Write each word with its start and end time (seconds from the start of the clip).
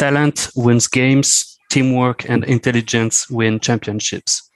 Talent 0.00 0.50
wins 0.56 0.88
games, 0.88 1.58
teamwork 1.68 2.24
and 2.30 2.42
intelligence 2.44 3.28
win 3.28 3.60
championships. 3.60 4.50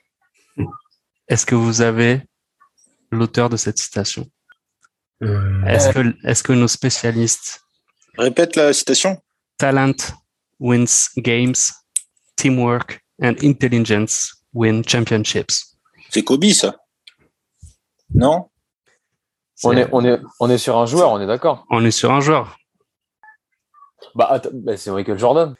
Est-ce 1.29 1.45
que 1.45 1.53
vous 1.53 1.81
avez 1.81 2.23
l'auteur 3.11 3.47
de 3.49 3.55
cette 3.55 3.77
citation? 3.77 4.25
Euh, 5.21 5.61
Est-ce 5.67 6.41
que, 6.41 6.53
nos 6.53 6.67
spécialistes 6.67 7.61
Répète 8.17 8.55
la 8.55 8.73
citation. 8.73 9.21
Talent 9.59 10.15
wins 10.59 11.11
games, 11.17 11.53
teamwork 12.35 13.05
and 13.21 13.35
intelligence 13.43 14.43
win 14.51 14.83
championships. 14.83 15.77
C'est 16.09 16.23
Kobe, 16.23 16.45
ça. 16.53 16.75
Non? 18.15 18.49
On 19.63 19.77
est, 19.77 19.87
on, 19.91 20.03
est, 20.03 20.19
on 20.39 20.49
est 20.49 20.57
sur 20.57 20.75
un 20.75 20.87
joueur, 20.87 21.11
on 21.11 21.21
est 21.21 21.27
d'accord. 21.27 21.67
On 21.69 21.85
est 21.85 21.91
sur 21.91 22.11
un 22.11 22.19
joueur. 22.19 22.57
Bah, 24.13 24.41
bah, 24.53 24.77
c'est 24.77 24.91
Michael 24.91 25.17
Jordan. 25.17 25.55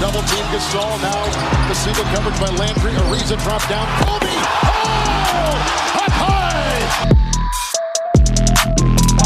Double 0.00 0.22
team 0.26 0.46
Gasol 0.52 1.00
now. 1.02 1.24
The 1.68 1.74
single 1.74 2.04
coverage 2.04 2.40
by 2.40 2.48
Landry. 2.56 2.87
Ariza 3.18 3.34
drop 3.42 3.66
down. 3.68 3.84
Kobe. 3.98 4.30
Oh! 4.30 5.98
Up 5.98 6.12
high. 6.14 6.86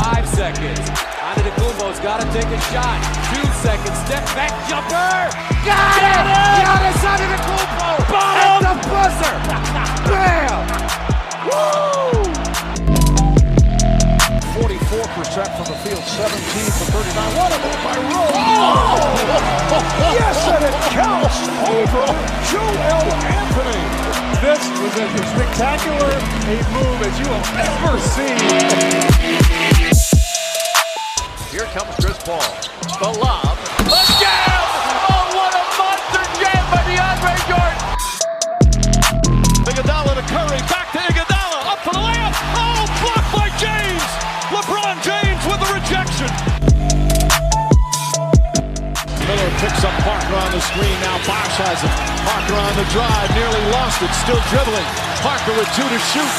Five 0.00 0.24
seconds. 0.26 0.80
Antetokounmpo's 1.20 2.00
got 2.00 2.18
to 2.20 2.26
take 2.32 2.46
a 2.46 2.60
shot. 2.72 2.98
Two 3.28 3.44
seconds. 3.60 3.92
Step 4.06 4.24
back 4.34 4.50
jumper. 4.68 5.28
Got 5.68 6.02
it! 6.08 6.24
Giannis 6.56 7.04
Antetokounmpo. 7.04 8.16
At 8.16 8.64
the 8.64 8.72
buzzer. 8.88 9.36
Bam! 10.08 10.64
Woo! 12.16 12.21
44% 14.62 15.50
from 15.58 15.66
the 15.66 15.78
field. 15.82 16.04
17 16.06 16.38
for 16.78 16.86
39. 16.94 17.34
What 17.34 17.50
a 17.50 17.58
move 17.66 17.82
by 17.82 17.98
Rose. 17.98 18.30
Oh! 18.30 19.10
Yes, 20.14 20.38
and 20.54 20.62
it 20.62 20.76
counts 20.94 21.34
over 21.66 22.06
Joel 22.46 23.10
Anthony. 23.26 23.82
This 24.38 24.62
was 24.78 24.94
as 25.02 25.10
spectacular 25.34 26.14
a 26.46 26.62
move 26.78 27.02
as 27.02 27.14
you 27.18 27.26
will 27.26 27.42
ever 27.58 27.98
see. 27.98 28.38
Here 31.50 31.66
comes 31.74 31.94
Chris 31.96 32.18
Paul. 32.22 32.38
The 33.00 33.18
lob. 33.18 33.61
Screen. 50.70 50.94
Now 51.02 51.18
Bosch 51.26 51.56
has 51.58 51.80
it. 51.82 51.92
Parker 52.22 52.54
on 52.54 52.74
the 52.78 52.86
drive. 52.94 53.28
Nearly 53.34 53.62
lost 53.74 53.98
it. 54.02 54.12
Still 54.22 54.40
dribbling. 54.50 54.86
Parker 55.22 55.54
with 55.58 55.70
two 55.74 55.86
to 55.86 56.00
shoot. 56.10 56.34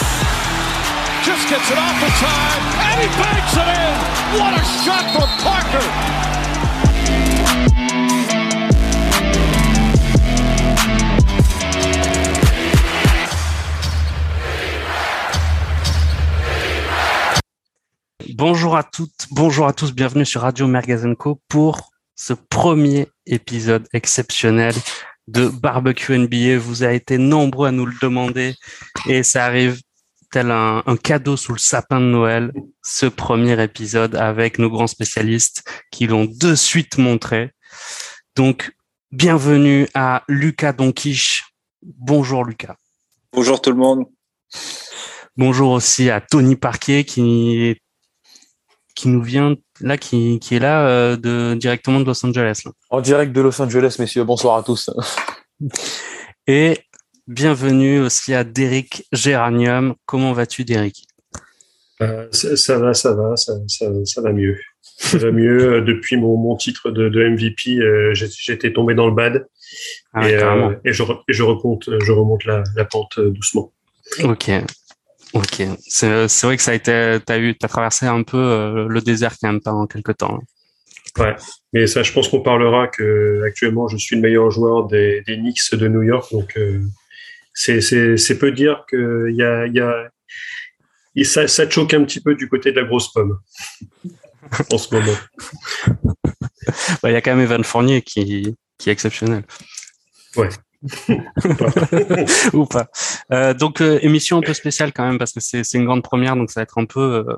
Just 1.27 1.47
gets 1.52 1.67
it 1.71 1.77
off 1.77 1.97
the 1.99 2.11
time. 2.19 2.61
And 2.88 2.97
he 3.03 3.09
banks 3.19 3.55
it 3.59 3.67
in. 3.67 3.95
What 4.39 4.53
a 4.55 4.63
shot 4.83 5.05
from 5.11 5.30
Parker. 5.43 5.88
Bonjour 18.36 18.75
à 18.75 18.83
toutes, 18.83 19.27
bonjour 19.31 19.67
à 19.67 19.73
tous, 19.73 19.93
bienvenue 19.93 20.25
sur 20.25 20.42
Radio 20.42 20.65
Mergazenco 20.65 21.39
pour 21.48 21.92
ce 22.15 22.33
premier 22.33 23.07
épisode 23.25 23.87
exceptionnel 23.93 24.73
de 25.27 25.47
Barbecue 25.47 26.17
NBA. 26.17 26.57
Vous 26.57 26.83
avez 26.83 26.95
été 26.95 27.17
nombreux 27.17 27.67
à 27.67 27.71
nous 27.71 27.85
le 27.85 27.95
demander 28.01 28.55
et 29.07 29.23
ça 29.23 29.45
arrive 29.45 29.81
tel 30.31 30.51
un, 30.51 30.83
un 30.85 30.97
cadeau 30.97 31.37
sous 31.37 31.53
le 31.53 31.59
sapin 31.59 31.99
de 31.99 32.05
Noël, 32.05 32.51
ce 32.81 33.05
premier 33.05 33.61
épisode 33.61 34.15
avec 34.15 34.57
nos 34.57 34.69
grands 34.69 34.87
spécialistes 34.87 35.63
qui 35.91 36.07
l'ont 36.07 36.25
de 36.25 36.55
suite 36.55 36.97
montré. 36.97 37.51
Donc, 38.35 38.71
bienvenue 39.11 39.87
à 39.93 40.23
Lucas 40.27 40.73
Donquiche. 40.73 41.53
Bonjour 41.83 42.45
Lucas. 42.45 42.75
Bonjour 43.31 43.61
tout 43.61 43.71
le 43.71 43.77
monde. 43.77 44.05
Bonjour 45.37 45.71
aussi 45.71 46.09
à 46.09 46.21
Tony 46.21 46.55
Parquet 46.55 47.03
qui 47.03 47.77
qui 48.95 49.07
nous 49.07 49.23
vient 49.23 49.55
là, 49.82 49.98
qui, 49.98 50.39
qui 50.39 50.56
est 50.56 50.60
là 50.60 50.88
euh, 50.88 51.16
de 51.17 51.56
directement 51.56 52.00
de 52.00 52.06
Los 52.06 52.26
Angeles. 52.26 52.61
là. 52.66 52.72
En 52.89 53.02
direct 53.02 53.32
de 53.34 53.42
Los 53.42 53.61
Angeles, 53.61 53.95
messieurs, 54.00 54.23
bonsoir 54.23 54.58
à 54.58 54.64
tous. 54.64 54.89
Et 56.48 56.78
bienvenue 57.28 58.00
aussi 58.02 58.34
à 58.34 58.44
Derek 58.44 59.06
Géranium. 59.11 59.95
Comment 60.06 60.34
vas-tu, 60.34 60.66
Derek 60.66 60.95
euh, 62.02 62.28
ça, 62.32 62.58
ça 62.58 62.78
va, 62.80 62.94
ça 62.94 63.14
va, 63.14 63.36
ça, 63.38 63.54
ça, 63.67 63.86
ça 64.04 64.22
va 64.22 64.34
mieux. 64.34 64.58
Ça 64.98 65.17
va 65.20 65.32
mieux. 65.32 65.73
Euh, 65.76 65.82
Depuis 65.82 66.17
mon, 66.17 66.36
mon 66.38 66.55
titre 66.58 66.92
de, 66.92 67.08
de 67.08 67.23
MVP, 67.30 67.78
euh, 67.80 68.14
j'ai- 68.14 68.28
j'étais 68.30 68.73
tombé 68.73 68.94
dans 68.95 69.08
le 69.08 69.14
bad 69.14 69.48
Ah, 70.14 70.28
et, 70.30 70.36
euh, 70.36 70.76
et 70.84 70.92
je, 70.92 71.04
et 71.04 71.34
je 71.34 71.44
remonte, 71.44 71.90
je 72.02 72.11
remonte 72.11 72.44
la, 72.45 72.64
la 72.76 72.84
pente 72.86 73.20
doucement. 73.20 73.72
Ok, 74.23 74.50
ok. 75.33 75.64
C'est 75.88 76.27
vrai 76.44 76.58
que 76.58 76.64
ça 76.64 76.71
a 76.71 76.73
été, 76.73 77.17
t'as 77.26 77.39
eu, 77.39 77.55
t'as 77.58 77.67
traversé 77.67 78.05
un 78.05 78.23
peu 78.23 78.38
euh, 78.38 78.88
le 78.88 79.02
désert 79.02 79.36
quand 79.42 79.52
même 79.52 79.61
pendant 79.61 79.88
quelques 79.88 80.17
temps. 80.17 80.39
Ouais. 81.20 81.36
Mais 81.73 81.86
ça, 81.86 82.02
je 82.02 82.11
pense 82.11 82.27
qu'on 82.27 82.42
parlera 82.42 82.88
que 82.88 83.43
actuellement, 83.45 83.88
je 83.88 83.98
suis 83.98 84.16
le 84.16 84.22
meilleur 84.22 84.49
joueur 84.49 84.88
des, 84.88 85.22
des 85.27 85.38
Knicks 85.38 85.73
de 85.73 85.88
New 85.88 86.02
York. 86.02 86.32
Donc, 86.32 86.58
euh, 86.58 86.82
c'est 87.54 88.38
peu 88.39 88.52
dire 88.52 88.86
que 88.88 89.30
y 89.32 89.43
a, 89.43 89.67
y 89.67 89.80
a 89.80 90.10
et 91.16 91.23
ça, 91.23 91.48
ça 91.48 91.70
choque 91.70 91.93
un 91.93 92.04
petit 92.04 92.22
peu 92.22 92.36
du 92.36 92.49
côté 92.49 92.72
de 92.72 92.80
la 92.80 92.88
grosse 92.88 93.11
pomme 93.11 93.38
en 94.72 94.77
ce 94.77 94.93
moment. 94.93 95.17
Bah, 97.02 97.11
Il 97.11 97.14
y 97.14 97.16
a 97.16 97.22
quand 97.22 97.36
même 97.36 97.43
Evan 97.43 97.64
Fournier 97.64 98.02
qui, 98.02 98.55
qui 98.77 98.89
est 98.89 98.93
exceptionnel. 98.93 99.43
Ouais. 100.36 100.49
Ou 102.54 102.66
pas. 102.66 102.88
Euh, 103.32 103.54
donc 103.54 103.82
euh, 103.82 103.99
émission 104.02 104.38
un 104.38 104.42
peu 104.42 104.54
spéciale 104.54 104.92
quand 104.94 105.05
même 105.05 105.17
parce 105.17 105.32
que 105.32 105.39
c'est 105.39 105.73
une 105.73 105.86
grande 105.86 106.04
première 106.04 106.36
donc 106.36 106.52
ça 106.52 106.60
va 106.60 106.64
être 106.64 106.77
un 106.77 106.86
peu 106.86 107.26
euh, 107.27 107.38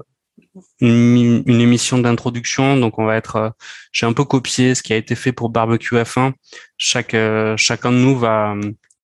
une, 0.82 1.44
une 1.46 1.62
émission 1.62 1.98
d'introduction. 2.00 2.78
Donc 2.78 3.00
on 3.00 3.06
va 3.06 3.16
être 3.16 3.36
euh, 3.36 3.50
j'ai 3.92 4.06
un 4.06 4.14
peu 4.14 4.24
copié 4.24 4.76
ce 4.76 4.84
qui 4.84 4.94
a 4.94 4.98
été 4.98 5.16
fait 5.16 5.32
pour 5.32 5.50
barbecue 5.50 5.96
F1 5.96 6.34
chaque 6.78 7.14
euh, 7.14 7.56
chacun 7.58 7.92
de 7.92 7.98
nous 7.98 8.18
va 8.18 8.56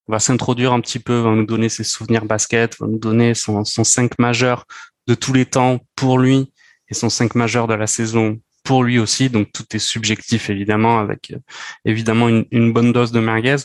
va 0.08 0.20
s'introduire 0.20 0.74
un 0.74 0.82
petit 0.82 1.00
peu 1.00 1.20
va 1.20 1.32
nous 1.32 1.46
donner 1.46 1.70
ses 1.70 1.84
souvenirs 1.84 2.26
basket 2.26 2.78
va 2.80 2.88
nous 2.88 3.00
donner 3.00 3.34
son 3.34 3.64
son 3.64 3.84
5 3.84 4.20
majeur 4.20 4.66
de 5.08 5.16
tous 5.16 5.34
les 5.34 5.46
temps 5.46 5.80
pour 5.96 6.20
lui 6.20 6.52
et 6.90 6.94
son 6.94 7.10
5 7.10 7.36
majeur 7.36 7.68
de 7.68 7.74
la 7.74 7.88
saison 7.88 8.40
pour 8.64 8.84
lui 8.84 9.00
aussi. 9.00 9.30
Donc 9.30 9.52
tout 9.54 9.66
est 9.74 9.80
subjectif 9.80 10.50
évidemment 10.50 11.00
avec 11.00 11.32
euh, 11.32 11.40
évidemment 11.86 12.30
une, 12.30 12.46
une 12.52 12.74
bonne 12.74 12.92
dose 12.92 13.12
de 13.12 13.20
merguez 13.20 13.58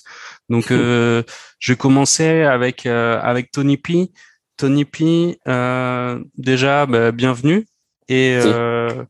donc, 0.48 0.70
euh, 0.70 1.22
je 1.58 1.72
vais 1.72 1.76
commencer 1.76 2.42
avec 2.42 2.86
euh, 2.86 3.18
avec 3.20 3.50
Tony 3.50 3.76
P. 3.76 4.12
Tony 4.56 4.84
P. 4.84 5.38
euh, 5.48 6.22
déjà, 6.38 6.86
bah, 6.86 7.12
bienvenue. 7.12 7.66
Et 8.09 8.38
euh, 8.42 9.04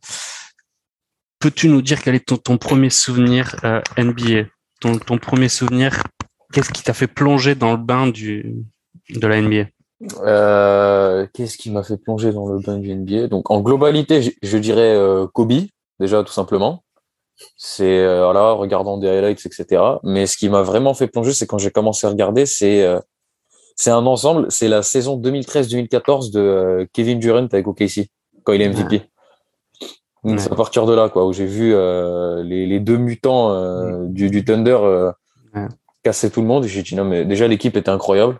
peux-tu 1.38 1.68
nous 1.68 1.82
dire 1.82 2.02
quel 2.02 2.14
est 2.14 2.26
ton, 2.26 2.36
ton 2.36 2.56
premier 2.58 2.90
souvenir 2.90 3.54
euh, 3.64 3.80
NBA 3.98 4.48
ton, 4.80 4.98
ton 4.98 5.18
premier 5.18 5.48
souvenir 5.48 6.02
Qu'est-ce 6.52 6.70
qui 6.72 6.82
t'a 6.82 6.94
fait 6.94 7.06
plonger 7.06 7.54
dans 7.54 7.72
le 7.72 7.78
bain 7.78 8.06
du 8.06 8.54
de 9.10 9.26
la 9.26 9.40
NBA 9.40 9.66
Euh, 10.24 11.26
Qu'est-ce 11.34 11.58
qui 11.58 11.70
m'a 11.70 11.82
fait 11.82 11.96
plonger 11.98 12.32
dans 12.32 12.48
le 12.48 12.58
bain 12.60 12.78
du 12.78 12.94
NBA 12.94 13.28
Donc, 13.28 13.50
en 13.50 13.60
globalité, 13.60 14.22
je, 14.22 14.30
je 14.42 14.58
dirais 14.58 14.94
euh, 14.94 15.26
Kobe, 15.26 15.52
déjà, 16.00 16.22
tout 16.24 16.32
simplement. 16.32 16.82
C'est, 17.56 17.98
euh, 17.98 18.24
voilà, 18.24 18.52
regardant 18.52 18.96
des 18.98 19.08
highlights, 19.08 19.44
etc. 19.46 19.82
Mais 20.02 20.26
ce 20.26 20.36
qui 20.36 20.48
m'a 20.48 20.62
vraiment 20.62 20.94
fait 20.94 21.06
plonger, 21.06 21.32
c'est 21.32 21.46
quand 21.46 21.58
j'ai 21.58 21.70
commencé 21.70 22.06
à 22.06 22.10
regarder, 22.10 22.46
c'est 22.46 22.82
euh, 22.84 22.98
c'est 23.76 23.90
un 23.90 24.06
ensemble, 24.06 24.46
c'est 24.50 24.68
la 24.68 24.82
saison 24.82 25.18
2013-2014 25.20 26.32
de 26.32 26.40
euh, 26.40 26.86
Kevin 26.94 27.18
Durant 27.18 27.44
avec 27.52 27.66
OKC, 27.66 28.08
quand 28.44 28.52
il 28.54 28.62
est 28.62 28.68
MVP. 28.70 29.02
Donc, 30.24 30.40
C'est 30.40 30.50
à 30.50 30.56
partir 30.56 30.86
de 30.86 30.94
là, 30.94 31.08
quoi, 31.08 31.26
où 31.26 31.32
j'ai 31.32 31.44
vu 31.46 31.72
euh, 31.74 32.42
les, 32.42 32.66
les 32.66 32.80
deux 32.80 32.96
mutants 32.96 33.52
euh, 33.52 34.06
du, 34.06 34.30
du 34.30 34.44
Thunder 34.44 34.78
euh, 34.82 35.12
Ouais. 35.54 35.68
casser 36.02 36.30
tout 36.30 36.40
le 36.40 36.46
monde. 36.46 36.64
Et 36.64 36.68
j'ai 36.68 36.82
dit, 36.82 36.94
non, 36.96 37.04
mais 37.04 37.24
déjà, 37.24 37.46
l'équipe 37.48 37.76
était 37.76 37.90
incroyable. 37.90 38.38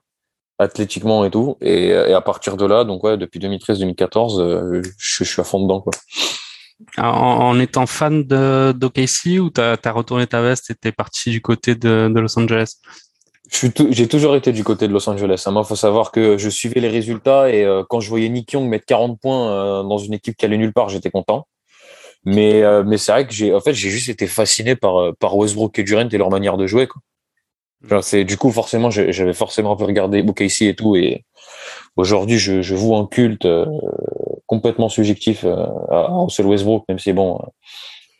athlétiquement 0.59 1.25
et 1.25 1.31
tout. 1.31 1.57
Et, 1.61 1.89
et 1.89 2.13
à 2.15 2.21
partir 2.23 2.57
de 2.57 2.65
là, 2.67 2.85
donc 2.85 3.05
ouais, 3.05 3.17
depuis 3.19 3.39
2013-2014, 3.41 4.41
euh, 4.41 4.83
je, 4.99 5.23
je 5.23 5.31
suis 5.31 5.41
à 5.41 5.45
fond 5.45 5.61
dedans. 5.63 5.81
Quoi. 5.83 5.93
En, 6.99 7.05
en 7.05 7.59
étant 7.61 7.87
fan 7.87 8.23
de 8.25 8.73
d'OKC 8.73 9.41
ou 9.41 9.51
t'as 9.51 9.77
as 9.83 9.93
retourné 9.93 10.27
ta 10.27 10.43
veste 10.43 10.71
et 10.71 10.75
t'es 10.75 10.93
parti 10.93 11.31
du 11.31 11.41
côté 11.41 11.75
de, 11.75 12.11
de 12.15 12.21
Los 12.21 12.39
Angeles? 12.39 12.75
J'ai 13.51 14.09
toujours 14.09 14.35
été 14.35 14.53
du 14.53 14.65
côté 14.65 14.89
de 14.89 14.93
Los 14.93 15.09
Angeles. 15.09 15.45
hein. 15.47 15.53
Moi, 15.53 15.63
faut 15.63 15.77
savoir 15.77 16.11
que 16.11 16.37
je 16.37 16.49
suivais 16.51 16.81
les 16.81 16.89
résultats 16.89 17.49
et 17.49 17.65
euh, 17.65 17.85
quand 17.89 18.01
je 18.01 18.09
voyais 18.09 18.29
Nick 18.29 18.53
Young 18.53 18.69
mettre 18.69 18.87
40 18.87 19.21
points 19.21 19.51
euh, 19.51 19.83
dans 19.85 19.99
une 19.99 20.15
équipe 20.15 20.37
qui 20.37 20.45
allait 20.45 20.59
nulle 20.59 20.73
part, 20.73 20.89
j'étais 20.89 21.11
content. 21.11 21.47
Mais, 22.25 22.63
euh, 22.63 22.83
mais 22.85 22.99
c'est 22.99 23.13
vrai 23.13 23.27
que 23.27 23.33
j'ai 23.33 23.55
en 23.55 23.61
fait, 23.61 23.73
j'ai 23.73 23.89
juste 23.89 24.09
été 24.09 24.27
fasciné 24.27 24.75
par, 24.75 25.15
par 25.21 25.37
Westbrook 25.37 25.79
et 25.79 25.85
Durant 25.85 26.09
et 26.09 26.19
leur 26.19 26.31
manière 26.31 26.57
de 26.57 26.67
jouer. 26.67 26.89
Quoi. 26.89 27.01
Genre, 27.89 28.03
c'est, 28.03 28.25
du 28.25 28.37
coup, 28.37 28.51
forcément, 28.51 28.91
j'avais 28.91 29.33
forcément 29.33 29.73
un 29.73 29.77
peu 29.77 29.85
regardé 29.85 30.23
OKC 30.23 30.63
et 30.63 30.75
tout. 30.75 30.97
Et 30.97 31.25
aujourd'hui, 31.95 32.39
je, 32.39 32.63
je 32.63 32.75
voue 32.75 32.97
un 32.97 33.07
culte 33.07 33.47
complètement 34.47 34.89
subjectif 34.89 35.45
euh, 35.45 35.67
à 35.91 36.07
Russell 36.09 36.47
Westbrook, 36.47 36.85
même 36.89 36.99
si 36.99 37.13
bon, 37.13 37.39
euh, 37.39 37.47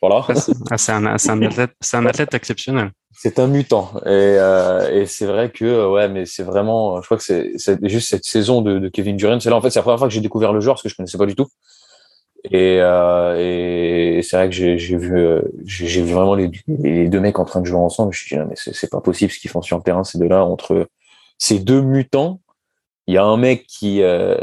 voilà. 0.01 0.25
Ah, 0.27 0.35
c'est 0.35 0.53
ah, 0.69 0.77
c'est 0.77 0.91
un, 0.91 1.17
c'est 1.17 1.31
un 1.31 1.41
athlète, 1.41 1.71
c'est 1.81 1.97
un 1.97 2.05
athlète 2.05 2.33
exceptionnel. 2.33 2.91
C'est 3.13 3.39
un 3.39 3.47
mutant. 3.47 3.91
Et, 4.05 4.09
euh, 4.09 5.01
et 5.01 5.05
c'est 5.07 5.25
vrai 5.25 5.49
que, 5.49 5.65
euh, 5.65 5.89
ouais, 5.89 6.07
mais 6.07 6.25
c'est 6.25 6.43
vraiment, 6.43 7.01
je 7.01 7.05
crois 7.07 7.17
que 7.17 7.23
c'est 7.23 7.53
c'est 7.57 7.79
juste 7.89 8.09
cette 8.09 8.25
saison 8.25 8.61
de, 8.61 8.77
de 8.77 8.89
Kevin 8.89 9.17
Durant. 9.17 9.39
C'est 9.39 9.49
là, 9.49 9.55
en 9.55 9.61
fait, 9.61 9.71
c'est 9.71 9.79
la 9.79 9.83
première 9.83 9.97
fois 9.97 10.07
que 10.07 10.13
j'ai 10.13 10.21
découvert 10.21 10.53
le 10.53 10.59
joueur 10.59 10.75
parce 10.75 10.83
que 10.83 10.89
je 10.89 10.95
connaissais 10.95 11.17
pas 11.17 11.25
du 11.25 11.35
tout. 11.35 11.47
Et, 12.51 12.77
euh, 12.79 13.35
et 14.19 14.21
c'est 14.21 14.37
vrai 14.37 14.47
que 14.49 14.55
j'ai 14.55 14.77
j'ai 14.77 14.95
vu, 14.95 15.41
j'ai 15.65 15.87
j'ai 15.87 16.01
vu 16.03 16.13
vraiment 16.13 16.35
les, 16.35 16.51
les 16.67 17.09
deux 17.09 17.19
mecs 17.19 17.39
en 17.39 17.45
train 17.45 17.61
de 17.61 17.65
jouer 17.65 17.79
ensemble. 17.79 18.13
Je 18.13 18.19
me 18.19 18.25
suis 18.27 18.35
dit, 18.35 18.39
non, 18.39 18.47
mais 18.47 18.55
c'est 18.55 18.75
c'est 18.75 18.89
pas 18.91 19.01
possible 19.01 19.31
ce 19.31 19.39
qu'ils 19.39 19.49
font 19.49 19.63
sur 19.63 19.77
le 19.77 19.83
terrain, 19.83 20.03
ces 20.03 20.19
deux-là, 20.19 20.45
entre 20.45 20.87
ces 21.39 21.57
deux 21.59 21.81
mutants. 21.81 22.39
Il 23.07 23.15
y 23.15 23.17
a 23.17 23.23
un 23.23 23.37
mec 23.37 23.65
qui, 23.67 24.03
euh, 24.03 24.37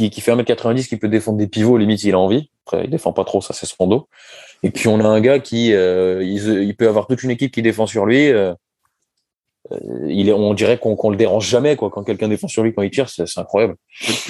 qui, 0.00 0.10
qui 0.10 0.20
fait 0.22 0.32
1m90, 0.32 0.88
qui 0.88 0.96
peut 0.96 1.08
défendre 1.08 1.36
des 1.36 1.46
pivots, 1.46 1.76
limite, 1.76 2.02
il 2.04 2.14
a 2.14 2.18
envie. 2.18 2.50
Après, 2.66 2.84
il 2.84 2.90
défend 2.90 3.12
pas 3.12 3.24
trop, 3.24 3.42
ça, 3.42 3.52
c'est 3.52 3.66
son 3.66 3.86
dos. 3.86 4.08
Et 4.62 4.70
puis, 4.70 4.88
on 4.88 4.98
a 5.00 5.04
un 5.04 5.20
gars 5.20 5.40
qui, 5.40 5.74
euh, 5.74 6.22
il, 6.22 6.62
il 6.62 6.74
peut 6.74 6.88
avoir 6.88 7.06
toute 7.06 7.22
une 7.22 7.30
équipe 7.30 7.52
qui 7.52 7.60
défend 7.60 7.86
sur 7.86 8.06
lui. 8.06 8.28
euh, 8.30 8.54
euh, 9.72 9.76
il 10.08 10.30
est, 10.30 10.32
on 10.32 10.54
dirait 10.54 10.78
qu'on 10.78 10.96
qu'on 10.96 11.10
le 11.10 11.18
dérange 11.18 11.46
jamais, 11.46 11.76
quoi. 11.76 11.90
Quand 11.90 12.02
quelqu'un 12.02 12.28
défend 12.28 12.48
sur 12.48 12.62
lui, 12.62 12.72
quand 12.72 12.80
il 12.80 12.90
tire, 12.90 13.10
c'est 13.10 13.24
incroyable. 13.36 13.74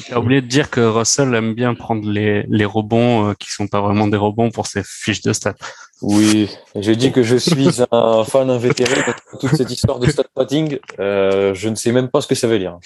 T'as 0.08 0.18
oublié 0.18 0.40
de 0.42 0.48
dire 0.48 0.70
que 0.70 0.80
Russell 0.80 1.32
aime 1.36 1.54
bien 1.54 1.74
prendre 1.74 2.10
les, 2.10 2.44
les 2.48 2.64
rebonds 2.64 3.28
euh, 3.28 3.34
qui 3.38 3.48
sont 3.48 3.68
pas 3.68 3.80
vraiment 3.80 4.08
des 4.08 4.16
rebonds 4.16 4.50
pour 4.50 4.66
ses 4.66 4.82
fiches 4.84 5.22
de 5.22 5.32
stats. 5.32 5.54
Oui, 6.02 6.50
je 6.74 6.90
dis 6.92 7.12
que 7.12 7.22
je 7.22 7.36
suis 7.36 7.68
un 7.92 8.24
fan 8.24 8.50
invétéré 8.50 8.94
de 8.96 9.38
toute 9.38 9.54
cette 9.54 9.70
histoire 9.70 10.00
de 10.00 10.10
stat 10.10 10.24
padding. 10.34 10.78
Je 10.98 11.68
ne 11.68 11.74
sais 11.76 11.92
même 11.92 12.08
pas 12.08 12.20
ce 12.20 12.26
que 12.26 12.34
ça 12.34 12.48
veut 12.48 12.58
dire. 12.58 12.78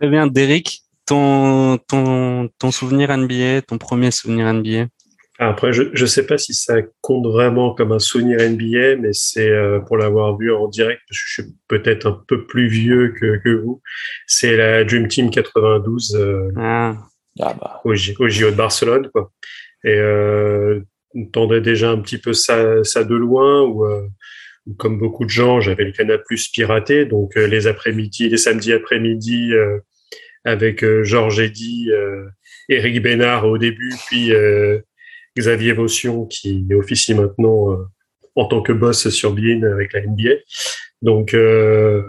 Très 0.00 0.08
bien, 0.08 0.26
Derek, 0.26 0.80
ton, 1.06 1.78
ton, 1.88 2.48
ton 2.58 2.70
souvenir 2.70 3.16
NBA, 3.16 3.62
ton 3.62 3.78
premier 3.78 4.10
souvenir 4.10 4.52
NBA. 4.52 4.86
Après, 5.38 5.72
je 5.72 5.82
ne 5.82 6.06
sais 6.06 6.24
pas 6.24 6.38
si 6.38 6.54
ça 6.54 6.76
compte 7.02 7.26
vraiment 7.26 7.74
comme 7.74 7.92
un 7.92 7.98
souvenir 7.98 8.38
NBA, 8.38 8.96
mais 8.96 9.12
c'est 9.12 9.50
euh, 9.50 9.80
pour 9.80 9.98
l'avoir 9.98 10.38
vu 10.38 10.52
en 10.52 10.66
direct, 10.66 11.02
parce 11.08 11.20
que 11.20 11.24
je 11.26 11.42
suis 11.42 11.52
peut-être 11.68 12.06
un 12.06 12.24
peu 12.26 12.46
plus 12.46 12.68
vieux 12.68 13.12
que, 13.12 13.36
que 13.44 13.50
vous. 13.50 13.82
C'est 14.26 14.56
la 14.56 14.84
Dream 14.84 15.08
Team 15.08 15.30
92 15.30 16.16
euh, 16.16 16.50
Ah, 16.56 16.96
Ah 17.38 17.54
bah, 17.60 17.80
au, 17.84 17.90
au 17.92 18.28
JO 18.28 18.50
de 18.50 18.56
Barcelone. 18.56 19.10
Quoi. 19.12 19.30
Et 19.84 19.98
euh, 19.98 20.80
on 21.14 21.26
tendait 21.26 21.60
déjà 21.60 21.90
un 21.90 21.98
petit 21.98 22.18
peu 22.18 22.32
ça, 22.32 22.82
ça 22.84 23.04
de 23.04 23.14
loin, 23.14 23.62
où, 23.62 23.84
euh, 23.84 24.06
où, 24.66 24.74
comme 24.74 24.98
beaucoup 24.98 25.24
de 25.24 25.30
gens, 25.30 25.60
j'avais 25.60 25.84
le 25.84 25.92
Canal 25.92 26.22
Plus 26.24 26.48
piraté, 26.48 27.04
donc 27.04 27.36
euh, 27.36 27.46
les 27.46 27.66
après-midi, 27.66 28.28
les 28.28 28.36
samedis 28.36 28.72
après-midi, 28.72 29.52
euh, 29.52 29.78
avec 30.46 30.82
euh, 30.84 31.02
Georges 31.02 31.40
Eddy, 31.40 31.90
euh, 31.90 32.24
Eric 32.68 33.02
Bénard 33.02 33.44
au 33.46 33.58
début, 33.58 33.92
puis 34.06 34.32
euh, 34.32 34.80
Xavier 35.36 35.72
Vaution 35.72 36.24
qui 36.24 36.66
officie 36.72 37.14
maintenant 37.14 37.72
euh, 37.72 37.84
en 38.36 38.46
tant 38.46 38.62
que 38.62 38.72
boss 38.72 39.08
sur 39.08 39.32
Bein 39.32 39.62
avec 39.64 39.92
la 39.92 40.02
NBA. 40.02 40.36
Donc, 41.02 41.34
euh, 41.34 42.02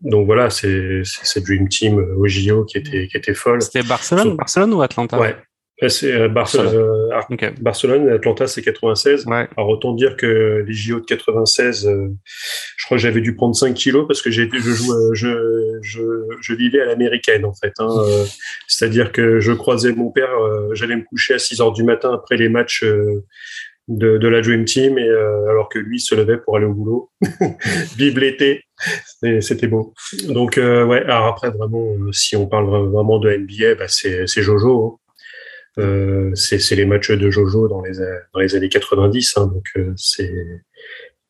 donc 0.00 0.26
voilà, 0.26 0.48
c'est 0.48 1.02
c'est 1.04 1.26
cette 1.26 1.44
Dream 1.44 1.68
Team 1.68 1.98
au 1.98 2.26
JO 2.28 2.64
qui 2.64 2.78
était 2.78 3.08
qui 3.08 3.16
était 3.16 3.34
folle. 3.34 3.60
c'était 3.60 3.82
Barcelone, 3.82 4.36
Barcelone 4.36 4.72
ou 4.74 4.82
Atlanta? 4.82 5.18
Ouais, 5.18 5.36
c'est 5.88 6.12
euh, 6.12 6.28
Barcelone, 6.28 6.74
euh. 6.74 7.50
Barcelone, 7.60 8.08
Atlanta, 8.08 8.46
c'est 8.46 8.62
96. 8.62 9.26
Ouais. 9.26 9.48
Alors 9.56 9.68
autant 9.70 9.92
dire 9.92 10.16
que 10.16 10.64
les 10.66 10.72
JO 10.72 11.00
de 11.00 11.04
96, 11.04 11.86
euh, 11.86 12.08
je 12.76 12.84
crois 12.86 12.96
que 12.96 13.02
j'avais 13.02 13.20
dû 13.20 13.34
prendre 13.34 13.54
5 13.56 13.74
kilos 13.74 14.06
parce 14.06 14.22
que 14.22 14.30
j'ai 14.30 14.42
été, 14.42 14.58
je 14.58 14.68
euh, 14.68 15.10
je, 15.14 15.28
je, 15.82 16.02
je 16.40 16.54
vivais 16.54 16.80
à 16.80 16.86
l'américaine 16.86 17.44
en 17.44 17.54
fait. 17.54 17.72
Hein, 17.78 17.88
euh, 17.90 18.24
C'est-à-dire 18.68 19.10
que 19.12 19.40
je 19.40 19.52
croisais 19.52 19.92
mon 19.92 20.10
père, 20.10 20.32
euh, 20.32 20.74
j'allais 20.74 20.96
me 20.96 21.04
coucher 21.04 21.34
à 21.34 21.38
6 21.38 21.60
heures 21.60 21.72
du 21.72 21.82
matin 21.82 22.12
après 22.14 22.36
les 22.36 22.48
matchs 22.48 22.84
de, 23.88 24.16
de 24.16 24.28
la 24.28 24.40
Dream 24.40 24.64
Team, 24.64 24.96
et 24.96 25.06
euh, 25.08 25.50
alors 25.50 25.68
que 25.68 25.78
lui 25.78 26.00
se 26.00 26.14
levait 26.14 26.38
pour 26.38 26.56
aller 26.56 26.66
au 26.66 26.72
boulot. 26.72 27.10
Vive 27.98 28.18
l'été, 28.18 28.62
c'était 29.40 29.66
beau. 29.66 29.92
Donc 30.28 30.56
euh, 30.56 30.84
ouais, 30.86 31.02
alors 31.02 31.26
après 31.26 31.50
vraiment, 31.50 31.88
si 32.12 32.34
on 32.36 32.46
parle 32.46 32.66
vraiment 32.90 33.18
de 33.18 33.30
NBA, 33.30 33.74
bah, 33.74 33.84
c'est 33.88 34.26
c'est 34.26 34.42
Jojo. 34.42 34.86
hein. 34.86 35.00
Euh, 35.78 36.34
c'est 36.34 36.76
les 36.76 36.86
matchs 36.86 37.10
de 37.10 37.30
Jojo 37.30 37.68
dans 37.68 37.82
les 37.82 37.98
dans 38.32 38.40
les 38.40 38.54
années 38.54 38.68
90, 38.68 39.34
hein, 39.36 39.46
donc 39.46 39.66
euh, 39.76 39.92
c'est 39.96 40.32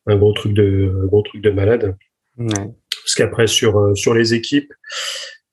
un 0.05 0.15
gros 0.17 0.33
truc 0.33 0.53
de 0.53 0.93
un 1.03 1.05
gros 1.05 1.23
truc 1.23 1.41
de 1.41 1.49
malade. 1.49 1.95
Ouais. 2.37 2.47
Parce 2.53 3.15
qu'après 3.15 3.47
sur 3.47 3.79
euh, 3.79 3.95
sur 3.95 4.13
les 4.13 4.33
équipes, 4.33 4.71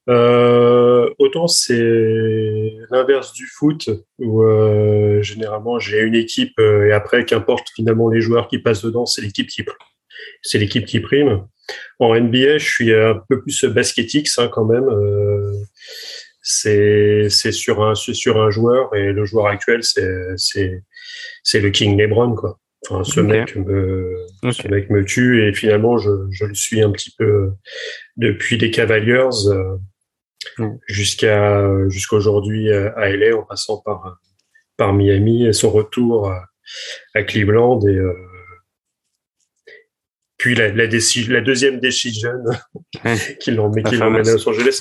euh, 0.08 1.08
autant 1.18 1.46
c'est 1.46 2.74
l'inverse 2.90 3.32
du 3.32 3.46
foot 3.46 3.88
où 4.18 4.42
euh, 4.42 5.22
généralement 5.22 5.78
j'ai 5.78 6.00
une 6.00 6.16
équipe 6.16 6.58
euh, 6.58 6.88
et 6.88 6.92
après 6.92 7.24
qu'importe 7.24 7.68
finalement 7.76 8.08
les 8.08 8.20
joueurs 8.20 8.48
qui 8.48 8.58
passent 8.58 8.82
dedans, 8.82 9.06
c'est 9.06 9.22
l'équipe 9.22 9.46
qui 9.46 9.64
c'est 10.42 10.58
l'équipe 10.58 10.86
qui 10.86 10.98
prime. 11.00 11.46
En 12.00 12.18
NBA, 12.18 12.58
je 12.58 12.68
suis 12.68 12.92
un 12.92 13.22
peu 13.28 13.40
plus 13.42 13.64
basketix 13.66 14.38
hein, 14.38 14.48
quand 14.48 14.64
même. 14.64 14.88
Euh, 16.66 17.28
c'est 17.28 17.28
c'est 17.30 17.52
sur 17.52 17.82
un 17.82 17.94
c'est 17.94 18.14
sur 18.14 18.40
un 18.40 18.50
joueur 18.50 18.94
et 18.94 19.12
le 19.12 19.24
joueur 19.24 19.46
actuel 19.46 19.82
c'est 19.82 20.36
c'est 20.36 20.82
c'est 21.42 21.60
le 21.60 21.70
King 21.70 21.96
LeBron 21.96 22.34
quoi. 22.34 22.58
Enfin 22.90 23.04
ce 23.04 23.20
mec 23.20 23.54
me 23.56 24.26
ce 24.50 24.66
mec 24.68 24.90
me 24.90 25.04
tue 25.04 25.46
et 25.46 25.54
finalement 25.54 25.98
je 25.98 26.10
je 26.30 26.46
le 26.46 26.54
suis 26.54 26.82
un 26.82 26.90
petit 26.90 27.14
peu 27.16 27.52
depuis 28.16 28.58
les 28.58 28.70
Cavaliers 28.70 29.28
euh, 29.46 29.76
Mm. 30.58 30.76
jusqu'à 30.86 31.88
jusqu'aujourd'hui 31.88 32.72
à 32.72 32.88
à 32.96 33.08
LA 33.08 33.36
en 33.36 33.42
passant 33.42 33.78
par 33.78 34.18
par 34.76 34.92
Miami 34.92 35.46
et 35.46 35.52
son 35.52 35.70
retour 35.70 36.28
à, 36.28 36.44
à 37.14 37.22
Cleveland 37.22 37.80
et 37.86 37.94
euh, 37.94 38.12
puis 40.42 40.56
la, 40.56 40.70
la, 40.70 40.88
déci- 40.88 41.30
la 41.30 41.40
deuxième 41.40 41.78
décision 41.78 42.32
qui 43.38 43.52
l'emmène 43.52 43.86
à. 43.86 44.22
Los 44.22 44.48
Angeles. 44.48 44.80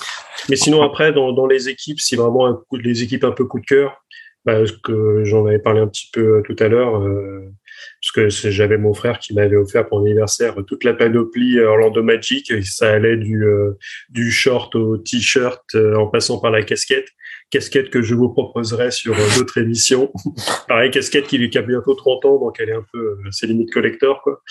Mais 0.49 0.55
sinon 0.55 0.81
après 0.81 1.13
dans, 1.13 1.33
dans 1.33 1.45
les 1.45 1.69
équipes, 1.69 1.99
si 1.99 2.15
vraiment 2.15 2.47
un 2.47 2.55
coup, 2.55 2.77
les 2.77 3.03
équipes 3.03 3.23
un 3.25 3.31
peu 3.31 3.45
coup 3.45 3.59
de 3.59 3.65
cœur, 3.65 4.03
bah, 4.43 4.65
ce 4.65 4.71
que 4.71 5.23
j'en 5.23 5.45
avais 5.45 5.59
parlé 5.59 5.79
un 5.79 5.87
petit 5.87 6.09
peu 6.11 6.37
euh, 6.37 6.41
tout 6.41 6.55
à 6.57 6.67
l'heure, 6.67 6.97
euh, 6.97 7.53
parce 8.01 8.11
que 8.13 8.29
c'est- 8.29 8.51
j'avais 8.51 8.77
mon 8.77 8.93
frère 8.93 9.19
qui 9.19 9.33
m'avait 9.33 9.55
offert 9.57 9.87
pour 9.87 9.99
mon 9.99 10.05
anniversaire 10.05 10.55
toute 10.67 10.83
la 10.83 10.93
panoplie 10.93 11.59
Orlando 11.59 12.01
Magic, 12.03 12.49
et 12.51 12.61
ça 12.63 12.89
allait 12.91 13.17
du 13.17 13.45
euh, 13.45 13.73
du 14.09 14.31
short 14.31 14.73
au 14.75 14.97
t-shirt 14.97 15.63
euh, 15.75 15.95
en 15.95 16.07
passant 16.07 16.39
par 16.39 16.49
la 16.51 16.63
casquette, 16.63 17.07
casquette 17.51 17.89
que 17.91 18.01
je 18.01 18.15
vous 18.15 18.29
proposerai 18.29 18.89
sur 18.91 19.13
euh, 19.13 19.37
d'autres 19.37 19.59
émissions. 19.59 20.11
Pareil, 20.67 20.89
casquette 20.91 21.27
qui 21.27 21.37
lui 21.37 21.55
a 21.55 21.61
bientôt 21.61 21.93
30 21.93 22.25
ans, 22.25 22.39
donc 22.39 22.55
elle 22.59 22.69
est 22.69 22.73
un 22.73 22.85
peu, 22.91 22.99
euh, 22.99 23.17
c'est 23.31 23.45
limite 23.47 23.71
collector 23.71 24.21
quoi. 24.23 24.41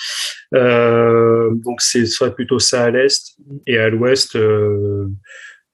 Euh, 0.54 1.50
donc 1.54 1.80
c'est 1.80 2.06
ce 2.06 2.12
serait 2.16 2.34
plutôt 2.34 2.58
ça 2.58 2.84
à 2.84 2.90
l'est 2.90 3.34
et 3.66 3.78
à 3.78 3.88
l'ouest, 3.88 4.36
euh, 4.36 5.06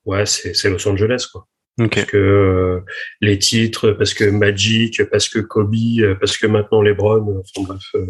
ouais 0.06 0.24
c'est 0.26 0.70
Los 0.70 0.86
Angeles 0.88 1.26
quoi 1.32 1.46
Parce 1.78 2.04
que 2.06 2.16
euh, 2.16 2.80
les 3.20 3.38
titres, 3.38 3.90
parce 3.92 4.14
que 4.14 4.24
Magic, 4.24 5.02
parce 5.10 5.28
que 5.28 5.40
Kobe, 5.40 5.74
euh, 6.00 6.14
parce 6.14 6.38
que 6.38 6.46
maintenant 6.46 6.80
LeBron. 6.82 7.28
euh, 7.28 7.40
Enfin 7.40 7.66
bref, 7.68 7.82
euh, 7.94 8.06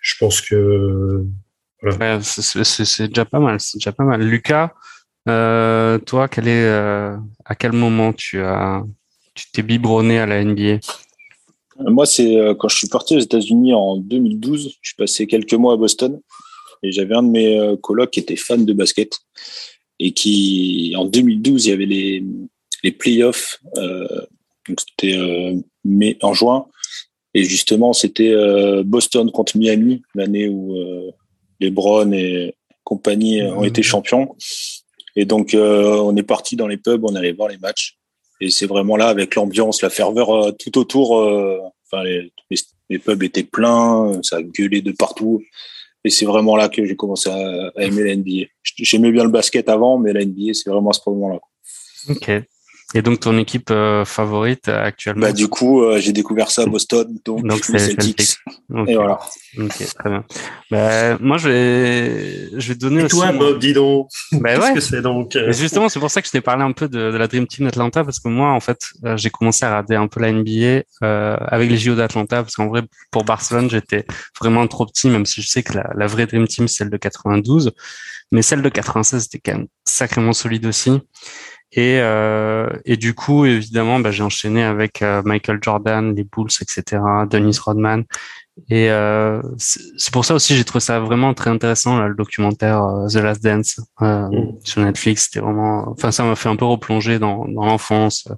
je 0.00 0.14
pense 0.18 0.40
que 0.40 1.22
Ouais, 1.82 2.18
c'est- 2.22 3.08
déjà 3.08 3.24
pas 3.24 3.40
mal. 3.40 3.58
C'est 3.60 3.78
déjà 3.78 3.92
pas 3.92 4.04
mal. 4.04 4.22
Lucas, 4.22 4.72
euh, 5.28 5.98
toi, 5.98 6.28
quel 6.28 6.46
est, 6.48 6.64
euh, 6.64 7.16
à 7.44 7.54
quel 7.56 7.72
moment 7.72 8.12
tu 8.12 8.40
as, 8.40 8.82
tu 9.34 9.50
t'es 9.52 9.62
biberonné 9.62 10.18
à 10.20 10.26
la 10.26 10.42
NBA? 10.44 10.78
Moi, 11.80 12.06
c'est 12.06 12.36
quand 12.58 12.68
je 12.68 12.76
suis 12.76 12.88
parti 12.88 13.16
aux 13.16 13.20
États-Unis 13.20 13.74
en 13.74 13.96
2012. 13.96 14.76
Je 14.80 14.88
suis 14.90 14.96
passé 14.96 15.26
quelques 15.26 15.54
mois 15.54 15.74
à 15.74 15.76
Boston 15.76 16.20
et 16.84 16.92
j'avais 16.92 17.16
un 17.16 17.22
de 17.24 17.30
mes 17.30 17.74
colocs 17.82 18.10
qui 18.12 18.20
était 18.20 18.36
fan 18.36 18.64
de 18.64 18.72
basket 18.72 19.18
et 19.98 20.12
qui, 20.12 20.94
en 20.96 21.04
2012, 21.04 21.66
il 21.66 21.70
y 21.70 21.72
avait 21.72 21.86
les, 21.86 22.24
les 22.82 22.92
playoffs. 22.92 23.60
Euh, 23.76 24.26
donc 24.68 24.80
c'était 24.80 25.16
euh, 25.16 25.54
mai, 25.84 26.16
en 26.22 26.34
juin. 26.34 26.66
Et 27.34 27.44
justement, 27.44 27.92
c'était 27.92 28.30
euh, 28.30 28.82
Boston 28.84 29.30
contre 29.30 29.56
Miami, 29.56 30.02
l'année 30.14 30.48
où 30.48 30.76
euh, 30.76 31.10
LeBron 31.60 32.12
et 32.12 32.54
compagnie 32.84 33.42
ont 33.42 33.64
été 33.64 33.82
champions. 33.82 34.36
Et 35.16 35.24
donc, 35.24 35.54
on 35.54 36.16
est 36.16 36.22
parti 36.22 36.56
dans 36.56 36.66
les 36.66 36.78
pubs, 36.78 37.04
on 37.04 37.14
allait 37.14 37.32
voir 37.32 37.48
les 37.48 37.58
matchs. 37.58 37.98
Et 38.40 38.50
c'est 38.50 38.66
vraiment 38.66 38.96
là, 38.96 39.08
avec 39.08 39.34
l'ambiance, 39.34 39.82
la 39.82 39.90
ferveur 39.90 40.56
tout 40.56 40.78
autour. 40.78 41.12
enfin, 41.12 42.02
les, 42.02 42.32
les, 42.88 42.98
pubs 42.98 43.22
étaient 43.22 43.44
pleins, 43.44 44.20
ça 44.22 44.42
gueulait 44.42 44.80
de 44.80 44.92
partout. 44.92 45.42
Et 46.04 46.10
c'est 46.10 46.24
vraiment 46.24 46.56
là 46.56 46.68
que 46.68 46.84
j'ai 46.84 46.96
commencé 46.96 47.30
à, 47.30 47.72
aimer 47.76 48.04
la 48.04 48.16
NBA. 48.16 48.46
J'aimais 48.62 49.12
bien 49.12 49.24
le 49.24 49.30
basket 49.30 49.68
avant, 49.68 49.98
mais 49.98 50.12
la 50.12 50.24
NBA, 50.24 50.54
c'est 50.54 50.70
vraiment 50.70 50.90
à 50.90 50.94
ce 50.94 51.00
moment-là. 51.06 51.40
Ok. 52.08 52.30
Et 52.94 53.02
donc 53.02 53.20
ton 53.20 53.38
équipe 53.38 53.70
euh, 53.70 54.04
favorite 54.04 54.68
euh, 54.68 54.84
actuellement? 54.84 55.22
Bah 55.22 55.32
du 55.32 55.48
coup, 55.48 55.82
euh, 55.82 55.98
j'ai 55.98 56.12
découvert 56.12 56.50
ça 56.50 56.62
à 56.62 56.66
Boston, 56.66 57.18
donc, 57.24 57.46
donc 57.46 57.64
c'est 57.64 57.78
Celtics. 57.78 58.36
Et 58.86 58.94
voilà. 58.94 59.18
Ok, 59.58 59.94
très 59.98 60.10
bien. 60.10 60.24
Bah, 60.70 61.18
moi, 61.18 61.36
je 61.36 61.48
vais, 61.48 62.60
je 62.60 62.68
vais 62.68 62.74
donner 62.74 63.02
Et 63.02 63.04
aussi. 63.04 63.16
toi, 63.16 63.32
Bob, 63.32 63.58
dis 63.58 63.72
donc. 63.72 64.08
Bah 64.32 64.50
Qu'est-ce 64.54 64.62
ouais. 64.62 64.74
que 64.74 64.80
c'est 64.80 65.02
donc 65.02 65.36
Et 65.36 65.52
justement, 65.52 65.88
c'est 65.88 66.00
pour 66.00 66.10
ça 66.10 66.20
que 66.20 66.26
je 66.26 66.32
t'ai 66.32 66.40
parlé 66.40 66.62
un 66.62 66.72
peu 66.72 66.88
de, 66.88 67.10
de 67.10 67.16
la 67.16 67.28
Dream 67.28 67.46
Team 67.46 67.66
d'Atlanta 67.66 68.04
parce 68.04 68.18
que 68.18 68.28
moi, 68.28 68.50
en 68.50 68.60
fait, 68.60 68.78
euh, 69.04 69.16
j'ai 69.16 69.30
commencé 69.30 69.64
à 69.64 69.68
regarder 69.68 69.96
un 69.96 70.06
peu 70.08 70.20
la 70.20 70.32
NBA 70.32 70.82
euh, 71.02 71.36
avec 71.40 71.70
les 71.70 71.76
JO 71.76 71.94
d'Atlanta 71.94 72.42
parce 72.42 72.56
qu'en 72.56 72.68
vrai, 72.68 72.82
pour 73.10 73.24
Barcelone, 73.24 73.70
j'étais 73.70 74.06
vraiment 74.40 74.66
trop 74.66 74.86
petit, 74.86 75.08
même 75.08 75.26
si 75.26 75.42
je 75.42 75.48
sais 75.48 75.62
que 75.62 75.74
la, 75.74 75.90
la 75.94 76.06
vraie 76.06 76.26
Dream 76.26 76.46
Team, 76.46 76.68
c'est 76.68 76.78
celle 76.78 76.90
de 76.90 76.96
92, 76.96 77.72
mais 78.32 78.42
celle 78.42 78.62
de 78.62 78.68
96 78.68 79.26
était 79.26 79.38
quand 79.38 79.58
même 79.58 79.66
sacrément 79.84 80.32
solide 80.32 80.66
aussi. 80.66 80.98
Et, 81.72 82.00
euh, 82.00 82.68
et 82.84 82.96
du 82.96 83.14
coup, 83.14 83.46
évidemment, 83.46 83.98
bah, 83.98 84.10
j'ai 84.10 84.22
enchaîné 84.22 84.62
avec 84.62 85.00
euh, 85.00 85.22
Michael 85.24 85.58
Jordan, 85.62 86.14
les 86.14 86.24
Bulls, 86.24 86.50
etc., 86.60 87.02
Dennis 87.30 87.58
Rodman. 87.64 88.04
Et 88.68 88.90
euh, 88.90 89.40
c'est 89.56 90.12
pour 90.12 90.26
ça 90.26 90.34
aussi 90.34 90.54
j'ai 90.54 90.64
trouvé 90.64 90.80
ça 90.80 91.00
vraiment 91.00 91.32
très 91.32 91.48
intéressant 91.48 91.98
là, 91.98 92.06
le 92.06 92.14
documentaire 92.14 92.82
euh, 92.84 93.08
The 93.08 93.14
Last 93.14 93.42
Dance 93.42 93.80
euh, 94.02 94.28
Mm. 94.28 94.58
sur 94.62 94.82
Netflix. 94.82 95.24
C'était 95.24 95.40
vraiment, 95.40 95.88
enfin 95.90 96.12
ça 96.12 96.22
m'a 96.24 96.36
fait 96.36 96.50
un 96.50 96.56
peu 96.56 96.66
replonger 96.66 97.18
dans, 97.18 97.46
dans 97.46 97.64
l'enfance, 97.64 98.26
euh, 98.30 98.34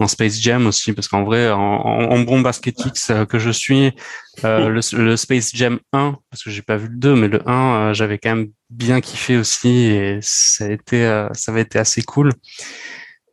dans 0.00 0.08
Space 0.08 0.40
Jam 0.40 0.66
aussi 0.66 0.94
parce 0.94 1.08
qu'en 1.08 1.24
vrai, 1.24 1.50
en, 1.50 1.58
en, 1.60 2.10
en 2.10 2.18
bon 2.20 2.40
basketix 2.40 3.10
euh, 3.10 3.26
que 3.26 3.38
je 3.38 3.50
suis, 3.50 3.92
euh, 4.44 4.68
le, 4.70 4.80
le 5.04 5.16
Space 5.16 5.50
Jam 5.54 5.78
1 5.92 6.16
parce 6.30 6.42
que 6.42 6.50
j'ai 6.50 6.62
pas 6.62 6.76
vu 6.78 6.88
le 6.88 6.96
2, 6.96 7.14
mais 7.14 7.28
le 7.28 7.46
1 7.48 7.90
euh, 7.90 7.92
j'avais 7.92 8.16
quand 8.18 8.34
même 8.34 8.48
bien 8.70 9.00
kiffé 9.02 9.36
aussi 9.36 9.68
et 9.68 10.18
ça 10.22 10.64
a 10.64 10.70
été, 10.70 11.26
ça 11.34 11.52
avait 11.52 11.62
été 11.62 11.78
assez 11.78 12.02
cool. 12.02 12.32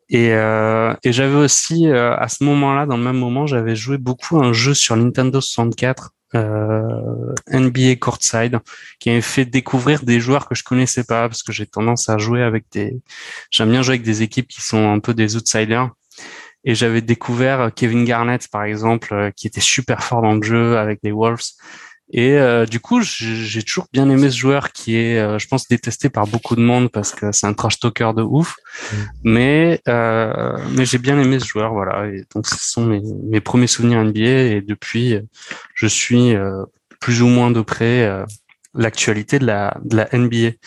Et, 0.09 0.31
euh, 0.33 0.93
et 1.03 1.11
j'avais 1.11 1.35
aussi, 1.35 1.87
euh, 1.87 2.15
à 2.15 2.27
ce 2.29 2.43
moment-là, 2.45 2.85
dans 2.85 2.97
le 2.97 3.03
même 3.03 3.17
moment, 3.17 3.45
j'avais 3.45 3.75
joué 3.75 3.97
beaucoup 3.97 4.39
à 4.39 4.45
un 4.45 4.53
jeu 4.53 4.73
sur 4.73 4.95
Nintendo 4.95 5.41
64, 5.41 6.11
euh, 6.35 7.33
NBA 7.51 7.95
Courtside, 7.99 8.59
qui 8.99 9.09
m'avait 9.09 9.21
fait 9.21 9.45
découvrir 9.45 10.03
des 10.03 10.19
joueurs 10.19 10.47
que 10.47 10.55
je 10.55 10.63
connaissais 10.63 11.03
pas, 11.03 11.27
parce 11.29 11.43
que 11.43 11.51
j'ai 11.51 11.65
tendance 11.65 12.09
à 12.09 12.17
jouer 12.17 12.43
avec 12.43 12.65
des... 12.71 12.97
J'aime 13.51 13.71
bien 13.71 13.81
jouer 13.81 13.93
avec 13.93 14.03
des 14.03 14.23
équipes 14.23 14.47
qui 14.47 14.61
sont 14.61 14.91
un 14.91 14.99
peu 14.99 15.13
des 15.13 15.35
outsiders. 15.35 15.89
Et 16.63 16.75
j'avais 16.75 17.01
découvert 17.01 17.71
Kevin 17.73 18.03
Garnett, 18.03 18.47
par 18.49 18.63
exemple, 18.63 19.13
euh, 19.13 19.31
qui 19.31 19.47
était 19.47 19.61
super 19.61 20.03
fort 20.03 20.21
dans 20.21 20.33
le 20.33 20.43
jeu 20.43 20.77
avec 20.77 20.99
les 21.03 21.11
Wolves. 21.11 21.53
Et 22.11 22.37
euh, 22.37 22.65
du 22.65 22.79
coup, 22.79 23.01
j'ai 23.01 23.63
toujours 23.63 23.87
bien 23.91 24.09
aimé 24.09 24.29
ce 24.29 24.37
joueur 24.37 24.71
qui 24.71 24.95
est, 24.95 25.19
euh, 25.19 25.37
je 25.39 25.47
pense, 25.47 25.67
détesté 25.67 26.09
par 26.09 26.25
beaucoup 26.25 26.55
de 26.55 26.61
monde 26.61 26.89
parce 26.89 27.11
que 27.11 27.31
c'est 27.33 27.47
un 27.47 27.53
trash 27.53 27.79
talker 27.79 28.11
de 28.15 28.21
ouf. 28.21 28.55
Mais 29.23 29.81
euh, 29.89 30.57
mais 30.71 30.85
j'ai 30.85 30.99
bien 30.99 31.19
aimé 31.19 31.39
ce 31.39 31.45
joueur, 31.45 31.73
voilà. 31.73 32.07
Et 32.07 32.23
donc, 32.33 32.47
ce 32.47 32.55
sont 32.59 32.85
mes, 32.85 33.01
mes 33.29 33.41
premiers 33.41 33.67
souvenirs 33.67 34.03
NBA. 34.03 34.21
Et 34.21 34.61
depuis, 34.61 35.19
je 35.73 35.87
suis 35.87 36.33
euh, 36.33 36.63
plus 36.99 37.21
ou 37.21 37.27
moins 37.27 37.51
de 37.51 37.61
près 37.61 38.05
euh, 38.05 38.25
l'actualité 38.73 39.39
de 39.39 39.45
la 39.45 39.77
de 39.83 39.97
la 39.97 40.09
NBA. 40.13 40.57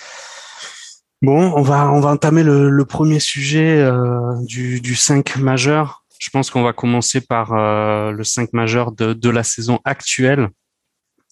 Bon, 1.22 1.52
on 1.54 1.62
va 1.62 1.90
on 1.92 2.00
va 2.00 2.10
entamer 2.10 2.42
le, 2.42 2.70
le 2.70 2.84
premier 2.84 3.20
sujet 3.20 3.78
euh, 3.78 4.34
du 4.46 4.80
du 4.80 4.94
5 4.94 5.36
majeur. 5.36 6.04
Je 6.18 6.30
pense 6.30 6.50
qu'on 6.50 6.62
va 6.62 6.72
commencer 6.72 7.20
par 7.20 7.52
euh, 7.52 8.10
le 8.10 8.24
5 8.24 8.52
majeur 8.52 8.92
de 8.92 9.12
de 9.12 9.30
la 9.30 9.42
saison 9.42 9.80
actuelle. 9.84 10.48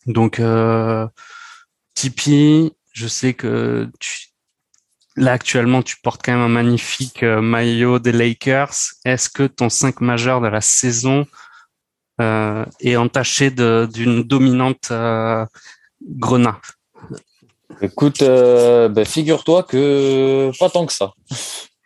Donc, 0.09 0.41
euh, 0.41 1.07
Tipeee, 1.95 2.73
je 2.93 3.07
sais 3.07 3.35
que 3.35 3.89
là 5.17 5.33
actuellement 5.33 5.83
tu 5.83 5.97
portes 6.03 6.23
quand 6.25 6.33
même 6.33 6.41
un 6.41 6.49
magnifique 6.49 7.23
euh, 7.23 7.41
maillot 7.41 7.99
des 7.99 8.13
Lakers. 8.13 8.75
Est-ce 9.05 9.29
que 9.29 9.43
ton 9.45 9.69
5 9.69 10.01
majeur 10.01 10.41
de 10.41 10.49
la 10.49 10.61
saison 10.61 11.27
euh, 12.21 12.65
est 12.81 12.97
entaché 12.97 13.51
d'une 13.51 14.23
dominante 14.23 14.89
euh, 14.91 15.45
grenat? 16.03 16.61
Écoute, 17.83 18.23
bah, 18.23 19.05
figure-toi 19.05 19.63
que 19.63 20.51
pas 20.59 20.71
tant 20.71 20.87
que 20.87 20.93
ça. 20.93 21.13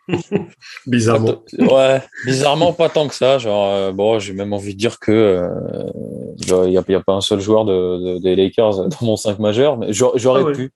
Bizarrement. 0.87 1.43
Ouais, 1.59 2.01
bizarrement 2.25 2.73
pas 2.73 2.89
tant 2.89 3.07
que 3.07 3.15
ça. 3.15 3.37
Genre, 3.37 3.69
euh, 3.69 3.91
bon, 3.91 4.19
j'ai 4.19 4.33
même 4.33 4.53
envie 4.53 4.73
de 4.73 4.79
dire 4.79 4.99
que 4.99 5.11
euh, 5.11 5.49
il 6.39 6.69
n'y 6.69 6.77
a, 6.77 6.83
y 6.87 6.95
a, 6.95 6.99
pas 6.99 7.13
un 7.13 7.21
seul 7.21 7.39
joueur 7.39 7.65
de, 7.65 8.15
de, 8.15 8.19
des 8.19 8.35
Lakers 8.35 8.89
dans 8.89 8.97
mon 9.05 9.15
5 9.15 9.39
majeur, 9.39 9.77
mais 9.77 9.93
j'aurais 9.93 10.41
Ah 10.41 10.43
ouais. 10.43 10.53
pu, 10.53 10.71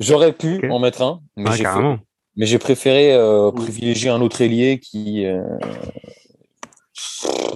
j'aurais 0.00 0.32
pu 0.32 0.70
en 0.70 0.78
mettre 0.78 1.02
un, 1.02 1.20
mais 1.36 1.52
j'ai 1.52 1.64
carrément. 1.64 1.96
fait- 1.96 2.02
mais 2.36 2.46
j'ai 2.46 2.58
préféré 2.58 3.12
euh, 3.14 3.50
privilégier 3.50 4.10
un 4.10 4.20
autre 4.20 4.40
ailier 4.40 4.78
qui, 4.78 5.26
euh, 5.26 5.42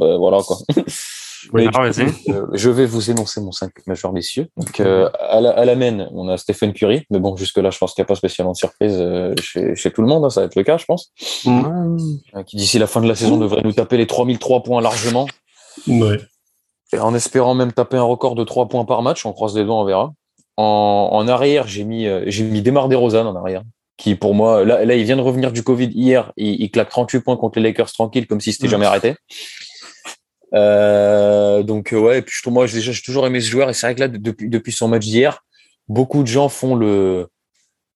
euh, 0.00 0.16
voilà 0.16 0.40
quoi. 0.42 0.58
Oui, 1.52 1.66
coup, 1.66 1.80
euh, 1.80 2.46
je 2.52 2.70
vais 2.70 2.86
vous 2.86 3.10
énoncer 3.10 3.40
mon 3.40 3.52
5 3.52 3.72
majeur, 3.86 4.12
messieurs. 4.12 4.48
Donc, 4.56 4.80
euh, 4.80 5.10
à, 5.18 5.40
la, 5.40 5.50
à 5.50 5.64
la 5.64 5.74
main, 5.74 6.08
on 6.12 6.28
a 6.28 6.36
Stephen 6.36 6.72
Curry, 6.72 7.04
mais 7.10 7.18
bon, 7.18 7.36
jusque-là, 7.36 7.70
je 7.70 7.78
pense 7.78 7.94
qu'il 7.94 8.02
n'y 8.02 8.06
a 8.06 8.08
pas 8.08 8.14
spécialement 8.14 8.52
de 8.52 8.56
surprise 8.56 8.96
euh, 8.98 9.34
chez, 9.40 9.74
chez 9.74 9.90
tout 9.90 10.02
le 10.02 10.08
monde, 10.08 10.24
hein, 10.24 10.30
ça 10.30 10.40
va 10.40 10.46
être 10.46 10.56
le 10.56 10.62
cas, 10.62 10.78
je 10.78 10.84
pense. 10.84 11.12
Euh, 11.46 12.42
Qui 12.46 12.56
d'ici 12.56 12.78
la 12.78 12.86
fin 12.86 13.00
de 13.00 13.08
la 13.08 13.14
saison 13.14 13.36
devrait 13.36 13.62
nous 13.62 13.72
taper 13.72 13.96
les 13.96 14.06
3003 14.06 14.62
points 14.62 14.80
largement. 14.80 15.26
Ouais. 15.88 16.18
Et 16.92 16.98
en 16.98 17.14
espérant 17.14 17.54
même 17.54 17.72
taper 17.72 17.96
un 17.96 18.02
record 18.02 18.34
de 18.34 18.44
3 18.44 18.68
points 18.68 18.84
par 18.84 19.02
match, 19.02 19.24
on 19.24 19.32
croise 19.32 19.56
les 19.56 19.64
doigts, 19.64 19.76
on 19.80 19.84
verra. 19.84 20.12
En, 20.56 21.08
en 21.12 21.28
arrière, 21.28 21.66
j'ai 21.66 21.84
mis, 21.84 22.06
euh, 22.06 22.24
j'ai 22.26 22.44
mis 22.44 22.60
Demar 22.60 22.88
DeRozan 22.88 23.26
en 23.26 23.34
arrière, 23.34 23.62
qui 23.96 24.14
pour 24.14 24.34
moi, 24.34 24.64
là, 24.64 24.84
là, 24.84 24.94
il 24.94 25.04
vient 25.04 25.16
de 25.16 25.22
revenir 25.22 25.50
du 25.52 25.62
Covid 25.62 25.88
hier, 25.94 26.32
il, 26.36 26.60
il 26.60 26.70
claque 26.70 26.90
38 26.90 27.20
points 27.20 27.36
contre 27.36 27.58
les 27.58 27.70
Lakers 27.70 27.90
tranquille, 27.92 28.26
comme 28.26 28.40
si 28.40 28.52
c'était 28.52 28.68
jamais 28.68 28.86
arrêté. 28.86 29.14
Euh, 30.54 31.62
donc 31.62 31.92
euh, 31.92 31.98
ouais, 31.98 32.18
et 32.18 32.22
puis 32.22 32.34
je 32.42 32.50
moi 32.50 32.66
j'ai 32.66 32.92
toujours 33.02 33.26
aimé 33.26 33.40
ce 33.40 33.48
joueur 33.50 33.70
et 33.70 33.74
c'est 33.74 33.86
vrai 33.86 33.94
que 33.94 34.00
là 34.00 34.08
de- 34.08 34.18
depuis 34.18 34.50
depuis 34.50 34.72
son 34.72 34.88
match 34.88 35.04
d'hier, 35.06 35.44
beaucoup 35.88 36.22
de 36.22 36.28
gens 36.28 36.48
font 36.48 36.74
le 36.74 37.28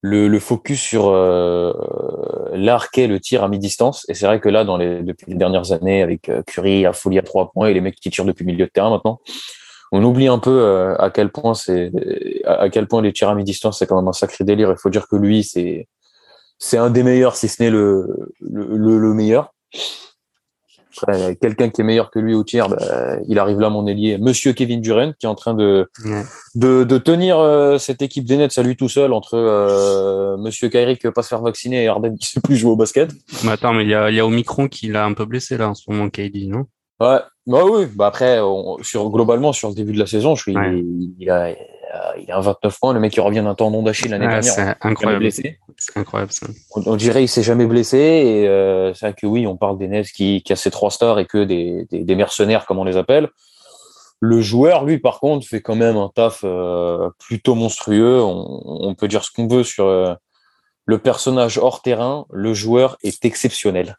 le, 0.02 0.28
le 0.28 0.38
focus 0.40 0.80
sur 0.80 1.08
euh, 1.08 1.72
l'arc 2.54 2.96
et 2.98 3.08
le 3.08 3.18
tir 3.20 3.42
à 3.44 3.48
mi-distance 3.48 4.06
et 4.08 4.14
c'est 4.14 4.26
vrai 4.26 4.40
que 4.40 4.48
là 4.48 4.64
dans 4.64 4.76
les 4.78 5.02
depuis 5.02 5.26
les 5.32 5.36
dernières 5.36 5.72
années 5.72 6.02
avec 6.02 6.28
euh, 6.28 6.42
Curry, 6.46 6.82
la 6.82 6.92
folie 6.94 7.18
à 7.18 7.22
trois 7.22 7.50
points 7.52 7.68
et 7.68 7.74
les 7.74 7.80
mecs 7.82 7.96
qui 7.96 8.08
tirent 8.10 8.24
depuis 8.24 8.44
milieu 8.46 8.64
de 8.66 8.70
terrain 8.70 8.90
maintenant, 8.90 9.20
on 9.92 10.02
oublie 10.02 10.28
un 10.28 10.38
peu 10.38 10.50
euh, 10.62 10.96
à 10.98 11.10
quel 11.10 11.30
point 11.30 11.54
c'est 11.54 11.92
à 12.44 12.54
à 12.62 12.68
quel 12.70 12.86
point 12.86 13.02
les 13.02 13.12
tirs 13.12 13.28
à 13.28 13.34
mi-distance 13.34 13.78
c'est 13.78 13.86
quand 13.86 13.96
même 13.96 14.08
un 14.08 14.12
sacré 14.12 14.44
délire. 14.44 14.70
Il 14.70 14.78
faut 14.78 14.90
dire 14.90 15.08
que 15.08 15.16
lui 15.16 15.44
c'est 15.44 15.88
c'est 16.58 16.78
un 16.78 16.88
des 16.88 17.02
meilleurs 17.02 17.36
si 17.36 17.48
ce 17.48 17.62
n'est 17.62 17.70
le, 17.70 18.06
le, 18.40 18.98
le 18.98 19.12
meilleur. 19.14 19.52
Après, 21.02 21.36
quelqu'un 21.36 21.68
qui 21.70 21.80
est 21.80 21.84
meilleur 21.84 22.10
que 22.10 22.18
lui 22.18 22.34
au 22.34 22.44
tir, 22.44 22.68
bah, 22.68 22.76
il 23.28 23.38
arrive 23.38 23.60
là, 23.60 23.70
mon 23.70 23.86
ailier, 23.86 24.18
Monsieur 24.18 24.52
Kevin 24.52 24.80
Durant, 24.80 25.12
qui 25.18 25.26
est 25.26 25.28
en 25.28 25.34
train 25.34 25.54
de, 25.54 25.88
Ouais. 26.04 26.22
de, 26.54 26.84
de 26.84 26.98
tenir 26.98 27.38
euh, 27.38 27.78
cette 27.78 28.02
équipe 28.02 28.24
des 28.24 28.36
Nets 28.36 28.56
à 28.58 28.62
lui 28.62 28.76
tout 28.76 28.88
seul 28.88 29.12
entre 29.12 29.34
euh, 29.34 30.36
Monsieur 30.38 30.68
Kyrie 30.68 30.96
qui 30.98 31.06
veut 31.06 31.12
pas 31.12 31.22
se 31.22 31.28
faire 31.28 31.42
vacciner 31.42 31.84
et 31.84 31.88
Harden 31.88 32.16
qui 32.16 32.26
sait 32.28 32.40
plus 32.40 32.56
jouer 32.56 32.70
au 32.70 32.76
basket. 32.76 33.10
Mais 33.44 33.50
attends, 33.52 33.72
mais 33.72 33.84
il 33.84 33.90
y 33.90 33.94
a, 33.94 34.10
il 34.10 34.16
y 34.16 34.20
a 34.20 34.26
Omicron 34.26 34.68
qui 34.68 34.88
l'a 34.88 35.04
un 35.04 35.12
peu 35.12 35.24
blessé 35.24 35.56
là 35.56 35.68
en 35.68 35.74
ce 35.74 35.90
moment, 35.90 36.08
KD, 36.08 36.48
non? 36.48 36.64
Ouais, 36.98 37.18
bah 37.46 37.60
oui. 37.70 37.86
Bah 37.94 38.06
après, 38.06 38.40
on- 38.40 38.78
sur 38.82 39.10
globalement 39.10 39.52
sur 39.52 39.68
le 39.68 39.74
début 39.74 39.92
de 39.92 39.98
la 39.98 40.06
saison, 40.06 40.34
je 40.34 40.42
suis, 40.42 40.56
Ouais. 40.56 40.78
il, 40.78 41.12
il 41.18 41.30
a, 41.30 41.50
il 42.20 42.30
a 42.30 42.40
29 42.40 42.78
points. 42.78 42.92
Le 42.92 43.00
mec 43.00 43.12
qui 43.12 43.20
revient 43.20 43.42
d'un 43.42 43.54
tendon 43.54 43.82
d'Achille 43.82 44.10
l'année 44.10 44.26
dernière, 44.26 44.52
C'est 44.52 44.74
incroyable. 44.80 45.30
C'est 45.30 45.96
incroyable 45.96 46.32
ça. 46.32 46.46
On, 46.74 46.82
on 46.86 46.96
dirait 46.96 47.22
il 47.22 47.28
s'est 47.28 47.42
jamais 47.42 47.66
blessé 47.66 47.98
et 47.98 48.48
euh, 48.48 48.94
c'est 48.94 49.06
vrai 49.06 49.14
que 49.14 49.26
oui, 49.26 49.46
on 49.46 49.56
parle 49.56 49.78
des 49.78 49.88
Nets 49.88 50.08
qui, 50.08 50.42
qui 50.42 50.52
a 50.52 50.56
ses 50.56 50.70
trois 50.70 50.90
stars 50.90 51.18
et 51.18 51.26
que 51.26 51.44
des, 51.44 51.86
des, 51.90 52.00
des 52.00 52.14
mercenaires 52.14 52.66
comme 52.66 52.78
on 52.78 52.84
les 52.84 52.96
appelle. 52.96 53.28
Le 54.20 54.40
joueur, 54.40 54.84
lui, 54.84 54.98
par 54.98 55.20
contre, 55.20 55.46
fait 55.46 55.60
quand 55.60 55.74
même 55.74 55.96
un 55.96 56.10
taf 56.14 56.40
euh, 56.44 57.10
plutôt 57.18 57.54
monstrueux. 57.54 58.22
On, 58.22 58.62
on 58.64 58.94
peut 58.94 59.08
dire 59.08 59.24
ce 59.24 59.30
qu'on 59.30 59.46
veut 59.46 59.64
sur 59.64 59.86
euh, 59.86 60.14
le 60.86 60.98
personnage 60.98 61.58
hors 61.58 61.82
terrain. 61.82 62.24
Le 62.32 62.54
joueur 62.54 62.96
est 63.02 63.24
exceptionnel. 63.24 63.96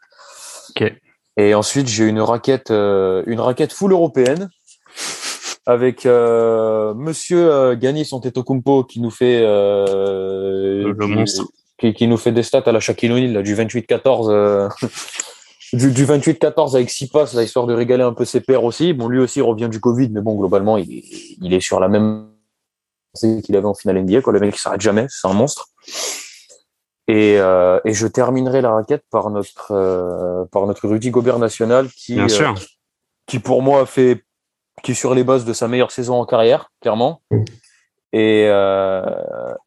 Ok. 0.70 0.92
Et 1.36 1.54
ensuite, 1.54 1.86
j'ai 1.86 2.04
une 2.04 2.20
raquette, 2.20 2.72
euh, 2.72 3.22
une 3.26 3.38
raquette 3.38 3.72
full 3.72 3.92
européenne 3.92 4.50
avec 5.68 6.06
euh, 6.06 6.94
Monsieur 6.94 7.52
euh, 7.52 7.76
Giannis 7.78 8.08
Antetokounmpo 8.12 8.84
qui 8.84 9.00
nous 9.02 9.10
fait 9.10 9.40
euh, 9.42 10.94
Le- 10.96 11.06
monstre. 11.06 11.44
qui, 11.78 11.92
qui 11.92 12.08
nous 12.08 12.16
fait 12.16 12.32
des 12.32 12.42
stats 12.42 12.62
à 12.64 12.72
la 12.72 12.80
Shaquille 12.80 13.12
O'Neal 13.12 13.42
du 13.42 13.54
28-14 13.54 14.30
euh, 14.30 14.68
du, 15.74 15.92
du 15.92 16.06
28-14 16.06 16.74
avec 16.74 16.88
6 16.88 17.08
passes 17.08 17.34
là, 17.34 17.42
histoire 17.42 17.66
de 17.66 17.74
régaler 17.74 18.02
un 18.02 18.14
peu 18.14 18.24
ses 18.24 18.40
pairs 18.40 18.64
aussi. 18.64 18.94
Bon, 18.94 19.08
lui 19.08 19.20
aussi 19.20 19.42
revient 19.42 19.68
du 19.68 19.78
Covid, 19.78 20.08
mais 20.08 20.22
bon 20.22 20.36
globalement 20.36 20.78
il 20.78 20.90
est, 20.90 21.04
il 21.42 21.52
est 21.52 21.60
sur 21.60 21.80
la 21.80 21.88
même 21.88 22.28
qu'il 23.44 23.54
avait 23.54 23.66
en 23.66 23.74
finale 23.74 24.02
NBA. 24.02 24.22
Quoi. 24.22 24.32
Le 24.32 24.40
mec, 24.40 24.54
il 24.56 24.58
s'arrête 24.58 24.80
jamais, 24.80 25.06
c'est 25.10 25.28
un 25.28 25.34
monstre. 25.34 25.66
Et, 27.08 27.36
euh, 27.38 27.78
et 27.84 27.92
je 27.92 28.06
terminerai 28.06 28.62
la 28.62 28.70
raquette 28.70 29.02
par 29.10 29.28
notre, 29.30 30.46
par 30.50 30.66
notre 30.66 30.88
Rudy 30.88 31.10
Gobert 31.10 31.38
national 31.38 31.88
qui, 31.90 32.14
Bien 32.14 32.28
sûr. 32.28 32.54
qui 33.26 33.38
pour 33.38 33.60
moi 33.62 33.84
fait, 33.86 34.24
qui 34.82 34.92
est 34.92 34.94
sur 34.94 35.14
les 35.14 35.24
bases 35.24 35.44
de 35.44 35.52
sa 35.52 35.68
meilleure 35.68 35.90
saison 35.90 36.20
en 36.20 36.24
carrière, 36.24 36.70
clairement. 36.80 37.20
Et, 38.12 38.44
euh, 38.46 39.02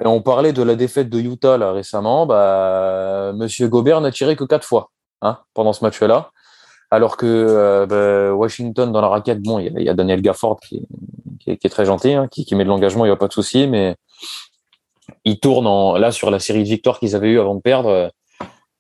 on 0.04 0.22
parlait 0.22 0.54
de 0.54 0.64
la 0.64 0.76
défaite 0.76 1.10
de 1.10 1.20
Utah 1.20 1.72
récemment. 1.72 2.26
Bah, 2.26 3.32
Monsieur 3.36 3.68
Gobert 3.68 4.02
n'a 4.02 4.12
tiré 4.12 4.36
que 4.36 4.44
quatre 4.44 4.66
fois 4.66 4.90
hein, 5.22 5.40
pendant 5.54 5.74
ce 5.74 5.84
match-là. 5.84 6.32
Alors 6.90 7.18
que 7.18 7.26
euh, 7.26 7.86
bah, 7.86 8.34
Washington 8.36 8.92
dans 8.92 9.02
la 9.02 9.08
raquette, 9.08 9.42
bon, 9.42 9.60
il 9.60 9.82
y 9.82 9.90
a- 9.90 9.94
Daniel 9.94 10.22
Gafford 10.22 10.60
qui, 10.60 10.82
est, 11.48 11.70
très 11.70 11.86
gentil, 11.86 12.14
hein, 12.14 12.28
qui, 12.30 12.54
met 12.56 12.64
de 12.64 12.70
l'engagement, 12.70 13.06
il 13.06 13.10
n'y 13.10 13.14
a 13.14 13.18
pas 13.18 13.28
de 13.28 13.34
souci, 13.34 13.68
mais 13.68 13.96
il 15.24 15.40
tourne 15.40 15.68
en 15.68 15.98
là 15.98 16.12
sur 16.12 16.32
la 16.32 16.40
série 16.40 16.64
de 16.64 16.68
victoires 16.68 17.00
qu'ils 17.00 17.16
avaient 17.16 17.30
eu 17.30 17.40
avant 17.40 17.56
de 17.56 17.62
perdre, 17.62 18.12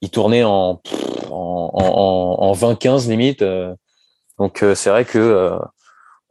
il 0.01 0.09
tournait 0.09 0.43
en 0.43 0.81
en, 1.29 1.71
en, 1.73 2.43
en 2.43 2.53
20-15 2.53 3.09
limite. 3.09 3.41
euh. 3.41 3.73
donc 4.37 4.65
c'est 4.75 4.89
vrai 4.89 5.05
que 5.05 5.57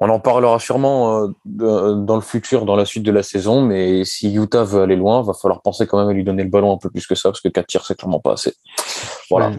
on 0.00 0.08
en 0.08 0.18
parlera 0.18 0.58
sûrement 0.58 1.24
euh, 1.24 1.28
de- 1.44 2.04
dans 2.04 2.16
le 2.16 2.22
futur, 2.22 2.64
dans 2.64 2.76
la 2.76 2.86
suite 2.86 3.02
de 3.02 3.12
la 3.12 3.22
saison, 3.22 3.60
mais 3.62 4.04
si 4.04 4.32
Utah 4.34 4.64
veut 4.64 4.82
aller 4.82 4.96
loin, 4.96 5.22
va 5.22 5.34
falloir 5.34 5.60
penser 5.60 5.86
quand 5.86 5.98
même 5.98 6.08
à 6.08 6.12
lui 6.12 6.24
donner 6.24 6.42
le 6.42 6.48
ballon 6.48 6.72
un 6.72 6.78
peu 6.78 6.88
plus 6.90 7.06
que 7.06 7.14
ça, 7.14 7.28
parce 7.28 7.40
que 7.40 7.48
4 7.48 7.66
tirs, 7.66 7.84
c'est 7.84 7.96
clairement 7.96 8.20
pas 8.20 8.32
assez. 8.32 8.54
Voilà. 9.28 9.52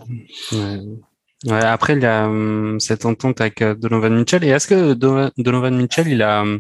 Après, 1.49 1.93
il 1.93 2.01
y 2.01 2.05
a 2.05 2.25
hum, 2.25 2.79
cette 2.79 3.05
entente 3.05 3.41
avec 3.41 3.61
euh, 3.61 3.75
Donovan 3.75 4.13
Mitchell. 4.15 4.43
Et 4.43 4.49
est-ce 4.49 4.67
que 4.67 4.93
Donovan 4.93 5.75
Mitchell, 5.75 6.07
il 6.07 6.21
a, 6.21 6.41
hum, 6.41 6.59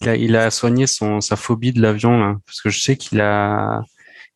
il 0.00 0.08
a, 0.08 0.16
il 0.16 0.36
a 0.36 0.50
soigné 0.50 0.86
son, 0.86 1.20
sa 1.20 1.36
phobie 1.36 1.72
de 1.72 1.80
l'avion? 1.80 2.36
Parce 2.46 2.60
que 2.60 2.70
je 2.70 2.80
sais 2.80 2.96
qu'il 2.96 3.20
a, 3.20 3.82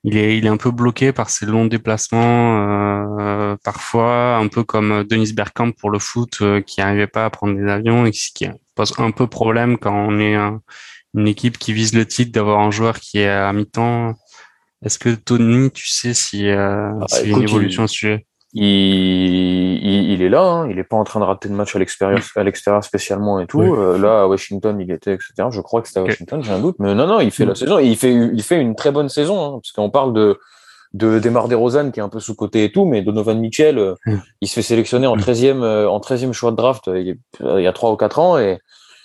il 0.05 0.17
est, 0.17 0.39
il 0.39 0.47
est 0.47 0.51
un 0.51 0.57
peu 0.57 0.71
bloqué 0.71 1.13
par 1.13 1.31
ses 1.31 1.47
longs 1.47 1.65
déplacements, 1.67 3.19
euh, 3.21 3.57
parfois, 3.65 4.37
un 4.37 4.49
peu 4.49 4.63
comme 4.63 5.05
Denis 5.05 5.33
Bergkamp 5.33 5.73
pour 5.73 5.91
le 5.91 5.99
foot, 5.99 6.39
euh, 6.43 6.61
qui 6.61 6.81
n'arrivait 6.81 7.07
pas 7.07 7.25
à 7.25 7.31
prendre 7.31 7.55
des 7.57 7.69
avions 7.71 8.05
et 8.07 8.11
qui, 8.11 8.47
pose 8.75 8.93
un 8.99 9.11
peu 9.13 9.27
problème 9.27 9.79
quand 9.79 9.95
on 9.95 10.19
est 10.19 10.35
un- 10.35 10.61
une 11.15 11.29
équipe 11.29 11.59
qui 11.59 11.73
vise 11.73 11.95
le 11.95 12.05
titre 12.07 12.33
d'avoir 12.33 12.61
un 12.61 12.71
joueur 12.71 12.99
qui 13.01 13.19
est 13.19 13.29
à 13.29 13.53
mi-temps. 13.53 14.15
Est-ce 14.85 14.99
que 14.99 15.15
Tony, 15.15 15.71
tu 15.71 15.87
sais 15.89 16.13
si, 16.13 16.49
euh, 16.49 16.91
s'il 17.09 17.29
y 17.29 17.33
a 17.33 17.35
une 17.35 17.43
écoute, 17.43 17.43
il- 17.43 17.45
évolution 17.45 17.85
à 17.85 17.89
ce 17.89 17.95
sujet? 17.95 18.27
Il, 18.55 18.65
il, 19.83 20.11
il 20.13 20.23
est 20.23 20.29
là, 20.29 20.43
hein, 20.43 20.69
il 20.71 20.79
est 20.79 20.85
pas 20.85 20.97
en 20.97 21.05
train 21.05 21.21
de 21.21 21.25
rater 21.25 21.49
de 21.49 21.55
match 21.55 21.75
à 21.75 21.79
l'extérieur, 21.79 22.21
à 22.37 22.43
l'extérieur 22.45 22.83
spécialement 22.85 23.41
et 23.41 23.47
tout. 23.47 23.61
Oui. 23.61 23.69
Euh, 23.71 23.99
là, 23.99 24.23
à 24.23 24.27
Washington, 24.27 24.79
il 24.81 24.91
était, 24.91 25.15
etc. 25.15 25.49
Je 25.51 25.61
crois 25.61 25.83
que 25.83 25.89
c'était 25.89 26.01
à. 26.01 26.05
Washington, 26.05 26.43
j'ai 26.43 26.53
un 26.53 26.61
doute, 26.61 26.77
mais 26.79 26.95
non, 26.95 27.07
non, 27.07 27.21
il 27.21 27.31
fait 27.31 27.45
Mm. 27.45 27.49
la 27.49 27.55
saison, 27.55 27.79
et 27.79 27.87
il 27.87 27.97
fait, 27.97 28.13
il 28.13 28.43
fait 28.43 28.61
une 28.61 28.75
très 28.75 28.91
bonne 28.93 29.09
saison, 29.09 29.45
hein, 29.45 29.51
parce 29.61 29.73
qu'on 29.73 29.91
parle 29.91 30.13
de, 30.13 30.39
de 30.93 31.19
Demar 31.19 31.49
DeRozan 31.49 31.91
qui 31.91 31.99
est 32.01 32.03
un 32.03 32.09
peu 32.09 32.21
sous 32.21 32.35
côté 32.37 32.65
et 32.65 32.73
tout, 32.73 32.85
mais 32.85 33.03
Donovan 33.03 33.39
Mitchell, 33.41 33.79
euh, 33.79 33.95
Mm. 34.07 34.17
il 34.43 34.49
se 34.49 34.55
fait 34.55 34.63
sélectionner 34.63 35.07
en 35.07 35.17
Mm. 35.17 35.21
13e, 35.21 35.63
euh, 35.63 35.89
en 35.89 35.99
13e 36.01 36.33
choix 36.33 36.51
de 36.53 36.57
draft 36.57 36.89
euh, 36.89 37.01
il, 37.01 37.07
y 37.09 37.11
a- 37.11 37.59
il 37.59 37.65
y 37.65 37.67
a 37.67 37.73
trois 37.73 37.91
ou 37.93 37.97
quatre 37.97 38.19
ans 38.19 38.39
et 38.39 38.59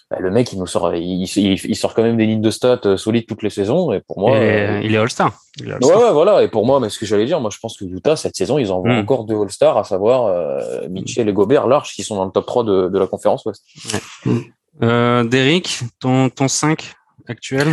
bah, 0.09 0.17
le 0.19 0.31
mec, 0.31 0.51
il 0.53 0.59
nous 0.59 0.65
sort, 0.65 0.95
il, 0.95 1.23
il, 1.23 1.53
il 1.53 1.75
sort 1.75 1.93
quand 1.93 2.01
même 2.01 2.17
des 2.17 2.25
lignes 2.25 2.41
de 2.41 2.49
stats 2.49 2.81
euh, 2.85 2.97
solides 2.97 3.27
toutes 3.27 3.43
les 3.43 3.51
saisons 3.51 3.93
et 3.93 4.01
pour 4.01 4.19
moi, 4.19 4.37
Et, 4.37 4.41
euh, 4.41 4.81
il 4.83 4.95
est 4.95 4.97
All-Star. 4.97 5.31
Est 5.59 5.65
Ouais, 5.85 5.95
ouais, 5.95 6.11
voilà. 6.11 6.41
Et 6.41 6.47
pour 6.47 6.65
moi, 6.65 6.79
mais 6.79 6.89
ce 6.89 6.97
que 6.97 7.05
j'allais 7.05 7.25
dire, 7.25 7.39
moi, 7.39 7.51
je 7.53 7.59
pense 7.59 7.77
que 7.77 7.85
Utah, 7.85 8.15
cette 8.15 8.35
saison, 8.35 8.57
ils 8.57 8.71
envoient 8.71 8.93
Mm. 8.95 8.99
encore 9.01 9.25
deux 9.25 9.39
All-Stars, 9.39 9.77
à 9.77 9.83
savoir 9.83 10.25
euh, 10.25 10.87
Mitchell 10.89 11.29
et 11.29 11.33
Gobert, 11.33 11.67
large, 11.67 11.91
qui 11.93 12.01
sont 12.03 12.15
dans 12.15 12.25
le 12.25 12.31
top 12.31 12.47
3 12.47 12.63
de, 12.63 12.89
de 12.89 12.97
la 12.99 13.05
conférence 13.05 13.45
Ouest. 13.45 13.63
Euh, 14.81 15.23
Derek, 15.25 15.79
ton, 15.99 16.29
ton 16.29 16.47
5 16.47 16.93
actuel? 17.27 17.67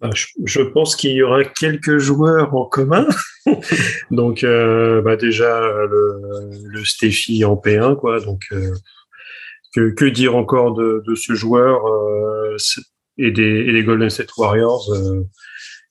Bah, 0.00 0.10
je, 0.14 0.26
je 0.46 0.62
pense 0.62 0.96
qu'il 0.96 1.12
y 1.12 1.22
aura 1.22 1.44
quelques 1.44 1.98
joueurs 1.98 2.54
en 2.56 2.64
commun. 2.64 3.06
donc, 4.10 4.42
euh, 4.44 5.02
bah, 5.02 5.16
déjà, 5.16 5.60
le, 5.60 6.50
le 6.64 6.84
Steffi 6.84 7.44
en 7.44 7.54
P1, 7.56 7.96
quoi. 7.96 8.18
Donc, 8.20 8.42
euh, 8.52 8.72
que, 9.74 9.90
que 9.90 10.04
dire 10.04 10.36
encore 10.36 10.74
de, 10.74 11.02
de 11.06 11.14
ce 11.14 11.34
joueur 11.34 11.86
euh, 11.86 12.56
et, 13.18 13.30
des, 13.30 13.64
et 13.66 13.72
des 13.72 13.84
Golden 13.84 14.10
State 14.10 14.36
Warriors 14.36 14.92
euh, 14.92 15.22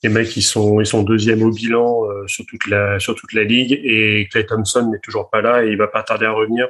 Les 0.03 0.09
mecs, 0.09 0.35
ils 0.35 0.41
sont, 0.41 0.79
ils 0.79 0.85
sont 0.85 1.03
deuxième 1.03 1.41
au 1.43 1.51
bilan 1.51 2.05
euh, 2.05 2.23
sur, 2.27 2.45
toute 2.45 2.67
la, 2.67 2.99
sur 2.99 3.15
toute 3.15 3.33
la 3.33 3.43
ligue 3.43 3.79
et 3.83 4.27
Clay 4.31 4.45
Thompson 4.45 4.89
n'est 4.91 4.99
toujours 4.99 5.29
pas 5.29 5.41
là 5.41 5.63
et 5.63 5.69
il 5.69 5.77
va 5.77 5.87
pas 5.87 6.03
tarder 6.03 6.25
à 6.25 6.31
revenir. 6.31 6.67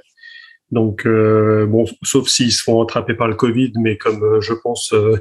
Donc, 0.72 1.06
euh, 1.08 1.66
bon, 1.66 1.86
sauf 2.04 2.28
s'ils 2.28 2.52
se 2.52 2.62
font 2.64 2.82
attraper 2.82 3.16
par 3.16 3.28
le 3.28 3.36
Covid, 3.36 3.74
mais 3.80 3.98
comme 3.98 4.24
euh, 4.24 4.40
je 4.42 4.54
pense 4.54 4.94
euh, 4.94 5.18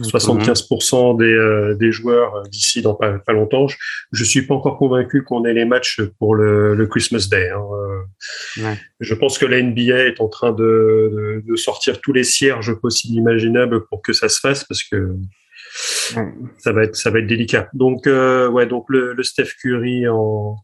75% 0.00 1.18
des, 1.18 1.24
euh, 1.24 1.74
des 1.74 1.92
joueurs 1.92 2.36
euh, 2.36 2.42
d'ici 2.48 2.80
dans 2.82 2.94
pas, 2.94 3.18
pas 3.18 3.32
longtemps, 3.32 3.68
je, 3.68 3.76
je 4.12 4.24
suis 4.24 4.42
pas 4.46 4.54
encore 4.54 4.78
convaincu 4.78 5.22
qu'on 5.24 5.44
ait 5.44 5.52
les 5.52 5.64
matchs 5.66 6.00
pour 6.18 6.34
le, 6.34 6.74
le 6.74 6.86
Christmas 6.86 7.28
Day. 7.30 7.50
hein. 7.50 7.60
Euh, 7.72 7.98
Ouais. 8.58 8.76
Je 9.00 9.14
pense 9.14 9.38
que 9.38 9.46
la 9.46 9.60
NBA 9.62 10.06
est 10.06 10.20
en 10.20 10.28
train 10.28 10.52
de, 10.52 11.42
de, 11.44 11.44
de 11.46 11.56
sortir 11.56 12.00
tous 12.00 12.12
les 12.12 12.24
cierges 12.24 12.74
possibles 12.74 13.14
imaginables 13.16 13.86
pour 13.86 14.02
que 14.02 14.12
ça 14.12 14.28
se 14.28 14.40
fasse 14.40 14.64
parce 14.64 14.82
que 14.82 15.14
ça 16.58 16.72
va 16.72 16.84
être 16.84 16.96
ça 16.96 17.10
va 17.10 17.18
être 17.20 17.26
délicat. 17.26 17.68
Donc 17.74 18.06
euh, 18.06 18.48
ouais, 18.48 18.66
donc 18.66 18.86
le, 18.88 19.12
le 19.12 19.22
Steph 19.22 19.50
Curry 19.60 20.08
en, 20.08 20.56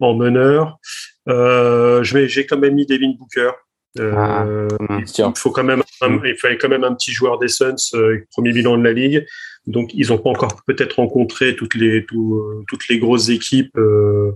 en 0.00 0.14
meneur. 0.14 0.78
Euh, 1.28 2.02
je 2.02 2.14
vais 2.14 2.28
j'ai 2.28 2.46
quand 2.46 2.58
même 2.58 2.74
mis 2.74 2.86
Devin 2.86 3.12
Booker. 3.18 3.50
Euh, 4.00 4.12
Ah, 4.16 4.98
il 4.98 5.32
faut 5.36 5.50
quand 5.50 5.64
même 5.64 5.82
un, 6.00 6.20
il 6.24 6.36
fallait 6.36 6.58
quand 6.58 6.68
même 6.68 6.84
un 6.84 6.94
petit 6.94 7.12
joueur 7.12 7.38
des 7.38 7.48
Suns, 7.48 7.74
euh, 7.94 8.18
premier 8.32 8.52
bilan 8.52 8.76
de 8.76 8.84
la 8.84 8.92
ligue. 8.92 9.24
Donc 9.66 9.90
ils 9.94 10.12
ont 10.12 10.18
pas 10.18 10.30
encore 10.30 10.62
peut-être 10.66 10.94
rencontré 10.96 11.56
toutes 11.56 11.74
les 11.74 12.04
tout, 12.04 12.38
euh, 12.38 12.64
toutes 12.68 12.88
les 12.88 12.98
grosses 12.98 13.28
équipes. 13.30 13.76
euh, 13.78 14.32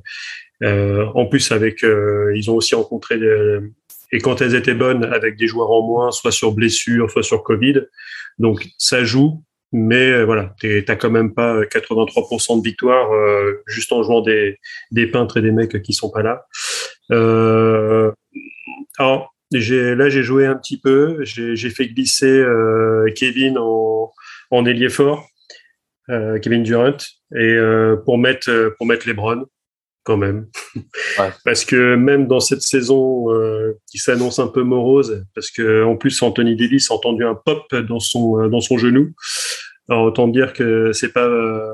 euh, 0.63 1.07
en 1.15 1.27
plus 1.27 1.53
avec 1.53 1.85
euh, 1.85 2.33
ils 2.37 2.51
ont 2.51 2.55
aussi 2.57 2.75
rencontré 2.75 3.17
des- 3.19 3.59
et 4.11 4.19
quand 4.21 4.41
elles 4.41 4.55
étaient 4.55 4.75
bonnes 4.75 5.05
avec 5.05 5.37
des 5.37 5.47
joueurs 5.47 5.71
en 5.71 5.83
moins, 5.87 6.11
soit 6.11 6.33
sur 6.33 6.53
blessure, 6.53 7.11
soit 7.11 7.23
sur 7.23 7.43
Covid. 7.45 7.83
Donc 8.39 8.67
ça 8.79 9.05
joue, 9.05 9.43
mais 9.73 10.25
voilà, 10.25 10.55
t'as 10.87 10.97
quand 10.97 11.11
même 11.11 11.35
pas 11.35 11.65
83% 11.67 12.57
de 12.59 12.63
victoire 12.65 13.13
euh, 13.13 13.63
juste 13.67 13.93
en 13.93 14.03
jouant 14.03 14.21
des 14.23 14.57
des 14.93 15.07
peintres 15.09 15.37
et 15.39 15.43
des 15.43 15.53
mecs 15.53 15.83
qui 15.83 15.93
sont 15.93 16.11
pas 16.11 16.23
là. 16.23 16.47
Euh, 17.13 18.11
alors 18.99 19.35
là 19.53 20.09
j'ai 20.09 20.23
joué 20.23 20.47
un 20.47 20.55
petit 20.57 20.79
peu, 20.79 21.19
j'ai 21.23 21.71
fait 21.71 21.87
glisser 21.89 22.27
euh, 22.27 23.11
Kevin 23.15 23.59
en 23.59 24.13
en 24.51 24.65
ailier 24.65 24.89
fort, 24.89 25.27
euh, 26.09 26.39
Kevin 26.39 26.63
Durant, 26.63 26.97
et 27.35 27.39
euh, 27.39 27.97
pour 28.05 28.19
mettre 28.19 28.75
pour 28.79 28.87
mettre 28.87 29.07
LeBron 29.09 29.45
quand 30.05 30.17
même, 30.17 30.47
Ouais. 31.19 31.31
parce 31.45 31.65
que 31.67 31.95
même 31.97 32.27
dans 32.27 32.41
cette 32.41 32.63
saison 32.63 33.31
euh, 33.31 33.79
qui 33.91 33.99
s'annonce 33.99 34.39
un 34.39 34.47
peu 34.49 34.63
morose, 34.63 35.25
parce 35.35 35.51
que 35.51 35.85
en 35.85 35.97
plus 35.97 36.23
Anthony 36.23 36.57
Davis 36.57 36.91
a 36.91 36.95
entendu 36.95 37.25
un 37.25 37.35
pop 37.35 37.75
dans 37.75 38.01
son 38.01 38.41
euh, 38.41 38.49
dans 38.49 38.61
son 38.61 38.79
genou, 38.79 39.13
alors 39.91 40.05
autant 40.05 40.29
dire 40.29 40.53
que 40.55 40.93
c'est 40.93 41.13
pas 41.13 41.27
euh, 41.27 41.73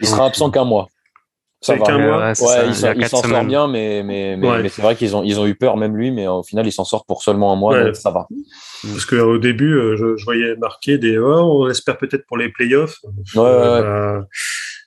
Il 0.00 0.06
sera 0.06 0.26
absent 0.26 0.50
qu'un 0.50 0.64
mois. 0.64 0.88
Ça 1.66 1.74
C'est 1.84 1.92
va. 1.92 1.98
mois 1.98 2.18
ouais, 2.18 2.34
c'est 2.34 2.44
Ouais, 2.44 2.50
ça, 2.52 2.62
il 2.64 2.68
il 2.68 2.72
y 2.72 2.74
s'en 2.76 2.86
a 2.88 2.92
il 2.94 3.00
quatre 3.00 3.10
s'en 3.10 3.16
sort 3.18 3.26
semaines. 3.26 3.46
bien, 3.48 3.66
mais, 3.68 4.02
mais, 4.04 4.36
mais, 4.36 4.48
Ouais. 4.48 4.62
mais 4.62 4.68
c'est 4.68 4.82
vrai 4.82 4.94
qu'ils 4.96 5.16
ont, 5.16 5.22
ils 5.24 5.40
ont 5.40 5.46
eu 5.46 5.54
peur, 5.54 5.76
même 5.76 5.96
lui, 5.96 6.10
mais 6.10 6.26
au 6.28 6.42
final, 6.42 6.66
il 6.66 6.72
s'en 6.72 6.84
sort 6.84 7.04
pour 7.06 7.22
seulement 7.22 7.52
un 7.52 7.56
mois, 7.56 7.72
Ouais. 7.74 7.84
donc 7.86 7.96
ça 7.96 8.10
va. 8.10 8.26
Parce 8.82 9.04
qu'au 9.04 9.38
début, 9.38 9.72
euh, 9.74 9.96
je, 9.96 10.16
je 10.16 10.24
voyais 10.24 10.54
marquer 10.56 10.98
des 10.98 11.18
oh, 11.18 11.64
on 11.64 11.68
espère 11.68 11.98
peut-être 11.98 12.24
pour 12.26 12.36
les 12.36 12.50
playoffs. 12.50 12.98
Ouais, 13.34 13.42
ouais, 13.42 13.46
ouais. 13.50 13.82
bah, 13.82 14.26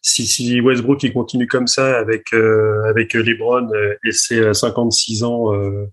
si, 0.02 0.26
si 0.26 0.62
Westbrook 0.62 1.04
il 1.04 1.14
continue 1.14 1.48
comme 1.48 1.68
ça 1.68 1.98
avec 1.98 2.34
euh, 2.34 2.84
avec 2.90 3.14
LeBron 3.14 3.68
euh, 3.74 3.96
et 4.06 4.12
ses 4.12 4.40
euh, 4.40 4.54
56 4.54 5.24
ans, 5.24 5.54
euh, 5.54 5.86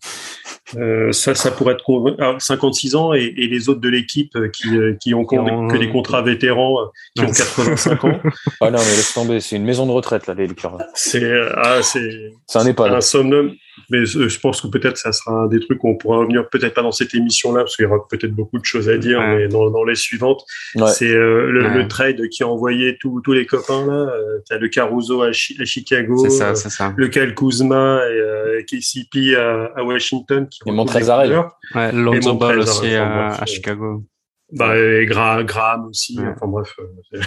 euh, 0.77 1.12
ça 1.12 1.35
ça 1.35 1.51
pourrait 1.51 1.75
être 1.75 1.85
con- 1.85 2.16
ah, 2.19 2.37
56 2.38 2.95
ans 2.95 3.14
et, 3.14 3.35
et 3.37 3.47
les 3.49 3.69
autres 3.69 3.81
de 3.81 3.88
l'équipe 3.88 4.35
euh, 4.37 4.49
qui 4.49 4.77
euh, 4.77 4.95
qui 5.01 5.14
ont, 5.14 5.25
Qui 5.25 5.38
ont- 5.38 5.69
que 5.69 5.77
des 5.77 5.90
contrats 5.90 6.23
vétérans 6.23 6.81
euh, 6.81 6.85
qui 7.16 7.23
ont 7.23 7.27
Ouais. 7.27 7.33
85 7.33 8.05
ans, 8.05 8.21
Ah 8.61 8.71
non, 8.71 8.79
mais 8.79 8.97
laisse 8.97 9.12
tomber, 9.14 9.40
c'est 9.40 9.57
une 9.57 9.64
maison 9.64 9.87
de 9.87 9.92
retraite, 9.92 10.27
là, 10.27 10.35
les 10.35 10.47
Lakers. 10.47 10.79
c'est 10.95 11.23
euh, 11.25 11.51
ah 11.57 11.83
c'est 11.83 12.33
C'est 12.47 12.59
un 12.59 12.66
EHPAD. 12.66 12.92
un 12.92 13.01
somnum. 13.01 13.55
Mais 13.91 13.99
euh, 13.99 14.29
je 14.29 14.41
pense 14.41 14.61
que 14.62 14.69
peut-être 14.69 14.97
ça 14.97 15.12
sera 15.12 15.33
un 15.43 15.47
des 15.49 15.61
trucs 15.61 15.79
qu'on 15.79 15.97
pourra 15.97 16.19
revenir, 16.19 16.49
peut-être 16.49 16.73
pas 16.75 16.83
dans 16.83 16.93
cette 16.93 17.15
émission-là, 17.15 17.61
parce 17.62 17.77
qu'il 17.77 17.85
y 17.85 17.87
aura 17.87 17.99
peut-être 18.09 18.33
beaucoup 18.33 18.59
de 18.59 18.65
choses 18.65 18.89
à 18.89 18.97
dire, 18.97 19.19
Ouais. 19.19 19.37
mais 19.37 19.49
dans, 19.49 19.71
dans 19.71 19.85
les 19.85 19.95
suivantes, 19.95 20.43
Ouais. 20.77 20.91
c'est 20.91 21.11
euh, 21.11 21.51
le, 21.51 21.62
Ouais. 21.65 21.75
le 21.83 21.89
trade 21.89 22.29
qui 22.31 22.43
a 22.43 22.49
envoyé 22.49 22.97
tous 22.99 23.21
tous 23.23 23.33
les 23.33 23.45
copains 23.47 23.87
là. 23.87 23.93
Euh, 24.15 24.39
T'as 24.49 24.59
le 24.59 24.69
Caruso 24.69 25.23
à, 25.23 25.33
Chi- 25.33 25.57
à 25.61 25.65
Chicago, 25.65 26.17
C'est 26.25 26.31
ça, 26.31 26.51
euh, 26.51 26.55
c'est 26.55 26.71
ça. 26.71 26.95
le 26.97 27.09
Cal 27.09 27.35
Kuzma 27.35 28.01
et 28.09 28.21
euh, 28.21 28.62
KCP 28.62 29.35
à, 29.37 29.73
à 29.77 29.83
Washington. 29.85 30.49
Qui 30.49 30.61
Et 30.67 30.73
couleurs. 30.73 31.53
Ouais, 31.75 31.93
Lonzo 31.93 32.35
Ball 32.35 32.59
aussi 32.61 32.87
enfin, 32.87 33.03
à, 33.03 33.29
bref, 33.29 33.43
à 33.43 33.47
Chicago. 33.47 34.05
Bah, 34.53 34.79
et 34.79 35.07
Gra- 35.07 35.45
Graham 35.45 35.87
aussi. 35.89 36.19
Ouais. 36.19 36.29
Enfin 36.35 36.47
bref, 36.47 36.73
euh, 36.81 37.21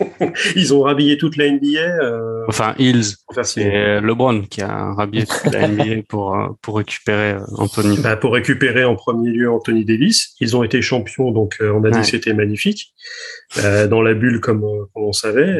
Ils 0.56 0.74
ont 0.74 0.82
rhabillé 0.82 1.16
toute 1.18 1.36
la 1.36 1.50
NBA. 1.50 1.78
Euh... 1.78 2.44
Enfin, 2.48 2.74
Hills. 2.78 3.16
c'est 3.42 4.00
LeBron 4.00 4.42
qui 4.42 4.62
a 4.62 4.92
rhabillé 4.92 5.26
toute 5.26 5.52
la 5.52 5.68
NBA 5.68 6.02
pour, 6.08 6.34
euh, 6.34 6.48
pour 6.62 6.76
récupérer 6.78 7.32
euh, 7.32 7.40
Anthony. 7.56 7.98
Bah, 7.98 8.16
pour 8.16 8.32
récupérer 8.32 8.84
en 8.84 8.96
premier 8.96 9.30
lieu 9.30 9.50
Anthony 9.50 9.84
Davis. 9.84 10.34
Ils 10.40 10.56
ont 10.56 10.62
été 10.62 10.82
champions, 10.82 11.30
donc 11.30 11.56
euh, 11.60 11.72
on 11.72 11.84
a 11.84 11.90
dit 11.90 12.00
que 12.00 12.06
c'était 12.06 12.34
magnifique. 12.34 12.92
Euh, 13.58 13.86
dans 13.86 14.02
la 14.02 14.14
bulle, 14.14 14.40
comme, 14.40 14.60
comme 14.60 15.04
on 15.04 15.12
savait. 15.12 15.58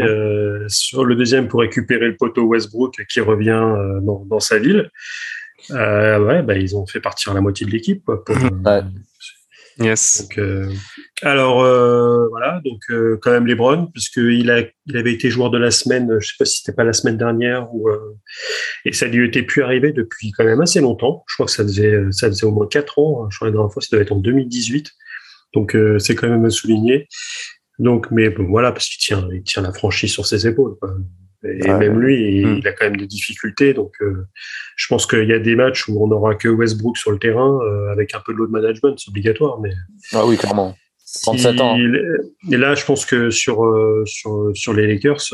sur 0.69 1.05
le 1.05 1.15
deuxième, 1.15 1.49
pour 1.49 1.61
récupérer 1.61 2.07
le 2.07 2.17
poteau 2.17 2.45
Westbrook 2.45 3.05
qui 3.09 3.21
revient 3.21 3.75
dans, 4.03 4.25
dans, 4.25 4.41
sa 4.41 4.59
ville. 4.59 4.91
ouais, 5.71 6.43
bah, 6.43 6.57
ils 6.57 6.77
ont 6.77 6.87
fait 6.87 7.01
partir 7.01 7.35
la 7.35 7.41
moitié 7.41 7.67
de 7.67 7.73
l'équipe. 7.73 8.05
Pour, 8.05 8.37
ouais. 8.37 8.83
Yes. 9.81 10.21
Donc, 10.21 10.39
euh, 10.39 10.71
alors 11.23 11.63
euh, 11.63 12.29
voilà, 12.29 12.61
donc 12.65 12.81
euh, 12.91 13.19
quand 13.23 13.31
même 13.31 13.47
LeBron, 13.47 13.87
puisqu'il 13.87 14.51
a, 14.51 14.63
il 14.87 14.97
avait 14.97 15.13
été 15.13 15.31
joueur 15.31 15.51
de 15.51 15.57
la 15.57 15.71
semaine, 15.71 16.19
je 16.21 16.29
sais 16.29 16.35
pas 16.39 16.45
si 16.45 16.59
c'était 16.59 16.75
pas 16.75 16.85
la 16.85 16.93
semaine 16.93 17.17
dernière 17.17 17.75
ou 17.75 17.89
et 18.85 18.93
ça 18.93 19.07
lui 19.07 19.27
était 19.27 19.43
plus 19.43 19.63
arrivé 19.63 19.93
depuis 19.93 20.33
quand 20.33 20.45
même 20.45 20.61
assez 20.61 20.81
longtemps. 20.81 21.25
Je 21.29 21.35
crois 21.35 21.47
que 21.47 21.53
ça 21.53 21.63
faisait 21.63 21.99
ça 22.11 22.29
faisait 22.29 22.45
au 22.45 22.53
moins 22.53 22.67
quatre 22.67 22.99
ans. 22.99 23.25
Hein. 23.25 23.29
Je 23.31 23.37
crois 23.37 23.49
la 23.49 23.53
dernière 23.53 23.73
fois, 23.73 23.81
ça 23.81 23.89
devait 23.93 24.03
être 24.03 24.13
en 24.13 24.19
2018. 24.19 24.91
Donc 25.55 25.77
c'est 25.99 26.15
quand 26.15 26.29
même 26.29 26.45
à 26.45 26.51
souligner. 26.51 27.09
Donc 27.79 28.11
mais 28.11 28.29
bon, 28.29 28.47
voilà, 28.49 28.73
parce 28.73 28.87
qu'il 28.87 29.03
tient 29.03 29.27
il 29.33 29.43
tient 29.45 29.63
la 29.63 29.73
franchise 29.73 30.13
sur 30.13 30.27
ses 30.27 30.47
épaules. 30.47 30.77
Quoi. 30.79 30.95
Et 31.43 31.69
même 31.69 31.99
lui, 31.99 32.45
hmm. 32.45 32.59
il, 32.59 32.69
a 32.69 32.73
quand 32.73 32.85
même 32.85 32.97
des 32.97 33.07
difficultés. 33.07 33.73
Donc, 33.73 33.95
euh, 34.03 34.27
je 34.77 34.87
pense 34.89 35.07
qu'il 35.07 35.25
y 35.25 35.33
a 35.33 35.39
des 35.39 35.57
matchs 35.57 35.89
où 35.89 36.03
on 36.03 36.09
n'aura 36.09 36.35
que 36.35 36.49
Westbrook 36.49 36.99
sur 36.99 37.11
le 37.11 37.19
terrain 37.19 37.59
euh, 37.63 37.91
avec 37.91 38.15
un 38.15 38.21
peu 38.21 38.33
de 38.33 38.39
load 38.39 38.51
management, 38.51 38.99
c'est 38.99 39.09
obligatoire. 39.09 39.59
Mais 39.61 39.73
ah 40.13 40.27
oui, 40.27 40.37
clairement. 40.37 40.77
37 41.23 41.61
ans. 41.61 41.77
Et 41.77 42.57
là, 42.57 42.75
je 42.75 42.85
pense 42.85 43.05
que 43.05 43.31
sur 43.31 43.65
euh, 43.65 44.05
sur 44.07 44.51
sur 44.55 44.75
les 44.75 44.87
Lakers, 44.87 45.33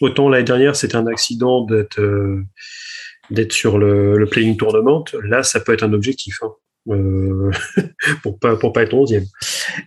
autant 0.00 0.28
l'année 0.28 0.44
dernière 0.44 0.76
c'était 0.76 0.96
un 0.96 1.06
accident 1.06 1.64
d'être 1.64 2.00
d'être 3.30 3.52
sur 3.52 3.78
le, 3.78 4.18
le 4.18 4.26
playing 4.26 4.56
tournament. 4.56 5.04
Là, 5.22 5.42
ça 5.42 5.60
peut 5.60 5.72
être 5.72 5.84
un 5.84 5.92
objectif. 5.92 6.38
Hein. 6.42 6.52
Euh, 6.88 7.50
pour 8.22 8.38
pas 8.38 8.56
pour 8.56 8.72
pas 8.72 8.82
être 8.82 8.94
onzième. 8.94 9.26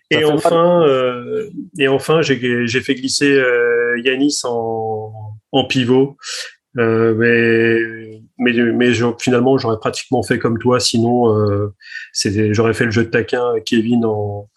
Et 0.09 0.23
enfin, 0.23 0.85
euh, 0.87 1.49
et 1.79 1.87
enfin, 1.87 2.21
j'ai 2.21 2.67
j'ai 2.67 2.81
fait 2.81 2.95
glisser 2.95 3.31
euh, 3.31 3.99
Yanis 4.03 4.41
en, 4.43 5.11
en 5.51 5.65
pivot, 5.65 6.17
euh, 6.77 7.15
mais 7.15 8.21
mais 8.37 8.53
mais 8.73 8.93
finalement 9.19 9.57
j'aurais 9.57 9.79
pratiquement 9.79 10.21
fait 10.21 10.37
comme 10.37 10.59
toi. 10.59 10.79
Sinon, 10.79 11.35
euh, 11.35 11.73
j'aurais 12.51 12.73
fait 12.73 12.85
le 12.85 12.91
jeu 12.91 13.05
de 13.05 13.09
taquin 13.09 13.53
Kevin 13.65 14.05
en 14.05 14.49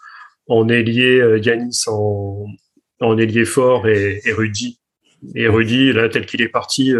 en 0.49 0.69
ailier, 0.69 1.41
Yanis 1.43 1.85
en 1.87 2.47
en 3.01 3.19
ailier 3.19 3.45
fort 3.45 3.89
et, 3.89 4.21
et 4.25 4.33
Rudy. 4.33 4.79
Et 5.35 5.49
Rudy, 5.49 5.93
là, 5.95 6.11
tel 6.11 6.27
qu'il 6.27 6.43
est 6.43 6.49
parti, 6.49 6.93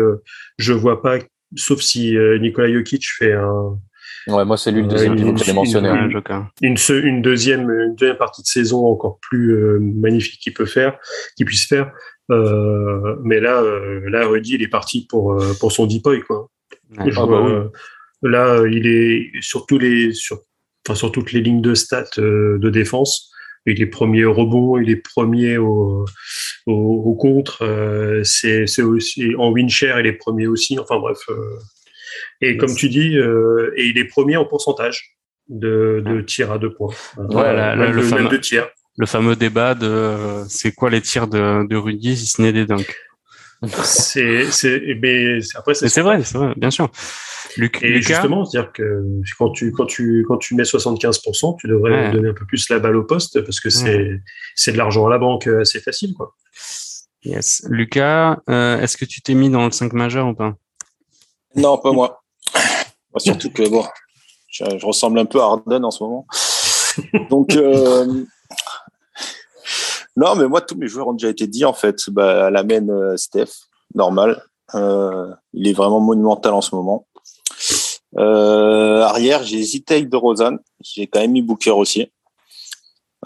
je 0.57 0.73
vois 0.73 1.03
pas, 1.03 1.19
sauf 1.57 1.83
si 1.83 2.17
Nikola 2.41 2.73
Jokic 2.73 3.05
fait 3.19 3.35
un 3.35 3.79
Ouais, 4.27 4.45
moi, 4.45 4.57
c'est 4.57 4.71
lui 4.71 4.83
le 4.83 4.89
deuxième 4.89 5.17
pivot 5.17 5.35
que 5.35 5.45
j'ai 5.45 5.53
mentionné. 5.53 5.91
Une, 6.63 6.77
une, 6.89 7.23
deuxième, 7.23 7.71
une 7.71 7.95
deuxième 7.95 8.17
partie 8.17 8.43
de 8.43 8.47
saison 8.47 8.87
encore 8.87 9.19
plus 9.21 9.55
euh, 9.55 9.79
magnifique 9.81 10.41
qu'il 10.41 10.55
peut 10.55 10.67
faire, 10.67 10.99
qu'il 11.37 11.47
puisse 11.47 11.67
faire. 11.67 11.93
Euh, 12.31 13.17
mais 13.23 13.41
là, 13.41 13.61
euh, 13.63 14.09
là, 14.09 14.27
Rudy, 14.27 14.55
il 14.55 14.63
est 14.63 14.69
parti 14.69 15.07
pour, 15.07 15.33
euh, 15.33 15.53
pour 15.61 15.73
son 15.73 15.87
deep 15.87 16.05
quoi. 16.27 16.49
Ah, 16.97 17.05
bah 17.05 17.71
là, 18.23 18.65
il 18.67 18.87
est 18.87 19.31
sur 19.41 19.67
tous 19.67 19.79
les, 19.79 20.13
sur, 20.15 20.39
enfin, 20.87 20.95
sur 20.95 21.13
toutes 21.13 21.33
les 21.33 21.41
lignes 21.41 21.61
de 21.61 21.75
stats 21.75 22.17
de 22.17 22.71
défense. 22.71 23.31
Il 23.67 23.81
est 23.83 23.87
premier 23.87 24.25
au 24.25 24.33
rebond, 24.35 24.79
il 24.79 24.91
est 24.91 24.97
premier 24.97 25.57
au, 25.59 26.05
au, 26.67 26.73
au 26.73 27.15
contre. 27.15 27.59
c'est, 28.23 28.67
c'est 28.67 28.83
aussi 28.83 29.35
en 29.37 29.51
win 29.51 29.69
share, 29.69 30.01
il 30.01 30.07
est 30.07 30.13
premier 30.13 30.47
aussi. 30.47 30.79
Enfin 30.79 30.99
bref, 30.99 31.19
et 32.41 32.57
comme 32.57 32.75
tu 32.75 32.89
dis, 32.89 33.17
euh, 33.17 33.73
et 33.77 33.87
il 33.87 33.99
est 33.99 34.05
premier 34.05 34.37
en 34.37 34.45
pourcentage 34.45 35.17
de, 35.49 36.03
de 36.05 36.21
tirs 36.23 36.53
à 36.53 36.59
deux 36.59 36.73
points. 36.73 36.95
Voilà, 37.17 37.75
le, 37.75 38.03
fameux, 38.03 38.41
le 38.97 39.07
fameux 39.07 39.37
débat 39.37 39.75
de 39.75 39.87
euh, 39.87 40.45
c'est 40.49 40.73
quoi 40.73 40.91
les 40.91 41.01
tirs 41.01 41.27
de, 41.27 41.67
de 41.67 41.77
Rudy 41.77 42.17
si 42.17 42.27
ce 42.27 42.43
n'est 42.43 42.53
des 42.53 42.67
dunks? 42.67 42.95
c'est 43.83 44.51
c'est 44.51 44.83
mais 45.01 45.39
après 45.55 45.75
c'est 45.75 46.03
vrai 46.03 46.23
c'est 46.23 46.39
vrai 46.39 46.55
bien 46.57 46.71
sûr. 46.71 46.91
Luc, 47.57 47.83
et 47.83 48.03
justement 48.03 48.45
c'est 48.45 48.59
à 48.59 48.63
dire 48.63 48.73
que 48.73 49.05
quand 49.39 49.51
tu 49.51 49.71
quand 49.73 49.87
tu 49.87 50.25
quand 50.27 50.39
tu 50.39 50.55
mets 50.55 50.65
75% 50.65 51.57
tu 51.61 51.69
devrais 51.69 52.13
donner 52.13 52.31
un 52.31 52.35
peu 52.35 52.45
plus 52.47 52.69
la 52.69 52.79
balle 52.79 52.97
au 52.97 53.05
poste 53.05 53.41
parce 53.43 53.61
que 53.61 53.71
c'est 53.71 54.21
c'est 54.55 54.73
de 54.73 54.79
l'argent 54.79 55.07
à 55.07 55.11
la 55.11 55.19
banque 55.19 55.47
assez 55.47 55.81
facile 55.81 56.15
quoi. 56.15 56.35
Yes. 57.25 57.67
Lucas 57.71 58.43
euh, 58.51 58.81
est-ce 58.81 58.97
que 58.97 59.05
tu 59.05 59.23
t'es 59.23 59.35
mis 59.35 59.51
dans 59.51 59.65
le 59.65 59.71
5 59.71 59.93
majeur 59.93 60.27
ou 60.29 60.35
pas? 60.35 60.57
Non, 61.57 61.79
pas 61.79 61.93
moi. 61.93 62.23
Surtout 63.19 63.51
que 63.51 63.69
bon, 63.69 63.85
je, 64.49 64.85
ressemble 64.85 65.19
un 65.19 65.25
peu 65.25 65.41
à 65.41 65.45
Arden 65.45 65.85
en 65.85 65.91
ce 65.91 66.03
moment. 66.03 66.27
Donc, 67.31 67.55
euh, 67.57 68.25
non, 70.17 70.35
mais 70.37 70.47
moi, 70.47 70.61
tous 70.61 70.77
mes 70.77 70.89
joueurs 70.89 71.09
ont 71.09 71.13
déjà 71.13 71.29
été 71.29 71.47
dit 71.47 71.65
en 71.65 71.73
fait. 71.73 72.09
Bah, 72.11 72.47
à 72.47 72.51
la 72.51 72.63
main, 72.63 72.89
euh, 72.89 73.17
Steph, 73.17 73.51
normal. 73.95 74.43
Euh, 74.75 75.33
il 75.53 75.69
est 75.69 75.73
vraiment 75.73 76.01
monumental 76.01 76.55
en 76.55 76.61
ce 76.61 76.75
moment. 76.75 77.07
arrière, 78.17 79.43
j'ai 79.45 79.59
hésité 79.59 79.95
avec 79.95 80.09
de 80.09 80.17
Rosanne. 80.17 80.59
J'ai 80.81 81.07
quand 81.07 81.21
même 81.21 81.33
mis 81.33 81.43
Booker 81.43 81.73
aussi. 81.73 82.11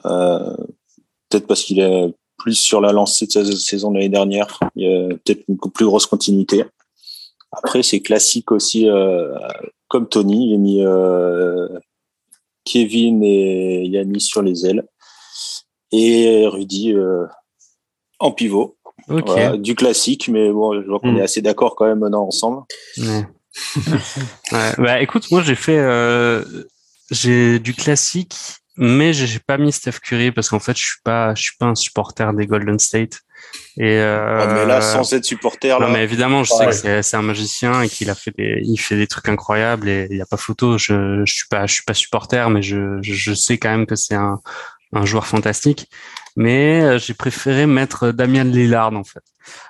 peut-être 0.03 1.47
parce 1.47 1.62
qu'il 1.62 1.81
est 1.81 2.14
plus 2.37 2.55
sur 2.55 2.81
la 2.81 2.93
lancée 2.93 3.27
de 3.27 3.33
sa 3.33 3.45
saison 3.45 3.91
de 3.91 3.97
l'année 3.97 4.09
dernière. 4.09 4.59
Il 4.77 4.83
y 4.83 4.95
a 4.95 5.09
peut-être 5.09 5.45
une 5.49 5.59
plus 5.59 5.87
grosse 5.87 6.07
continuité. 6.07 6.64
Après, 7.53 7.83
c'est 7.83 8.01
classique 8.01 8.53
aussi, 8.53 8.89
euh, 8.89 9.35
comme 9.89 10.09
Tony, 10.09 10.51
il 10.51 10.55
a 10.55 10.59
mis 10.59 10.85
euh, 10.85 11.69
Kevin 12.65 13.23
et 13.23 13.87
Yannis 13.87 14.21
sur 14.21 14.43
les 14.43 14.67
ailes 14.67 14.87
et 15.91 16.47
Rudy 16.47 16.93
euh, 16.93 17.25
en 18.19 18.33
pivot. 18.33 18.77
du 19.59 19.75
classique, 19.75 20.29
mais 20.29 20.53
bon, 20.53 20.81
je 20.81 20.87
vois 20.87 21.01
qu'on 21.01 21.13
hmm. 21.13 21.19
est 21.19 21.23
assez 21.23 21.41
d'accord 21.41 21.75
quand 21.77 21.87
même 21.87 22.01
maintenant 22.01 22.27
ensemble. 22.27 22.63
Ouais. 24.53 24.73
Bah, 24.79 25.01
écoute, 25.01 25.29
moi 25.33 25.43
j'ai 25.43 25.57
fait 25.57 25.81
j'ai 27.11 27.59
du 27.59 27.75
classique, 27.75 28.37
mais 28.77 29.13
j'ai 29.13 29.41
pas 29.41 29.59
mis 29.59 29.73
Steph 29.73 29.99
Curry 30.01 30.31
parce 30.31 30.51
qu'en 30.51 30.61
fait 30.61 30.77
je 30.77 30.85
suis 30.85 31.01
pas 31.03 31.35
je 31.35 31.43
suis 31.43 31.57
pas 31.59 31.67
un 31.67 31.75
supporter 31.75 32.33
des 32.35 32.47
Golden 32.47 32.79
State. 32.79 33.21
Et 33.81 34.01
euh, 34.01 34.53
mais 34.55 34.66
là, 34.66 34.81
sans 34.81 35.12
être 35.12 35.24
supporter, 35.24 35.79
non, 35.79 35.88
mais 35.88 36.03
évidemment, 36.03 36.42
je 36.42 36.53
sais 36.53 36.66
que 36.66 37.03
c'est 37.03 37.16
un 37.16 37.22
magicien 37.22 37.83
et 37.83 37.88
qu'il 37.88 38.11
a 38.11 38.16
fait 38.16 38.33
des, 38.37 38.61
il 38.64 38.77
fait 38.77 38.96
des 38.96 39.07
trucs 39.07 39.29
incroyables 39.29 39.88
et 39.88 40.09
il 40.11 40.16
n'y 40.16 40.22
a 40.22 40.27
pas 40.27 40.37
photo. 40.37 40.79
Je, 40.79 41.22
je 41.24 41.33
suis 41.33 41.46
pas, 41.48 41.66
je 41.66 41.74
suis 41.74 41.85
pas 41.85 41.94
supporter, 41.94 42.51
mais 42.51 42.61
je, 42.61 42.98
je, 43.03 43.35
sais 43.35 43.57
quand 43.57 43.70
même 43.70 43.87
que 43.87 43.94
c'est 43.94 44.16
un, 44.16 44.40
un 44.92 45.05
joueur 45.05 45.27
fantastique. 45.27 45.88
Mais 46.35 46.83
euh, 46.83 46.98
j'ai 46.98 47.14
préféré 47.14 47.66
mettre 47.66 48.11
Damien 48.11 48.44
Lillard 48.44 48.94
en 48.94 49.05
fait. 49.05 49.22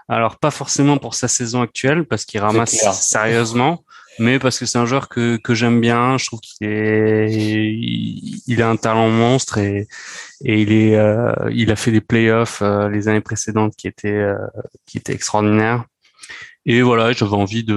Alors 0.08 0.38
pas 0.38 0.50
forcément 0.50 0.96
pour 0.96 1.14
sa 1.14 1.28
saison 1.28 1.60
actuelle 1.60 2.04
parce 2.04 2.24
qu'il 2.24 2.40
ramasse 2.40 2.76
sérieusement, 2.92 3.84
mais 4.18 4.38
parce 4.38 4.58
que 4.58 4.66
c'est 4.66 4.78
un 4.78 4.86
joueur 4.86 5.08
que, 5.08 5.36
que 5.36 5.54
j'aime 5.54 5.80
bien. 5.80 6.18
Je 6.18 6.26
trouve 6.26 6.40
qu'il 6.40 6.66
est, 6.66 7.30
il, 7.30 8.62
a 8.62 8.68
un 8.68 8.76
talent 8.76 9.10
monstre 9.10 9.58
et, 9.58 9.86
et 10.44 10.62
il 10.62 10.72
est, 10.72 10.96
euh, 10.96 11.32
il 11.52 11.70
a 11.70 11.76
fait 11.76 11.92
des 11.92 12.00
playoffs 12.00 12.62
euh, 12.62 12.88
les 12.88 13.08
années 13.08 13.20
précédentes 13.20 13.74
qui 13.76 13.86
étaient, 13.88 14.12
euh, 14.12 14.36
qui 14.86 14.98
étaient 14.98 15.12
extraordinaires. 15.12 15.84
Et 16.66 16.82
voilà, 16.82 17.12
j'avais 17.12 17.32
envie 17.32 17.64
de, 17.64 17.74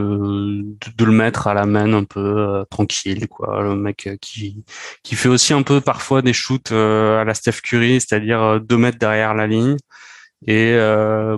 de, 0.97 1.05
le 1.05 1.11
mettre 1.13 1.47
à 1.47 1.53
la 1.53 1.65
main 1.65 1.93
un 1.93 2.03
peu 2.03 2.65
tranquille, 2.69 3.27
quoi. 3.29 3.61
Le 3.63 3.75
mec 3.75 4.09
qui, 4.19 4.65
qui 5.03 5.15
fait 5.15 5.29
aussi 5.29 5.53
un 5.53 5.61
peu 5.61 5.79
parfois 5.79 6.21
des 6.21 6.33
shoots 6.33 6.73
à 6.73 7.23
la 7.23 7.33
Steph 7.33 7.61
Curry, 7.63 8.01
c'est-à-dire 8.01 8.59
deux 8.59 8.77
mètres 8.77 8.97
derrière 8.97 9.33
la 9.33 9.47
ligne. 9.47 9.77
Et 10.45 10.75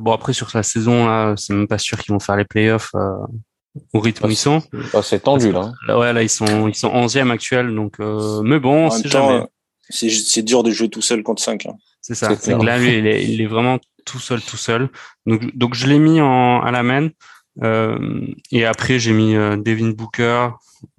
bon 0.02 0.14
après 0.14 0.34
sur 0.34 0.50
sa 0.50 0.64
saison 0.64 1.06
là, 1.06 1.36
c'est 1.38 1.54
même 1.54 1.68
pas 1.68 1.78
sûr 1.78 2.00
qu'ils 2.00 2.14
vont 2.14 2.20
faire 2.20 2.38
les 2.38 2.46
playoffs 2.46 2.96
au 3.94 4.00
rythme 4.00 4.28
où 4.28 4.30
ils 4.30 4.36
sont. 4.36 4.62
Ah, 4.94 5.02
c'est 5.02 5.22
tendu 5.22 5.52
là. 5.52 5.72
Hein. 5.88 5.98
Ouais, 5.98 6.14
là 6.14 6.24
ils 6.24 6.30
sont 6.30 6.68
ils 6.68 6.76
sont 6.76 6.90
11e 6.90 7.32
actuel 7.32 7.74
donc 7.74 8.00
euh, 8.00 8.42
mais 8.44 8.60
bon, 8.60 8.90
c'est 8.90 9.08
jamais. 9.08 9.44
C'est 9.90 10.44
dur 10.44 10.64
de 10.64 10.72
jouer 10.72 10.90
tout 10.90 11.02
seul 11.02 11.24
contre 11.24 11.42
5 11.42 11.66
hein. 11.66 11.76
C'est 12.02 12.16
ça. 12.16 12.36
C'est 12.36 12.58
là 12.58 12.78
lui 12.78 12.98
il 12.98 13.08
est, 13.08 13.24
il 13.24 13.42
est, 13.42 13.48
vraiment 13.48 13.80
tout 14.06 14.20
seul 14.20 14.42
tout 14.42 14.58
seul. 14.58 14.90
Donc 15.26 15.56
donc 15.56 15.74
je 15.74 15.88
l'ai 15.88 16.00
mis 16.00 16.22
en 16.22 16.62
à 16.62 16.72
la 16.72 16.84
main 16.84 17.10
euh, 17.64 18.26
et 18.52 18.66
après 18.66 19.00
j'ai 19.00 19.14
mis 19.14 19.36
euh, 19.36 19.58
Devin 19.58 19.92
Booker 19.92 20.50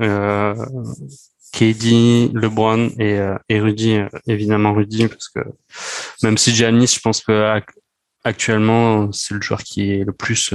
euh, 0.02 0.54
KD, 1.52 2.32
LeBron 2.34 2.90
et, 2.98 3.18
euh, 3.18 3.36
et 3.48 3.60
Rudy, 3.60 3.96
euh, 3.96 4.08
évidemment 4.26 4.74
Rudy, 4.74 5.06
parce 5.06 5.28
que 5.28 5.40
même 6.22 6.36
si 6.36 6.54
Giannis, 6.54 6.94
je 6.96 7.00
pense 7.00 7.20
que 7.20 7.60
actuellement 8.24 9.12
c'est 9.12 9.34
le 9.34 9.40
joueur 9.40 9.62
qui 9.62 9.92
est 9.92 10.04
le 10.04 10.12
plus 10.12 10.52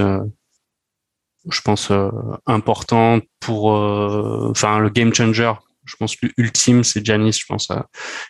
je 1.48 1.60
pense, 1.60 1.90
euh, 1.90 2.10
important 2.46 3.20
pour, 3.38 3.76
euh, 3.76 4.48
enfin, 4.50 4.78
le 4.78 4.90
game 4.90 5.14
changer. 5.14 5.52
Je 5.84 5.96
pense 5.96 6.16
que 6.16 6.26
l'ultime, 6.36 6.84
c'est 6.84 7.04
Janis, 7.04 7.32
je 7.32 7.46
pense, 7.46 7.68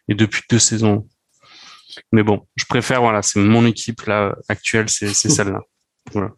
et 0.08 0.14
depuis 0.14 0.42
deux 0.48 0.58
saisons. 0.58 1.06
Mais 2.12 2.22
bon, 2.22 2.46
je 2.56 2.64
préfère, 2.64 3.00
voilà, 3.00 3.22
c'est 3.22 3.40
mon 3.40 3.66
équipe 3.66 4.02
là 4.02 4.34
actuelle, 4.48 4.88
c'est 4.88 5.12
celle-là. 5.14 5.60
Voilà. 6.12 6.30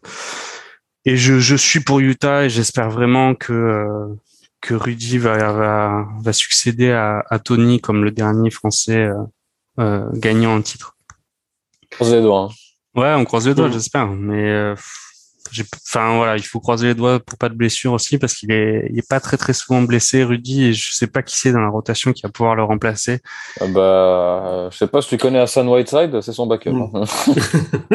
Et 1.05 1.17
je, 1.17 1.39
je 1.39 1.55
suis 1.55 1.81
pour 1.81 1.99
Utah 1.99 2.45
et 2.45 2.49
j'espère 2.49 2.89
vraiment 2.89 3.35
que 3.35 3.53
euh, 3.53 4.15
que 4.63 4.73
Rudy 4.73 5.17
va, 5.17 5.51
va, 5.51 6.07
va 6.21 6.33
succéder 6.33 6.91
à, 6.91 7.23
à, 7.29 7.37
Tony 7.37 7.81
comme 7.81 8.05
le 8.05 8.11
dernier 8.11 8.49
Français 8.49 9.07
euh, 9.07 9.15
euh, 9.79 10.09
gagnant 10.13 10.55
un 10.55 10.61
titre. 10.61 10.95
Croise 11.91 12.13
les 12.13 12.21
doigts. 12.21 12.49
Hein. 12.49 12.99
Ouais, 12.99 13.13
on 13.13 13.25
croise 13.25 13.45
les 13.45 13.53
doigts, 13.53 13.69
j'espère. 13.69 14.07
Mais 14.07 14.49
euh, 14.49 14.75
enfin 15.61 16.17
voilà, 16.17 16.37
il 16.37 16.43
faut 16.43 16.59
croiser 16.59 16.87
les 16.87 16.95
doigts 16.95 17.19
pour 17.19 17.37
pas 17.37 17.49
de 17.49 17.55
blessure 17.55 17.93
aussi 17.93 18.17
parce 18.17 18.33
qu'il 18.33 18.51
est, 18.51 18.87
il 18.91 18.99
est 18.99 19.07
pas 19.07 19.19
très 19.19 19.37
très 19.37 19.53
souvent 19.53 19.81
blessé, 19.81 20.23
Rudy, 20.23 20.65
et 20.65 20.73
je 20.73 20.93
sais 20.93 21.07
pas 21.07 21.21
qui 21.21 21.37
c'est 21.37 21.51
dans 21.51 21.61
la 21.61 21.69
rotation 21.69 22.13
qui 22.13 22.23
va 22.23 22.29
pouvoir 22.29 22.55
le 22.55 22.63
remplacer. 22.63 23.19
Ah 23.59 23.67
bah, 23.67 24.69
je 24.71 24.77
sais 24.77 24.87
pas 24.87 25.01
si 25.01 25.09
tu 25.09 25.17
connais 25.17 25.39
Hassan 25.39 25.67
Whiteside, 25.67 26.21
c'est 26.21 26.33
son 26.33 26.47
backup. 26.47 26.71
Mm. 26.71 27.05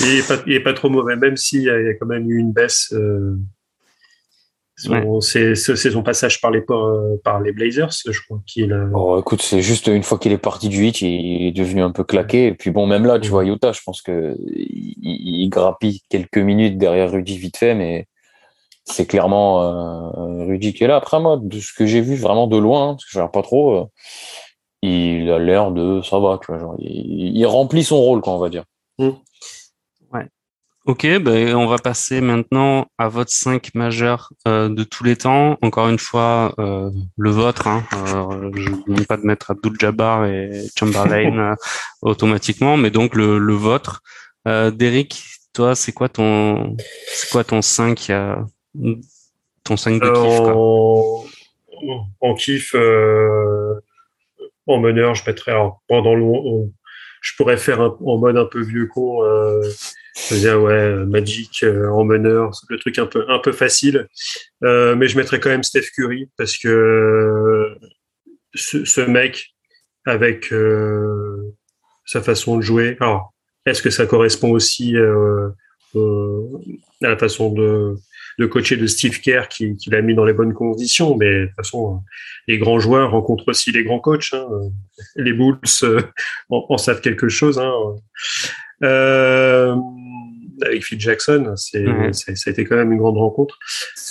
il, 0.00 0.18
est 0.18 0.28
pas, 0.28 0.36
il 0.46 0.52
est 0.54 0.62
pas 0.62 0.72
trop 0.74 0.90
mauvais, 0.90 1.16
même 1.16 1.36
s'il 1.36 1.62
y, 1.62 1.70
a 1.70 1.94
quand 1.94 2.06
même 2.06 2.30
eu 2.30 2.38
une 2.38 2.52
baisse. 2.52 2.92
Euh 2.92 3.38
c'est 4.76 5.90
son 5.90 6.02
passage 6.02 6.40
par 6.40 6.50
les, 6.50 6.62
par 7.22 7.40
les 7.40 7.52
Blazers, 7.52 7.90
je 7.90 8.20
crois. 8.26 8.40
qu'il 8.46 8.72
a... 8.72 8.88
oh, 8.94 9.18
écoute, 9.20 9.40
c'est 9.42 9.62
juste 9.62 9.86
une 9.86 10.02
fois 10.02 10.18
qu'il 10.18 10.32
est 10.32 10.38
parti 10.38 10.68
du 10.68 10.78
8, 10.78 11.00
il 11.02 11.46
est 11.46 11.52
devenu 11.52 11.82
un 11.82 11.90
peu 11.90 12.04
claqué. 12.04 12.46
Et 12.46 12.54
puis 12.54 12.70
bon, 12.70 12.86
même 12.86 13.06
là, 13.06 13.18
tu 13.18 13.30
vois, 13.30 13.44
Utah, 13.44 13.72
je 13.72 13.80
pense 13.84 14.02
que 14.02 14.36
il, 14.40 15.48
grappille 15.48 16.00
quelques 16.08 16.38
minutes 16.38 16.78
derrière 16.78 17.12
Rudy 17.12 17.38
vite 17.38 17.56
fait, 17.56 17.74
mais 17.74 18.06
c'est 18.84 19.06
clairement 19.06 19.62
euh, 19.62 20.44
Rudy 20.46 20.74
qui 20.74 20.84
est 20.84 20.88
là. 20.88 20.96
Après, 20.96 21.20
moi, 21.20 21.38
de 21.40 21.60
ce 21.60 21.72
que 21.72 21.86
j'ai 21.86 22.00
vu 22.00 22.16
vraiment 22.16 22.46
de 22.46 22.56
loin, 22.56 22.94
parce 22.94 23.04
que 23.04 23.10
je 23.12 23.18
regarde 23.18 23.32
pas 23.32 23.42
trop, 23.42 23.76
euh, 23.76 23.84
il 24.82 25.30
a 25.30 25.38
l'air 25.38 25.70
de 25.70 26.02
ça 26.02 26.18
va, 26.18 26.38
tu 26.40 26.52
vois, 26.52 26.58
genre, 26.58 26.74
il, 26.78 27.46
remplit 27.46 27.84
son 27.84 28.00
rôle, 28.00 28.20
quoi, 28.20 28.34
on 28.34 28.38
va 28.38 28.48
dire. 28.48 28.64
Mmh. 28.98 29.10
Ok, 30.86 31.06
ben 31.22 31.54
on 31.56 31.66
va 31.66 31.78
passer 31.78 32.20
maintenant 32.20 32.88
à 32.98 33.08
votre 33.08 33.30
5 33.30 33.74
majeur 33.74 34.30
euh, 34.46 34.68
de 34.68 34.84
tous 34.84 35.02
les 35.02 35.16
temps. 35.16 35.56
Encore 35.62 35.88
une 35.88 35.98
fois, 35.98 36.54
euh, 36.58 36.90
le 37.16 37.30
vôtre. 37.30 37.68
Hein. 37.68 37.84
Euh, 37.94 38.50
je 38.54 38.68
ne 38.68 38.84
demande 38.86 39.06
pas 39.06 39.16
de 39.16 39.24
mettre 39.24 39.52
Abdul 39.52 39.72
Jabbar 39.80 40.26
et 40.26 40.50
Chamberlain 40.78 41.38
euh, 41.52 41.54
automatiquement, 42.02 42.76
mais 42.76 42.90
donc 42.90 43.14
le, 43.14 43.38
le 43.38 43.54
vôtre. 43.54 44.02
Euh, 44.46 44.70
Derek, 44.70 45.16
toi, 45.54 45.74
c'est 45.74 45.92
quoi 45.92 46.10
ton 46.10 46.76
c'est 47.06 47.30
quoi 47.30 47.44
ton 47.44 47.62
5 47.62 48.12
ton 49.64 49.76
5 49.78 50.02
de 50.02 50.06
kiff 50.06 50.40
quoi? 50.40 51.24
En, 52.20 52.34
kiff, 52.34 52.74
en 54.66 54.78
meneur, 54.80 55.14
je 55.14 55.22
mettrais 55.26 55.54
pendant 55.88 56.14
le, 56.14 56.26
je 57.22 57.32
pourrais 57.38 57.56
faire 57.56 57.80
en 57.80 58.18
mode 58.18 58.36
un 58.36 58.44
peu 58.44 58.60
vieux 58.60 58.86
con 58.86 59.22
disais 60.14 60.54
ouais 60.54 61.04
Magic 61.06 61.62
euh, 61.62 61.88
en 61.88 62.04
meneur, 62.04 62.50
le 62.68 62.78
truc 62.78 62.98
un 62.98 63.06
peu 63.06 63.24
un 63.28 63.38
peu 63.38 63.52
facile. 63.52 64.08
Euh, 64.62 64.94
mais 64.94 65.08
je 65.08 65.16
mettrais 65.16 65.40
quand 65.40 65.50
même 65.50 65.62
Steph 65.62 65.90
Curry 65.94 66.30
parce 66.36 66.56
que 66.56 66.68
euh, 66.68 67.74
ce, 68.54 69.00
mec 69.00 69.54
avec 70.06 70.52
euh, 70.52 71.52
sa 72.04 72.22
façon 72.22 72.56
de 72.56 72.62
jouer. 72.62 72.96
Alors 73.00 73.34
est-ce 73.66 73.82
que 73.82 73.90
ça 73.90 74.06
correspond 74.06 74.50
aussi 74.50 74.96
euh, 74.96 75.48
à 77.02 77.08
la 77.08 77.16
façon 77.16 77.52
de 77.52 77.94
de 78.36 78.46
coacher 78.46 78.76
de 78.76 78.88
Steve 78.88 79.20
Kerr 79.20 79.46
qui, 79.48 79.76
qui 79.76 79.90
l'a 79.90 80.02
mis 80.02 80.14
dans 80.14 80.24
les 80.24 80.32
bonnes 80.32 80.54
conditions? 80.54 81.16
Mais 81.16 81.42
de 81.42 81.46
toute 81.46 81.54
façon, 81.54 82.02
les 82.48 82.58
grands 82.58 82.80
joueurs 82.80 83.12
rencontrent 83.12 83.46
aussi 83.46 83.70
les 83.70 83.84
grands 83.84 84.00
coachs. 84.00 84.32
Hein. 84.32 84.48
Les 85.14 85.32
Bulls 85.32 85.60
en, 86.50 86.66
en, 86.68 86.76
savent 86.76 87.00
quelque 87.00 87.28
chose. 87.28 87.60
Hein. 87.60 87.72
Euh, 88.82 89.76
avec 90.62 90.84
Phil 90.84 91.00
Jackson, 91.00 91.54
c'est, 91.56 91.84
ça 92.12 92.32
a 92.46 92.50
été 92.50 92.64
quand 92.64 92.76
même 92.76 92.92
une 92.92 92.98
grande 92.98 93.18
rencontre. 93.18 93.58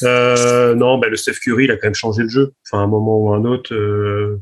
Euh, 0.03 0.75
non, 0.75 0.97
bah, 0.97 1.09
le 1.09 1.15
Steph 1.15 1.39
Curry, 1.41 1.65
il 1.65 1.71
a 1.71 1.75
quand 1.75 1.87
même 1.87 1.95
changé 1.95 2.23
le 2.23 2.29
jeu. 2.29 2.53
Enfin, 2.65 2.81
à 2.81 2.85
un 2.85 2.87
moment 2.87 3.17
ou 3.19 3.33
un 3.33 3.45
autre. 3.45 3.73
Euh, 3.73 4.41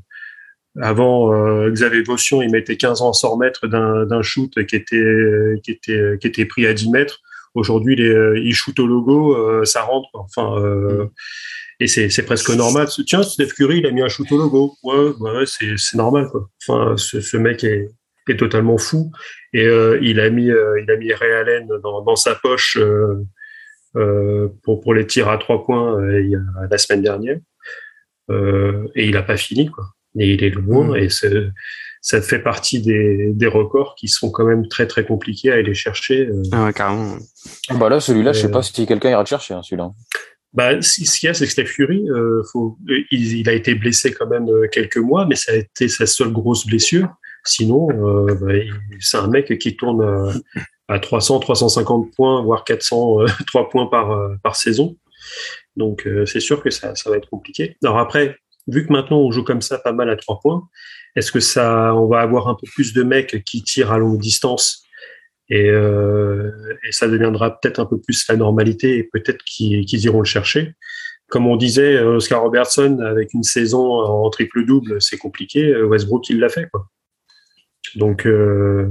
avant, 0.80 1.34
euh, 1.34 1.70
Xavier 1.70 2.02
Votion, 2.04 2.42
il 2.42 2.52
mettait 2.52 2.78
15 2.78 3.02
ans 3.02 3.12
à 3.12 3.14
s'en 3.14 3.32
remettre 3.32 3.68
d'un, 3.68 4.22
shoot 4.22 4.52
qui 4.66 4.76
était, 4.76 5.60
qui 5.64 5.72
était, 5.72 6.18
qui 6.20 6.28
était 6.28 6.46
pris 6.46 6.66
à 6.66 6.74
10 6.74 6.90
mètres. 6.92 7.20
Aujourd'hui, 7.54 7.98
il, 7.98 8.54
shoot 8.54 8.80
au 8.80 8.88
logo, 8.88 9.66
ça 9.66 9.82
rentre. 9.82 10.08
Enfin, 10.14 10.56
et 11.82 11.88
c'est, 11.88 12.10
c'est 12.10 12.24
presque 12.24 12.52
normal. 12.52 12.88
Tiens, 13.06 13.24
Steph 13.24 13.54
Curry, 13.58 13.80
il 13.80 13.86
a 13.86 13.92
mis 13.92 14.02
un 14.02 14.08
shoot 14.08 14.32
au 14.32 14.38
logo. 14.38 14.76
Ouais, 14.84 15.10
ouais 15.20 15.46
c'est, 15.46 15.74
c'est 15.78 15.98
normal. 15.98 16.28
Quoi. 16.32 16.48
Enfin, 16.66 16.96
ce, 16.96 17.20
ce 17.20 17.36
mec 17.36 17.66
est, 17.66 17.90
est 18.30 18.38
totalement 18.38 18.78
fou. 18.78 19.12
Et 19.54 19.66
euh, 19.66 20.00
il 20.02 20.20
a 20.20 20.30
mis, 20.30 20.50
euh, 20.50 20.82
il 20.82 20.90
a 20.92 20.98
mis 20.98 21.14
Ray 21.14 21.32
Allen 21.34 21.68
dans, 21.84 22.02
dans 22.02 22.16
sa 22.16 22.36
poche 22.36 22.78
euh, 22.78 24.48
pour, 24.64 24.82
pour 24.82 24.94
les 24.94 25.06
tirs 25.06 25.30
à 25.30 25.38
trois 25.38 25.66
points 25.66 26.00
la 26.70 26.78
semaine 26.78 27.02
dernière. 27.02 27.38
et 28.30 29.06
il 29.06 29.12
n'a 29.12 29.24
pas 29.24 29.38
fini, 29.38 29.70
quoi. 29.70 29.86
Et 30.20 30.34
il 30.34 30.44
est 30.44 30.50
loin. 30.50 30.90
Mmh. 30.90 30.98
Et 30.98 31.10
ça 32.02 32.22
fait 32.22 32.40
partie 32.40 32.82
des, 32.82 33.32
des 33.34 33.48
records 33.48 33.96
qui 33.96 34.08
sont 34.08 34.32
quand 34.32 34.46
même 34.46 34.68
très 34.68 34.88
très 34.88 35.06
compliqués 35.06 35.52
à 35.52 35.56
aller 35.56 35.74
chercher. 35.74 36.30
Ah 36.52 36.66
ouais, 36.66 36.74
carrément. 36.74 37.18
Bah 37.76 37.90
là, 37.90 38.00
celui-là, 38.00 38.34
je 38.34 38.42
sais 38.42 38.52
pas 38.52 38.64
si 38.64 38.86
quelqu'un 38.86 39.10
ira 39.10 39.22
le 39.22 39.28
chercher, 39.28 39.54
hein, 39.54 39.62
celui-là. 39.64 39.92
Bah, 40.54 40.82
ce 40.82 40.96
qu'il 40.96 41.28
y 41.28 41.30
a, 41.30 41.34
c'est 41.34 41.46
que 41.46 41.52
Steph 41.52 41.66
Fury, 41.66 42.10
euh, 42.10 42.42
faut, 42.52 42.78
il, 43.12 43.38
il, 43.40 43.50
a 43.50 43.54
été 43.54 43.74
blessé 43.74 44.12
quand 44.12 44.28
même 44.28 44.48
quelques 44.70 44.98
mois, 44.98 45.26
mais 45.26 45.36
ça 45.36 45.54
a 45.54 45.56
été 45.56 45.88
sa 45.88 46.06
seule 46.06 46.32
grosse 46.32 46.66
blessure. 46.66 47.08
Sinon, 47.44 47.90
euh, 47.92 48.36
bah, 48.36 48.54
c'est 49.00 49.18
un 49.18 49.28
mec 49.28 49.58
qui 49.58 49.76
tourne 49.76 50.02
euh, 50.02 50.32
à 50.88 51.00
300, 51.00 51.40
350 51.40 52.14
points, 52.16 52.42
voire 52.44 52.64
403 52.64 53.62
euh, 53.62 53.66
points 53.72 53.88
par, 53.88 54.56
saison. 54.56 54.98
Donc, 55.76 56.08
c'est 56.26 56.40
sûr 56.40 56.62
que 56.62 56.70
ça, 56.70 56.94
va 57.06 57.18
être 57.18 57.30
compliqué. 57.30 57.78
Alors 57.84 58.00
après, 58.00 58.38
vu 58.68 58.86
que 58.86 58.92
maintenant 58.92 59.20
on 59.20 59.32
joue 59.32 59.44
comme 59.44 59.62
ça 59.62 59.78
pas 59.78 59.94
mal 59.94 60.10
à 60.10 60.16
trois 60.16 60.40
points, 60.40 60.68
est-ce 61.16 61.32
que 61.32 61.40
ça, 61.40 61.96
on 61.96 62.08
va 62.08 62.20
avoir 62.22 62.48
un 62.48 62.56
peu 62.56 62.68
plus 62.74 62.94
de 62.94 63.04
mecs 63.04 63.44
qui 63.46 63.64
tirent 63.64 63.92
à 63.92 63.98
longue 63.98 64.20
distance 64.20 64.84
et, 65.50 65.70
ça 66.92 67.08
deviendra 67.08 67.60
peut-être 67.60 67.80
un 67.80 67.86
peu 67.86 68.00
plus 68.00 68.28
la 68.28 68.36
normalité 68.36 68.98
et 68.98 69.04
peut-être 69.04 69.44
qu'ils 69.46 70.06
iront 70.06 70.20
le 70.20 70.26
chercher? 70.26 70.74
Comme 71.30 71.48
on 71.48 71.56
disait, 71.56 72.00
Oscar 72.00 72.42
Robertson 72.42 73.00
avec 73.00 73.34
une 73.34 73.44
saison 73.44 73.86
en 73.86 74.30
triple 74.30 74.66
double, 74.66 75.02
c'est 75.02 75.18
compliqué. 75.18 75.76
Westbrook 75.84 76.30
il 76.30 76.40
l'a 76.40 76.50
fait. 76.50 76.68
Donc, 77.96 78.26
euh... 78.26 78.90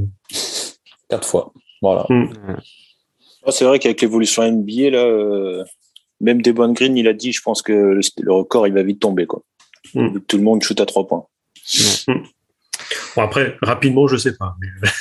quatre 1.09 1.27
fois. 1.27 1.53
Voilà. 1.83 2.07
Mm. 2.09 2.57
C'est 3.49 3.65
vrai 3.65 3.79
qu'avec 3.79 4.01
l'évolution 4.01 4.51
NBA, 4.51 4.91
là, 4.91 5.05
euh, 5.05 5.65
même 6.21 6.43
Devon 6.43 6.73
Green, 6.73 6.97
il 6.97 7.09
a 7.09 7.13
dit, 7.13 7.33
je 7.33 7.41
pense 7.43 7.63
que 7.63 7.73
le, 7.73 8.33
record, 8.33 8.67
il 8.67 8.75
va 8.75 8.83
vite 8.83 9.01
tomber. 9.01 9.27
Quoi. 9.27 9.43
Mm. 9.95 10.19
Tout 10.27 10.37
le 10.37 10.43
monde 10.43 10.63
shoot 10.63 10.79
à 10.81 10.87
trois 10.87 11.07
points. 11.07 11.27
Mm. 12.07 12.13
Bon, 13.17 13.23
après, 13.23 13.57
rapidement, 13.63 14.07
je 14.07 14.17
sais 14.17 14.37
pas. 14.37 14.55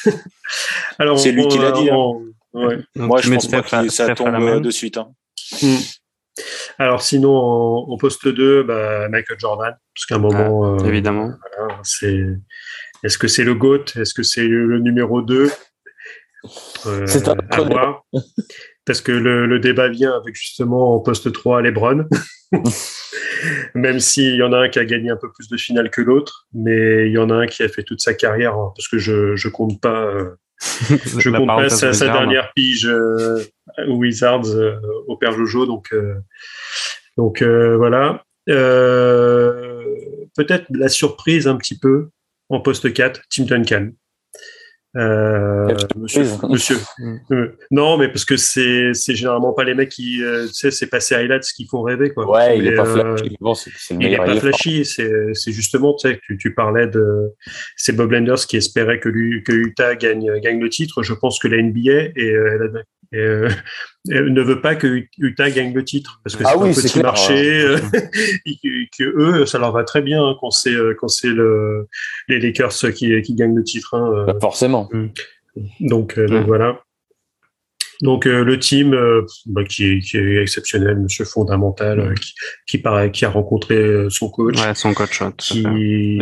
Alors, 0.99 1.19
c'est 1.19 1.31
lui 1.31 1.47
qui 1.47 1.57
l'a 1.57 1.71
dit. 1.71 1.89
Hein. 1.89 2.13
Ouais. 2.53 2.77
Moi, 2.95 3.21
je 3.21 3.33
pense 3.33 3.47
pas 3.47 3.61
que 3.61 3.89
ça 3.89 4.15
tombe 4.15 4.61
de 4.61 4.71
suite. 4.71 4.97
Hein. 4.97 5.11
Alors 6.77 7.01
sinon, 7.01 7.35
en, 7.35 7.97
poste 7.97 8.27
2, 8.27 8.63
bah, 8.63 9.09
Michael 9.09 9.37
Jordan, 9.39 9.75
parce 9.93 10.05
qu'à 10.05 10.15
un 10.15 10.19
moment, 10.19 10.63
ah, 10.63 10.81
euh, 10.81 10.87
évidemment, 10.87 11.33
voilà, 11.57 11.79
c'est 11.83 12.23
est-ce 13.03 13.17
que 13.17 13.27
c'est 13.27 13.43
le 13.43 13.55
GOAT? 13.55 13.85
Est-ce 13.95 14.13
que 14.13 14.23
c'est 14.23 14.47
le, 14.47 14.79
numéro 14.79 15.21
2 15.21 15.49
euh, 16.85 17.07
C'est 17.07 17.27
à, 17.27 17.35
voir. 17.61 18.05
Parce 18.85 19.01
que 19.01 19.11
le, 19.11 19.45
le, 19.45 19.59
débat 19.59 19.89
vient 19.89 20.15
avec 20.15 20.35
justement 20.35 20.95
en 20.95 20.99
poste 20.99 21.31
3 21.31 21.61
Lebron. 21.61 22.05
Même 23.75 23.99
s'il 23.99 24.35
y 24.35 24.43
en 24.43 24.53
a 24.53 24.57
un 24.59 24.69
qui 24.69 24.79
a 24.79 24.85
gagné 24.85 25.09
un 25.09 25.17
peu 25.17 25.31
plus 25.31 25.47
de 25.49 25.57
finales 25.57 25.89
que 25.89 26.01
l'autre, 26.01 26.47
mais 26.53 27.07
il 27.07 27.13
y 27.13 27.17
en 27.17 27.29
a 27.29 27.35
un 27.35 27.47
qui 27.47 27.63
a 27.63 27.69
fait 27.69 27.83
toute 27.83 28.01
sa 28.01 28.13
carrière, 28.13 28.55
hein, 28.55 28.73
parce 28.75 28.87
que 28.87 28.97
je 28.97 29.35
je 29.35 29.47
compte 29.47 29.79
pas, 29.79 30.05
euh, 30.05 30.31
je 31.17 31.29
compte 31.29 31.47
pas 31.47 31.69
sa, 31.69 31.93
sa, 31.93 32.07
dernière 32.07 32.51
pige 32.53 32.87
euh, 32.87 33.43
Wizards 33.87 34.49
euh, 34.55 34.79
au 35.07 35.17
Père 35.17 35.31
Jojo, 35.33 35.65
donc 35.65 35.93
euh, 35.93 36.15
donc 37.17 37.41
euh, 37.41 37.77
voilà. 37.77 38.23
Peut-être 40.35 40.65
la 40.69 40.89
surprise 40.89 41.47
un 41.47 41.55
petit 41.55 41.77
peu, 41.77 42.09
en 42.49 42.59
poste 42.59 42.91
4, 42.91 43.21
Tim 43.29 43.45
Duncan. 43.45 43.89
Euh, 44.97 45.67
monsieur, 45.95 46.23
monsieur. 46.49 46.77
Mm. 46.97 47.17
Euh, 47.31 47.57
non, 47.69 47.97
mais 47.97 48.07
parce 48.07 48.25
que 48.25 48.37
c'est 48.37 48.91
c'est 48.93 49.13
généralement 49.13 49.53
pas 49.53 49.63
les 49.63 49.75
mecs 49.75 49.89
qui, 49.89 50.23
euh, 50.23 50.47
tu 50.47 50.53
sais, 50.53 50.71
c'est 50.71 50.87
pas 50.87 50.99
ces 50.99 51.13
highlights 51.13 51.45
qui 51.55 51.67
font 51.67 51.83
rêver 51.83 52.09
quoi. 52.09 52.27
Ouais, 52.27 52.57
il 52.57 52.65
est 52.65 52.75
pas 52.75 52.85
flashy. 52.85 53.37
Bon, 53.39 53.53
c'est, 53.53 53.69
c'est 53.75 53.93
il 53.93 54.11
est 54.11 54.17
pas 54.17 54.35
flashy. 54.37 54.85
C'est 54.85 55.11
c'est 55.33 55.51
justement, 55.51 55.93
tu 55.93 56.09
sais, 56.09 56.19
tu, 56.25 56.39
tu 56.39 56.55
parlais 56.55 56.87
de 56.87 57.29
c'est 57.75 57.95
Bob 57.95 58.11
Landers 58.11 58.47
qui 58.47 58.57
espérait 58.57 58.99
que 58.99 59.09
lui 59.09 59.43
que 59.43 59.51
Utah 59.51 59.95
gagne 59.95 60.39
gagne 60.39 60.59
le 60.59 60.69
titre. 60.69 61.03
Je 61.03 61.13
pense 61.13 61.37
que 61.37 61.47
la 61.47 61.61
NBA 61.61 62.11
et 62.15 62.33
et, 63.11 63.17
euh, 63.17 63.49
et 63.49 63.98
ne 64.09 64.41
veut 64.41 64.61
pas 64.61 64.75
que 64.75 65.03
Utah 65.17 65.49
gagne 65.49 65.73
le 65.73 65.83
titre 65.83 66.19
parce 66.23 66.35
que 66.35 66.43
Ah 66.45 66.53
c'est 66.57 66.67
un 66.69 66.73
petit 66.73 66.99
marché 67.01 67.61
euh, 67.61 67.77
et 68.45 68.57
que, 68.97 69.03
eux 69.03 69.45
ça 69.45 69.59
leur 69.59 69.71
va 69.71 69.83
très 69.83 70.01
bien 70.01 70.23
hein, 70.25 70.35
quand 70.39 70.51
c'est 70.51 70.73
euh, 70.73 70.95
quand 70.99 71.07
c'est 71.07 71.29
le 71.29 71.87
les 72.27 72.39
Lakers 72.39 72.73
qui 72.95 73.21
qui 73.21 73.35
gagnent 73.35 73.55
le 73.55 73.63
titre 73.63 73.93
hein, 73.93 74.11
euh. 74.13 74.25
Bah, 74.25 74.35
forcément. 74.41 74.89
donc 75.79 76.17
euh, 76.17 76.27
donc 76.27 76.43
Mm. 76.43 76.47
voilà 76.47 76.81
donc 78.01 78.25
euh, 78.25 78.43
le 78.43 78.57
team 78.57 78.93
euh, 78.93 79.23
bah, 79.45 79.63
qui, 79.63 79.85
est, 79.85 79.99
qui 79.99 80.17
est 80.17 80.41
exceptionnel 80.41 80.97
monsieur 80.99 81.25
fondamental 81.25 81.99
euh, 81.99 82.13
qui 82.13 82.33
qui 82.65 82.77
paraît 82.77 83.11
qui 83.11 83.25
a 83.25 83.29
rencontré 83.29 83.75
euh, 83.75 84.09
son 84.09 84.29
coach 84.29 84.57
Ouais, 84.57 84.73
son 84.75 84.93
coach. 84.93 85.21
ouais, 85.21 85.31
qui. 85.37 85.63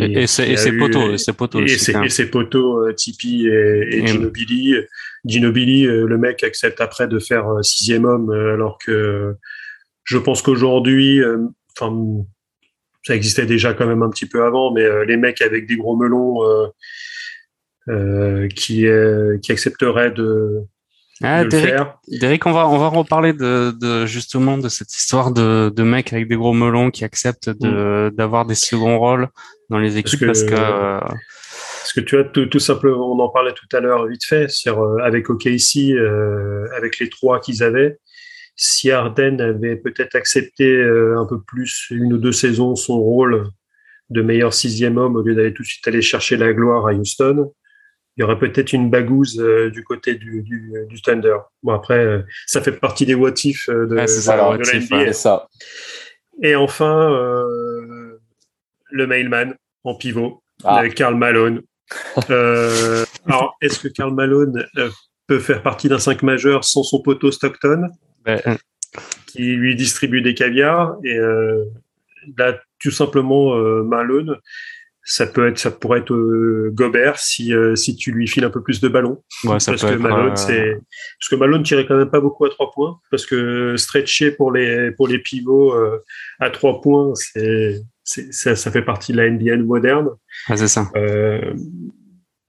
Et, 0.00 0.22
et 0.22 0.26
ses, 0.26 0.44
et 0.44 0.56
ses 0.56 0.70
eu- 0.70 0.78
poteaux, 0.78 1.12
et 1.12 1.18
ses 1.18 1.32
poteaux 1.32 1.60
et 1.64 1.68
ses, 1.68 2.22
et 2.22 2.26
poteaux 2.26 2.86
euh, 2.86 2.92
Tipeee 2.94 3.46
et, 3.46 3.98
et 3.98 4.06
Ginobili. 4.06 4.74
Ginobili, 5.24 5.86
euh, 5.86 6.06
le 6.06 6.18
mec 6.18 6.42
accepte 6.44 6.80
après 6.80 7.06
de 7.08 7.18
faire 7.18 7.44
sixième 7.62 8.04
homme, 8.04 8.30
euh, 8.30 8.54
alors 8.54 8.78
que 8.84 9.34
je 10.04 10.16
pense 10.18 10.42
qu'aujourd'hui, 10.42 11.20
euh, 11.20 11.38
enfin, 11.78 12.24
ça 13.04 13.14
existait 13.14 13.46
déjà 13.46 13.74
quand 13.74 13.86
même 13.86 14.02
un 14.02 14.10
petit 14.10 14.26
peu 14.26 14.44
avant, 14.44 14.72
mais 14.72 14.82
euh, 14.82 15.04
les 15.04 15.16
mecs 15.16 15.42
avec 15.42 15.66
des 15.66 15.76
gros 15.76 15.96
melons 15.96 16.42
euh, 16.44 16.66
euh, 17.88 18.48
qui, 18.48 18.86
euh, 18.86 19.38
qui 19.38 19.52
accepteraient 19.52 20.10
de, 20.10 20.60
Ah, 21.22 21.44
Derek, 22.20 22.46
on 22.46 22.52
va, 22.52 22.68
on 22.68 22.78
va 22.78 22.88
reparler 22.88 23.32
de, 23.32 23.72
de 23.80 24.06
justement 24.06 24.56
de 24.58 24.68
cette 24.68 24.94
histoire 24.94 25.32
de, 25.32 25.68
de 25.74 25.82
mecs 25.82 26.12
avec 26.12 26.28
des 26.28 26.36
gros 26.36 26.52
melons 26.52 26.90
qui 26.90 27.04
acceptent 27.04 27.50
de, 27.50 28.10
d'avoir 28.16 28.46
des 28.46 28.54
seconds 28.54 28.98
rôles 28.98 29.28
dans 29.68 29.78
les 29.78 29.98
équipes 29.98 30.20
que- 30.20 30.26
parce 30.26 30.44
que, 30.44 30.54
euh, 30.54 31.00
Parce 31.00 31.92
que 31.92 32.00
tu 32.00 32.14
vois, 32.16 32.24
tout, 32.24 32.46
tout 32.46 32.60
simplement, 32.60 33.12
on 33.12 33.18
en 33.18 33.28
parlait 33.30 33.52
tout 33.52 33.76
à 33.76 33.80
l'heure 33.80 34.06
vite 34.06 34.24
fait, 34.24 34.48
c'est 34.48 34.70
avec 35.02 35.28
OKC, 35.28 35.92
euh, 35.92 36.66
avec 36.76 36.98
les 37.00 37.08
trois 37.08 37.40
qu'ils 37.40 37.62
avaient, 37.64 37.98
si 38.54 38.90
Arden 38.90 39.40
avait 39.40 39.76
peut-être 39.76 40.14
accepté 40.14 40.64
euh, 40.70 41.18
un 41.18 41.26
peu 41.26 41.40
plus 41.40 41.86
une 41.90 42.12
ou 42.12 42.18
deux 42.18 42.32
saisons 42.32 42.76
son 42.76 42.98
rôle 42.98 43.48
de 44.10 44.22
meilleur 44.22 44.54
sixième 44.54 44.96
homme 44.98 45.16
au 45.16 45.22
lieu 45.22 45.34
d'aller 45.34 45.52
tout 45.52 45.62
de 45.62 45.68
suite 45.68 45.86
aller 45.88 46.00
chercher 46.02 46.36
la 46.36 46.52
gloire 46.52 46.86
à 46.86 46.92
Houston, 46.92 47.52
il 48.18 48.22
y 48.22 48.24
aurait 48.24 48.38
peut-être 48.38 48.72
une 48.72 48.90
bagouze 48.90 49.38
euh, 49.38 49.70
du 49.70 49.84
côté 49.84 50.16
du, 50.16 50.42
du, 50.42 50.72
du 50.88 51.00
Thunder. 51.00 51.36
Bon 51.62 51.72
après, 51.72 52.04
euh, 52.04 52.22
ça 52.46 52.60
fait 52.60 52.72
partie 52.72 53.06
des 53.06 53.14
what 53.14 53.34
if 53.44 53.68
euh, 53.68 53.86
de, 53.86 53.94
Ouais, 53.94 54.08
c'est 54.08 54.22
ça, 54.22 54.36
de 54.36 54.42
what 54.42 54.56
la 54.58 54.74
if, 54.74 54.90
NBA. 54.90 55.12
Ça. 55.12 55.46
Et 56.42 56.56
enfin, 56.56 57.10
le 58.90 59.06
mailman 59.06 59.54
en 59.84 59.94
pivot 59.94 60.42
Ah. 60.64 60.78
avec 60.78 60.96
Karl 60.96 61.14
Malone. 61.14 61.62
Alors, 62.28 63.56
est-ce 63.60 63.78
que 63.78 63.88
Karl 63.88 64.12
Malone 64.12 64.66
peut 65.28 65.38
faire 65.38 65.62
partie 65.62 65.88
d'un 65.88 66.00
5 66.00 66.22
majeur 66.22 66.64
sans 66.64 66.82
son 66.82 67.00
poteau 67.00 67.30
Stockton 67.30 67.88
ben, 68.24 68.40
qui 69.26 69.54
lui 69.54 69.76
distribue 69.76 70.22
des 70.22 70.34
caviars? 70.34 70.96
Et 71.04 71.18
là, 72.36 72.58
tout 72.80 72.90
simplement, 72.90 73.56
Malone, 73.84 74.38
ça 75.10 75.26
peut 75.26 75.48
être, 75.48 75.58
ça 75.58 75.70
pourrait 75.70 76.00
être 76.00 76.12
euh, 76.12 76.70
Gobert 76.74 77.18
si 77.18 77.54
euh, 77.54 77.74
si 77.76 77.96
tu 77.96 78.12
lui 78.12 78.28
files 78.28 78.44
un 78.44 78.50
peu 78.50 78.62
plus 78.62 78.78
de 78.82 78.88
ballons. 78.88 79.22
ouais, 79.44 79.58
ça 79.58 79.72
parce 79.72 79.82
peut 79.82 79.88
que 79.88 79.94
être, 79.94 80.00
Malone, 80.00 80.32
euh, 80.32 80.36
c'est 80.36 80.72
parce 81.18 81.28
que 81.30 81.36
Malone 81.36 81.62
tirait 81.62 81.86
quand 81.86 81.96
même 81.96 82.10
pas 82.10 82.20
beaucoup 82.20 82.44
à 82.44 82.50
trois 82.50 82.70
points 82.70 83.00
parce 83.10 83.24
que 83.24 83.74
stretcher 83.78 84.32
pour 84.32 84.52
les 84.52 84.90
pour 84.92 85.08
les 85.08 85.18
pivots 85.18 85.72
euh, 85.72 86.04
à 86.40 86.50
trois 86.50 86.82
points, 86.82 87.12
c'est 87.14 87.80
c'est 88.04 88.34
ça, 88.34 88.54
ça 88.54 88.70
fait 88.70 88.82
partie 88.82 89.12
de 89.12 89.16
la 89.16 89.30
NBA 89.30 89.56
moderne. 89.56 90.10
ouais, 90.50 90.56
c'est 90.58 90.68
ça. 90.68 90.90
Euh, 90.94 91.54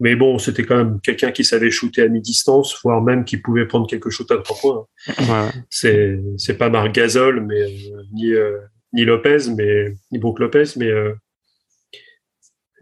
mais 0.02 0.18
bon, 0.18 0.38
c'était 0.38 0.64
quand 0.64 0.78
même 0.78 1.00
quelqu'un 1.02 1.32
qui 1.32 1.46
savait 1.46 1.72
shooter 1.72 2.02
à 2.04 2.08
mi-distance, 2.10 2.78
voire 2.84 3.02
même 3.02 3.24
qui 3.24 3.38
pouvait 3.38 3.68
prendre 3.68 3.88
quelques 3.88 4.10
shoots 4.10 4.32
à 4.32 4.38
trois 4.38 4.58
points. 4.58 4.86
Ouais, 5.18 5.30
ouais. 5.30 5.50
C'est 5.70 6.20
c'est 6.38 6.58
pas 6.58 6.70
Marc 6.70 6.92
Gasol, 6.94 7.46
mais 7.46 7.62
euh, 7.62 8.02
ni 8.12 8.34
euh, 8.34 8.58
ni 8.92 9.06
Lopez, 9.06 9.50
mais 9.56 9.96
ni 10.12 10.20
Brook 10.20 10.40
Lopez, 10.40 10.66
mais 10.76 10.92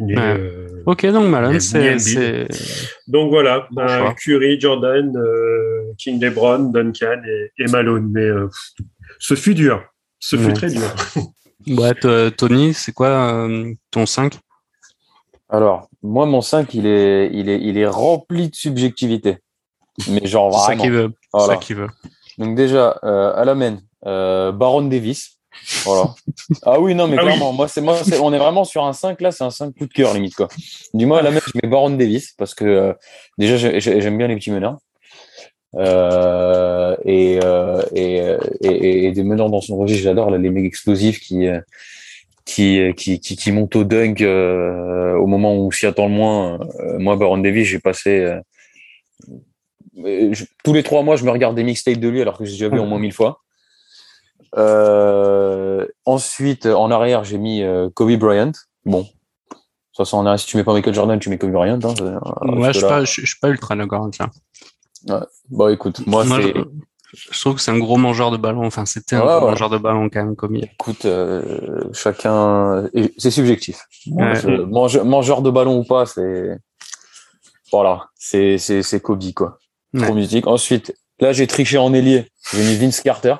euh, 0.02 0.38
euh, 0.38 0.84
Ok, 0.86 1.06
donc 1.08 1.28
Malone, 1.28 1.60
c'est, 1.60 2.48
donc 3.08 3.30
voilà, 3.30 3.68
Bon 3.72 3.82
euh, 3.82 3.88
choix. 3.88 4.14
Curry, 4.14 4.60
Jordan, 4.60 5.16
euh, 5.18 5.94
King 5.98 6.22
LeBron, 6.22 6.60
Duncan 6.72 7.22
et, 7.28 7.52
et 7.64 7.66
Malone. 7.68 8.10
Mais 8.12 8.22
euh, 8.22 8.48
ce 9.20 9.36
fut 9.36 9.54
dur, 9.56 9.84
ce 10.20 10.36
fut 10.38 10.54
très 10.54 10.70
dur. 10.70 10.84
ouais, 11.68 11.94
Tony, 12.32 12.74
c'est 12.74 12.94
quoi 12.94 13.08
euh, 13.48 13.74
ton 13.92 14.06
5 14.06 14.34
Alors, 15.50 15.90
moi, 16.04 16.26
mon 16.26 16.42
5, 16.42 16.74
il 16.74 16.86
est, 16.86 17.30
il 17.34 17.50
est, 17.50 17.60
il 17.62 17.78
est 17.78 17.88
rempli 17.88 18.50
de 18.50 18.56
subjectivité. 18.56 19.38
Mais 20.10 20.26
genre 20.28 20.54
C'est 20.54 20.60
ça 20.60 20.66
vraiment. 20.68 20.84
qu'il 20.84 20.92
veut. 20.92 21.10
C'est 21.22 21.30
Voilà. 21.34 21.54
ça 21.54 21.58
qu'il 21.60 21.76
veut. 21.76 21.88
Donc 22.38 22.56
déjà, 22.56 23.00
euh, 23.04 23.34
à 23.36 23.44
la 23.46 23.56
main, 23.56 23.78
euh, 24.06 24.52
Baron 24.52 24.84
Davis. 24.84 25.37
Voilà. 25.86 26.14
ah 26.64 26.80
oui, 26.80 26.96
non, 26.96 27.08
mais 27.08 27.16
Ah 27.18 27.22
oui. 27.24 27.28
clairement, 27.30 27.54
moi, 27.54 27.68
c'est, 27.68 27.82
moi, 27.82 27.98
c'est, 28.04 28.20
on 28.20 28.34
est 28.34 28.38
vraiment 28.38 28.64
sur 28.64 28.84
un 28.86 28.94
5, 28.94 29.22
là, 29.22 29.32
c'est 29.32 29.44
un 29.44 29.50
5 29.52 29.74
coup 29.76 29.86
de 29.88 29.94
cœur, 29.94 30.14
limite, 30.14 30.36
quoi. 30.36 30.48
Du 30.94 31.06
moins, 31.06 31.20
à 31.20 31.22
la 31.22 31.32
main, 31.32 31.40
je 31.46 31.52
mets 31.62 31.70
Baron 31.70 31.90
Davis, 31.92 32.34
parce 32.38 32.54
que 32.56 32.66
euh, 32.66 32.94
déjà, 33.38 33.58
j'ai- 33.58 33.80
j'ai- 33.80 34.02
j'aime 34.02 34.18
bien 34.18 34.28
les 34.28 34.36
petits 34.36 34.52
meneurs. 34.52 34.78
Euh, 35.76 36.96
et, 37.06 37.40
euh, 37.44 37.82
et, 37.94 38.22
et, 38.62 39.06
et 39.06 39.12
des 39.12 39.24
meneurs 39.24 39.50
dans 39.50 39.62
son 39.62 39.78
registre, 39.78 40.04
j'adore, 40.04 40.32
là, 40.32 40.38
les 40.38 40.50
mecs 40.50 40.66
explosifs 40.66 41.20
qui, 41.20 41.48
qui, 42.46 42.80
qui, 42.96 43.20
qui, 43.20 43.36
qui 43.36 43.52
montent 43.52 43.76
au 43.76 43.84
dunk 43.84 44.22
au 44.22 45.28
moment 45.28 45.56
où 45.56 45.68
on 45.68 45.72
s'y 45.72 45.86
attend 45.86 46.08
le 46.08 46.14
moins. 46.14 46.60
Moi, 46.98 47.16
Baron 47.18 47.38
Davis, 47.40 47.68
j'ai 47.68 47.80
passé... 47.80 48.38
je- 49.98 50.46
tous 50.64 50.74
les 50.74 50.84
trois 50.84 51.04
mois, 51.04 51.16
je 51.16 51.24
me 51.26 51.32
regarde 51.32 51.56
des 51.56 51.64
mixtapes 51.64 51.98
de 52.00 52.08
lui 52.08 52.22
alors 52.22 52.38
que 52.38 52.46
j'ai 52.46 52.52
déjà 52.54 52.70
vu 52.70 52.80
au 52.80 52.86
moins 52.86 53.00
mille 53.00 53.14
fois. 53.14 53.42
Euh, 54.56 55.86
ensuite, 56.06 56.66
en 56.66 56.92
arrière, 56.92 57.24
j'ai 57.24 57.38
mis 57.38 57.64
euh, 57.64 57.90
Kobe 57.94 58.12
Bryant. 58.18 58.52
Bon, 58.86 59.08
ça, 59.94 60.06
c'est 60.06 60.16
en 60.16 60.26
arrière. 60.26 60.40
Si 60.40 60.46
tu 60.48 60.58
mets 60.58 60.64
pas 60.64 60.74
Michael 60.74 60.94
Jordan, 60.94 61.20
tu 61.20 61.30
mets 61.30 61.38
Kobe 61.38 61.52
Bryant. 61.52 61.80
Hein, 61.84 61.94
Euh, 62.02 62.20
Ouais, 62.56 62.74
je 62.74 62.80
suis 62.80 62.88
pas, 62.88 63.04
je 63.04 63.22
je 63.22 63.26
suis 63.28 63.40
pas 63.40 63.50
ultra 63.50 63.76
d'accord 63.76 64.04
avec 64.04 64.16
ça. 64.16 64.30
Bon, 65.50 65.70
écoute, 65.70 66.06
moi, 66.08 66.24
Moi, 66.26 66.40
c'est. 66.42 66.54
je, 67.14 67.30
je 67.32 67.40
trouve 67.40 67.56
que 67.56 67.62
c'est 67.62 67.72
un 67.72 67.78
gros 67.80 67.98
mangeur 67.98 68.32
de 68.32 68.38
ballon. 68.38 68.66
Enfin, 68.66 68.86
c'était 68.86 69.16
un 69.16 69.22
Ouais, 69.22 69.26
gros 69.28 69.46
ouais. 69.46 69.52
mangeur 69.52 69.70
de 69.70 69.78
ballon 69.78 70.10
quand 70.12 70.24
même, 70.24 70.36
comme 70.36 70.56
il. 70.56 70.66
Écoute, 70.66 71.06
euh, 71.06 71.82
chacun. 71.94 72.88
C'est 73.18 73.32
subjectif. 73.32 73.86
Ouais. 74.08 74.36
je- 74.36 74.62
mange- 74.64 75.00
mangeur 75.00 75.42
de 75.42 75.50
ballon 75.50 75.78
ou 75.80 75.84
pas, 75.84 76.06
c'est. 76.06 76.58
Voilà, 77.72 78.08
c'est 78.16 78.58
c'est 78.58 79.00
Kobe 79.02 79.22
quoi. 79.36 79.60
Trop 79.96 80.06
Ouais. 80.08 80.14
musique. 80.14 80.48
Ensuite, 80.48 80.94
là, 81.20 81.34
j'ai 81.34 81.48
triché 81.48 81.78
en 81.78 81.94
ailier. 81.94 82.28
J'ai 82.54 82.60
mis 82.64 82.76
Vince 82.76 83.02
Carter. 83.02 83.36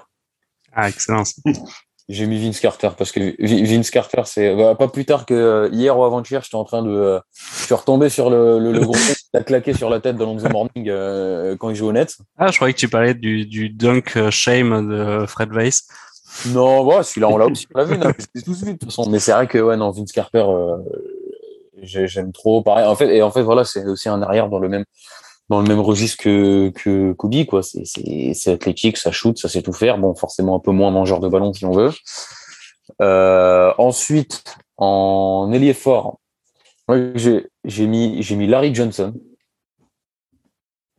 Ah, 0.78 0.88
excellent. 0.90 1.24
J'ai 2.10 2.26
mis 2.26 2.42
Vince 2.42 2.62
Carter 2.62 2.92
parce 2.98 3.12
que 3.12 3.20
Vi- 3.38 3.64
Vince 3.66 3.90
Carter, 3.90 4.22
c'est 4.24 4.56
bah, 4.56 4.76
pas 4.76 4.88
plus 4.88 5.04
tard 5.04 5.26
que 5.26 5.34
euh, 5.34 5.70
hier 5.74 5.98
ou 6.00 6.06
avant-hier, 6.06 6.42
j'étais 6.42 6.56
en 6.56 6.64
train 6.64 6.82
de. 6.82 6.90
euh, 6.90 7.20
je 7.60 7.66
suis 7.66 7.74
retombé 7.74 8.08
sur 8.08 8.30
le, 8.30 8.60
le, 8.60 8.72
le 8.72 8.80
gros 8.80 8.94
qui 8.94 9.12
a 9.38 9.44
claqué 9.44 9.74
sur 9.74 9.90
la 9.90 10.00
tête 10.00 10.16
d'Alonso 10.16 10.48
Morning 10.48 10.88
euh, 10.88 11.58
quand 11.58 11.70
il 11.70 11.76
joue 11.76 11.88
au 11.90 11.92
Nets. 11.92 12.16
Ah, 12.38 12.50
je 12.50 12.56
croyais 12.56 12.74
que 12.74 12.80
tu 12.80 12.88
parlais 12.88 13.14
du, 13.14 13.46
du 13.46 13.68
dunk 13.70 14.30
shame 14.30 14.88
de 14.90 15.26
Fred 15.26 15.52
Weiss. 15.52 15.86
Non, 16.46 16.84
voilà, 16.86 17.04
celui-là, 17.04 17.28
on 17.28 17.38
l'a 17.38 17.48
aussi, 17.48 17.68
on 17.76 17.80
l'a 17.80 17.84
vu, 17.84 17.98
c'est 18.34 18.42
tout 18.42 18.52
de 18.52 18.56
suite, 18.56 18.68
de 18.68 18.72
toute 18.74 18.86
façon. 18.86 19.10
Mais 19.10 19.20
c'est 19.20 19.34
vrai 19.34 19.48
que, 19.48 19.58
ouais, 19.58 19.76
non, 19.76 19.92
Vince 19.92 20.12
Carter, 20.14 20.46
euh, 20.48 20.78
j'ai- 21.82 22.08
j'aime 22.08 22.32
trop. 22.32 22.62
Pareil. 22.62 22.86
En 22.86 22.96
fait, 22.96 23.14
et 23.16 23.22
en 23.22 23.32
fait, 23.32 23.42
voilà, 23.44 23.66
c'est 23.66 23.86
aussi 23.86 24.08
un 24.08 24.22
arrière 24.22 24.48
dans 24.48 24.60
le 24.60 24.70
même, 24.70 24.86
dans 25.50 25.62
le 25.62 25.68
même 25.68 25.80
registre 25.80 26.24
que, 26.24 26.70
que 26.70 27.14
Kobe, 27.14 27.46
quoi. 27.46 27.62
C'est, 27.64 28.52
athlétique, 28.52 28.98
ça 28.98 29.12
shoot, 29.12 29.38
ça 29.38 29.48
sait 29.48 29.62
tout 29.62 29.74
faire. 29.74 29.98
Bon, 29.98 30.14
forcément, 30.14 30.56
un 30.56 30.60
peu 30.60 30.72
moins 30.72 30.92
mangeur 30.92 31.20
de 31.20 31.30
ballon, 31.30 31.54
si 31.54 31.66
on 31.66 31.72
veut. 31.72 31.92
Euh, 33.02 33.74
ensuite, 33.78 34.44
en 34.78 35.50
ailier 35.54 35.74
fort, 35.74 36.20
j'ai, 37.16 37.88
mis, 37.88 38.22
j'ai 38.22 38.36
mis 38.36 38.48
Larry 38.48 38.74
Johnson. 38.76 39.14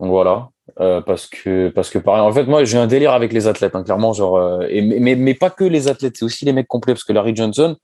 Donc 0.00 0.10
voilà. 0.10 0.48
Euh, 0.80 1.00
parce 1.00 1.26
que 1.26 1.70
parce 1.70 1.88
que 1.88 1.98
pareil 1.98 2.20
en 2.20 2.30
fait 2.30 2.44
moi 2.44 2.62
j'ai 2.62 2.76
un 2.76 2.86
délire 2.86 3.12
avec 3.12 3.32
les 3.32 3.46
athlètes 3.46 3.74
hein, 3.74 3.82
clairement 3.82 4.12
genre 4.12 4.36
euh, 4.36 4.58
mais 4.70 5.16
mais 5.16 5.32
pas 5.32 5.48
que 5.48 5.64
les 5.64 5.88
athlètes 5.88 6.18
c'est 6.18 6.26
aussi 6.26 6.44
les 6.44 6.52
mecs 6.52 6.68
complets 6.68 6.92
parce 6.92 7.04
que 7.04 7.14
Larry 7.14 7.34
Johnson 7.34 7.74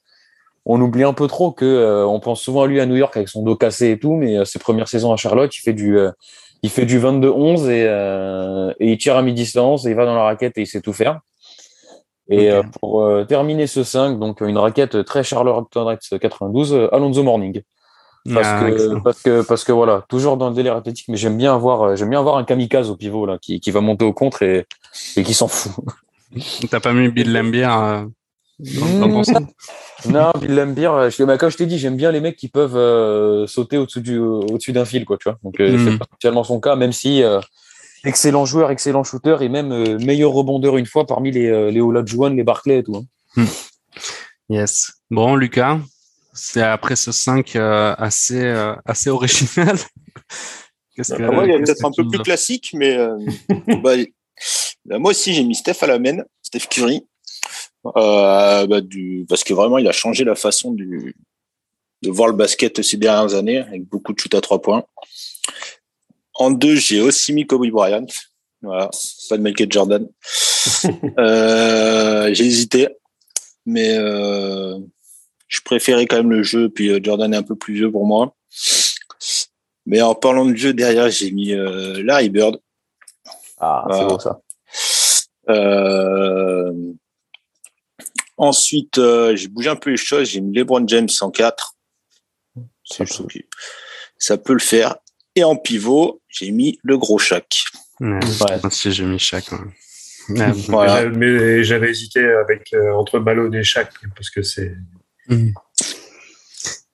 on 0.66 0.79
oublie 0.83 1.03
un 1.03 1.14
peu 1.14 1.27
trop 1.27 1.50
que 1.50 2.05
on 2.07 2.20
pense 2.20 2.42
souvent 2.42 2.64
à 2.64 2.66
lui 2.66 2.81
à 2.81 2.87
New 2.87 2.94
York 2.96 3.16
avec 3.16 3.31
son 3.31 3.42
dos 3.42 3.57
cassé 3.57 3.92
et 3.92 3.98
tout 3.98 4.16
mais 4.16 4.44
ses 4.44 4.59
premières 4.59 4.88
saisons 4.88 5.14
à 5.14 5.16
Charlotte 5.16 5.57
il 5.57 5.61
fait 5.61 5.72
du 5.72 5.96
il 6.64 6.70
fait 6.70 6.87
du 6.87 6.98
22-11 6.98 7.68
et, 7.68 7.85
euh, 7.87 8.72
et 8.81 8.92
il 8.92 8.96
tire 8.96 9.16
à 9.18 9.22
mi-distance 9.22 9.85
et 9.85 9.90
il 9.90 9.96
va 9.96 10.07
dans 10.07 10.14
la 10.14 10.22
raquette 10.22 10.57
et 10.57 10.62
il 10.62 10.66
sait 10.66 10.81
tout 10.81 10.94
faire. 10.94 11.20
Et 12.31 12.50
euh, 12.50 12.62
pour 12.81 13.03
euh, 13.03 13.24
terminer 13.24 13.66
ce 13.66 13.85
5 13.85 14.18
donc 14.18 14.40
une 14.40 14.57
raquette 14.57 15.05
très 15.05 15.22
Charlotte 15.22 15.66
Hornets 15.77 15.98
92 16.18 16.72
euh, 16.72 16.94
Alonso 16.94 17.22
Morning. 17.22 17.61
Parce 18.33 18.46
Ah, 18.48 18.70
que 18.70 18.98
parce 19.00 19.22
que 19.22 19.42
parce 19.42 19.64
que 19.64 19.72
voilà 19.72 20.07
toujours 20.09 20.39
dans 20.39 20.49
le 20.49 20.55
délire 20.55 20.74
athlétique 20.74 21.09
mais 21.09 21.18
j'aime 21.18 21.36
bien 21.36 21.55
avoir 21.55 21.95
j'aime 21.97 22.09
bien 22.09 22.20
avoir 22.20 22.39
un 22.39 22.45
kamikaze 22.45 22.89
au 22.89 22.97
pivot 22.97 23.26
là 23.26 23.36
qui, 23.39 23.61
qui 23.61 23.70
va 23.70 23.82
monter 23.82 24.07
au 24.07 24.14
contre 24.14 24.43
et, 24.43 24.64
et 25.16 25.22
qui 25.22 25.34
s'en 25.34 25.49
fout. 25.49 25.84
T'as 26.70 26.80
pas 26.80 26.95
mis 26.95 27.11
Bill 27.11 27.30
Lambier 27.30 27.66
euh, 27.66 28.07
dans, 28.59 29.07
dans 29.07 29.22
ton 29.22 29.41
Mmh. 29.41 29.47
Non 30.09 30.32
Bill 30.40 30.55
Laimbeer 30.55 30.92
euh, 30.92 31.11
je, 31.11 31.22
bah, 31.24 31.38
comme 31.38 31.51
je 31.51 31.57
t'ai 31.57 31.66
dit 31.66 31.78
j'aime 31.78 31.97
bien 31.97 32.11
les 32.12 32.20
mecs 32.20 32.36
qui 32.36 32.49
peuvent 32.49 32.76
euh, 32.76 33.47
sauter 33.47 33.78
au-dessus 33.78 34.01
du 34.03 34.18
au-dessus 34.18 34.72
d'un 34.72 34.84
fil 34.84 35.05
quoi 35.05 35.16
tu 35.18 35.28
vois 35.28 35.38
donc 35.42 35.61
euh, 35.61 35.76
Mhm. 35.76 35.84
c'est 35.92 35.99
pas 35.99 36.05
spécialement 36.12 36.45
son 36.45 36.61
cas 36.61 36.76
même 36.76 36.92
si 36.92 37.22
euh, 37.22 37.40
excellent 38.05 38.45
joueur, 38.45 38.70
excellent 38.70 39.03
shooter 39.05 39.36
et 39.40 39.49
même 39.49 39.72
euh, 39.72 39.99
meilleur 39.99 40.32
rebondeur 40.32 40.76
une 40.76 40.84
fois 40.86 41.07
parmi 41.07 41.30
les, 41.30 41.47
euh, 41.49 41.70
les 41.70 41.80
Olajuwon, 41.80 42.30
les 42.34 42.45
Barclay 42.45 42.78
et 42.78 42.82
tout. 42.82 42.97
hein. 43.36 43.45
Yes. 44.51 44.92
Bon, 45.11 45.36
Lucas, 45.36 45.78
c'est 46.34 46.61
après 46.62 46.97
ce 46.97 47.12
5 47.12 47.57
euh, 47.57 47.95
assez, 47.97 48.42
euh, 48.45 48.74
assez 48.84 49.09
original. 49.11 49.76
Qu'est-ce 50.97 51.14
que, 51.14 51.22
Après, 51.22 51.34
moi, 51.34 51.47
il 51.47 51.51
est 51.51 51.59
qu'est-ce 51.61 51.72
peut-être 51.72 51.84
un 51.86 51.90
peu 51.97 52.07
plus 52.09 52.20
as- 52.20 52.22
classique, 52.24 52.70
mais 52.74 52.97
euh, 52.97 53.16
bah, 53.82 53.92
bah, 54.84 54.99
moi 54.99 55.11
aussi, 55.12 55.32
j'ai 55.34 55.42
mis 55.45 55.55
Steph 55.55 55.78
à 55.82 55.86
la 55.86 55.99
main, 55.99 56.18
Steph 56.42 56.66
Curry. 56.70 57.07
Euh, 57.97 58.66
bah, 58.66 58.80
du, 58.80 59.26
parce 59.28 59.45
que 59.45 59.55
vraiment, 59.55 59.78
il 59.78 59.89
a 59.89 59.93
changé 59.93 60.24
la 60.24 60.35
façon 60.35 60.72
du, 60.72 61.14
de 62.03 62.11
voir 62.11 62.28
le 62.28 62.35
basket 62.35 62.82
ces 62.82 62.97
dernières 62.97 63.35
années, 63.35 63.59
avec 63.59 63.85
beaucoup 63.85 64.12
de 64.12 64.18
shoot 64.18 64.35
à 64.35 64.41
trois 64.41 64.61
points. 64.61 64.85
En 66.35 66.51
deux, 66.51 66.76
j'ai 66.76 67.01
aussi 67.01 67.32
mis 67.32 67.47
Kobe 67.47 67.68
Bryant. 67.68 68.07
Voilà, 68.62 68.91
pas 69.28 69.37
de 69.37 69.43
Michael 69.43 69.70
Jordan. 69.70 70.09
euh, 71.18 72.32
j'ai 72.32 72.47
hésité, 72.47 72.89
mais 73.66 73.97
euh, 73.99 74.78
je 75.49 75.61
préférais 75.61 76.07
quand 76.07 76.16
même 76.16 76.30
le 76.30 76.43
jeu. 76.43 76.68
Puis 76.68 76.89
euh, 76.89 77.01
Jordan 77.03 77.32
est 77.32 77.37
un 77.37 77.43
peu 77.43 77.57
plus 77.57 77.74
vieux 77.74 77.91
pour 77.91 78.07
moi. 78.07 78.35
Mais 79.87 80.01
en 80.01 80.14
parlant 80.14 80.47
de 80.47 80.57
jeu, 80.57 80.72
derrière, 80.72 81.11
j'ai 81.11 81.30
mis 81.30 81.53
euh, 81.53 82.03
Larry 82.03 82.30
Bird. 82.30 82.59
Ah, 83.59 83.87
c'est 83.91 84.07
beau 84.07 84.18
ça. 84.18 84.41
Euh, 85.51 86.72
ensuite, 88.37 88.99
euh, 88.99 89.37
j'ai 89.37 89.49
bougé 89.49 89.70
un 89.70 89.76
peu 89.76 89.91
les 89.91 89.97
choses. 89.97 90.28
J'ai 90.28 90.41
mis 90.41 90.57
LeBron 90.57 90.87
James 90.87 91.09
en 91.20 91.30
4. 91.30 91.74
Ça, 92.85 93.05
ça 94.18 94.39
peut 94.39 94.53
le 94.53 94.59
faire. 94.59 94.97
Et 95.35 95.43
en 95.45 95.57
pivot, 95.57 96.22
j'ai 96.28 96.51
mis 96.51 96.78
le 96.82 96.97
gros 96.99 97.18
Shaq. 97.18 97.64
Ouais, 98.01 98.18
Ouais. 98.22 98.70
J'ai 98.70 99.05
mis 99.05 99.18
chaque. 99.18 99.51
ouais. 99.53 99.59
Ouais, 100.28 100.53
Voilà. 100.68 101.09
Mais 101.11 101.64
j'avais 101.64 101.91
hésité 101.91 102.20
avec 102.24 102.72
euh, 102.72 102.93
entre 102.93 103.18
Malone 103.18 103.55
et 103.55 103.64
Shaq 103.64 103.91
parce 104.14 104.30
que 104.30 104.43
c'est 104.43 104.74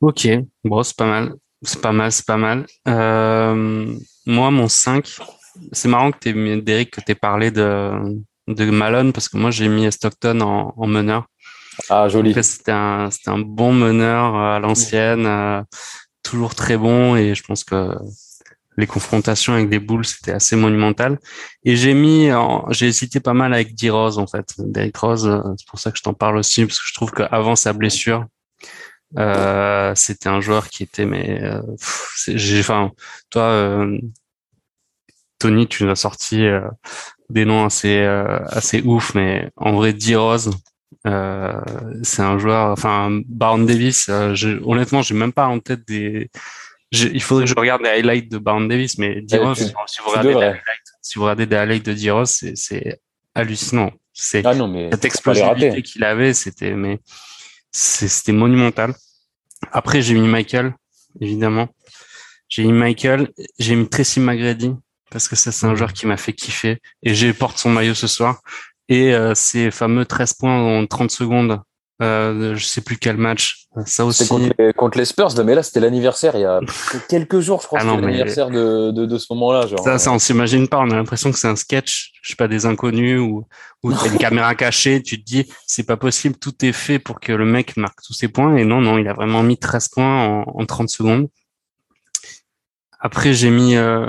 Ok, 0.01 0.29
bon, 0.65 0.83
c'est 0.83 0.97
pas 0.97 1.07
mal. 1.07 1.35
C'est 1.63 1.81
pas 1.81 1.93
mal, 1.93 2.11
c'est 2.11 2.25
pas 2.25 2.39
mal. 2.39 2.67
Euh, 2.89 3.95
moi, 4.25 4.51
mon 4.51 4.69
5, 4.69 5.07
c'est 5.73 5.89
marrant 5.89 6.11
que 6.11 6.31
mis, 6.31 6.63
Derek, 6.63 6.91
que 6.91 7.03
t'aies 7.03 7.15
parlé 7.15 7.51
de, 7.51 7.93
de 8.55 8.71
Malone 8.71 9.13
parce 9.13 9.29
que 9.29 9.37
moi, 9.37 9.51
j'ai 9.51 9.69
mis 9.69 9.91
Stockton 9.91 10.41
en, 10.41 10.75
en 10.77 10.87
meneur. 10.87 11.27
Ah, 11.89 12.09
joli. 12.09 12.35
C'était 12.43 12.73
un, 12.73 13.11
c'était 13.11 13.31
un 13.31 13.39
bon 13.39 13.73
meneur 13.73 14.37
euh, 14.37 14.57
à 14.57 14.59
l'ancienne, 14.59 15.27
euh, 15.27 15.63
toujours 16.23 16.55
très 16.55 16.77
bon 16.77 17.17
et 17.17 17.35
je 17.35 17.43
pense 17.43 17.65
que 17.65 17.95
les 18.77 18.87
confrontations 18.87 19.53
avec 19.53 19.69
des 19.69 19.79
Bulls, 19.79 20.05
c'était 20.05 20.33
assez 20.33 20.57
monumental. 20.57 21.19
Et 21.65 21.77
j'ai 21.77 21.95
mis, 21.95 22.31
j'ai 22.71 22.89
hésité 22.89 23.21
pas 23.21 23.35
mal 23.35 23.53
avec 23.55 23.75
D. 23.75 23.91
Rose, 23.91 24.19
en 24.19 24.27
fait. 24.27 24.55
Derrick 24.59 24.97
Rose, 24.97 25.27
euh, 25.27 25.43
c'est 25.59 25.69
pour 25.69 25.79
ça 25.79 25.91
que 25.91 25.99
je 25.99 26.03
t'en 26.03 26.15
parle 26.15 26.39
aussi, 26.39 26.65
parce 26.67 26.79
que 26.79 26.87
je 26.87 26.95
trouve 26.95 27.11
qu'avant 27.13 27.57
sa 27.57 27.73
blessure, 27.73 28.25
euh, 29.19 29.93
c'était 29.95 30.29
un 30.29 30.41
joueur 30.41 30.69
qui 30.69 30.83
était, 30.83 31.05
mais, 31.05 31.43
euh, 31.43 31.61
j'ai, 32.27 32.61
enfin, 32.61 32.91
toi, 33.29 33.43
euh, 33.43 33.99
Tony, 35.39 35.67
tu 35.67 35.85
nous 35.85 35.91
as 35.91 35.97
sorti 35.97 36.47
euh, 36.47 36.61
des 37.31 37.45
noms 37.45 37.65
assez, 37.65 37.99
euh, 37.99 38.39
assez 38.49 38.83
ouf, 38.83 39.15
mais 39.15 39.51
en 39.57 39.73
vrai, 39.73 39.93
D. 39.93 40.17
Rose, 40.17 40.51
euh, 41.07 41.53
c'est 42.03 42.23
un 42.23 42.39
joueur, 42.39 42.71
enfin, 42.73 43.21
Baron 43.27 43.59
Davis, 43.61 44.09
euh, 44.09 44.35
je- 44.35 44.61
honnêtement, 44.65 45.03
j'ai 45.03 45.15
même 45.15 45.33
pas 45.33 45.47
en 45.47 45.59
tête 45.61 45.87
des, 45.87 46.31
je- 46.93 47.09
il 47.09 47.23
faudrait 47.23 47.45
que 47.45 47.51
je 47.51 47.55
regarde 47.55 47.83
les 47.83 47.89
highlights 47.91 48.31
de 48.31 48.39
Baron 48.39 48.63
Davis, 48.63 48.99
mais 48.99 49.21
D. 49.23 49.39
Rose, 49.39 49.59
si 49.87 49.99
vous 50.03 50.09
regardez 50.11 50.29
les 50.29 50.35
devrais. 50.35 50.47
highlights, 50.49 50.89
si 51.03 51.15
vous 51.19 51.23
regardez 51.25 51.47
des 51.47 51.57
highlights 51.57 51.87
de 51.87 51.93
D. 51.95 52.11
Rose, 52.11 52.31
c'est, 52.31 52.57
c'est 52.57 53.01
hallucinant. 53.35 53.91
C'est, 54.13 54.45
Ah 54.45 54.53
cette 54.91 55.05
explosivité 55.05 55.83
qu'il 55.83 56.05
avait, 56.05 56.35
c'était, 56.35 56.73
mais 56.75 56.99
c'était 57.73 58.33
monumental. 58.33 58.95
Après, 59.73 60.03
j'ai 60.03 60.15
mis 60.15 60.27
Michael, 60.29 60.75
évidemment. 61.21 61.69
J'ai 62.49 62.65
mis 62.65 62.73
Michael, 62.73 63.31
j'ai 63.59 63.77
mis 63.77 63.89
Tracy 63.89 64.19
McGrady, 64.19 64.73
parce 65.11 65.29
que 65.29 65.37
ça, 65.37 65.53
c'est 65.53 65.67
un 65.67 65.75
joueur 65.75 65.93
qui 65.93 66.07
m'a 66.07 66.17
fait 66.17 66.33
kiffer, 66.33 66.79
et 67.03 67.15
j'ai 67.15 67.33
porte 67.33 67.59
son 67.59 67.71
maillot 67.71 67.95
ce 67.95 68.07
soir. 68.07 68.41
Et 68.89 69.15
euh, 69.15 69.35
ces 69.35 69.71
fameux 69.71 70.05
13 70.05 70.35
points 70.35 70.59
en 70.81 70.87
30 70.87 71.11
secondes, 71.11 71.61
euh, 72.03 72.57
je 72.57 72.65
sais 72.65 72.81
plus 72.81 72.97
quel 72.97 73.17
match, 73.19 73.67
ça 73.85 74.05
aussi. 74.07 74.25
C'est 74.25 74.29
contre 74.31 74.55
les, 74.59 74.73
contre 74.73 74.99
les 74.99 75.05
Spurs, 75.05 75.29
mais 75.45 75.55
là, 75.55 75.63
c'était 75.63 75.81
l'anniversaire 75.81 76.35
il 76.35 76.41
y 76.41 76.45
a 76.45 76.61
quelques 77.09 77.41
jours, 77.41 77.61
je 77.61 77.67
crois. 77.67 77.81
Ah 77.83 77.85
que 77.85 78.01
mais- 78.01 78.07
l'anniversaire 78.07 78.49
de, 78.51 78.91
de, 78.91 79.05
de 79.07 79.19
ce 79.19 79.27
moment-là. 79.35 79.67
Genre, 79.67 79.79
Ça, 79.85 79.99
ça, 79.99 80.11
on 80.11 80.19
s'imagine 80.19 80.67
pas. 80.67 80.79
On 80.79 80.91
a 80.91 80.97
l'impression 80.97 81.31
que 81.31 81.39
c'est 81.39 81.47
un 81.47 81.57
sketch, 81.57 82.13
je 82.23 82.31
sais 82.31 82.37
pas, 82.37 82.49
des 82.49 82.65
inconnus 82.67 83.21
ou, 83.21 83.45
ou 83.83 83.93
t'as 83.93 84.09
une 84.09 84.19
caméra 84.19 84.55
cachée. 84.55 85.03
Tu 85.03 85.21
te 85.21 85.25
dis, 85.25 85.47
c'est 85.67 85.85
pas 85.85 85.97
possible. 85.99 86.37
Tout 86.37 86.65
est 86.65 86.73
fait 86.73 86.99
pour 86.99 87.21
que 87.21 87.33
le 87.33 87.45
mec 87.45 87.77
marque 87.77 87.99
tous 88.05 88.15
ses 88.15 88.29
points. 88.29 88.57
Et 88.57 88.65
non, 88.65 88.81
non, 88.81 88.97
il 88.99 89.07
a 89.07 89.13
vraiment 89.13 89.43
mis 89.43 89.59
13 89.59 89.89
points 89.89 90.25
en, 90.27 90.45
en 90.47 90.65
30 90.67 90.89
secondes. 90.89 91.29
Après, 93.01 93.33
j'ai 93.33 93.51
mis, 93.51 93.77
euh, 93.77 94.05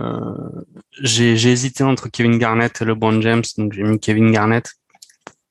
j'ai, 1.01 1.37
j'ai 1.37 1.51
hésité 1.51 1.83
entre 1.83 2.09
Kevin 2.09 2.37
Garnett 2.37 2.81
et 2.81 2.85
LeBron 2.85 3.21
James. 3.21 3.43
Donc, 3.57 3.73
j'ai 3.73 3.83
mis 3.83 3.99
Kevin 3.99 4.31
Garnett 4.31 4.69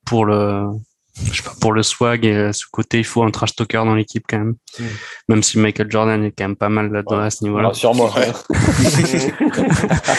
pour 0.05 0.27
le, 0.27 0.67
je 1.31 1.37
sais 1.39 1.43
pas, 1.43 1.55
pour 1.61 1.73
le 1.73 1.83
swag 1.83 2.25
et 2.27 2.35
euh, 2.37 2.53
ce 2.53 2.65
côté, 2.71 2.99
il 2.99 3.05
faut 3.05 3.23
un 3.23 3.31
trash 3.31 3.55
talker 3.57 3.79
dans 3.79 3.95
l'équipe 3.95 4.25
quand 4.29 4.39
même. 4.39 4.55
Mm. 4.79 4.85
Même 5.29 5.43
si 5.43 5.59
Michael 5.59 5.91
Jordan 5.91 6.23
est 6.25 6.33
quand 6.33 6.45
même 6.45 6.57
pas 6.57 6.69
mal 6.69 6.93
là-dedans 6.93 7.21
à 7.21 7.31
ce 7.31 7.43
niveau-là. 7.45 7.73
Sur 7.73 7.95
moi. 7.95 8.13
Ouais. 8.15 8.31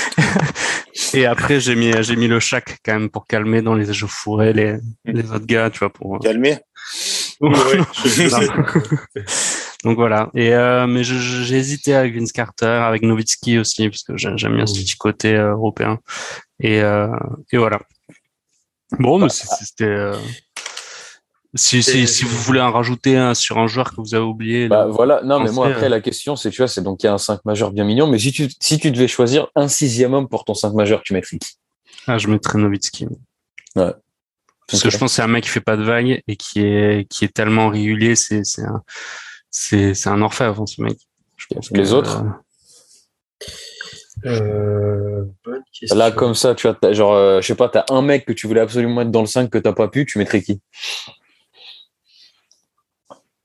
Et 1.13 1.26
après, 1.26 1.59
j'ai 1.59 1.76
mis, 1.76 1.91
j'ai 2.03 2.15
mis 2.15 2.28
le 2.28 2.39
Shaq 2.39 2.78
quand 2.86 2.93
même 2.93 3.09
pour 3.09 3.28
calmer 3.28 3.61
dans 3.61 3.76
les 3.76 3.91
jeux 3.93 4.07
fourrés 4.07 4.53
les, 4.53 4.76
les 5.05 5.30
autres 5.32 5.45
gars, 5.45 5.69
tu 5.69 5.80
vois, 5.80 5.89
pour. 5.91 6.19
Calmé. 6.19 6.57
Ouais, 7.39 7.49
je- 8.03 8.09
je 8.09 8.28
sais. 8.30 8.47
Donc 9.84 9.97
voilà. 9.97 10.29
Et 10.36 10.53
euh, 10.53 10.86
mais 10.88 11.03
j'ai 11.03 11.55
hésité 11.57 11.95
avec 11.95 12.15
Vince 12.15 12.32
Carter, 12.32 12.65
avec 12.67 13.01
Nowitzki 13.01 13.57
aussi, 13.57 13.89
parce 13.89 14.03
que 14.03 14.15
j'ai- 14.17 14.38
j'aime 14.38 14.55
bien 14.55 14.65
ce 14.67 14.79
petit 14.79 14.95
côté 14.95 15.34
euh, 15.36 15.51
européen. 15.53 15.99
Et, 16.59 16.82
euh, 16.82 17.07
et 17.51 17.57
voilà. 17.57 17.79
Bon, 18.99 19.17
mais 19.17 19.29
c'était. 19.29 19.86
euh, 19.86 20.15
Si, 21.53 21.84
si, 21.84 22.07
si 22.07 22.23
vous 22.23 22.38
voulez 22.38 22.61
en 22.61 22.71
rajouter 22.71 23.17
un 23.17 23.34
sur 23.34 23.57
un 23.57 23.67
joueur 23.67 23.89
que 23.91 23.97
vous 23.97 24.15
avez 24.15 24.23
oublié. 24.23 24.69
Bah 24.69 24.86
là. 24.86 24.86
voilà, 24.86 25.21
non, 25.23 25.39
mais 25.41 25.51
moi 25.51 25.67
après 25.67 25.89
la 25.89 25.99
question 25.99 26.38
c'est, 26.38 26.49
tu 26.49 26.57
vois, 26.61 26.69
c'est 26.69 26.82
donc 26.82 27.03
il 27.03 27.07
y 27.07 27.09
a 27.09 27.13
un 27.13 27.17
5 27.17 27.43
majeur 27.43 27.71
bien 27.71 27.84
mignon, 27.84 28.07
mais 28.07 28.19
si 28.19 28.32
tu, 28.32 28.47
si 28.61 28.79
tu 28.79 28.89
devais 28.89 29.09
choisir 29.09 29.47
un 29.55 29.67
sixième 29.67 30.13
homme 30.13 30.29
pour 30.29 30.45
ton 30.45 30.53
5 30.53 30.73
majeur, 30.73 31.01
tu 31.03 31.13
mettrais 31.13 31.38
qui? 31.39 31.57
Ah, 32.07 32.17
je 32.17 32.27
mettrais 32.29 32.57
Nowitzki. 32.57 33.05
Ouais. 33.75 33.91
Parce 34.67 34.82
que 34.82 34.89
je 34.89 34.97
pense 34.97 35.11
que 35.11 35.15
c'est 35.17 35.21
un 35.23 35.27
mec 35.27 35.43
qui 35.43 35.49
fait 35.49 35.59
pas 35.59 35.75
de 35.75 35.84
vagues 35.84 36.21
et 36.25 36.36
qui 36.38 36.61
est, 36.61 37.05
qui 37.09 37.25
est 37.25 37.34
tellement 37.34 37.67
régulier, 37.67 38.15
c'est, 38.15 38.45
c'est 38.45 38.63
un, 38.63 38.82
c'est, 39.52 39.93
c'est 39.93 40.10
un 40.10 40.22
orfèvre, 40.22 40.62
hein, 40.62 40.66
ce 40.66 40.82
mec. 40.82 40.97
Je 41.38 41.45
pense 41.54 41.70
Les 41.72 41.84
que, 41.84 41.93
autres 41.93 42.24
euh, 42.24 42.30
Euh, 44.26 45.26
bonne 45.43 45.64
question. 45.74 45.97
Là, 45.97 46.12
comme 46.12 46.36
ça, 46.36 46.54
tu 46.56 46.68
t'as- 46.80 46.93
genre, 46.93 47.14
euh, 47.14 47.41
je 47.41 47.47
sais 47.47 47.56
pas, 47.56 47.70
t'as 47.70 47.86
un 47.89 48.02
mec 48.02 48.26
que 48.26 48.34
tu 48.34 48.47
voulais 48.47 48.62
absolument 48.62 48.95
mettre 48.95 49.12
dans 49.12 49.22
le 49.22 49.28
5 49.28 49.49
que 49.49 49.58
t'as 49.58 49.74
pas 49.74 49.88
pu, 49.88 50.06
tu 50.06 50.20
mettrais 50.20 50.41
qui? 50.41 50.62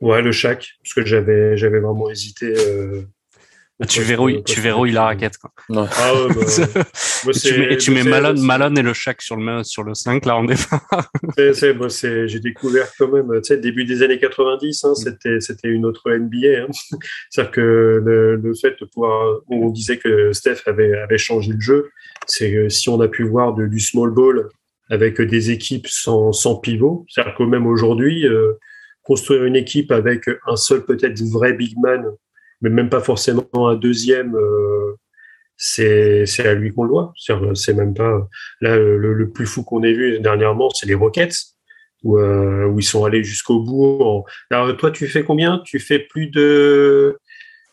Ouais, 0.01 0.21
le 0.21 0.31
Shaq, 0.33 0.69
parce 0.83 0.93
que 0.95 1.05
j'avais 1.07 1.57
j'avais 1.57 1.81
vraiment 1.81 2.11
hésité. 2.11 2.53
euh, 2.55 3.03
tu 3.89 4.01
verrouilles, 4.01 4.37
au 4.39 4.41
tu 4.43 4.61
verrouilles 4.61 4.93
la 4.93 5.05
raquette, 5.05 5.37
quoi. 5.39 5.51
Ah 5.68 6.14
ouais, 6.14 6.29
bah, 6.35 6.41
et 6.41 7.33
tu 7.33 7.39
c'est- 7.39 7.59
mets, 7.59 7.72
et 7.74 7.77
tu 7.77 7.91
mets 7.91 8.05
Malone, 8.05 8.37
c'est- 8.39 8.43
Malone 8.45 8.79
et 8.79 8.83
le 8.83 8.93
Shaq 8.95 9.20
sur 9.20 9.37
le, 9.37 9.62
sur 9.64 9.83
le 9.83 9.93
5, 9.95 10.24
là, 10.24 10.37
en 10.37 10.45
départ. 10.45 10.81
c'est- 11.37 11.53
c'est- 11.55 11.74
moi, 11.74 11.91
c'est- 11.91 12.27
j'ai 12.29 12.41
découvert 12.41 12.87
quand 12.99 13.09
même, 13.09 13.29
tu 13.43 13.49
sais, 13.49 13.59
début 13.59 13.85
des 13.85 14.03
années 14.03 14.18
90, 14.18 14.83
Mm. 14.83 14.87
hein, 14.89 14.95
c'était, 14.95 15.41
c'était 15.41 15.68
une 15.68 15.85
autre 15.85 16.11
NBA. 16.11 16.62
Hein. 16.62 16.68
C'est-à-dire 17.31 17.51
que 17.53 18.03
le, 18.05 18.37
le 18.37 18.55
fait 18.55 18.74
de 18.81 18.87
pouvoir, 18.87 19.41
on 19.49 19.68
disait 19.70 19.99
que 19.99 20.33
Steph 20.33 20.62
avait, 20.66 20.97
avait 20.99 21.18
changé 21.18 21.53
le 21.53 21.61
jeu, 21.61 21.91
c'est 22.27 22.51
que 22.51 22.68
si 22.70 22.89
on 22.89 23.01
a 23.01 23.09
pu 23.09 23.24
voir 23.24 23.55
de- 23.55 23.66
du 23.66 23.79
small 23.81 24.11
ball 24.11 24.49
avec 24.89 25.20
des 25.20 25.51
équipes 25.51 25.87
sans, 25.89 26.33
sans 26.33 26.57
pivot, 26.57 27.05
c'est-à-dire 27.09 27.35
que 27.37 27.43
même 27.43 27.66
aujourd'hui, 27.66 28.27
euh, 28.27 28.53
construire 29.03 29.45
une 29.45 29.57
équipe 29.57 29.93
avec 29.93 30.24
un 30.47 30.57
seul 30.57 30.85
peut-être 30.85 31.20
vrai 31.24 31.53
big 31.53 31.74
man, 31.83 32.05
mais 32.63 32.71
même 32.71 32.89
pas 32.89 33.01
forcément 33.01 33.47
un 33.55 33.75
deuxième, 33.77 34.35
euh, 34.37 34.95
c'est 35.57 36.27
c'est 36.27 36.47
à 36.47 36.55
lui 36.55 36.73
qu'on 36.73 36.85
le 36.85 36.91
doit. 36.91 37.13
C'est-à-dire, 37.17 37.57
C'est 37.57 37.75
même 37.75 37.95
pas 37.95 38.29
là 38.61 38.77
le, 38.77 39.13
le 39.15 39.31
plus 39.31 39.47
fou 39.47 39.63
qu'on 39.65 39.83
ait 39.83 39.93
vu 39.93 40.19
dernièrement, 40.21 40.71
c'est 40.71 40.87
les 40.87 40.95
Rockets 40.95 41.35
où, 42.03 42.19
euh, 42.19 42.67
où 42.67 42.79
ils 42.79 42.83
sont 42.85 43.05
allés 43.05 43.25
jusqu'au 43.25 43.61
bout. 43.61 43.99
en- 44.03 44.25
Alors 44.51 44.77
toi, 44.77 44.91
tu 44.91 45.07
fais 45.09 45.25
combien? 45.25 45.61
Tu 45.65 45.79
fais 45.79 45.99
plus 45.99 46.27
de 46.29 47.19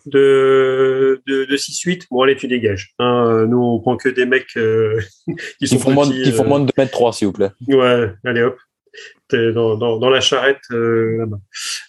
de 0.05 1.21
de, 1.27 1.45
de 1.45 1.55
6-8 1.57 2.07
Bon 2.11 2.21
allez, 2.23 2.35
tu 2.35 2.47
dégages. 2.47 2.93
Hein, 2.99 3.27
euh, 3.29 3.45
nous, 3.47 3.61
on 3.61 3.79
prend 3.79 3.95
que 3.97 4.09
des 4.09 4.25
mecs 4.25 4.55
euh, 4.57 4.99
qui 5.59 5.67
sont 5.67 5.79
font, 5.79 5.91
moins 5.91 6.05
ils 6.07 6.31
font 6.33 6.43
euh, 6.43 6.47
moins 6.47 6.59
de 6.59 6.65
2 6.65 6.71
mètres 6.77 6.91
3, 6.91 7.13
s'il 7.13 7.27
vous 7.27 7.33
plaît. 7.33 7.51
Ouais, 7.67 8.11
allez 8.25 8.41
hop. 8.43 8.57
Dans, 9.53 9.75
dans, 9.77 9.97
dans 9.97 10.09
la 10.09 10.21
charrette 10.21 10.61
euh, 10.71 11.17
là-bas. 11.17 11.39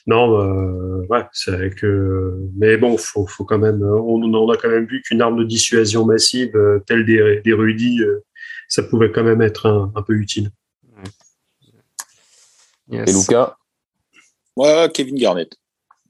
Non, 0.07 0.41
euh, 0.41 1.07
ouais, 1.09 1.25
c'est 1.33 1.53
avec. 1.53 1.85
euh, 1.85 2.51
mais 2.57 2.77
bon, 2.77 2.97
faut, 2.97 3.27
faut 3.27 3.45
quand 3.45 3.59
même. 3.59 3.83
On, 3.83 4.23
on 4.23 4.51
a 4.51 4.57
quand 4.57 4.69
même 4.71 4.87
vu 4.87 5.03
qu'une 5.03 5.23
arme 5.23 5.39
de 5.39 5.45
dissuasion 5.45 6.05
massive, 6.05 6.55
euh, 6.57 6.81
telle 6.87 7.05
des, 7.05 7.41
des 7.45 7.53
rudis, 7.53 8.03
euh, 8.03 8.25
ça 8.69 8.83
pouvait 8.83 9.11
quand 9.13 9.25
même 9.25 9.43
être 9.43 9.67
un, 9.67 9.93
un 9.95 10.03
peu 10.03 10.15
utile. 10.15 10.51
Yes. 12.91 13.09
Et 13.09 13.13
Lucas, 13.13 13.57
Ouais, 14.57 14.89
Kevin 14.93 15.17
Garnett. 15.17 15.51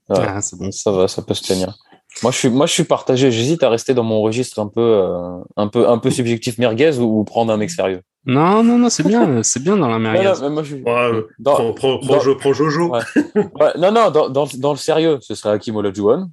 Ouais. 0.09 0.17
Ah, 0.19 0.41
c'est 0.41 0.57
bon. 0.57 0.71
ça 0.71 0.91
va, 0.91 1.07
ça 1.07 1.21
peut 1.21 1.33
se 1.33 1.43
tenir. 1.47 1.75
Moi, 2.21 2.31
je 2.31 2.37
suis, 2.37 2.49
moi, 2.49 2.65
je 2.65 2.73
suis 2.73 2.83
partagé. 2.83 3.31
J'hésite 3.31 3.63
à 3.63 3.69
rester 3.69 3.93
dans 3.93 4.03
mon 4.03 4.21
registre 4.21 4.59
un 4.59 4.67
peu, 4.67 4.81
euh, 4.81 5.39
un 5.57 5.67
peu, 5.67 5.87
un 5.89 5.97
peu 5.97 6.11
subjectif 6.11 6.57
merguez 6.57 6.97
ou, 6.99 7.19
ou 7.19 7.23
prendre 7.23 7.51
un 7.51 7.57
mec 7.57 7.71
sérieux. 7.71 8.01
Non, 8.25 8.63
non, 8.63 8.77
non, 8.77 8.89
c'est 8.89 9.03
bien, 9.07 9.43
c'est 9.43 9.61
bien 9.61 9.77
dans 9.77 9.87
la 9.87 9.99
merguez. 9.99 10.23
non, 10.23 10.33
mais 10.41 10.49
moi, 10.49 10.63
je 10.63 10.75
suis- 10.75 10.83
Ouais, 10.83 11.23
dans- 11.39 11.53
prends, 11.53 11.73
prends, 11.73 11.97
prends 11.99 12.07
dans- 12.15 12.19
Jo- 12.21 12.35
prends 12.35 12.53
Jojo. 12.53 12.89
Ouais. 12.89 13.01
Ouais, 13.35 13.71
non, 13.77 13.91
non, 13.91 14.09
dans, 14.11 14.29
dans, 14.29 14.47
dans 14.57 14.71
le 14.71 14.77
sérieux, 14.77 15.19
ce 15.21 15.35
serait 15.35 15.53
Hakim 15.53 15.75
Olajuwon, 15.75 16.29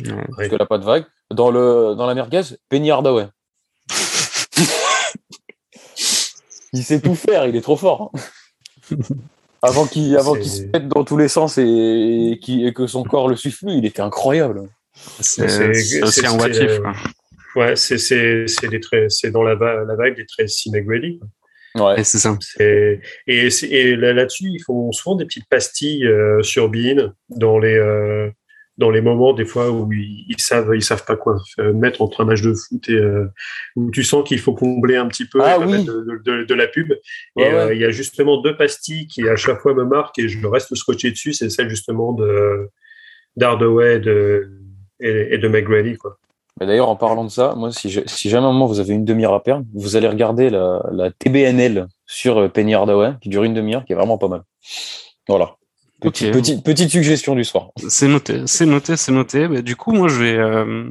Ouais. 0.00 0.26
parce 0.36 0.48
que 0.48 0.56
là, 0.56 0.66
pas 0.66 0.78
de 0.78 0.84
vague. 0.84 1.04
Dans, 1.30 1.50
le, 1.50 1.94
dans 1.96 2.06
la 2.06 2.14
merguez, 2.14 2.40
Penny 2.70 2.90
Hardaway. 2.90 3.26
il 6.72 6.82
sait 6.84 7.00
tout 7.00 7.14
faire, 7.14 7.46
il 7.46 7.56
est 7.56 7.60
trop 7.60 7.76
fort. 7.76 8.10
hein. 8.90 8.96
Avant 9.60 9.86
qu'il 9.86 10.16
avant 10.16 10.34
qu'il 10.34 10.48
se 10.48 10.62
pète 10.62 10.86
dans 10.86 11.02
tous 11.02 11.16
les 11.16 11.26
sens 11.26 11.58
et, 11.58 11.64
et, 11.64 12.66
et 12.66 12.72
que 12.72 12.86
son 12.86 13.02
corps 13.02 13.26
le 13.28 13.34
suive 13.34 13.58
plus, 13.58 13.72
il 13.72 13.84
était 13.84 14.02
incroyable. 14.02 14.68
C'est 14.94 16.00
aussi 16.00 16.24
un 16.24 16.38
what 16.38 16.50
if, 16.50 16.78
quoi. 16.80 16.92
Ouais, 17.56 17.76
c'est 17.76 17.98
c'est 17.98 18.46
c'est 18.46 18.68
des 18.68 18.80
traits, 18.80 19.10
c'est 19.10 19.30
dans 19.30 19.42
la, 19.42 19.54
va- 19.54 19.84
la 19.84 19.96
vague 19.96 20.16
des 20.16 20.26
Tracy 20.26 20.70
McGrady. 20.70 21.20
Ouais. 21.74 22.00
Et 22.00 22.04
c'est 22.04 22.18
ça. 22.18 22.36
C'est 22.40 23.00
et, 23.26 23.48
et 23.70 23.96
là- 23.96 24.12
là-dessus, 24.12 24.44
ils 24.46 24.62
font 24.64 24.90
souvent 24.92 25.16
des 25.16 25.24
petites 25.24 25.48
pastilles 25.48 26.06
euh, 26.06 26.42
sur 26.42 26.68
Bean 26.68 27.12
dans 27.28 27.58
les 27.58 27.74
euh, 27.76 28.30
dans 28.78 28.90
les 28.90 29.00
moments 29.00 29.32
des 29.32 29.44
fois 29.44 29.70
où 29.70 29.92
ils, 29.92 30.24
ils 30.28 30.38
savent 30.40 30.70
ils 30.74 30.82
savent 30.84 31.04
pas 31.04 31.16
quoi 31.16 31.36
mettre 31.74 32.00
entre 32.00 32.20
un 32.22 32.26
match 32.26 32.42
de 32.42 32.54
foot 32.54 32.88
et 32.88 32.92
euh, 32.92 33.26
où 33.76 33.90
tu 33.90 34.04
sens 34.04 34.26
qu'il 34.26 34.38
faut 34.38 34.54
combler 34.54 34.96
un 34.96 35.08
petit 35.08 35.24
peu 35.26 35.40
Ah 35.42 35.58
oui. 35.58 35.84
de, 35.84 36.22
de- 36.24 36.44
de 36.44 36.54
la 36.54 36.68
pub. 36.68 36.90
Ouais, 37.36 37.44
et 37.44 37.52
euh, 37.52 37.66
ouais. 37.68 37.76
il 37.76 37.80
y 37.80 37.84
a 37.84 37.90
justement 37.90 38.40
deux 38.40 38.56
pastilles 38.56 39.06
qui 39.08 39.28
à 39.28 39.36
chaque 39.36 39.60
fois 39.60 39.74
me 39.74 39.84
marquent 39.84 40.18
et 40.20 40.28
je 40.28 40.46
reste 40.46 40.74
scotché 40.76 41.10
dessus. 41.10 41.32
C'est 41.32 41.50
celle 41.50 41.68
justement 41.70 42.12
de 42.12 42.68
d'Hardaway 43.36 43.96
et 43.96 44.00
de 44.00 44.48
et, 45.00 45.34
et 45.34 45.38
de 45.38 45.48
McGrady 45.48 45.96
quoi. 45.96 46.18
Mais 46.60 46.66
d'ailleurs, 46.66 46.88
en 46.88 46.96
parlant 46.96 47.24
de 47.24 47.30
ça, 47.30 47.54
moi, 47.56 47.70
si, 47.72 47.88
je- 47.90 48.00
si 48.06 48.28
jamais 48.30 48.46
un 48.46 48.52
moment 48.52 48.66
vous 48.66 48.80
avez 48.80 48.92
une 48.94 49.04
demi-heure 49.04 49.34
à 49.34 49.42
perdre, 49.42 49.64
vous 49.74 49.96
allez 49.96 50.08
regarder 50.08 50.50
la, 50.50 50.80
la 50.92 51.10
TBNL 51.10 51.86
sur 52.06 52.38
euh, 52.38 52.48
Penny 52.48 52.74
Hardaway, 52.74 53.12
qui 53.20 53.28
dure 53.28 53.44
une 53.44 53.54
demi-heure, 53.54 53.84
qui 53.84 53.92
est 53.92 53.96
vraiment 53.96 54.18
pas 54.18 54.28
mal. 54.28 54.42
Voilà. 55.28 55.54
Petite, 56.62 56.90
suggestion 56.90 57.34
du 57.34 57.44
soir. 57.44 57.68
C'est 57.88 58.08
noté, 58.08 58.42
c'est 58.46 58.66
noté, 58.66 58.96
c'est 58.96 59.12
noté. 59.12 59.48
Mais 59.48 59.62
du 59.62 59.74
coup, 59.76 59.92
moi, 59.92 60.08
je 60.08 60.14
vais, 60.22 60.36
euh, 60.36 60.88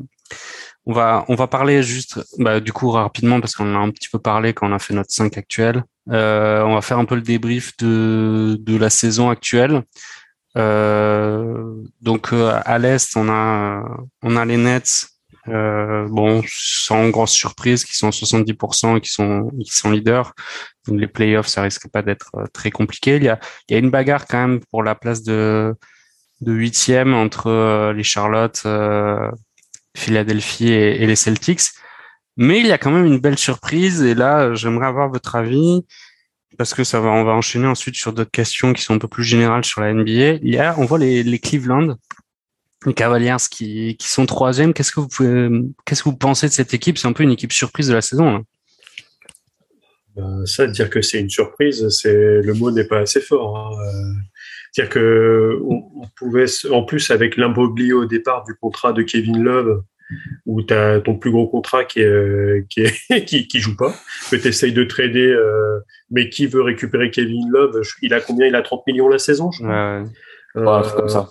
on 0.86 0.94
va, 0.94 1.26
on 1.30 1.36
va 1.36 1.48
parler 1.48 1.82
juste, 1.84 2.20
bah, 2.38 2.60
du 2.60 2.74
coup, 2.74 2.90
rapidement 2.92 3.40
parce 3.40 3.56
qu'on 3.56 3.74
en 3.74 3.80
a 3.80 3.84
un 3.84 3.90
petit 3.92 4.10
peu 4.10 4.20
parlé 4.20 4.54
quand 4.54 4.70
on 4.70 4.74
a 4.74 4.80
fait 4.80 4.94
notre 4.94 5.12
5 5.12 5.38
actuel. 5.38 5.84
Euh, 6.12 6.62
on 6.64 6.76
va 6.76 6.82
faire 6.82 7.00
un 7.00 7.06
peu 7.06 7.16
le 7.16 7.22
débrief 7.22 7.76
de, 7.78 8.58
de 8.60 8.78
la 8.78 8.90
saison 8.90 9.30
actuelle. 9.30 9.84
Euh, 10.58 11.74
donc 12.02 12.34
à 12.34 12.78
l'est, 12.80 13.16
on 13.16 13.30
a, 13.30 13.84
on 14.24 14.36
a 14.36 14.46
les 14.46 14.58
Nets. 14.58 15.08
Euh, 15.50 16.08
bon, 16.10 16.42
sans 16.48 17.10
grosse 17.10 17.32
surprise, 17.32 17.86
qui 17.86 17.96
sont 17.96 18.08
à 18.08 18.12
70% 18.12 18.98
et 18.98 19.02
qui 19.02 19.10
sont, 19.10 19.50
qui 19.64 19.72
sont 19.72 19.92
leaders. 19.92 20.34
Donc 20.88 21.00
les 21.00 21.08
playoffs, 21.08 21.48
ça 21.48 21.62
risque 21.62 21.90
pas 21.90 22.02
d'être 22.02 22.32
euh, 22.36 22.46
très 22.54 22.72
compliqué. 22.72 23.18
Il 23.18 23.24
y 23.24 23.30
a, 23.30 23.40
il 23.68 23.74
y 23.74 23.76
a 23.76 23.80
une 23.80 23.90
bagarre 23.90 24.26
quand 24.28 24.48
même 24.48 24.60
pour 24.72 24.84
la 24.84 24.96
place 24.96 25.24
de, 25.24 25.74
de 26.42 26.52
huitième 26.52 27.14
entre 27.14 27.48
euh, 27.48 27.94
les 27.94 28.04
Charlotte, 28.04 28.68
Philadelphie 29.96 30.70
et, 30.72 31.04
et 31.04 31.08
les 31.08 31.16
Celtics. 31.16 31.62
Mais 32.36 32.60
il 32.60 32.68
y 32.68 32.72
a 32.72 32.78
quand 32.78 32.92
même 32.92 33.06
une 33.06 33.20
belle 33.20 33.38
surprise 33.38 34.04
et 34.04 34.14
là, 34.14 34.54
j'aimerais 34.54 34.88
avoir 34.88 35.10
votre 35.10 35.36
avis 35.36 35.84
parce 36.58 36.74
que 36.74 36.84
ça 36.84 37.00
va, 37.00 37.10
on 37.10 37.24
va 37.24 37.34
enchaîner 37.34 37.68
ensuite 37.68 37.96
sur 37.96 38.14
d'autres 38.14 38.32
questions 38.32 38.74
qui 38.74 38.82
sont 38.82 38.96
un 38.96 39.00
peu 39.00 39.08
plus 39.08 39.24
générales 39.24 39.66
sur 39.66 39.82
la 39.82 39.94
NBA. 39.94 40.40
Il 40.42 40.54
y 40.54 40.58
a, 40.58 40.76
on 40.78 40.86
voit 40.86 41.00
les, 41.00 41.24
les 41.24 41.40
Cleveland, 41.40 41.96
les 42.88 42.94
Cavaliers 42.94 43.36
qui, 43.52 43.96
qui 43.98 44.08
sont 44.08 44.26
troisième. 44.26 44.74
Qu'est-ce 44.74 44.92
que 44.92 45.00
vous 45.00 45.08
pouvez, 45.08 45.50
qu'est-ce 45.86 46.04
que 46.04 46.10
vous 46.10 46.18
pensez 46.18 46.48
de 46.48 46.54
cette 46.54 46.74
équipe? 46.74 46.98
C'est 46.98 47.08
un 47.08 47.14
peu 47.14 47.24
une 47.24 47.32
équipe 47.32 47.52
surprise 47.52 47.88
de 47.88 47.94
la 47.94 48.02
saison. 48.02 48.32
Là. 48.32 48.42
Euh, 50.18 50.46
ça, 50.46 50.66
dire 50.66 50.90
que 50.90 51.02
c'est 51.02 51.20
une 51.20 51.30
surprise, 51.30 51.88
c'est 51.90 52.42
le 52.42 52.54
mot 52.54 52.72
n'est 52.72 52.88
pas 52.88 53.00
assez 53.00 53.22
fort. 53.22 53.58
Hein. 53.58 53.78
Euh, 53.80 54.14
dire 54.76 54.90
que 54.90 55.60
on, 55.64 55.84
on 55.96 56.08
pouvait, 56.18 56.46
en 56.72 56.84
plus 56.84 57.12
avec 57.12 57.38
l'imbroglio 57.38 58.04
au 58.04 58.06
départ 58.06 58.44
du 58.44 58.56
contrat 58.56 58.94
de 58.94 59.04
Kevin 59.04 59.44
Love, 59.44 59.84
où 60.46 60.64
tu 60.64 60.74
as 60.74 61.02
ton 61.02 61.18
plus 61.18 61.32
gros 61.32 61.48
contrat 61.48 61.86
qui 61.86 62.00
est, 62.00 62.68
qui, 62.70 62.82
est, 62.82 63.26
qui, 63.26 63.48
qui 63.48 63.60
joue 63.60 63.76
pas, 63.76 63.94
que 64.32 64.38
tu 64.38 64.48
essayes 64.48 64.74
de 64.74 64.84
trader, 64.84 65.28
euh, 65.28 65.80
mais 66.10 66.30
qui 66.30 66.48
veut 66.48 66.64
récupérer 66.64 67.12
Kevin 67.12 67.50
Love 67.52 67.82
Il 68.02 68.14
a 68.14 68.22
combien? 68.22 68.48
Il 68.48 68.56
a 68.56 68.62
30 68.62 68.88
millions 68.88 69.10
la 69.10 69.20
saison, 69.20 69.52
je 69.52 69.64
crois. 69.64 70.00
Ouais. 70.00 70.04
Ouais, 70.56 70.68
un 70.68 70.82
truc 70.82 70.96
comme 70.96 71.10
ça. 71.10 71.30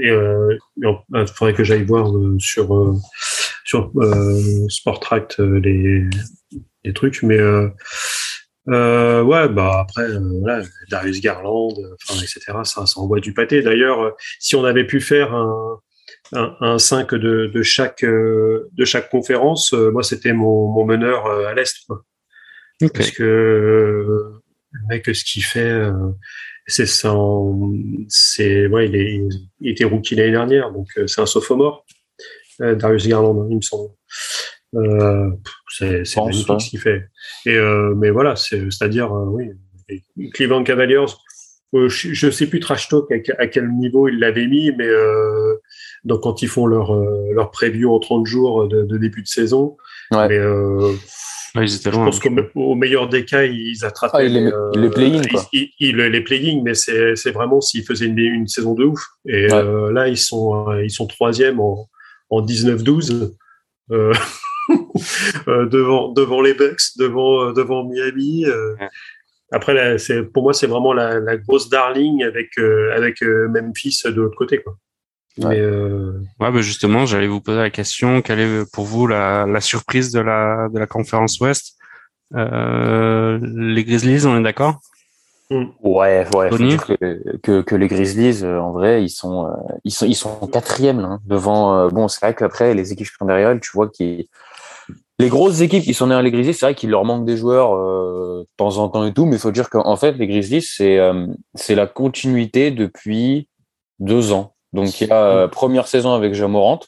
Et 0.00 0.10
euh, 0.10 0.56
il 0.82 1.26
faudrait 1.34 1.54
que 1.54 1.64
j'aille 1.64 1.84
voir 1.84 2.16
euh, 2.16 2.36
sur 2.38 2.74
euh, 2.74 2.94
sur 3.64 3.92
Sportract 4.68 5.38
les 5.38 6.04
les 6.84 6.92
trucs, 6.92 7.22
mais 7.22 7.38
euh, 8.68 9.22
ouais, 9.22 9.48
bah 9.48 9.80
après 9.80 10.04
euh, 10.04 10.20
voilà, 10.40 10.64
Darius 10.90 11.20
Garland, 11.20 11.72
euh, 11.78 11.96
enfin 12.08 12.20
etc. 12.20 12.40
Ça, 12.64 12.86
ça 12.86 13.00
envoie 13.00 13.20
du 13.20 13.32
pâté. 13.32 13.62
D'ailleurs, 13.62 14.14
si 14.38 14.54
on 14.54 14.64
avait 14.64 14.86
pu 14.86 15.00
faire 15.00 15.34
un 15.34 15.80
un, 16.32 16.54
un 16.60 16.78
5 16.78 17.14
de, 17.14 17.46
de 17.46 17.62
chaque 17.62 18.04
de 18.04 18.84
chaque 18.84 19.10
conférence, 19.10 19.72
moi 19.72 20.02
c'était 20.02 20.32
mon, 20.32 20.68
mon 20.68 20.84
meneur 20.84 21.26
à 21.26 21.54
l'est. 21.54 21.74
Parce 22.94 23.10
que 23.10 23.22
le 23.22 24.80
mec, 24.88 25.04
ce 25.14 25.24
qu'il 25.24 25.44
fait, 25.44 25.90
c'est 26.70 26.86
son, 26.86 27.72
c'est, 28.08 28.66
ouais, 28.66 28.88
il, 28.88 28.96
est, 28.96 29.20
il 29.60 29.70
était 29.70 29.84
rookie 29.84 30.14
l'année 30.14 30.30
dernière, 30.32 30.70
donc 30.72 30.88
euh, 30.96 31.06
c'est 31.06 31.20
un 31.20 31.26
sophomore, 31.26 31.84
euh, 32.60 32.74
Darius 32.74 33.06
Garland, 33.06 33.46
il 33.50 33.56
me 33.56 33.60
semble. 33.62 33.90
Euh, 34.76 35.30
c'est 35.68 36.04
magnifique 36.16 36.60
ce 36.60 36.70
qu'il 36.70 36.78
fait. 36.80 37.04
Et 37.46 37.54
euh, 37.56 37.94
mais 37.96 38.10
voilà, 38.10 38.36
c'est, 38.36 38.70
c'est-à-dire, 38.70 39.12
euh, 39.12 39.24
oui, 39.26 39.50
Cleveland 40.32 40.62
Cavaliers. 40.62 41.06
je, 41.72 41.88
je 41.88 42.30
sais 42.30 42.46
plus 42.46 42.60
trash 42.60 42.88
talk 42.88 43.10
à, 43.10 43.16
à 43.42 43.46
quel 43.48 43.68
niveau 43.72 44.06
ils 44.08 44.18
l'avaient 44.18 44.46
mis, 44.46 44.70
mais 44.76 44.88
donc 46.04 46.22
quand 46.22 46.42
ils 46.42 46.48
font 46.48 46.66
leur 46.66 46.94
leur 47.32 47.50
preview 47.50 47.92
en 47.92 47.98
30 47.98 48.26
jours 48.26 48.68
de, 48.68 48.82
de 48.84 48.96
début 48.98 49.22
de 49.22 49.26
saison, 49.28 49.76
Ouais. 50.12 50.28
mais 50.28 50.38
euh, 51.56 51.60
Ouais, 51.60 51.66
ils 51.66 51.74
étaient 51.76 51.90
je 51.90 51.96
pense 51.96 52.20
qu'au 52.20 52.30
au 52.54 52.74
meilleur 52.74 53.08
des 53.08 53.24
cas, 53.24 53.44
ils 53.44 53.84
attrapaient 53.84 54.18
Ah, 54.18 54.22
les- 54.22 54.46
euh, 54.46 54.70
les 54.76 54.90
play-in, 54.90 55.22
quoi. 55.30 55.44
ils- 55.52 55.70
ils- 55.80 55.88
ils- 55.90 55.96
les 55.96 56.20
play-in, 56.22 56.62
mais 56.64 56.74
c'est 56.74 57.30
vraiment 57.32 57.60
s'ils 57.60 57.84
faisaient 57.84 58.06
une, 58.06 58.18
une 58.18 58.46
saison 58.48 58.74
de 58.74 58.84
ouf. 58.84 59.00
Et 59.26 59.46
Ouais. 59.46 59.52
euh, 59.54 59.92
là, 59.92 60.08
ils 60.08 60.16
sont 60.18 60.68
euh, 60.70 60.84
ils 60.84 60.90
sont 60.90 61.06
troisième 61.06 61.60
en, 61.60 61.88
en 62.30 62.40
19-12 62.42 63.34
euh, 63.90 64.12
euh, 65.48 65.66
devant 65.66 66.12
devant 66.12 66.40
les 66.42 66.54
Bucks, 66.54 66.96
devant 66.98 67.48
euh, 67.48 67.52
devant 67.52 67.84
Miami. 67.84 68.46
euh. 68.46 68.74
Ouais. 68.80 68.88
Après, 69.52 69.74
là, 69.74 69.96
pour 70.32 70.44
moi, 70.44 70.52
c'est 70.54 70.68
vraiment 70.68 70.92
la, 70.92 71.18
la 71.18 71.36
grosse 71.36 71.68
darling 71.68 72.22
avec 72.22 72.50
euh, 72.58 72.94
avec 72.94 73.20
euh, 73.22 73.48
Memphis 73.48 74.00
de 74.04 74.10
l'autre 74.10 74.36
côté, 74.36 74.58
quoi. 74.58 74.76
Ouais. 75.38 75.48
Mais 75.48 75.60
euh, 75.60 76.20
Ouais, 76.40 76.50
bah 76.50 76.60
justement, 76.60 77.06
j'allais 77.06 77.28
vous 77.28 77.40
poser 77.40 77.58
la 77.58 77.70
question. 77.70 78.20
Quelle 78.22 78.40
est 78.40 78.72
pour 78.72 78.84
vous 78.84 79.06
la, 79.06 79.46
la 79.46 79.60
surprise 79.60 80.10
de 80.12 80.20
la, 80.20 80.68
de 80.72 80.78
la 80.78 80.86
conférence 80.86 81.40
Ouest? 81.40 81.76
Euh, 82.34 83.38
Les 83.42 83.84
Grizzlies, 83.84 84.26
on 84.26 84.38
est 84.38 84.42
d'accord? 84.42 84.80
Ouais, 85.50 86.26
ouais. 86.34 86.48
Faut 86.48 86.58
dire 86.58 86.86
que, 86.86 87.36
que, 87.42 87.60
que 87.62 87.74
les 87.74 87.88
Grizzlies, 87.88 88.44
euh, 88.44 88.60
en 88.60 88.70
vrai, 88.70 89.02
ils 89.02 89.08
sont, 89.10 89.48
ils 89.84 89.90
sont, 89.90 90.06
ils 90.06 90.14
sont 90.14 90.46
quatrième 90.46 91.00
là, 91.00 91.08
hein, 91.08 91.20
devant. 91.26 91.76
euh, 91.76 91.88
bon, 91.88 92.06
c'est 92.06 92.20
vrai 92.24 92.34
qu'après 92.34 92.72
les 92.74 92.92
équipes 92.92 93.08
qui 93.08 93.14
sont 93.18 93.24
derrière 93.26 93.50
elles, 93.50 93.60
tu 93.60 93.70
vois 93.74 93.88
qui 93.88 94.28
les 95.18 95.28
grosses 95.28 95.60
équipes 95.60 95.82
qui 95.82 95.92
sont 95.92 96.06
derrière 96.06 96.22
les 96.22 96.30
Grizzlies, 96.30 96.54
c'est 96.54 96.64
vrai 96.66 96.74
qu'il 96.74 96.90
leur 96.90 97.04
manque 97.04 97.26
des 97.26 97.36
joueurs 97.36 97.74
euh, 97.74 98.42
de 98.44 98.48
temps 98.56 98.78
en 98.78 98.88
temps 98.88 99.04
et 99.04 99.12
tout, 99.12 99.26
mais 99.26 99.36
il 99.36 99.38
faut 99.38 99.50
dire 99.50 99.68
qu'en 99.68 99.96
fait 99.96 100.12
les 100.12 100.26
Grizzlies 100.26 100.62
c'est 100.62 100.98
euh, 100.98 101.26
c'est 101.54 101.74
la 101.74 101.86
continuité 101.86 102.70
depuis 102.70 103.46
deux 103.98 104.32
ans. 104.32 104.54
Donc 104.72 105.00
il 105.00 105.08
y 105.08 105.10
a 105.10 105.24
euh, 105.24 105.48
première 105.48 105.88
saison 105.88 106.14
avec 106.14 106.34
Jamorant, 106.34 106.80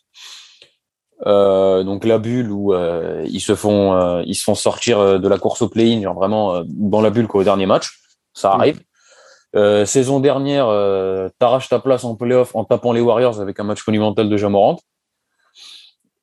euh, 1.27 1.83
donc 1.83 2.05
la 2.05 2.19
bulle 2.19 2.51
où 2.51 2.75
euh, 2.75 3.25
ils 3.29 3.41
se 3.41 3.55
font 3.55 3.95
euh, 3.95 4.23
ils 4.27 4.35
se 4.35 4.45
font 4.45 4.55
sortir 4.55 5.21
de 5.21 5.29
la 5.29 5.39
course 5.39 5.63
au 5.63 5.69
play-in, 5.69 6.03
genre 6.03 6.15
vraiment 6.15 6.55
euh, 6.55 6.63
dans 6.67 7.01
la 7.01 7.11
bulle 7.11 7.27
qu'au 7.27 7.45
dernier 7.45 7.67
match, 7.67 8.01
ça 8.35 8.53
arrive. 8.53 8.81
Euh, 9.55 9.85
saison 9.85 10.19
dernière, 10.21 10.67
euh, 10.69 11.29
t'arraches 11.39 11.69
ta 11.69 11.79
place 11.79 12.05
en 12.05 12.15
playoff 12.15 12.55
en 12.57 12.65
tapant 12.65 12.93
les 12.93 13.03
Warriors 13.03 13.41
avec 13.41 13.61
un 13.61 13.65
match 13.65 13.87
monumental 13.87 14.29
de 14.29 14.37
Jamorant. 14.37 14.79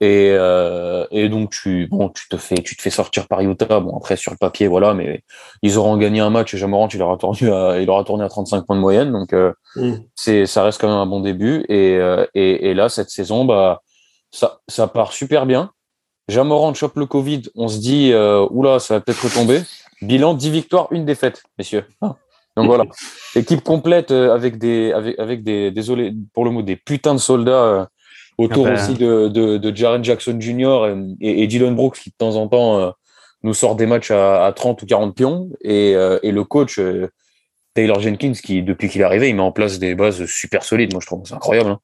Et, 0.02 0.30
euh, 0.32 1.06
et 1.12 1.28
donc 1.28 1.50
tu 1.52 1.88
bon 1.88 2.08
tu 2.08 2.30
te 2.30 2.38
fais 2.38 2.56
tu 2.56 2.78
te 2.78 2.82
fais 2.82 2.90
sortir 2.90 3.28
par 3.28 3.42
Utah. 3.42 3.82
Bon 3.82 3.98
après 3.98 4.16
sur 4.16 4.32
le 4.32 4.38
papier 4.38 4.68
voilà 4.68 4.94
mais 4.94 5.24
ils 5.62 5.78
auront 5.78 5.98
gagné 5.98 6.22
un 6.22 6.30
match 6.30 6.54
et 6.54 6.58
Jamorant 6.58 6.88
il 6.88 7.02
aura 7.02 7.18
tourné 7.18 7.52
à 7.52 7.82
il 7.82 7.90
aura 7.90 8.06
tourné 8.06 8.24
à 8.24 8.30
35 8.30 8.66
points 8.66 8.78
de 8.78 8.82
moyenne. 8.82 9.12
Donc 9.12 9.34
euh, 9.34 9.52
Mm. 9.76 9.96
c'est 10.16 10.46
ça 10.46 10.64
reste 10.64 10.80
quand 10.82 10.88
même 10.88 10.98
un 10.98 11.06
bon 11.06 11.20
début. 11.20 11.66
Et, 11.70 11.98
euh, 11.98 12.26
et, 12.34 12.70
et 12.70 12.74
là 12.74 12.88
cette 12.88 13.10
saison 13.10 13.44
bah 13.44 13.82
ça 14.32 14.62
ça 14.70 14.88
part 14.88 15.12
super 15.12 15.46
bien. 15.46 15.72
Jamorant 16.30 16.74
chope 16.74 16.96
le 16.96 17.06
Covid. 17.06 17.42
On 17.56 17.68
se 17.68 17.80
dit 17.80 18.14
oula 18.52 18.80
ça 18.80 18.96
va 18.96 19.02
peut-être 19.02 19.24
retomber. 19.24 19.62
Bilan 20.02 20.34
10 20.34 20.50
victoires 20.50 20.88
une 20.92 21.04
défaite 21.04 21.44
messieurs. 21.58 21.86
Hein. 22.02 22.16
donc 22.56 22.68
voilà. 22.68 22.86
Équipe 23.36 23.64
complète 23.64 24.12
avec 24.12 24.58
des 24.58 24.94
avec 24.94 25.20
avec 25.20 25.44
des 25.44 25.72
désolé 25.72 26.14
pour 26.34 26.46
le 26.46 26.52
mot 26.52 26.62
des 26.62 26.78
putains 26.78 27.14
de 27.14 27.20
soldats 27.20 27.90
autour 28.44 28.68
Ah 28.68 28.72
bah. 28.72 28.84
aussi 28.84 28.94
de, 28.96 29.28
de, 29.28 29.58
de 29.58 29.76
Jaren 29.76 30.04
Jackson 30.04 30.38
Jr. 30.40 30.96
et, 31.22 31.44
et 31.44 31.48
Dylan 31.48 31.76
Brooks 31.76 32.00
qui 32.00 32.10
de 32.10 32.16
temps 32.18 32.36
en 32.36 32.48
temps 32.48 32.80
euh, 32.80 32.90
nous 33.44 33.54
sort 33.54 33.76
des 33.76 33.86
matchs 33.86 34.12
à, 34.12 34.46
à 34.46 34.52
30 34.54 34.82
ou 34.82 34.86
40 34.86 35.16
pions 35.16 35.50
et, 35.62 35.94
euh, 35.96 36.20
et 36.24 36.32
le 36.32 36.44
coach 36.44 36.80
euh, 36.80 37.08
Taylor 37.74 38.00
Jenkins 38.00 38.34
qui 38.44 38.64
depuis 38.64 38.90
qu'il 38.90 39.02
est 39.02 39.04
arrivé 39.04 39.30
il 39.30 39.36
met 39.36 39.42
en 39.42 39.52
place 39.52 39.78
des 39.80 39.94
bases 39.96 40.26
super 40.26 40.64
solides 40.64 40.92
moi 40.94 41.02
je 41.02 41.08
trouve 41.08 41.22
c'est 41.26 41.34
incroyable 41.36 41.70
hein. 41.72 41.80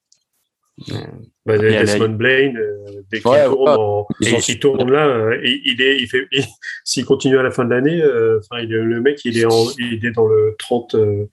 Bah, 1.46 1.56
Il 1.56 1.64
y 1.64 1.68
a 1.68 1.84
la- 1.84 1.86
Desmond 1.86 2.10
Blaine, 2.18 2.58
euh, 2.58 3.02
dès 3.10 3.22
qu'il 3.22 3.30
Ouais, 3.32 3.46
tourne, 3.46 3.58
voilà. 3.64 3.80
en- 3.80 4.06
Ils 4.20 4.28
et 4.30 4.34
ont- 4.36 4.40
s'il 4.42 4.60
tourne 4.60 4.92
là, 4.92 5.08
euh, 5.08 5.40
il, 5.44 5.62
il 5.66 5.82
est, 5.82 5.98
il 6.02 6.08
fait, 6.08 6.26
il- 6.34 6.44
s'il 6.84 7.06
continue 7.06 7.38
à 7.38 7.44
la 7.44 7.52
fin 7.52 7.64
de 7.64 7.70
l'année, 7.70 8.02
euh, 8.02 8.40
enfin, 8.40 8.62
il 8.62 8.74
est- 8.74 8.78
le 8.78 9.00
mec, 9.00 9.22
il 9.24 9.38
est, 9.38 9.46
en, 9.46 9.66
il 9.80 10.06
est 10.06 10.12
dans 10.12 10.28
le 10.28 10.54
30, 10.60 10.96
euh, 10.96 11.30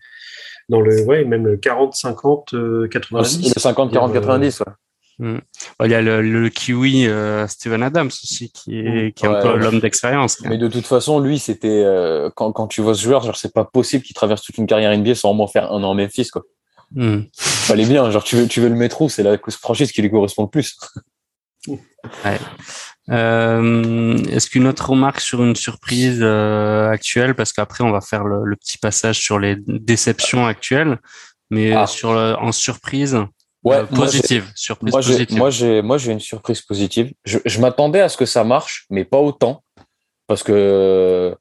dans 0.69 0.81
le, 0.81 1.03
ouais, 1.05 1.25
même 1.25 1.45
le 1.47 1.57
40, 1.57 1.95
50, 1.95 2.55
euh, 2.55 2.87
90. 2.89 3.53
le 3.55 3.61
50 3.61 3.93
40 3.93 4.13
90 4.13 4.61
ouais. 4.61 4.67
Bon, 5.19 5.41
Il 5.85 5.91
y 5.91 5.95
a 5.95 6.01
le, 6.03 6.21
le 6.23 6.49
kiwi 6.49 7.07
euh, 7.07 7.47
Steven 7.47 7.83
Adams 7.83 8.07
aussi 8.09 8.51
qui 8.53 8.79
est, 8.79 9.15
qui 9.17 9.25
est 9.25 9.29
un 9.29 9.33
Ouais, 9.35 9.41
peu 9.43 9.49
ouais. 9.53 9.59
l'homme 9.59 9.81
d'expérience. 9.81 10.41
mais 10.43 10.59
de 10.59 10.69
toute 10.69 10.87
façon 10.87 11.21
lui 11.21 11.39
c'était 11.39 11.69
euh, 11.85 12.31
quand, 12.35 12.51
quand 12.53 12.67
tu 12.67 12.81
vois 12.81 12.95
ce 12.95 13.03
joueur 13.03 13.23
genre 13.23 13.37
c'est 13.37 13.53
pas 13.53 13.65
possible 13.65 14.03
qu'il 14.05 14.15
traverse 14.15 14.43
toute 14.43 14.59
une 14.59 14.67
carrière 14.67 14.97
NBA 14.97 15.15
sans 15.15 15.31
au 15.31 15.35
moins 15.35 15.47
faire 15.49 15.71
un 15.73 15.83
an 15.85 15.91
en 15.91 15.95
Memphis 15.95 16.29
quoi 16.29 16.43
Hmm. 16.95 17.21
fallait 17.39 17.87
bien 17.87 18.11
genre 18.11 18.23
tu 18.23 18.37
veux 18.37 18.47
tu 18.47 18.61
veux 18.61 18.69
le 18.69 18.75
mettre 18.75 19.01
où? 19.01 19.09
C'est 19.09 19.23
la 19.23 19.39
franchise 19.61 19.93
qui 19.93 20.03
lui 20.03 20.11
correspond 20.11 20.43
le 20.43 20.51
plus 20.51 20.77
Euh, 23.11 24.17
Est-ce 24.31 24.49
qu'une 24.51 24.67
autre 24.67 24.91
remarque 24.91 25.21
sur 25.21 25.43
une 25.43 25.57
surprise 25.57 26.21
euh, 26.23 26.89
actuelle? 26.89 27.35
Parce 27.35 27.53
qu'après, 27.53 27.83
on 27.85 27.91
va 27.91 28.01
faire 28.01 28.25
le, 28.25 28.45
le 28.45 28.57
petit 28.57 28.79
passage 28.79 29.19
sur 29.21 29.39
les 29.39 29.57
déceptions 29.67 30.47
actuelles. 30.47 30.99
Mais 31.51 31.73
Ah. 31.73 31.87
sur 31.87 32.15
le- 32.15 32.35
en 32.39 32.53
surprise 32.53 33.19
ouais 33.65 33.77
euh, 33.77 33.87
moi, 33.91 34.07
positive, 34.07 34.51
surprise 34.55 34.93
Moi, 34.93 35.01
positive. 35.03 35.37
moi, 35.39 35.51
j'ai, 35.51 35.83
moi, 35.83 35.99
j'ai 35.99 36.13
une 36.13 36.21
surprise 36.21 36.61
positive. 36.63 37.13
Je, 37.25 37.39
je 37.45 37.61
m'attendais 37.61 38.01
à 38.01 38.09
ce 38.09 38.17
que 38.17 38.27
ça 38.27 38.45
marche, 38.45 38.87
mais 38.91 39.05
pas 39.05 39.19
autant. 39.19 39.63
Parce 40.27 40.43
que, 40.43 41.35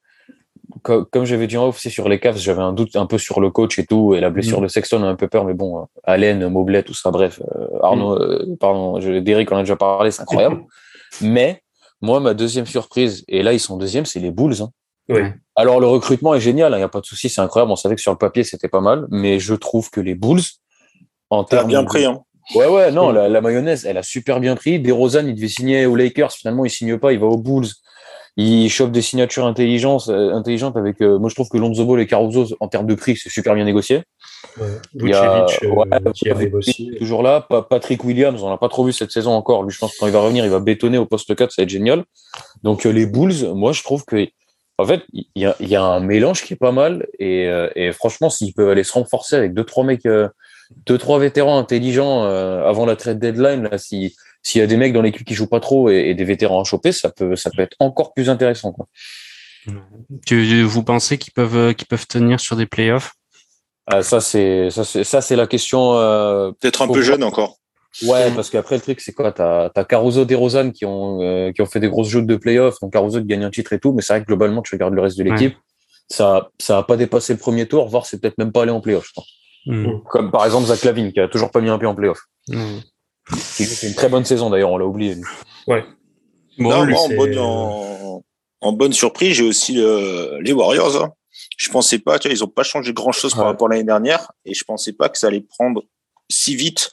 co- 0.83 1.05
comme 1.05 1.25
j'avais 1.25 1.47
dit 1.47 1.57
en 1.57 1.67
off, 1.67 1.77
aussi 1.77 1.89
sur 1.89 2.09
les 2.09 2.19
Cavs, 2.19 2.37
j'avais 2.37 2.61
un 2.61 2.73
doute 2.73 2.95
un 2.95 3.05
peu 3.05 3.17
sur 3.17 3.39
le 3.39 3.49
coach 3.51 3.77
et 3.79 3.85
tout, 3.85 4.13
et 4.15 4.19
la 4.19 4.29
blessure 4.29 4.59
Mm. 4.59 4.63
de 4.63 4.67
Sexton 4.67 5.03
a 5.03 5.07
un 5.07 5.15
peu 5.15 5.27
peur, 5.27 5.45
mais 5.45 5.53
bon, 5.53 5.87
Allen, 6.03 6.47
Mobley, 6.49 6.83
tout 6.83 6.93
ça, 6.93 7.11
bref, 7.11 7.41
euh, 7.55 7.67
Arnaud, 7.81 8.13
euh, 8.19 8.55
pardon, 8.59 8.99
Derrick, 9.21 9.51
on 9.51 9.55
en 9.55 9.59
a 9.59 9.61
déjà 9.61 9.75
parlé, 9.75 10.11
c'est 10.11 10.21
incroyable. 10.23 10.63
mais, 11.21 11.61
moi, 12.01 12.19
ma 12.19 12.33
deuxième 12.33 12.65
surprise, 12.65 13.23
et 13.27 13.43
là, 13.43 13.53
ils 13.53 13.59
sont 13.59 13.77
deuxième, 13.77 14.05
c'est 14.05 14.19
les 14.19 14.31
Bulls. 14.31 14.61
hein. 14.61 14.69
Ouais. 15.09 15.33
Alors, 15.55 15.79
le 15.79 15.87
recrutement 15.87 16.33
est 16.35 16.39
génial, 16.39 16.71
il 16.73 16.77
n'y 16.77 16.83
a 16.83 16.87
pas 16.89 17.01
de 17.01 17.05
souci, 17.05 17.27
c'est 17.29 17.41
incroyable. 17.41 17.71
On 17.71 17.75
savait 17.75 17.95
que 17.95 18.01
sur 18.01 18.11
le 18.11 18.17
papier, 18.17 18.43
c'était 18.43 18.69
pas 18.69 18.79
mal, 18.81 19.05
mais 19.09 19.39
je 19.39 19.53
trouve 19.53 19.89
que 19.89 19.99
les 19.99 20.15
Bulls, 20.15 20.41
en 21.31 21.43
termes 21.43 21.67
bien 21.67 21.81
de- 21.81 21.87
pris, 21.87 22.05
hein. 22.05 22.21
Ouais, 22.55 22.67
ouais, 22.67 22.91
non, 22.91 23.11
la, 23.11 23.29
la 23.29 23.41
mayonnaise, 23.41 23.85
elle 23.85 23.97
a 23.97 24.03
super 24.03 24.39
bien 24.39 24.55
pris. 24.55 24.79
DeRozan, 24.79 25.25
il 25.27 25.35
devait 25.35 25.47
signer 25.47 25.85
aux 25.85 25.95
Lakers. 25.95 26.31
Finalement, 26.33 26.65
il 26.65 26.69
signe 26.69 26.97
pas, 26.97 27.13
il 27.13 27.19
va 27.19 27.27
aux 27.27 27.37
Bulls. 27.37 27.67
Il 28.37 28.69
chope 28.69 28.91
des 28.91 29.01
signatures 29.01 29.45
intelligentes, 29.45 30.07
euh, 30.09 30.33
intelligentes 30.33 30.75
avec, 30.77 31.01
euh, 31.01 31.19
moi, 31.19 31.29
je 31.29 31.35
trouve 31.35 31.49
que 31.49 31.57
Lonzo 31.57 31.85
Ball 31.85 31.99
et 32.01 32.07
Caruso, 32.07 32.47
en 32.59 32.67
termes 32.67 32.87
de 32.87 32.95
prix, 32.95 33.15
c'est 33.17 33.29
super 33.29 33.55
bien 33.55 33.65
négocié. 33.65 34.03
Ouais. 34.59 34.67
Il 34.95 35.09
y 35.09 35.13
a- 35.13 35.45
Vucevic, 35.45 35.63
euh, 35.63 35.75
ouais, 35.75 36.11
qui 36.13 36.29
arrive 36.29 36.55
aussi. 36.55 36.91
Toujours 36.97 37.23
là. 37.23 37.41
Pa- 37.47 37.61
Patrick 37.61 38.03
Williams, 38.03 38.41
on 38.41 38.49
l'a 38.49 38.57
pas 38.57 38.69
trop 38.69 38.83
vu 38.85 38.91
cette 38.93 39.11
saison 39.11 39.31
encore. 39.33 39.63
Lui, 39.63 39.71
je 39.71 39.77
pense 39.79 39.93
que 39.93 39.99
quand 39.99 40.07
il 40.07 40.13
va 40.13 40.21
revenir, 40.21 40.43
il 40.45 40.51
va 40.51 40.59
bétonner 40.59 40.97
au 40.97 41.05
poste 41.05 41.33
4, 41.35 41.51
ça 41.51 41.61
va 41.61 41.63
être 41.63 41.69
génial. 41.69 42.03
Donc, 42.63 42.85
euh, 42.85 42.91
les 42.91 43.05
Bulls, 43.05 43.53
moi, 43.53 43.71
je 43.73 43.83
trouve 43.83 44.03
que, 44.05 44.27
en 44.77 44.85
fait, 44.85 45.03
il 45.13 45.25
y 45.35 45.45
a, 45.45 45.55
il 45.59 45.67
y 45.69 45.75
a 45.75 45.83
un 45.83 45.99
mélange 45.99 46.43
qui 46.43 46.53
est 46.53 46.57
pas 46.57 46.71
mal. 46.71 47.05
Et, 47.19 47.47
euh, 47.47 47.69
et 47.75 47.91
franchement, 47.91 48.29
s'ils 48.29 48.53
peuvent 48.53 48.69
aller 48.69 48.83
se 48.83 48.93
renforcer 48.93 49.35
avec 49.35 49.53
deux, 49.53 49.63
trois 49.65 49.83
mecs, 49.83 50.05
euh, 50.05 50.27
deux, 50.85 50.97
trois 50.97 51.19
vétérans 51.19 51.57
intelligents 51.57 52.23
euh, 52.23 52.65
avant 52.65 52.85
la 52.85 52.95
trade 52.95 53.19
deadline, 53.19 53.63
là, 53.63 53.77
si, 53.77 54.15
s'il 54.43 54.59
y 54.59 54.63
a 54.63 54.67
des 54.67 54.77
mecs 54.77 54.93
dans 54.93 55.01
l'équipe 55.01 55.25
qui 55.25 55.33
jouent 55.33 55.47
pas 55.47 55.59
trop 55.59 55.89
et, 55.89 56.09
et 56.09 56.13
des 56.13 56.25
vétérans 56.25 56.61
à 56.61 56.63
choper, 56.63 56.91
ça 56.91 57.09
peut, 57.09 57.35
ça 57.35 57.49
peut 57.49 57.61
être 57.61 57.75
encore 57.79 58.13
plus 58.13 58.29
intéressant, 58.29 58.71
quoi. 58.71 58.87
Tu, 60.25 60.63
vous 60.63 60.83
pensez 60.83 61.17
qu'ils 61.17 61.33
peuvent, 61.33 61.55
euh, 61.55 61.73
qu'ils 61.73 61.87
peuvent 61.87 62.07
tenir 62.07 62.39
sur 62.39 62.55
des 62.55 62.65
playoffs? 62.65 63.13
Ah, 63.85 64.01
ça, 64.01 64.19
c'est, 64.21 64.69
ça, 64.71 64.83
c'est, 64.83 65.03
ça, 65.03 65.21
c'est 65.21 65.35
la 65.35 65.47
question, 65.47 65.93
euh, 65.95 66.51
Peut-être 66.59 66.81
un 66.81 66.87
peu 66.87 67.01
jeune 67.01 67.23
encore. 67.23 67.57
Ouais, 68.03 68.31
parce 68.31 68.49
qu'après 68.49 68.75
le 68.75 68.81
truc 68.81 69.01
c'est 69.01 69.11
quoi? 69.11 69.33
T'as 69.33 69.69
as 69.75 69.83
Caruso, 69.83 70.23
DeRozan 70.23 70.71
qui 70.71 70.85
ont 70.85 71.21
euh, 71.21 71.51
qui 71.51 71.61
ont 71.61 71.65
fait 71.65 71.81
des 71.81 71.89
grosses 71.89 72.07
jeux 72.07 72.21
de 72.21 72.35
playoffs, 72.37 72.79
donc 72.81 72.93
Caruso 72.93 73.19
qui 73.19 73.25
gagne 73.25 73.43
un 73.43 73.49
titre 73.49 73.73
et 73.73 73.79
tout, 73.79 73.91
mais 73.91 74.01
c'est 74.01 74.13
vrai 74.13 74.21
que 74.21 74.27
globalement 74.27 74.61
tu 74.61 74.73
regardes 74.75 74.93
le 74.93 75.01
reste 75.01 75.17
de 75.17 75.25
l'équipe, 75.25 75.57
ça 76.07 76.49
ça 76.57 76.77
a 76.77 76.83
pas 76.83 76.95
dépassé 76.95 77.33
le 77.33 77.39
premier 77.39 77.67
tour, 77.67 77.89
voire 77.89 78.05
c'est 78.05 78.21
peut-être 78.21 78.37
même 78.37 78.53
pas 78.53 78.61
allé 78.61 78.71
en 78.71 78.79
playoff. 78.79 79.05
Je 79.07 79.11
crois. 79.11 79.25
Hmm. 79.65 79.99
Comme 80.09 80.31
par 80.31 80.45
exemple 80.45 80.65
Zach 80.67 80.83
Lavine 80.83 81.11
qui 81.13 81.19
a 81.19 81.27
toujours 81.27 81.51
pas 81.51 81.61
mis 81.61 81.69
un 81.69 81.77
pied 81.77 81.87
en 81.87 81.95
playoff. 81.95 82.19
Hmm. 82.47 82.79
Qui 83.55 83.65
fait 83.65 83.87
une 83.87 83.95
très 83.95 84.09
bonne 84.09 84.25
saison 84.25 84.49
d'ailleurs, 84.49 84.71
on 84.71 84.77
l'a 84.77 84.85
oublié. 84.85 85.15
lui. 85.15 85.23
Bon, 85.67 85.83
Non, 86.57 86.83
lui, 86.83 86.93
moi, 86.93 87.01
en, 87.03 87.07
c'est- 87.07 87.15
bonne, 87.15 87.37
en, 87.37 88.23
en 88.61 88.71
bonne 88.73 88.93
surprise, 88.93 89.35
j'ai 89.35 89.43
aussi 89.43 89.79
euh, 89.79 90.39
les 90.41 90.51
Warriors. 90.53 91.01
hein. 91.03 91.13
Je 91.57 91.69
pensais 91.69 91.99
pas, 91.99 92.19
tu 92.19 92.27
vois, 92.27 92.35
ils 92.35 92.43
ont 92.43 92.47
pas 92.47 92.63
changé 92.63 92.91
grand 92.93 93.11
chose 93.11 93.33
par 93.33 93.43
Ouais. 93.43 93.47
rapport 93.51 93.67
à 93.67 93.71
l'année 93.71 93.83
dernière, 93.85 94.31
et 94.45 94.53
je 94.53 94.63
pensais 94.63 94.93
pas 94.93 95.09
que 95.09 95.17
ça 95.17 95.27
allait 95.27 95.41
prendre 95.41 95.83
si 96.29 96.55
vite, 96.55 96.91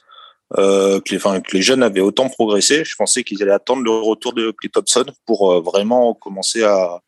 euh, 0.57 0.99
que, 1.01 1.11
les, 1.11 1.17
enfin, 1.17 1.41
que 1.41 1.55
les 1.57 1.61
jeunes 1.61 1.83
avaient 1.83 1.99
autant 1.99 2.29
progressé. 2.29 2.83
Je 2.85 2.95
pensais 2.95 3.23
qu'ils 3.23 3.41
allaient 3.43 3.51
attendre 3.51 3.83
le 3.83 3.91
retour 3.91 4.33
de 4.33 4.51
Clay 4.51 4.69
Thompson 4.69 5.05
pour 5.25 5.51
euh, 5.51 5.59
vraiment 5.61 6.13
commencer 6.13 6.63
à, 6.63 7.01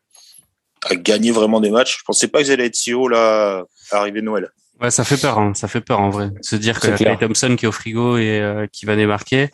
à 0.84 0.94
gagner 0.96 1.30
vraiment 1.30 1.60
des 1.60 1.70
matchs. 1.70 1.98
Je 1.98 2.04
pensais 2.04 2.28
pas 2.28 2.42
qu'ils 2.42 2.52
allaient 2.52 2.66
être 2.66 2.76
si 2.76 2.92
haut 2.92 3.08
là, 3.08 3.64
à 3.90 3.96
arriver 3.96 4.20
Noël. 4.22 4.50
Ouais, 4.82 4.90
ça 4.90 5.04
fait 5.04 5.20
peur, 5.20 5.38
hein, 5.38 5.54
ça 5.54 5.68
fait 5.68 5.80
peur 5.80 6.00
en 6.00 6.10
vrai. 6.10 6.30
Se 6.40 6.56
dire 6.56 6.80
que. 6.80 6.88
Clay 6.96 7.16
Thompson 7.18 7.54
qui 7.56 7.64
est 7.64 7.68
au 7.68 7.72
frigo 7.72 8.16
et 8.16 8.40
euh, 8.40 8.66
qui 8.70 8.84
va 8.86 8.96
démarquer. 8.96 9.48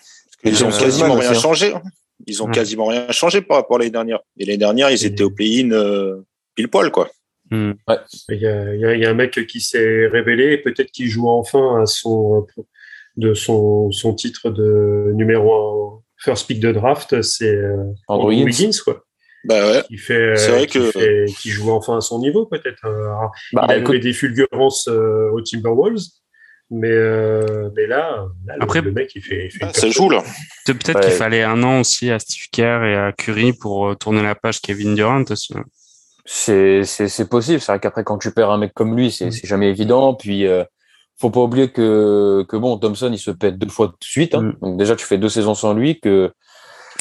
Ils 0.44 0.64
ont 0.64 0.68
Euh, 0.68 0.78
quasiment 0.78 1.14
rien 1.14 1.34
changé. 1.34 1.74
hein. 1.74 1.82
Ils 2.26 2.42
ont 2.42 2.46
Ouais. 2.46 2.52
quasiment 2.52 2.86
rien 2.86 3.10
changé 3.12 3.42
par 3.42 3.58
rapport 3.58 3.76
à 3.76 3.78
l'année 3.80 3.90
dernière. 3.90 4.20
Et 4.38 4.44
l'année 4.44 4.58
dernière, 4.58 4.90
ils 4.90 5.02
Et- 5.04 5.06
étaient 5.08 5.22
au 5.24 5.30
play-in 5.30 5.70
euh, 5.72 6.22
pile 6.54 6.68
poil, 6.68 6.90
quoi. 6.90 7.08
Hmm. 7.50 7.72
Il 8.30 8.38
y 8.40 8.46
a, 8.46 8.74
il 8.74 8.80
y 8.80 8.84
a- 8.84 8.94
il 8.94 9.00
y 9.00 9.06
a 9.06 9.10
un 9.10 9.14
mec 9.14 9.46
qui 9.46 9.60
s'est 9.60 10.06
révélé 10.06 10.52
et 10.52 10.58
peut-être 10.58 10.90
qu'il 10.90 11.08
joue 11.08 11.28
enfin 11.28 11.82
à 11.82 11.86
son, 11.86 12.46
de 13.16 13.34
son, 13.34 13.90
son 13.90 14.14
titre 14.14 14.50
de 14.50 15.12
numéro 15.14 15.52
un 15.54 16.02
first 16.18 16.46
pick 16.46 16.60
de 16.60 16.72
draft, 16.72 17.22
c'est 17.22 17.46
euh, 17.54 17.76
Andrew. 18.08 18.28
Wiggins, 18.28 18.70
quoi. 18.84 19.04
Bah 19.44 19.70
ouais. 19.70 19.82
Qui 19.88 19.96
fait, 19.98 20.36
C'est 20.36 20.50
vrai 20.50 20.66
qui 20.66 20.78
que- 20.78 20.90
fait- 20.90 21.26
qui 21.40 21.50
joue 21.50 21.70
enfin 21.70 21.96
à 21.98 22.00
son 22.00 22.18
niveau, 22.18 22.46
peut-être. 22.46 22.84
Alors, 22.84 23.30
Bah, 23.52 23.66
il 23.68 23.72
a 23.72 23.76
écoute, 23.78 24.00
des 24.00 24.12
fulgurances 24.12 24.88
euh, 24.88 25.30
aux 25.32 25.40
Timberwolves, 25.40 26.00
mais, 26.70 26.90
euh, 26.90 27.70
mais 27.76 27.86
là, 27.86 28.26
Après- 28.60 28.80
le, 28.82 28.90
mec, 28.92 29.12
il 29.14 29.22
fait, 29.22 29.46
il 29.46 29.50
fait 29.50 29.58
Ah, 29.62 29.68
une 29.68 29.74
ça 29.74 29.88
joue 29.90 30.10
là. 30.10 30.22
Pe- 30.66 30.72
Peut-être 30.72 30.96
Ouais. 30.96 31.02
qu'il 31.02 31.12
fallait 31.12 31.42
un 31.44 31.62
an 31.62 31.80
aussi 31.80 32.10
à 32.10 32.18
Steve 32.18 32.46
Kerr 32.52 32.84
et 32.84 32.96
à 32.96 33.12
Curry 33.12 33.52
pour 33.52 33.88
euh, 33.88 33.94
tourner 33.94 34.22
la 34.22 34.34
page 34.34 34.60
Kevin 34.60 34.94
Durant 34.94 35.22
aussi. 35.30 35.54
hein. 35.56 35.64
c'est 36.30 36.84
c'est 36.84 37.08
c'est 37.08 37.28
possible. 37.28 37.60
C'est 37.60 37.72
vrai 37.72 37.80
qu'après 37.80 38.04
quand 38.04 38.18
tu 38.18 38.30
perds 38.32 38.50
un 38.50 38.58
mec 38.58 38.72
comme 38.74 38.94
lui, 38.96 39.10
c'est 39.10 39.30
c'est 39.30 39.46
jamais 39.46 39.70
évident. 39.70 40.14
Puis 40.14 40.46
euh, 40.46 40.62
faut 41.18 41.30
pas 41.30 41.40
oublier 41.40 41.70
que 41.70 42.44
que 42.48 42.56
bon 42.58 42.76
Thompson 42.76 43.08
il 43.12 43.18
se 43.18 43.30
pète 43.30 43.56
deux 43.56 43.68
fois 43.70 43.86
de 43.86 43.94
suite. 44.02 44.34
Hein. 44.34 44.42
Mm. 44.42 44.56
Donc 44.60 44.76
déjà 44.78 44.94
tu 44.94 45.06
fais 45.06 45.16
deux 45.16 45.30
saisons 45.30 45.54
sans 45.54 45.72
lui 45.72 46.00
que 46.00 46.30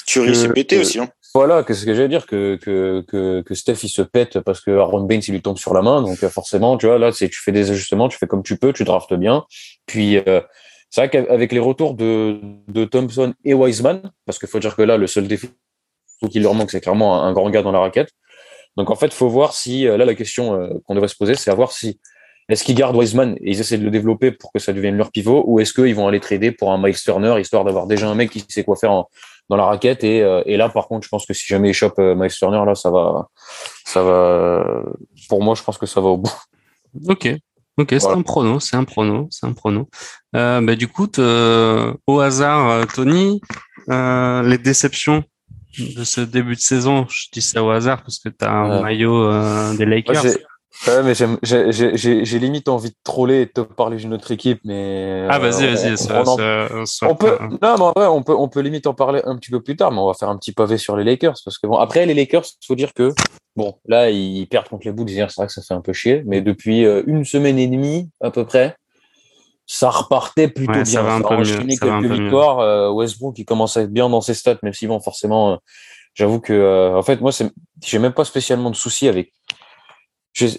Curry 0.05 0.27
que- 0.29 0.33
s'est 0.33 0.49
pété 0.53 0.77
que- 0.77 0.81
aussi. 0.81 0.99
Hein. 0.99 1.09
Voilà, 1.37 1.63
ce 1.69 1.85
que 1.85 1.93
j'allais 1.93 2.07
dire, 2.07 2.25
que, 2.25 2.55
que, 2.55 3.43
que, 3.43 3.53
Steph 3.53 3.83
il 3.83 3.89
se 3.89 4.01
pète 4.01 4.39
parce 4.39 4.59
que 4.59 4.71
Aaron 4.71 5.03
Baines 5.03 5.21
il 5.27 5.33
lui 5.33 5.41
tombe 5.43 5.59
sur 5.59 5.71
la 5.75 5.83
main, 5.83 6.01
donc 6.01 6.23
euh, 6.23 6.29
forcément, 6.29 6.77
tu 6.79 6.87
vois, 6.87 6.97
là, 6.97 7.11
c'est 7.11 7.29
tu 7.29 7.39
fais 7.39 7.51
des 7.51 7.69
ajustements, 7.69 8.09
tu 8.09 8.17
fais 8.17 8.25
comme 8.25 8.41
tu 8.41 8.57
peux, 8.57 8.73
tu 8.73 8.83
draftes 8.83 9.13
bien. 9.13 9.45
Puis 9.85 10.17
euh, 10.17 10.41
c'est 10.89 11.01
vrai 11.01 11.09
qu'avec 11.11 11.51
les 11.51 11.59
retours 11.59 11.93
de, 11.93 12.39
de 12.69 12.85
Thompson 12.85 13.35
et 13.45 13.53
Wiseman, 13.53 14.01
parce 14.25 14.39
qu'il 14.39 14.49
faut 14.49 14.57
dire 14.57 14.75
que 14.75 14.81
là, 14.81 14.97
le 14.97 15.05
seul 15.05 15.27
défi 15.27 15.51
qui 16.27 16.39
leur 16.39 16.55
manque, 16.55 16.71
c'est 16.71 16.81
clairement 16.81 17.21
un, 17.21 17.33
grand 17.33 17.51
gars 17.51 17.61
dans 17.61 17.71
la 17.71 17.81
raquette. 17.81 18.09
Donc 18.75 18.89
en 18.89 18.95
fait, 18.95 19.13
faut 19.13 19.29
voir 19.29 19.53
si 19.53 19.87
euh, 19.87 19.95
là 19.95 20.05
la 20.05 20.15
question 20.15 20.81
qu'on 20.85 20.95
devrait 20.95 21.07
se 21.07 21.15
poser, 21.15 21.35
c'est 21.35 21.51
à 21.51 21.53
voir 21.53 21.71
si 21.71 21.99
est-ce 22.49 22.63
qu'ils 22.63 22.73
gardent 22.73 22.95
Wiseman 22.95 23.35
et 23.41 23.51
ils 23.51 23.59
essaient 23.59 23.77
de 23.77 23.83
le 23.83 23.91
développer 23.91 24.31
pour 24.31 24.51
que 24.51 24.57
ça 24.57 24.73
devienne 24.73 24.97
leur 24.97 25.11
pivot, 25.11 25.43
ou 25.45 25.59
est-ce 25.59 25.71
qu'ils 25.71 25.93
vont 25.93 26.07
aller 26.07 26.19
trader 26.19 26.51
pour 26.51 26.71
un 26.71 26.81
Miles 26.81 26.95
Turner 26.95 27.39
histoire 27.39 27.63
d'avoir 27.63 27.85
déjà 27.85 28.07
un 28.07 28.15
mec 28.15 28.31
qui 28.31 28.43
sait 28.49 28.63
quoi 28.63 28.75
faire 28.75 28.91
en, 28.91 29.07
dans 29.49 29.55
la 29.55 29.65
raquette 29.65 30.03
et, 30.03 30.21
euh, 30.21 30.41
et 30.45 30.57
là 30.57 30.69
par 30.69 30.87
contre 30.87 31.05
je 31.05 31.09
pense 31.09 31.25
que 31.25 31.33
si 31.33 31.45
jamais 31.47 31.69
il 31.69 31.73
chope 31.73 31.99
euh, 31.99 32.15
Miles 32.15 32.31
Turner 32.31 32.63
là 32.65 32.75
ça 32.75 32.89
va 32.89 33.27
ça 33.85 34.03
va 34.03 34.83
pour 35.29 35.41
moi 35.43 35.55
je 35.55 35.63
pense 35.63 35.77
que 35.77 35.85
ça 35.85 36.01
va 36.01 36.07
au 36.07 36.17
bout 36.17 36.33
Ok. 37.07 37.29
Ok, 37.79 37.89
c'est 37.99 38.07
un 38.07 38.23
prono, 38.23 38.59
c'est 38.59 38.75
un 38.75 38.85
prono, 38.85 39.27
c'est 39.29 39.45
un 39.45 39.53
prono. 39.53 39.87
Euh, 40.35 40.61
bah, 40.61 40.75
du 40.75 40.87
coup, 40.87 41.07
au 42.07 42.19
hasard, 42.19 42.87
Tony, 42.87 43.39
les 43.87 44.57
déceptions 44.57 45.23
de 45.77 46.03
ce 46.03 46.21
début 46.21 46.55
de 46.55 46.59
saison, 46.59 47.05
je 47.07 47.27
dis 47.31 47.41
ça 47.41 47.63
au 47.63 47.69
hasard 47.69 48.01
parce 48.01 48.17
que 48.17 48.29
tu 48.29 48.43
as 48.43 48.51
un 48.51 48.81
maillot 48.81 49.29
des 49.75 49.85
Lakers. 49.85 50.25
Ouais, 50.25 50.43
mais 50.85 51.13
j'ai 51.13 52.39
limite 52.39 52.67
envie 52.69 52.89
de 52.89 52.95
troller 53.03 53.41
et 53.41 53.45
de 53.45 53.51
te 53.51 53.61
parler 53.61 53.97
d'une 53.97 54.13
autre 54.13 54.31
équipe, 54.31 54.59
mais. 54.63 55.25
Ah, 55.29 55.39
vas-y, 55.39 55.65
euh, 55.65 55.75
vas-y. 55.75 55.95
On, 57.01 57.15
peut, 57.15 57.37
non, 57.41 57.57
mais 57.61 57.81
en 57.81 57.91
vrai, 57.91 58.07
on 58.07 58.23
peut, 58.23 58.35
on 58.35 58.47
peut 58.47 58.61
limite 58.61 58.87
en 58.87 58.93
parler 58.93 59.21
un 59.25 59.35
petit 59.37 59.51
peu 59.51 59.61
plus 59.61 59.75
tard, 59.75 59.91
mais 59.91 59.99
on 59.99 60.07
va 60.07 60.13
faire 60.13 60.29
un 60.29 60.37
petit 60.37 60.53
pavé 60.53 60.77
sur 60.77 60.95
les 60.95 61.03
Lakers, 61.03 61.35
parce 61.43 61.57
que 61.57 61.67
bon, 61.67 61.77
après, 61.77 62.05
les 62.05 62.13
Lakers, 62.13 62.45
il 62.61 62.65
faut 62.65 62.75
dire 62.75 62.93
que, 62.93 63.13
bon, 63.55 63.75
là, 63.85 64.09
ils 64.09 64.47
perdent 64.47 64.69
contre 64.69 64.85
les 64.85 64.93
Bulls 64.93 65.09
hier, 65.09 65.29
c'est 65.31 65.41
vrai 65.41 65.47
que 65.47 65.53
ça 65.53 65.61
fait 65.61 65.73
un 65.73 65.81
peu 65.81 65.93
chier, 65.93 66.23
mais 66.25 66.41
depuis 66.41 66.85
euh, 66.85 67.03
une 67.07 67.25
semaine 67.25 67.57
et 67.57 67.67
demie, 67.67 68.09
à 68.21 68.31
peu 68.31 68.45
près, 68.45 68.75
ça 69.65 69.89
repartait 69.89 70.47
plutôt 70.47 70.73
bien. 70.73 70.85
Ça 70.85 71.01
va 71.01 71.15
un 71.15 71.21
peu 71.21 71.37
mieux. 71.37 72.13
victoires. 72.13 72.59
Euh, 72.59 72.89
Westbrook, 72.91 73.35
qui 73.35 73.45
commence 73.45 73.75
à 73.75 73.81
être 73.81 73.91
bien 73.91 74.09
dans 74.09 74.21
ses 74.21 74.33
stats, 74.33 74.57
même 74.63 74.73
si 74.73 74.87
bon, 74.87 74.99
forcément, 75.01 75.59
j'avoue 76.13 76.39
que, 76.39 76.93
en 76.95 77.03
fait, 77.03 77.19
moi, 77.19 77.31
j'ai 77.83 77.99
même 77.99 78.13
pas 78.13 78.25
spécialement 78.25 78.69
de 78.69 78.75
soucis 78.75 79.07
avec 79.07 79.33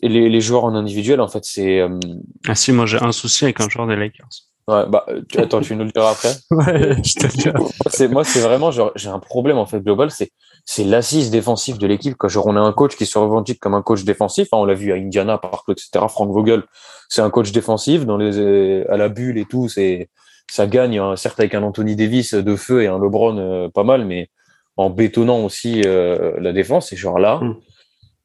les, 0.02 0.28
les, 0.28 0.40
joueurs 0.40 0.64
en 0.64 0.74
individuel, 0.74 1.20
en 1.20 1.28
fait, 1.28 1.44
c'est. 1.44 1.80
Euh, 1.80 1.98
ah 2.46 2.54
si, 2.54 2.72
moi 2.72 2.86
j'ai 2.86 2.98
un 3.02 3.12
souci 3.12 3.44
avec 3.44 3.60
un 3.60 3.68
joueur 3.68 3.86
des 3.86 3.96
Lakers. 3.96 4.28
Ouais, 4.68 4.84
bah, 4.86 5.06
tu, 5.30 5.38
attends, 5.38 5.62
tu 5.62 5.74
nous 5.76 5.84
le 5.84 5.90
diras 5.90 6.10
après. 6.10 6.32
ouais, 6.50 6.96
je 7.02 7.14
te. 7.14 8.06
Moi, 8.08 8.24
c'est 8.24 8.40
vraiment, 8.40 8.70
genre, 8.70 8.92
j'ai 8.96 9.08
un 9.08 9.18
problème, 9.18 9.56
en 9.56 9.64
fait, 9.64 9.80
global, 9.80 10.10
c'est, 10.10 10.30
c'est 10.66 10.84
l'assise 10.84 11.30
défensive 11.30 11.78
de 11.78 11.86
l'équipe. 11.86 12.16
Quand 12.18 12.28
genre, 12.28 12.46
on 12.46 12.56
a 12.56 12.60
un 12.60 12.72
coach 12.72 12.96
qui 12.96 13.06
se 13.06 13.18
revendique 13.18 13.60
comme 13.60 13.74
un 13.74 13.80
coach 13.80 14.04
défensif, 14.04 14.48
hein, 14.52 14.58
on 14.58 14.66
l'a 14.66 14.74
vu 14.74 14.92
à 14.92 14.96
Indiana, 14.96 15.38
partout, 15.38 15.72
etc. 15.72 16.04
Frank 16.08 16.30
Vogel, 16.30 16.64
c'est 17.08 17.22
un 17.22 17.30
coach 17.30 17.50
défensif, 17.52 18.04
dans 18.04 18.18
les, 18.18 18.84
à 18.88 18.98
la 18.98 19.08
bulle 19.08 19.38
et 19.38 19.46
tout, 19.46 19.68
c'est, 19.68 20.10
ça 20.50 20.66
gagne, 20.66 20.98
hein, 20.98 21.16
certes 21.16 21.40
avec 21.40 21.54
un 21.54 21.62
Anthony 21.62 21.96
Davis 21.96 22.34
de 22.34 22.56
feu 22.56 22.82
et 22.82 22.88
un 22.88 22.98
LeBron 22.98 23.38
euh, 23.38 23.68
pas 23.68 23.84
mal, 23.84 24.04
mais 24.04 24.28
en 24.76 24.90
bétonnant 24.90 25.44
aussi 25.44 25.82
euh, 25.86 26.38
la 26.40 26.52
défense. 26.52 26.92
Et 26.92 26.96
genre 26.96 27.18
là, 27.18 27.40
mm. 27.40 27.56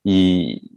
il, 0.06 0.73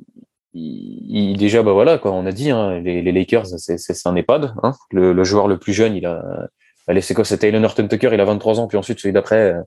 il, 0.57 1.37
déjà, 1.37 1.63
bah 1.63 1.73
voilà, 1.73 1.99
quoi, 1.99 2.13
on 2.13 2.27
a 2.27 2.33
dit, 2.33 2.51
hein, 2.51 2.81
les, 2.81 3.03
les, 3.03 3.13
Lakers, 3.13 3.47
c'est 3.47 4.07
un 4.07 4.17
EHPAD. 4.17 4.55
Hein. 4.63 4.73
Le, 4.91 5.13
le, 5.13 5.25
joueur 5.25 5.49
le 5.49 5.59
plus 5.59 5.73
jeune, 5.73 5.95
il 5.95 6.07
a, 6.07 6.49
allez, 6.87 7.01
c'est 7.01 7.15
quoi, 7.15 7.25
c'est 7.25 7.39
Taylor 7.39 7.61
Norton 7.61 7.87
Tucker, 7.89 8.11
il 8.13 8.21
a 8.21 8.25
23 8.25 8.61
ans, 8.61 8.67
puis 8.67 8.79
ensuite 8.79 8.99
celui 8.99 9.13
d'après, 9.13 9.53
euh, 9.53 9.63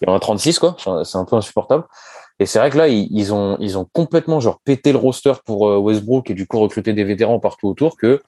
il 0.00 0.08
en 0.08 0.14
a 0.14 0.20
36, 0.20 0.58
quoi. 0.58 0.70
Enfin, 0.70 1.04
c'est 1.04 1.18
un 1.18 1.24
peu 1.24 1.36
insupportable. 1.36 1.84
Et 2.38 2.46
c'est 2.46 2.60
vrai 2.60 2.70
que 2.70 2.78
là, 2.78 2.86
ils, 2.86 3.34
ont, 3.34 3.56
ils 3.58 3.76
ont 3.78 3.84
complètement 3.92 4.38
genre 4.38 4.60
pété 4.64 4.92
le 4.92 4.98
roster 4.98 5.32
pour 5.44 5.68
euh, 5.68 5.78
Westbrook 5.78 6.30
et 6.30 6.34
du 6.34 6.46
coup 6.46 6.60
recruter 6.60 6.92
des 6.92 7.02
vétérans 7.02 7.40
partout 7.40 7.66
autour 7.66 7.96
que 7.96 8.22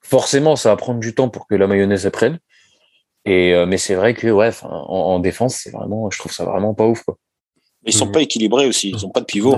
forcément, 0.00 0.56
ça 0.56 0.70
va 0.70 0.76
prendre 0.76 1.00
du 1.00 1.14
temps 1.14 1.28
pour 1.28 1.46
que 1.46 1.54
la 1.54 1.66
mayonnaise 1.66 2.08
prenne. 2.10 2.38
Et 3.26 3.54
euh, 3.54 3.66
mais 3.66 3.76
c'est 3.76 3.94
vrai 3.94 4.14
que 4.14 4.28
ouais, 4.28 4.50
en, 4.62 4.68
en 4.68 5.18
défense, 5.18 5.56
c'est 5.56 5.70
vraiment, 5.70 6.10
je 6.10 6.18
trouve 6.18 6.32
ça 6.32 6.44
vraiment 6.44 6.72
pas 6.72 6.86
ouf, 6.86 7.02
quoi. 7.02 7.18
Ils 7.86 7.92
sont 7.92 8.10
pas 8.10 8.22
équilibrés 8.22 8.66
aussi, 8.66 8.88
ils 8.88 9.04
ont 9.04 9.10
pas 9.10 9.20
de 9.20 9.26
pivot. 9.26 9.56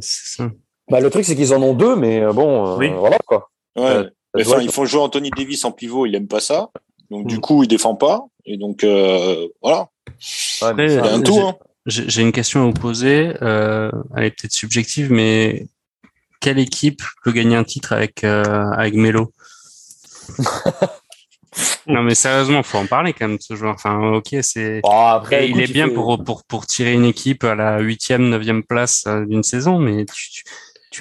c'est 0.00 0.36
ça. 0.36 0.50
Bah, 0.90 1.00
le 1.00 1.10
truc, 1.10 1.24
c'est 1.24 1.36
qu'ils 1.36 1.54
en 1.54 1.62
ont 1.62 1.74
deux, 1.74 1.96
mais 1.96 2.20
euh, 2.20 2.32
bon, 2.32 2.80
euh, 2.80 2.88
voilà 2.98 3.18
quoi. 3.26 3.50
Ouais. 3.76 3.84
Euh, 3.84 4.10
enfin, 4.38 4.60
ils 4.60 4.70
font 4.70 4.84
jouer 4.84 5.00
Anthony 5.00 5.30
Davis 5.30 5.64
en 5.64 5.72
pivot, 5.72 6.06
il 6.06 6.14
aime 6.14 6.28
pas 6.28 6.40
ça. 6.40 6.70
Donc, 7.10 7.26
du 7.26 7.36
mm. 7.36 7.40
coup, 7.40 7.62
il 7.62 7.68
défend 7.68 7.94
pas. 7.94 8.24
Et 8.44 8.56
donc, 8.56 8.84
voilà. 9.62 9.88
c'est 10.18 10.98
un 10.98 11.22
tout. 11.22 11.40
Hein. 11.40 11.56
J'ai 11.86 12.22
une 12.22 12.32
question 12.32 12.62
à 12.62 12.64
vous 12.66 12.72
poser. 12.72 13.32
elle 13.40 14.24
est 14.24 14.30
peut-être 14.30 14.52
subjective, 14.52 15.10
mais 15.12 15.66
quelle 16.40 16.58
équipe 16.58 17.02
peut 17.22 17.32
gagner 17.32 17.56
un 17.56 17.64
titre 17.64 17.92
avec, 17.92 18.24
avec 18.24 18.94
Melo? 18.94 19.32
Non 21.86 22.02
mais 22.02 22.16
sérieusement, 22.16 22.64
faut 22.64 22.78
en 22.78 22.86
parler 22.86 23.12
quand 23.12 23.28
même 23.28 23.36
de 23.36 23.42
ce 23.42 23.54
joueur. 23.54 23.74
Enfin, 23.74 24.14
ok, 24.14 24.34
c'est. 24.40 24.80
après, 24.84 25.48
il 25.48 25.60
est 25.60 25.72
bien 25.72 25.88
pour, 25.88 26.24
pour 26.24 26.42
pour 26.42 26.66
tirer 26.66 26.92
une 26.92 27.04
équipe 27.04 27.44
à 27.44 27.54
la 27.54 27.78
huitième, 27.78 28.28
neuvième 28.28 28.64
place 28.64 29.06
d'une 29.06 29.44
saison, 29.44 29.78
mais 29.78 30.04
tu, 30.04 30.30
tu 30.30 30.44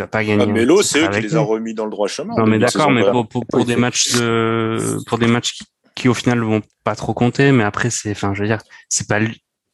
vas 0.02 0.08
pas 0.08 0.24
gagner. 0.24 0.44
Ah, 0.44 0.52
Mélo, 0.52 0.82
c'est 0.82 1.04
eux 1.04 1.08
qui 1.10 1.22
les 1.22 1.36
ont 1.36 1.46
remis 1.46 1.74
dans 1.74 1.86
le 1.86 1.92
droit 1.92 2.08
chemin. 2.08 2.34
Non, 2.38 2.46
mais 2.46 2.60
d'accord, 2.60 2.92
mais 2.92 3.04
pour, 3.10 3.28
pour, 3.28 3.46
pour 3.46 3.66
des 3.66 3.76
matchs 3.76 4.14
de, 4.14 4.98
pour 5.08 5.18
des 5.18 5.28
matchs 5.28 5.54
qui, 5.54 5.66
qui, 5.96 6.10
au 6.10 6.14
final 6.14 6.40
vont 6.40 6.62
pas 6.84 6.96
trop 6.96 7.14
compter, 7.14 7.52
mais 7.52 7.64
après 7.64 7.90
c'est, 7.90 8.12
enfin, 8.12 8.34
je 8.34 8.42
veux 8.42 8.48
dire, 8.48 8.62
c'est 8.90 9.08
pas, 9.08 9.20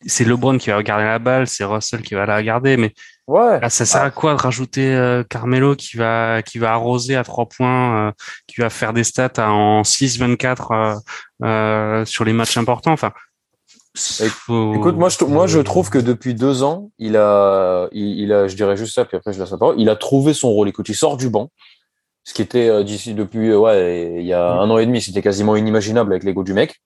c'est 0.05 0.23
LeBron 0.23 0.57
qui 0.57 0.69
va 0.69 0.77
regarder 0.77 1.03
la 1.03 1.19
balle, 1.19 1.47
c'est 1.47 1.65
Russell 1.65 2.01
qui 2.01 2.13
va 2.13 2.25
la 2.25 2.37
regarder, 2.37 2.77
mais 2.77 2.93
ouais. 3.27 3.59
ça 3.69 3.85
sert 3.85 4.01
à 4.01 4.11
quoi 4.11 4.33
de 4.33 4.41
rajouter 4.41 4.93
euh, 4.95 5.23
Carmelo 5.23 5.75
qui 5.75 5.97
va, 5.97 6.41
qui 6.41 6.57
va 6.57 6.71
arroser 6.71 7.15
à 7.15 7.23
trois 7.23 7.47
points, 7.47 8.07
euh, 8.07 8.11
qui 8.47 8.61
va 8.61 8.69
faire 8.69 8.93
des 8.93 9.03
stats 9.03 9.49
en 9.49 9.81
6-24 9.81 10.71
euh, 10.71 10.95
euh, 11.43 12.05
sur 12.05 12.23
les 12.23 12.33
matchs 12.33 12.57
importants, 12.57 12.93
enfin. 12.93 13.11
Écoute, 14.75 14.95
moi 14.95 15.09
je, 15.09 15.23
moi 15.25 15.47
je 15.47 15.59
trouve 15.59 15.89
que 15.89 15.97
depuis 15.97 16.33
deux 16.33 16.63
ans, 16.63 16.91
il 16.97 17.17
a, 17.17 17.87
il, 17.91 18.31
a, 18.31 18.47
je 18.47 18.55
dirais 18.55 18.77
juste 18.77 18.95
ça, 18.95 19.05
puis 19.05 19.17
après 19.17 19.33
je 19.33 19.39
laisse 19.39 19.51
la 19.51 19.57
parole. 19.57 19.79
Il 19.79 19.89
a 19.89 19.95
trouvé 19.95 20.33
son 20.33 20.51
rôle. 20.51 20.69
Écoute, 20.69 20.89
il 20.89 20.95
sort 20.95 21.17
du 21.17 21.29
banc, 21.29 21.49
ce 22.23 22.33
qui 22.33 22.41
était 22.41 22.69
euh, 22.69 22.83
d'ici 22.83 23.13
depuis, 23.13 23.49
euh, 23.49 23.57
ouais, 23.57 24.15
il 24.19 24.25
y 24.25 24.33
a 24.33 24.51
un 24.51 24.69
an 24.69 24.77
et 24.77 24.85
demi, 24.85 25.01
c'était 25.01 25.21
quasiment 25.21 25.55
inimaginable 25.55 26.13
avec 26.13 26.23
l'ego 26.23 26.43
du 26.43 26.53
mec. 26.53 26.81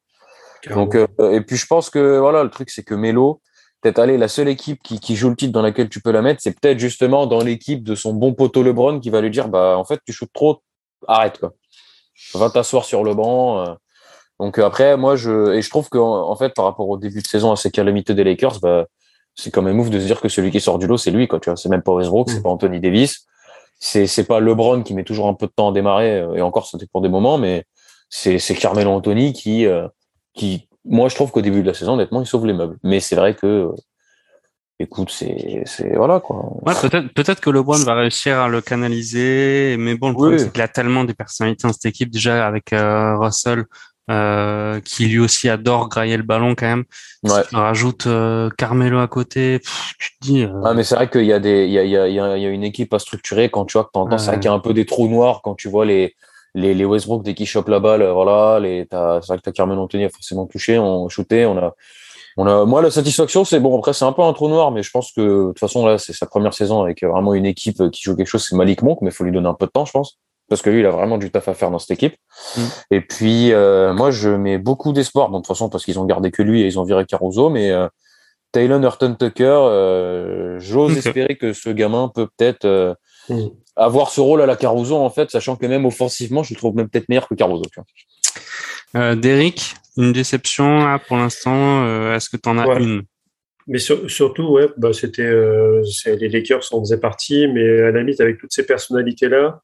Donc, 0.70 0.95
euh, 0.95 1.07
et 1.32 1.41
puis 1.41 1.57
je 1.57 1.66
pense 1.66 1.89
que 1.89 2.18
voilà, 2.20 2.43
le 2.43 2.49
truc 2.49 2.70
c'est 2.70 2.84
que 2.84 2.95
Melo, 2.95 3.41
peut-être 3.82 3.99
aller 3.99 4.18
la 4.18 4.30
seule 4.30 4.47
équipe 4.47 4.82
qui, 4.82 4.99
qui 4.99 5.16
joue 5.16 5.30
le 5.30 5.36
titre 5.36 5.51
dans 5.51 5.61
laquelle 5.61 5.89
tu 5.89 6.01
peux 6.01 6.11
la 6.11 6.22
mettre, 6.22 6.41
c'est 6.41 6.57
peut-être 6.57 6.80
justement 6.80 7.28
dans 7.28 7.43
l'équipe 7.43 7.84
de 7.84 7.95
son 7.95 8.14
bon 8.14 8.34
poteau 8.34 8.64
LeBron 8.64 8.99
qui 9.01 9.09
va 9.09 9.20
lui 9.20 9.30
dire, 9.30 9.49
bah 9.49 9.76
en 9.78 9.84
fait 9.84 9.99
tu 10.05 10.14
shootes 10.14 10.32
trop, 10.34 10.61
arrête 11.07 11.38
quoi, 11.38 11.51
va 12.34 12.49
t'asseoir 12.49 12.86
sur 12.86 13.03
le 13.03 13.14
banc. 13.14 13.76
Donc 14.40 14.58
euh, 14.58 14.66
après, 14.66 14.98
moi, 14.98 15.16
je 15.16 15.54
et 15.54 15.62
je 15.62 15.70
trouve 15.70 15.90
que 15.90 15.98
en 15.98 16.36
fait, 16.36 16.54
par 16.54 16.66
rapport 16.66 16.90
au 16.90 16.98
début 16.98 17.22
de 17.22 17.28
saison 17.28 17.52
assez 17.52 17.72
calamiteux 17.72 18.14
des 18.14 18.24
Lakers, 18.24 18.60
bah, 18.62 18.86
c'est 19.36 19.52
quand 19.52 19.62
même 19.62 19.80
ouf 19.80 19.90
de 19.90 20.00
se 20.00 20.06
dire 20.06 20.22
que 20.22 20.30
celui 20.30 20.52
qui 20.52 20.60
sort 20.60 20.80
du 20.80 20.88
lot, 20.88 20.98
c'est 20.98 21.12
lui, 21.12 21.28
quoi. 21.28 21.40
Tu 21.40 21.50
vois, 21.50 21.58
c'est 21.58 21.70
même 21.70 21.82
pas 21.82 21.94
Westbrook, 21.94 22.30
c'est 22.30 22.40
mm. 22.40 22.44
pas 22.44 22.50
Anthony 22.50 22.80
Davis, 22.80 23.26
c'est 23.80 24.08
c'est 24.08 24.26
pas 24.26 24.40
LeBron 24.40 24.84
qui 24.84 24.94
met 24.94 25.04
toujours 25.04 25.28
un 25.28 25.34
peu 25.34 25.48
de 25.48 25.52
temps 25.56 25.70
à 25.70 25.72
démarrer, 25.72 26.20
euh, 26.20 26.36
et 26.36 26.42
encore 26.42 26.68
c'était 26.68 26.88
pour 26.88 27.02
des 27.02 27.10
moments, 27.10 27.38
mais 27.38 27.66
c'est 28.10 28.40
c'est 28.40 28.56
Carmelo 28.56 28.92
Anthony 28.92 29.34
qui 29.34 29.66
euh, 29.66 29.88
qui, 30.34 30.68
moi, 30.86 31.10
je 31.10 31.16
trouve 31.16 31.32
qu'au 31.32 31.42
début 31.42 31.62
de 31.62 31.68
la 31.68 31.74
saison, 31.74 31.94
honnêtement, 31.94 32.22
il 32.22 32.28
sauve 32.28 32.46
les 32.46 32.54
meubles. 32.54 32.78
Mais 32.84 33.00
c'est 33.00 33.16
vrai 33.16 33.36
que 33.36 33.70
écoute, 34.80 35.12
c'est, 35.12 35.62
c'est 35.66 35.96
voilà 35.96 36.20
quoi. 36.20 36.52
Ouais, 36.64 36.74
peut-être, 36.82 37.14
peut-être 37.14 37.40
que 37.40 37.50
LeBron 37.50 37.78
va 37.84 37.94
réussir 37.94 38.40
à 38.40 38.50
le 38.50 38.62
canaliser, 38.62 39.78
mais 39.80 39.96
bon, 39.96 40.10
le 40.10 40.14
problème 40.14 40.40
c'est 40.40 40.52
qu'il 40.52 40.62
a 40.62 40.68
tellement 40.68 41.06
des 41.06 41.14
personnalités 41.14 41.68
dans 41.68 41.74
cette 41.74 41.86
équipe 41.86 42.10
déjà 42.10 42.46
avec 42.46 42.72
Russell, 42.72 43.66
euh, 44.12 44.80
qui 44.82 45.06
lui 45.06 45.20
aussi 45.20 45.49
adore 45.49 45.89
grailler 45.89 46.18
le 46.18 46.24
ballon 46.24 46.56
quand 46.56 46.66
même. 46.66 46.84
Ouais. 47.24 47.41
Si 47.43 47.49
tu 47.49 47.56
rajoutes 47.56 48.08
euh, 48.08 48.49
Carmelo 48.58 48.99
à 48.99 49.08
côté, 49.08 49.62
tu 49.99 50.10
te 50.10 50.26
dis. 50.26 50.43
Euh... 50.43 50.62
Ah, 50.66 50.74
mais 50.74 50.84
c'est 50.84 50.95
vrai 50.95 51.10
qu'il 51.10 51.26
y 51.26 51.34
a 51.34 51.39
des, 51.39 51.66
il 51.66 51.72
y 51.72 51.80
a, 51.80 51.84
il 51.84 51.89
y 51.89 51.97
a, 51.97 52.08
il 52.38 52.43
y 52.43 52.45
a 52.45 52.49
une 52.49 52.64
équipe 52.64 52.93
à 52.93 52.99
structurer 52.99 53.49
quand 53.49 53.66
tu 53.66 53.78
vois 53.78 53.86
que 53.86 53.91
t'entends, 53.93 54.18
c'est 54.18 54.28
vrai 54.28 54.39
qu'il 54.39 54.49
y 54.49 54.51
a 54.51 54.54
un 54.54 54.60
peu 54.60 54.74
des 54.74 54.86
trous 54.86 55.08
noirs 55.08 55.41
quand 55.41 55.56
tu 55.56 55.70
vois 55.70 55.86
les, 55.86 56.16
les, 56.54 56.74
les 56.74 56.86
Westbrook 56.86 57.24
dès 57.24 57.34
qu'ils 57.34 57.47
chopent 57.47 57.70
la 57.70 57.80
balle, 57.80 58.04
voilà, 58.04 58.60
les, 58.60 58.86
t'as, 58.86 59.22
c'est 59.22 59.28
vrai 59.28 59.38
que 59.38 59.43
t'as 59.43 59.51
Carmelo 59.51 59.82
Anthony 59.82 60.06
a 60.06 60.10
forcément 60.10 60.45
touché, 60.47 60.78
on 60.78 61.08
shooté, 61.08 61.45
on 61.45 61.58
a, 61.58 61.74
on 62.36 62.47
a, 62.47 62.66
moi, 62.66 62.82
la 62.82 62.91
satisfaction, 62.91 63.45
c'est 63.45 63.60
bon. 63.60 63.78
Après, 63.78 63.93
c'est 63.93 64.06
un 64.06 64.12
peu 64.12 64.24
un 64.24 64.34
trou 64.34 64.49
noir, 64.49 64.72
mais 64.72 64.84
je 64.84 64.89
pense 64.89 65.12
que 65.12 65.22
de 65.22 65.47
toute 65.49 65.60
façon, 65.60 65.86
là, 65.86 65.97
c'est 65.97 66.14
sa 66.14 66.26
première 66.26 66.54
saison 66.54 66.82
avec 66.82 67.04
vraiment 67.04 67.36
une 67.36 67.45
équipe 67.45 67.89
qui 67.91 68.01
joue 68.01 68.16
quelque 68.16 68.28
chose. 68.28 68.45
C'est 68.49 68.56
Malik 68.56 68.82
Monk, 68.82 68.99
mais 69.01 69.12
il 69.12 69.14
faut 69.14 69.24
lui 69.24 69.32
donner 69.32 69.47
un 69.47 69.54
peu 69.54 69.68
de 69.68 69.72
temps, 69.72 69.86
je 69.86 69.91
pense 69.91 70.18
parce 70.50 70.62
que 70.62 70.70
lui, 70.70 70.82
il 70.82 70.86
a 70.86 70.91
vraiment 70.91 71.18
du 71.18 71.32
taf 71.32 71.48
à 71.48 71.54
faire 71.54 71.72
dans 71.72 71.80
cette 71.80 71.91
équipe. 71.91 72.16
Mm. 72.58 72.62
Et 72.91 73.02
puis, 73.02 73.54
euh, 73.54 73.94
moi, 73.94 74.12
je 74.12 74.30
mets 74.30 74.58
beaucoup 74.58 74.94
d'espoir. 74.94 75.30
Bon, 75.30 75.38
de 75.38 75.44
toute 75.44 75.48
façon, 75.48 75.70
parce 75.70 75.86
qu'ils 75.86 76.00
ont 76.00 76.06
gardé 76.06 76.32
que 76.32 76.41
lui 76.41 76.62
et 76.62 76.66
ils 76.66 76.80
ont 76.80 76.84
viré 76.84 77.06
Caruso, 77.06 77.50
mais 77.50 77.72
euh, 77.72 77.88
Taylor 78.52 78.80
Norton 78.80 79.16
Tucker, 79.18 79.46
euh, 79.46 80.60
j'ose 80.60 80.98
espérer 80.98 81.38
que 81.38 81.54
ce 81.54 81.70
gamin 81.70 82.12
peut 82.14 82.28
peut-être 82.38 82.66
euh, 82.66 82.94
mm. 83.30 83.48
avoir 83.76 84.10
ce 84.10 84.22
rôle 84.22 84.41
à 84.41 84.46
la 84.46 84.56
Caruso, 84.56 84.96
en 84.98 85.10
fait, 85.10 85.32
sachant 85.32 85.56
que 85.56 85.66
même 85.66 85.86
offensivement, 85.86 86.44
je 86.44 86.54
le 86.54 86.58
trouve 86.58 86.76
même 86.76 86.89
peut-être 86.89 87.10
meilleur 87.10 87.28
que 87.28 87.36
Caruso. 87.36 87.64
Tu 87.72 87.80
vois. 87.80 89.16
Derek, 89.16 89.74
une 89.98 90.14
déception 90.14 91.00
pour 91.08 91.18
l'instant. 91.18 92.14
Est-ce 92.14 92.30
que 92.30 92.38
tu 92.38 92.48
en 92.48 92.60
as 92.60 92.80
une? 92.80 93.02
Mais 93.66 93.80
surtout, 93.80 94.50
ouais, 94.50 94.68
bah, 94.78 94.94
c'était 94.94 95.32
les 96.06 96.30
Lakers 96.30 96.66
en 96.74 96.80
faisaient 96.82 97.00
partie, 97.00 97.48
mais 97.48 97.82
à 97.82 97.91
la 97.91 98.02
limite 98.02 98.22
avec 98.22 98.38
toutes 98.38 98.54
ces 98.54 98.68
personnalités 98.68 99.30
là, 99.30 99.62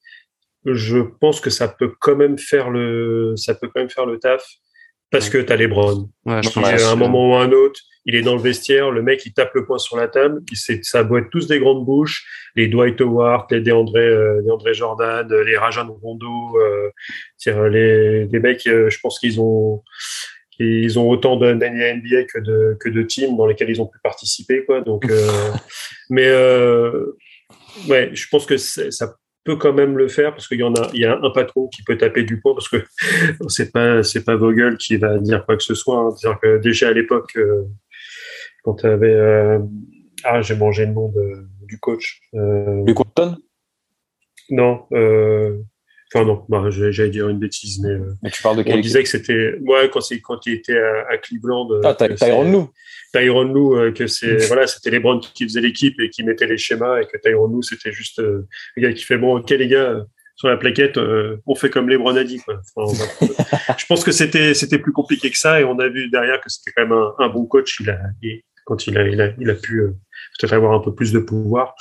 je 0.66 1.00
pense 1.00 1.42
que 1.42 1.50
ça 1.50 1.68
peut 1.68 1.94
quand 2.00 2.16
même 2.16 2.38
faire 2.38 2.70
le, 2.70 3.34
ça 3.38 3.56
peut 3.56 3.68
quand 3.68 3.80
même 3.80 3.90
faire 3.90 4.06
le 4.06 4.20
taf 4.20 4.44
parce 5.12 5.30
que 5.30 5.40
tu 5.40 5.52
as 5.52 5.56
les 5.56 5.66
Ouais, 5.66 6.04
à 6.26 6.92
un 6.92 6.96
moment 6.96 7.32
ou 7.32 7.34
à 7.36 7.42
un 7.42 7.52
autre, 7.52 7.80
il 8.06 8.16
est 8.16 8.22
dans 8.22 8.36
le 8.36 8.42
vestiaire, 8.42 8.92
le 8.92 9.02
mec 9.02 9.26
il 9.26 9.34
tape 9.34 9.54
le 9.56 9.66
poing 9.66 9.80
sur 9.80 9.98
la 9.98 10.08
table, 10.08 10.42
il 10.52 10.84
ça 10.84 11.04
doit 11.04 11.20
être 11.20 11.30
tous 11.32 11.48
des 11.48 11.60
grandes 11.60 11.86
bouches, 11.86 12.26
les 12.56 12.68
Dwight 12.68 13.02
Howard, 13.02 13.48
les 13.52 13.62
DeAndre, 13.62 13.98
euh, 13.98 14.74
Jordan, 14.74 15.28
les 15.46 15.58
Rajan 15.58 15.92
Rondo, 16.02 16.58
euh, 16.58 17.70
les, 17.70 18.26
les 18.26 18.40
mecs, 18.40 18.68
euh, 18.68 18.90
je 18.90 19.00
pense 19.00 19.20
qu'ils 19.20 19.42
ont 19.42 19.84
ils 20.60 21.00
ont 21.00 21.10
autant 21.10 21.38
d'années 21.38 21.94
NBA 21.94 22.26
que 22.26 22.40
de 22.40 22.78
que 22.80 22.90
de 22.90 23.02
teams 23.02 23.38
dans 23.38 23.48
lesquels 23.48 23.70
ils 23.70 23.82
ont 23.82 23.88
pu 23.88 23.98
participer 24.04 24.66
quoi. 24.66 24.82
Donc, 24.82 25.10
euh, 25.10 25.52
mais 26.10 26.28
euh, 26.28 27.18
ouais, 27.88 28.12
je 28.14 28.28
pense 28.30 28.46
que 28.46 28.58
ça 28.58 29.16
peut 29.50 29.56
quand 29.56 29.74
même 29.74 29.98
le 29.98 30.08
faire 30.08 30.32
parce 30.32 30.48
qu'il 30.48 30.60
y 30.60 30.64
en 30.64 30.76
a, 30.76 30.90
il 30.94 31.02
y 31.02 31.06
a 31.06 31.18
un 31.18 31.32
patron 31.32 31.68
qui 31.70 31.82
peut 31.84 31.98
taper 31.98 32.24
du 32.24 32.40
poing 32.40 32.54
parce 32.54 32.70
que 32.70 32.84
c'est 33.48 33.72
pas, 33.72 34.04
c'est 34.04 34.24
pas 34.24 34.36
Vogel 34.36 34.78
qui 34.78 34.98
va 34.98 35.18
dire 35.18 35.44
quoi 35.46 35.58
que 35.58 35.64
ce 35.64 35.74
soit. 35.74 35.98
Hein. 35.98 36.12
C'est-à-dire 36.16 36.40
que 36.40 36.58
déjà 36.60 36.90
à 36.90 36.94
l'époque, 36.94 37.32
euh, 37.36 37.64
quand 38.64 38.76
tu 38.76 38.86
avais, 38.86 39.14
euh, 39.14 39.60
ah, 40.24 40.42
j'ai 40.42 40.56
mangé 40.56 40.86
le 40.86 40.94
nom 40.94 41.10
de, 41.10 41.48
du 41.64 41.80
coach. 41.80 42.22
Euh, 42.36 42.84
Du 42.84 42.94
Compton? 42.94 43.38
Non, 44.52 44.86
euh, 44.94 45.58
enfin 46.14 46.26
non, 46.26 46.44
bah, 46.50 46.66
j'allais 46.70 47.10
dire 47.10 47.30
une 47.30 47.40
bêtise, 47.40 47.80
mais 47.82 47.90
euh, 47.92 48.14
Mais 48.24 48.30
tu 48.32 48.42
parles 48.42 48.58
de 48.58 48.62
on 48.62 48.66
quel 48.66 48.82
disait 48.82 49.04
que 49.04 49.10
c'était, 49.10 49.56
ouais, 49.62 49.90
quand 49.92 50.02
c'est 50.02 50.20
quand 50.22 50.46
il 50.48 50.54
était 50.54 50.78
à, 50.78 51.06
à 51.12 51.18
Cleveland. 51.18 51.70
euh, 51.72 51.82
Ah, 51.84 51.94
Ty- 51.94 52.08
que 52.10 52.16
c'est- 52.18 52.26
Tyronn 52.26 52.52
Lue. 52.52 52.66
Tyronn 53.14 53.54
Lue, 53.54 53.78
euh, 53.80 53.92
que 53.92 54.08
c'est 54.08 54.38
voilà, 54.48 54.68
c'était 54.68 54.92
les 54.92 55.00
Browns 55.00 55.22
qui 55.22 55.44
faisaient 55.44 55.62
l'équipe 55.62 56.00
et 56.00 56.10
qui 56.10 56.24
mettaient 56.24 56.48
les 56.48 56.58
schémas 56.58 57.00
et 57.02 57.06
que 57.06 57.18
Tyronn 57.18 57.56
Lue 57.56 57.64
c'était 57.64 57.92
juste 57.92 58.20
euh, 58.20 58.48
le 58.76 58.82
gars 58.82 58.94
qui 58.94 59.04
fait 59.04 59.18
bon, 59.18 59.38
ok 59.40 59.50
les 59.52 59.68
gars, 59.68 59.90
euh, 59.92 60.04
sur 60.36 60.48
la 60.48 60.56
plaquette, 60.56 60.98
euh, 60.98 61.36
on 61.46 61.54
fait 61.54 61.70
comme 61.70 61.90
les 61.90 61.98
dit 62.24 62.40
quoi. 62.40 62.62
Enfin, 62.76 63.06
je 63.78 63.86
pense 63.88 64.04
que 64.06 64.12
c'était 64.12 64.54
c'était 64.54 64.80
plus 64.80 64.94
compliqué 64.94 65.30
que 65.30 65.38
ça 65.38 65.60
et 65.60 65.64
on 65.66 65.78
a 65.80 65.90
vu 65.90 66.10
derrière 66.10 66.40
que 66.40 66.50
c'était 66.50 66.72
quand 66.76 66.84
même 66.84 66.94
un, 66.94 67.14
un 67.20 67.28
bon 67.30 67.46
coach. 67.46 67.78
Il 67.82 67.90
a 67.90 68.00
il- 68.22 68.42
quand 68.66 68.86
il 68.88 68.98
a 68.98 69.08
il 69.08 69.20
a, 69.20 69.32
il 69.40 69.50
a 69.50 69.56
pu 69.56 69.80
euh, 69.82 69.92
peut-être 70.40 70.54
avoir 70.54 70.74
un 70.74 70.80
peu 70.80 70.94
plus 70.94 71.12
de 71.12 71.20
pouvoir. 71.20 71.76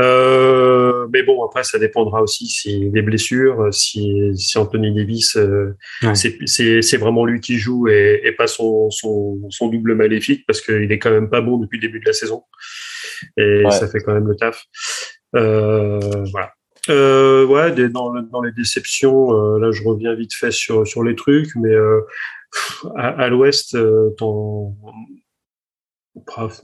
Euh, 0.00 1.08
mais 1.12 1.22
bon, 1.22 1.44
après, 1.44 1.64
ça 1.64 1.78
dépendra 1.78 2.22
aussi 2.22 2.46
si 2.46 2.88
des 2.90 3.02
blessures, 3.02 3.68
si, 3.72 4.30
si 4.36 4.56
Anthony 4.58 4.94
Davis, 4.94 5.36
euh, 5.36 5.74
Ouais. 6.02 6.14
c'est- 6.14 6.96
vraiment 6.98 7.24
lui 7.24 7.40
qui 7.40 7.58
joue 7.58 7.88
et, 7.88 8.20
et 8.24 8.32
pas 8.32 8.46
son, 8.46 8.90
son, 8.90 9.40
son 9.50 9.68
double 9.68 9.94
maléfique 9.94 10.44
parce 10.46 10.60
qu'il 10.60 10.90
est 10.92 10.98
quand 10.98 11.10
même 11.10 11.30
pas 11.30 11.40
bon 11.40 11.58
depuis 11.58 11.78
le 11.78 11.82
début 11.86 12.00
de 12.00 12.06
la 12.06 12.12
saison. 12.12 12.42
Et 13.36 13.64
Ouais. 13.64 13.70
ça 13.70 13.88
fait 13.88 14.00
quand 14.00 14.14
même 14.14 14.26
le 14.28 14.36
taf. 14.36 14.64
Euh, 15.36 15.98
voilà. 16.32 16.52
Euh, 16.90 17.44
ouais, 17.44 17.72
des- 17.72 17.88
dans, 17.88 18.12
dans 18.22 18.40
les 18.40 18.52
déceptions, 18.52 19.32
euh, 19.32 19.58
là, 19.58 19.70
je 19.72 19.82
reviens 19.82 20.14
vite 20.14 20.32
fait 20.34 20.50
sur, 20.52 20.86
sur 20.86 21.02
les 21.04 21.14
trucs, 21.16 21.54
mais 21.56 21.68
euh, 21.74 22.00
à, 22.96 23.08
à 23.24 23.28
l'ouest, 23.28 23.74
euh, 23.74 24.10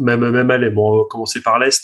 même, 0.00 0.28
même 0.30 0.50
aller, 0.50 0.70
bon, 0.70 0.92
on 0.92 0.98
va 0.98 1.05
commencer 1.09 1.40
par 1.42 1.59
l'est. 1.59 1.82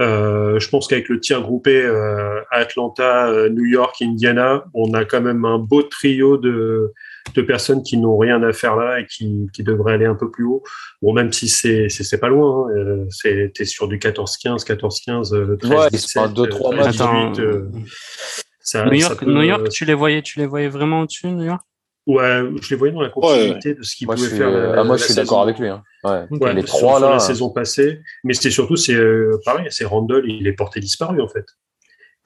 Euh, 0.00 0.60
je 0.60 0.68
pense 0.68 0.86
qu'avec 0.86 1.08
le 1.08 1.18
tir 1.18 1.42
groupé 1.42 1.82
euh, 1.82 2.40
Atlanta, 2.52 3.26
euh, 3.30 3.48
New 3.48 3.64
York, 3.64 3.96
Indiana, 4.00 4.64
on 4.72 4.94
a 4.94 5.04
quand 5.04 5.20
même 5.20 5.44
un 5.44 5.58
beau 5.58 5.82
trio 5.82 6.36
de, 6.36 6.92
de 7.34 7.42
personnes 7.42 7.82
qui 7.82 7.96
n'ont 7.96 8.16
rien 8.16 8.40
à 8.44 8.52
faire 8.52 8.76
là 8.76 9.00
et 9.00 9.06
qui, 9.06 9.48
qui 9.52 9.64
devraient 9.64 9.94
aller 9.94 10.06
un 10.06 10.14
peu 10.14 10.30
plus 10.30 10.44
haut. 10.44 10.62
Bon, 11.02 11.12
même 11.12 11.32
si 11.32 11.48
c'est 11.48 12.20
pas 12.20 12.28
loin, 12.28 12.68
hein, 12.70 13.06
c'est 13.10 13.50
t'es 13.52 13.64
sur 13.64 13.88
du 13.88 13.98
14-15, 13.98 14.64
14-15, 14.64 15.34
euh, 15.34 15.56
13, 15.56 15.72
Ouais, 15.72 15.88
17, 15.90 16.00
c'est 16.08 16.20
pas 16.20 16.28
deux, 16.28 16.48
trois 16.48 16.72
euh, 16.72 16.76
matchs. 16.76 16.90
18, 16.92 17.02
Attends, 17.02 17.32
euh, 17.40 17.68
ça- 18.60 18.84
New 18.84 19.00
ça 19.00 19.08
York, 19.08 19.18
peut- 19.24 19.32
New 19.32 19.42
York, 19.42 19.68
tu 19.70 19.84
les 19.84 19.94
voyais, 19.94 20.22
tu 20.22 20.38
les 20.38 20.46
voyais 20.46 20.68
vraiment 20.68 21.00
au-dessus, 21.00 21.26
New 21.26 21.44
York? 21.44 21.62
Ouais, 22.08 22.42
je 22.62 22.70
les 22.70 22.76
voyais 22.76 22.94
dans 22.94 23.02
la 23.02 23.10
continuité 23.10 23.74
de 23.74 23.82
ce 23.82 23.94
pouvaient 24.16 24.28
suis, 24.28 24.38
faire. 24.38 24.50
la- 24.50 24.80
ah, 24.80 24.84
moi, 24.84 24.94
la 24.94 24.96
je 24.96 25.04
suis 25.04 25.12
saison. 25.12 25.22
d'accord 25.22 25.42
avec 25.42 25.58
lui. 25.58 25.68
Hein. 25.68 25.82
Ouais. 26.04 26.24
Ouais, 26.40 26.54
les 26.54 26.64
trois 26.64 26.98
sur 26.98 27.06
là. 27.06 27.12
la 27.12 27.18
saison 27.18 27.50
passée, 27.50 28.00
mais 28.24 28.32
c'était 28.32 28.50
surtout 28.50 28.76
c'est 28.76 28.94
euh, 28.94 29.38
pareil, 29.44 29.66
c'est 29.70 29.84
Randall, 29.84 30.24
il 30.26 30.46
est 30.46 30.54
porté 30.54 30.80
disparu 30.80 31.20
en 31.20 31.28
fait. 31.28 31.44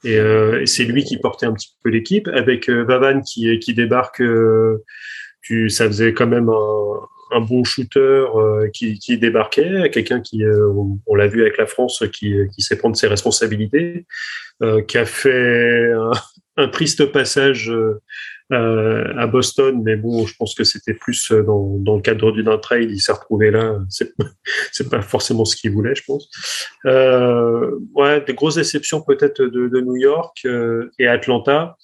Et, 0.05 0.17
euh, 0.17 0.61
et 0.61 0.65
c'est 0.65 0.85
lui 0.85 1.03
qui 1.03 1.17
portait 1.17 1.45
un 1.45 1.53
petit 1.53 1.69
peu 1.83 1.89
l'équipe 1.89 2.27
avec 2.29 2.69
euh, 2.69 2.83
Vavan 2.83 3.21
qui 3.21 3.59
qui 3.59 3.73
débarque. 3.73 4.21
euh, 4.21 4.83
tu, 5.41 5.69
ça 5.69 5.85
faisait 5.87 6.13
quand 6.13 6.27
même 6.27 6.47
un, 6.47 7.35
un 7.37 7.41
bon 7.41 7.65
shooter 7.65 7.99
euh, 7.99 8.69
qui, 8.73 8.97
qui 8.99 9.17
débarquait, 9.17 9.89
quelqu'un 9.91 10.21
qui, 10.21 10.41
euh, 10.45 10.69
on, 10.69 10.97
on 11.05 11.15
l'a 11.15 11.27
vu 11.27 11.41
avec 11.41 11.57
la 11.57 11.65
France, 11.65 12.01
qui, 12.13 12.33
qui 12.55 12.61
sait 12.61 12.77
prendre 12.77 12.95
ses 12.95 13.07
responsabilités, 13.07 14.05
euh, 14.61 14.81
qui 14.81 14.97
a 14.97 15.03
fait 15.03 15.91
un, 15.91 16.11
un 16.55 16.67
triste 16.69 17.05
passage. 17.11 17.69
Euh, 18.53 19.13
à 19.17 19.27
Boston, 19.27 19.81
mais 19.83 19.95
bon, 19.95 20.25
je 20.25 20.35
pense 20.35 20.55
que 20.55 20.63
c'était 20.63 20.93
plus 20.93 21.31
euh, 21.31 21.43
dans, 21.43 21.95
le 21.95 22.01
cadre 22.01 22.31
d'un 22.31 22.57
trade, 22.57 22.89
il 22.89 23.01
s'est 23.01 23.11
retrouvé 23.11 23.51
là. 23.51 23.77
C'est 23.89 24.13
c'est 24.71 24.89
pas 24.89 25.01
forcément 25.01 25.45
ce 25.45 25.55
qu'il 25.55 25.71
voulait, 25.71 25.95
je 25.95 26.03
pense. 26.05 26.29
Euh, 26.85 27.71
ouais, 27.93 28.21
des 28.21 28.33
grosses 28.33 28.55
déceptions 28.55 29.01
peut-être 29.01 29.41
de, 29.41 29.81
New 29.81 29.97
York 29.97 30.45
et 30.99 31.07
Atlanta, 31.07 31.75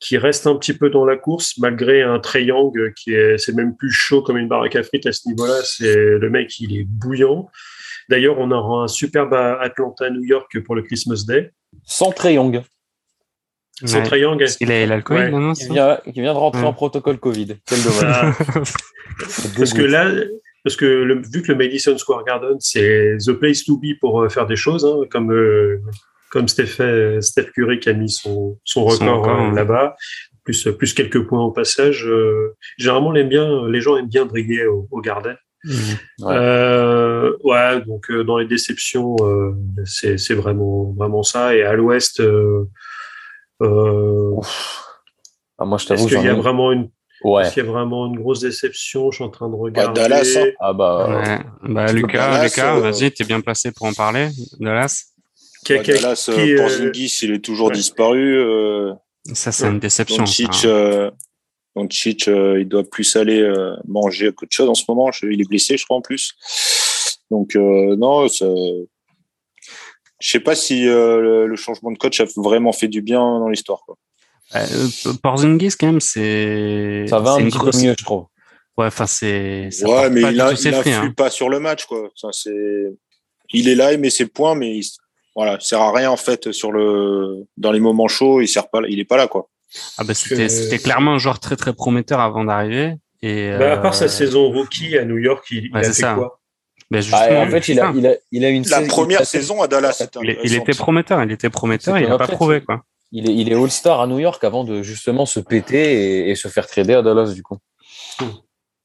qui 0.00 0.18
restent 0.18 0.46
un 0.46 0.56
petit 0.56 0.74
peu 0.74 0.90
dans 0.90 1.04
la 1.04 1.16
course 1.16 1.56
malgré 1.58 2.02
un 2.02 2.18
Trey 2.18 2.44
Young 2.44 2.92
qui 2.94 3.14
est, 3.14 3.38
c'est 3.38 3.54
même 3.54 3.76
plus 3.76 3.90
chaud 3.90 4.22
comme 4.22 4.36
une 4.36 4.48
baraque 4.48 4.76
à 4.76 4.82
frites 4.82 5.06
à 5.06 5.12
ce 5.12 5.28
niveau-là. 5.28 5.60
C'est 5.64 5.94
le 5.94 6.30
mec, 6.30 6.58
il 6.60 6.78
est 6.78 6.84
bouillant. 6.84 7.48
D'ailleurs, 8.08 8.38
on 8.38 8.50
aura 8.50 8.84
un 8.84 8.88
superbe 8.88 9.34
Atlanta-New 9.34 10.24
York 10.24 10.60
pour 10.64 10.74
le 10.74 10.82
Christmas 10.82 11.24
Day. 11.26 11.52
Sans 11.84 12.12
Trey 12.12 12.38
Sans 13.84 14.10
Ouais. 14.10 14.20
Young. 14.20 14.44
Il 14.60 14.72
a, 14.72 15.00
Covid, 15.02 15.20
Ouais. 15.20 15.30
non, 15.30 15.52
qui 15.52 15.68
vient, 15.68 15.98
qui 16.04 16.20
vient 16.20 16.32
de 16.34 16.38
rentrer 16.38 16.62
Ouais. 16.62 16.66
en 16.68 16.72
protocole 16.72 17.18
Covid. 17.18 17.56
Quel 17.66 17.78
dommage. 17.82 18.34
Parce 19.56 19.72
que 19.72 19.82
là, 19.82 20.10
parce 20.64 20.76
que 20.76 20.84
le, 20.84 21.22
vu 21.32 21.42
que 21.42 21.52
le 21.52 21.58
Madison 21.58 21.96
Square 21.96 22.24
Garden, 22.24 22.56
c'est 22.60 23.16
the 23.24 23.32
place 23.32 23.64
to 23.64 23.78
be 23.78 23.98
pour 24.00 24.22
euh, 24.22 24.28
faire 24.28 24.46
des 24.46 24.56
choses, 24.56 24.84
hein, 24.84 25.04
comme 25.10 25.32
euh, 25.32 25.80
comme 26.30 26.48
Steph, 26.48 26.80
euh, 26.80 27.20
Steph 27.20 27.50
Curry 27.54 27.78
qui 27.80 27.88
a 27.88 27.92
mis 27.94 28.10
son, 28.10 28.58
son 28.64 28.84
record, 28.84 29.28
euh, 29.28 29.48
ouais. 29.50 29.54
là-bas, 29.54 29.96
plus 30.44 30.68
plus 30.76 30.92
quelques 30.92 31.26
points 31.26 31.42
au 31.44 31.52
passage. 31.52 32.04
euh, 32.06 32.54
généralement, 32.78 33.14
aime 33.14 33.28
bien, 33.28 33.68
les 33.68 33.80
gens 33.80 33.96
aiment 33.96 34.08
bien 34.08 34.26
briller 34.26 34.66
au, 34.66 34.88
au 34.90 35.00
Garden. 35.00 35.36
Mhm. 35.64 35.72
Ouais. 36.20 36.34
Euh, 36.36 37.32
ouais, 37.44 37.80
donc 37.86 38.10
euh, 38.10 38.22
dans 38.24 38.38
les 38.38 38.46
déceptions, 38.46 39.16
euh, 39.22 39.52
c'est 39.84 40.18
c'est 40.18 40.34
vraiment 40.34 40.92
vraiment 40.96 41.22
ça. 41.22 41.54
Et 41.56 41.62
à 41.62 41.72
l'Ouest, 41.74 42.20
Ah, 43.60 43.64
moi, 45.64 45.78
je 45.78 45.84
est-ce 45.84 45.88
t'avoue, 45.88 46.06
qu'il 46.08 46.16
j'en 46.18 46.24
y 46.24 46.28
a 46.28 46.32
ai- 46.32 46.36
vraiment 46.36 46.72
une 46.72 46.90
Ouais. 47.24 47.42
est-ce 47.42 47.54
qu'il 47.54 47.64
y 47.64 47.66
a 47.66 47.70
vraiment 47.70 48.06
une 48.06 48.16
grosse 48.16 48.40
déception? 48.40 49.10
Je 49.10 49.16
suis 49.16 49.24
en 49.24 49.28
train 49.30 49.48
de 49.50 49.56
regarder. 49.56 50.00
Dallas, 50.00 50.36
hein. 50.36 50.50
Ah 50.60 50.72
bah, 50.72 51.22
Ouais. 51.26 51.38
Bah, 51.72 51.92
Lucas, 51.92 52.30
Dallas, 52.30 52.44
Lucas, 52.44 52.76
euh, 52.76 52.80
vas-y, 52.80 53.10
t'es 53.10 53.24
bien 53.24 53.40
placé 53.40 53.72
pour 53.72 53.86
en 53.86 53.92
parler. 53.92 54.28
Dallas, 54.60 55.06
Qui- 55.64 55.74
Bah, 55.76 55.82
Dallas, 55.82 56.30
qui, 56.32 56.40
euh, 56.52 56.54
euh, 56.54 56.58
Porzingis, 56.58 57.18
il 57.22 57.32
est 57.32 57.44
toujours 57.44 57.68
ouais. 57.68 57.74
disparu. 57.74 58.38
Euh, 58.38 58.92
ça, 59.32 59.50
c'est 59.50 59.66
une 59.66 59.80
déception. 59.80 60.18
Doncic, 60.22 60.64
euh, 60.64 61.10
euh, 62.28 62.60
il 62.60 62.68
doit 62.68 62.84
plus 62.84 63.16
aller 63.16 63.40
euh, 63.42 63.74
manger 63.88 64.28
à 64.28 64.32
coup 64.32 64.46
de 64.46 64.52
chose 64.52 64.68
en 64.68 64.74
ce 64.74 64.84
moment. 64.88 65.10
Je- 65.10 65.26
il 65.26 65.40
est 65.40 65.48
blessé, 65.48 65.76
je 65.76 65.84
crois, 65.84 65.96
en 65.96 66.00
plus. 66.02 66.34
Donc, 67.32 67.56
euh, 67.56 67.96
non, 67.96 68.28
ça... 68.28 68.46
je 70.20 70.30
sais 70.30 70.40
pas 70.40 70.54
si 70.54 70.86
euh, 70.88 71.20
le, 71.20 71.46
le 71.46 71.56
changement 71.56 71.90
de 71.90 71.98
coach 71.98 72.20
a 72.20 72.24
vraiment 72.36 72.72
fait 72.72 72.88
du 72.88 73.02
bien 73.02 73.20
dans 73.20 73.48
l'histoire. 73.48 73.80
quoi. 73.86 73.96
Euh, 74.56 74.64
Porzingis, 75.22 75.72
quand 75.78 75.86
même, 75.88 76.00
c'est. 76.00 77.04
ça 77.08 77.18
va 77.20 77.34
c'est 77.36 77.42
un 77.42 77.44
petit 77.46 77.58
grosse- 77.58 77.76
peu 77.80 77.82
mieux, 77.88 77.94
je 77.98 78.04
trouve. 78.04 78.24
Ouais, 78.76 78.86
enfin, 78.86 79.06
c'est. 79.06 79.70
ça 79.70 79.88
Ouais, 79.88 80.10
mais 80.10 80.22
pas 80.22 80.30
il, 80.32 80.40
a, 80.40 80.52
il 80.52 80.74
influe 80.74 80.92
hein. 80.92 81.12
pas 81.16 81.30
sur 81.30 81.48
le 81.48 81.60
match. 81.60 81.84
Quoi. 81.86 82.08
Ça, 82.14 82.28
c'est... 82.32 82.86
Il 83.52 83.68
est 83.68 83.74
là, 83.74 83.92
il 83.92 83.98
met 84.00 84.10
ses 84.10 84.26
points, 84.26 84.54
mais 84.54 84.76
il, 84.78 84.84
voilà, 85.34 85.58
il 85.60 85.64
sert 85.64 85.80
à 85.80 85.92
rien 85.92 86.10
en 86.10 86.16
fait 86.16 86.52
sur 86.52 86.70
le 86.72 87.44
dans 87.56 87.72
les 87.72 87.80
moments 87.80 88.08
chauds. 88.08 88.40
Il 88.40 88.48
sert 88.48 88.68
pas, 88.70 88.80
il 88.88 89.00
est 89.00 89.04
pas 89.04 89.16
là 89.16 89.26
quoi. 89.26 89.48
Ah 89.98 90.04
bah, 90.04 90.14
c'était 90.14 90.44
que- 90.44 90.48
c'était 90.48 90.78
clairement 90.78 91.14
un 91.14 91.18
joueur 91.18 91.40
très 91.40 91.56
très 91.56 91.72
prometteur 91.74 92.20
avant 92.20 92.44
d'arriver. 92.44 92.94
Et, 93.20 93.50
Bah, 93.58 93.72
à 93.72 93.76
part 93.78 93.94
sa 93.94 94.04
euh, 94.04 94.08
saison 94.08 94.50
rookie 94.50 94.96
à 94.96 95.04
New 95.04 95.18
York, 95.18 95.44
il, 95.50 95.66
il 95.66 95.76
a 95.76 95.82
fait 95.82 95.92
ça. 95.92 96.14
quoi? 96.14 96.37
Bah, 96.90 96.98
Ah, 96.98 97.00
justement, 97.00 97.40
en 97.42 97.46
fait, 97.50 97.68
il 97.68 97.80
a, 97.80 97.92
il 97.94 98.06
a, 98.06 98.14
il 98.32 98.44
a 98.44 98.48
une 98.50 98.62
La 98.64 98.78
saison- 98.78 98.88
première 98.88 99.20
il 99.20 99.22
a- 99.22 99.26
saison 99.26 99.62
à 99.62 99.68
Dallas, 99.68 99.92
c'était 99.92 100.18
Il, 100.44 100.54
était 100.54 100.72
prometteur, 100.72 101.22
il 101.22 101.30
était 101.32 101.50
prometteur, 101.50 101.98
il 101.98 102.08
n'a 102.08 102.18
pas 102.18 102.26
prouvé 102.28 102.60
quoi. 102.62 102.82
Il 103.12 103.28
est, 103.30 103.34
il 103.34 103.50
est 103.50 103.54
All-Star 103.54 104.00
à 104.00 104.06
New 104.06 104.18
York 104.18 104.42
avant 104.44 104.64
de 104.64 104.82
justement 104.82 105.24
se 105.26 105.40
péter 105.40 106.26
et, 106.26 106.30
et 106.30 106.34
se 106.34 106.48
faire 106.48 106.66
trader 106.66 106.94
à 106.94 107.02
Dallas 107.02 107.32
du 107.34 107.42
coup. 107.42 107.56
Hmm. 108.20 108.24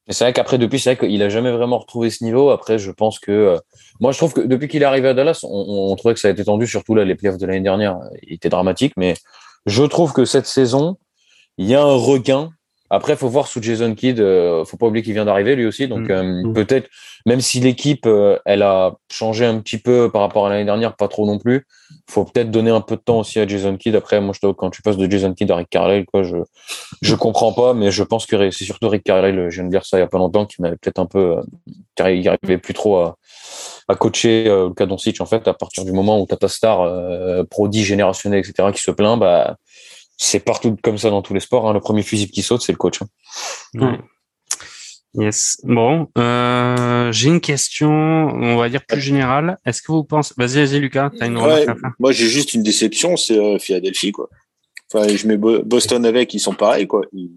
Et 0.07 0.11
c'est 0.13 0.25
vrai 0.25 0.33
qu'après, 0.33 0.57
depuis, 0.57 0.79
c'est 0.79 0.95
vrai 0.95 1.07
qu'il 1.07 1.21
a 1.23 1.29
jamais 1.29 1.51
vraiment 1.51 1.77
retrouvé 1.77 2.09
ce 2.09 2.25
niveau. 2.25 2.49
Après, 2.49 2.77
je 2.77 2.91
pense 2.91 3.19
que. 3.19 3.31
euh, 3.31 3.57
moi, 4.01 4.11
je 4.11 4.17
trouve 4.17 4.33
que 4.33 4.41
depuis 4.41 4.67
qu'il 4.67 4.81
est 4.81 4.85
arrivé 4.85 5.07
à 5.07 5.13
Dallas, 5.13 5.39
on, 5.43 5.91
on 5.91 5.95
trouvait 5.95 6.13
que 6.13 6.19
ça 6.19 6.27
a 6.27 6.31
été 6.31 6.43
tendu, 6.43 6.67
surtout 6.67 6.93
là, 6.93 7.05
les 7.05 7.15
playoffs 7.15 7.37
de 7.37 7.45
l'année 7.45 7.61
dernière. 7.61 7.97
Il 8.23 8.33
était 8.33 8.49
dramatique, 8.49 8.93
mais 8.97 9.13
je 9.65 9.81
trouve 9.83 10.11
que 10.11 10.25
cette 10.25 10.45
saison, 10.45 10.97
il 11.57 11.67
y 11.67 11.73
a 11.75 11.81
un 11.81 11.95
regain. 11.95 12.49
Après, 12.95 13.15
faut 13.15 13.27
voir 13.27 13.47
sous 13.47 13.61
Jason 13.61 13.95
Kidd. 13.95 14.19
euh, 14.19 14.63
faut 14.65 14.77
pas 14.77 14.85
oublier 14.87 15.03
qu'il 15.03 15.13
vient 15.13 15.25
d'arriver 15.25 15.55
lui 15.55 15.65
aussi. 15.65 15.87
Donc, 15.87 16.09
Mm. 16.09 16.11
euh, 16.11 16.43
Mm. 16.43 16.53
peut-être, 16.53 16.89
même 17.25 17.41
si 17.41 17.59
l'équipe, 17.59 18.05
euh, 18.05 18.37
elle 18.45 18.61
a 18.61 18.93
changé 19.11 19.45
un 19.45 19.59
petit 19.59 19.77
peu 19.79 20.11
par 20.11 20.21
rapport 20.21 20.45
à 20.45 20.49
l'année 20.49 20.65
dernière, 20.65 20.95
pas 20.95 21.07
trop 21.07 21.25
non 21.25 21.39
plus. 21.39 21.65
Faut 22.09 22.23
peut-être 22.25 22.51
donner 22.51 22.69
un 22.69 22.81
peu 22.81 22.95
de 22.95 23.01
temps 23.01 23.19
aussi 23.19 23.39
à 23.39 23.47
Jason 23.47 23.75
Kidd. 23.77 23.95
Après, 23.95 24.21
moi, 24.21 24.33
je 24.39 24.47
quand 24.51 24.69
tu 24.69 24.81
passes 24.81 24.97
de 24.97 25.09
Jason 25.09 25.33
Kidd 25.33 25.49
à 25.51 25.55
Rick 25.55 25.69
Carlisle, 25.69 26.05
quoi, 26.05 26.23
je 26.23 26.37
je 27.01 27.15
comprends 27.15 27.51
pas, 27.53 27.73
mais 27.73 27.91
je 27.91 28.03
pense 28.03 28.25
que 28.25 28.51
c'est 28.51 28.65
surtout 28.65 28.89
Rick 28.89 29.03
Carlisle. 29.03 29.49
Je 29.49 29.55
viens 29.55 29.63
de 29.65 29.69
dire 29.69 29.85
ça 29.85 29.97
il 29.97 30.01
y 30.01 30.03
a 30.03 30.07
pas 30.07 30.17
longtemps, 30.19 30.45
qui 30.45 30.61
m'avait 30.61 30.75
peut-être 30.77 30.99
un 30.99 31.05
peu, 31.05 31.37
euh, 31.37 31.41
arri- 31.99 32.21
qui 32.21 32.27
arrivait 32.27 32.57
plus 32.59 32.73
trop 32.73 32.97
à, 32.97 33.17
à 33.87 33.95
coacher 33.95 34.45
euh, 34.47 34.67
Luka 34.69 34.85
Doncic. 34.85 35.19
En 35.21 35.25
fait, 35.25 35.47
à 35.47 35.53
partir 35.53 35.83
du 35.85 35.91
moment 35.91 36.19
où 36.21 36.25
t'as 36.27 36.37
ta 36.37 36.47
star 36.47 36.81
euh, 36.81 37.43
prodige 37.49 37.85
générationnel, 37.87 38.39
etc., 38.39 38.71
qui 38.73 38.81
se 38.81 38.91
plaint, 38.91 39.19
bah 39.19 39.55
c'est 40.23 40.39
partout 40.39 40.75
comme 40.81 40.97
ça 40.97 41.09
dans 41.09 41.21
tous 41.21 41.33
les 41.33 41.39
sports. 41.39 41.67
hein. 41.69 41.73
Le 41.73 41.79
premier 41.79 42.03
fusible 42.03 42.31
qui 42.31 42.41
saute, 42.41 42.61
c'est 42.61 42.71
le 42.71 42.77
coach. 42.77 43.01
hein. 43.01 43.07
Ouais. 43.75 43.99
Yes. 45.15 45.57
Bon, 45.63 46.07
euh, 46.17 47.11
j'ai 47.11 47.29
une 47.29 47.39
question, 47.41 47.91
on 47.91 48.57
va 48.57 48.67
dire 48.69 48.83
plus 48.83 48.99
générale. 48.99 49.57
Est-ce 49.65 49.81
que 49.83 49.91
vous 49.91 50.03
pensez, 50.03 50.33
vas-y, 50.37 50.65
vas-y, 50.65 50.79
Lucas, 50.79 51.11
t'as 51.17 51.27
une 51.27 51.37
remarque 51.37 51.59
Ouais, 51.67 51.69
à 51.69 51.75
faire? 51.75 51.91
moi, 51.99 52.11
j'ai 52.11 52.25
juste 52.27 52.55
une 52.55 52.63
déception, 52.63 53.15
c'est 53.15 53.37
euh, 53.37 53.59
Philadelphie, 53.59 54.11
quoi. 54.11 54.27
Enfin, 54.91 55.07
je 55.07 55.27
mets 55.27 55.37
Bo- 55.37 55.61
Boston 55.63 56.03
avec, 56.05 56.33
ils 56.33 56.39
sont 56.39 56.53
pareils, 56.55 56.87
quoi. 56.87 57.01
Ils 57.13 57.29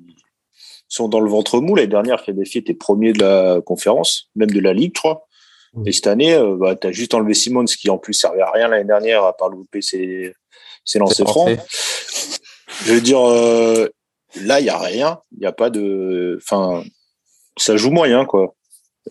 sont 0.88 1.08
dans 1.08 1.20
le 1.20 1.28
ventre 1.28 1.60
mou. 1.60 1.74
L'année 1.74 1.88
dernière, 1.88 2.20
Philadelphie 2.22 2.58
était 2.58 2.72
premier 2.74 3.12
de 3.12 3.20
la 3.20 3.60
conférence, 3.60 4.30
même 4.36 4.50
de 4.50 4.60
la 4.60 4.72
ligue, 4.72 4.92
je 4.94 5.00
crois. 5.00 5.26
Mm. 5.74 5.86
Et 5.88 5.92
cette 5.92 6.06
année, 6.06 6.32
euh, 6.34 6.56
bah, 6.58 6.76
t'as 6.76 6.92
juste 6.92 7.12
enlevé 7.12 7.34
Simmons, 7.34 7.64
qui 7.66 7.90
en 7.90 7.98
plus 7.98 8.14
servait 8.14 8.40
à 8.40 8.50
rien 8.52 8.68
l'année 8.68 8.84
dernière, 8.86 9.22
à 9.24 9.36
part 9.36 9.50
louper 9.50 9.82
ses, 9.82 10.32
ses 10.84 10.98
lancers 10.98 11.26
francs. 11.28 11.58
Je 12.84 12.92
veux 12.92 13.00
dire, 13.00 13.20
euh, 13.20 13.88
là, 14.42 14.60
il 14.60 14.66
y 14.66 14.70
a 14.70 14.78
rien. 14.78 15.20
Il 15.32 15.40
n'y 15.40 15.46
a 15.46 15.52
pas 15.52 15.70
de. 15.70 16.38
Enfin, 16.42 16.84
ça 17.56 17.76
joue 17.76 17.90
moyen, 17.90 18.24
quoi. 18.24 18.54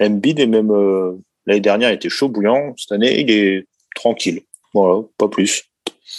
Embiid 0.01 0.39
est 0.39 0.47
même 0.47 0.71
euh, 0.71 1.13
l'année 1.45 1.61
dernière, 1.61 1.89
il 1.91 1.95
était 1.95 2.09
chaud 2.09 2.29
bouillant. 2.29 2.73
Cette 2.77 2.91
année, 2.91 3.19
il 3.21 3.31
est 3.31 3.67
tranquille. 3.95 4.41
Voilà, 4.73 5.03
pas 5.17 5.27
plus. 5.27 5.63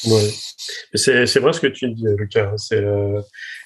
Ouais. 0.06 0.28
C'est 0.94 1.26
c'est 1.26 1.40
vrai 1.40 1.52
ce 1.52 1.60
que 1.60 1.66
tu 1.66 1.90
dis, 1.90 2.04
Lucas. 2.18 2.52
C'est 2.56 2.82
euh, 2.82 3.20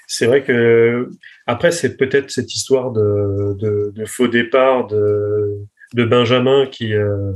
c'est 0.06 0.26
vrai 0.26 0.42
que 0.42 1.08
après 1.46 1.70
c'est 1.70 1.96
peut-être 1.96 2.30
cette 2.30 2.52
histoire 2.52 2.90
de, 2.90 3.54
de, 3.58 3.92
de 3.94 4.04
faux 4.04 4.28
départ 4.28 4.86
de, 4.88 5.56
de 5.94 6.04
Benjamin 6.04 6.66
qui 6.66 6.92
euh, 6.94 7.32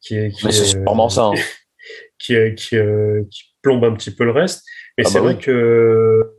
qui 0.00 0.16
est 0.16 0.30
qui, 0.30 0.46
Mais 0.46 0.52
c'est 0.52 0.76
euh, 0.76 0.84
sûrement 0.84 1.08
ça. 1.08 1.24
hein. 1.24 1.34
qui, 2.18 2.34
qui, 2.56 2.76
euh, 2.76 3.22
qui 3.30 3.42
plombe 3.62 3.84
un 3.84 3.94
petit 3.94 4.14
peu 4.14 4.24
le 4.24 4.30
reste. 4.32 4.64
Mais 4.96 5.04
Ah 5.06 5.08
c'est 5.10 5.14
bah 5.18 5.24
vrai 5.24 5.34
oui. 5.34 5.40
que 5.40 6.30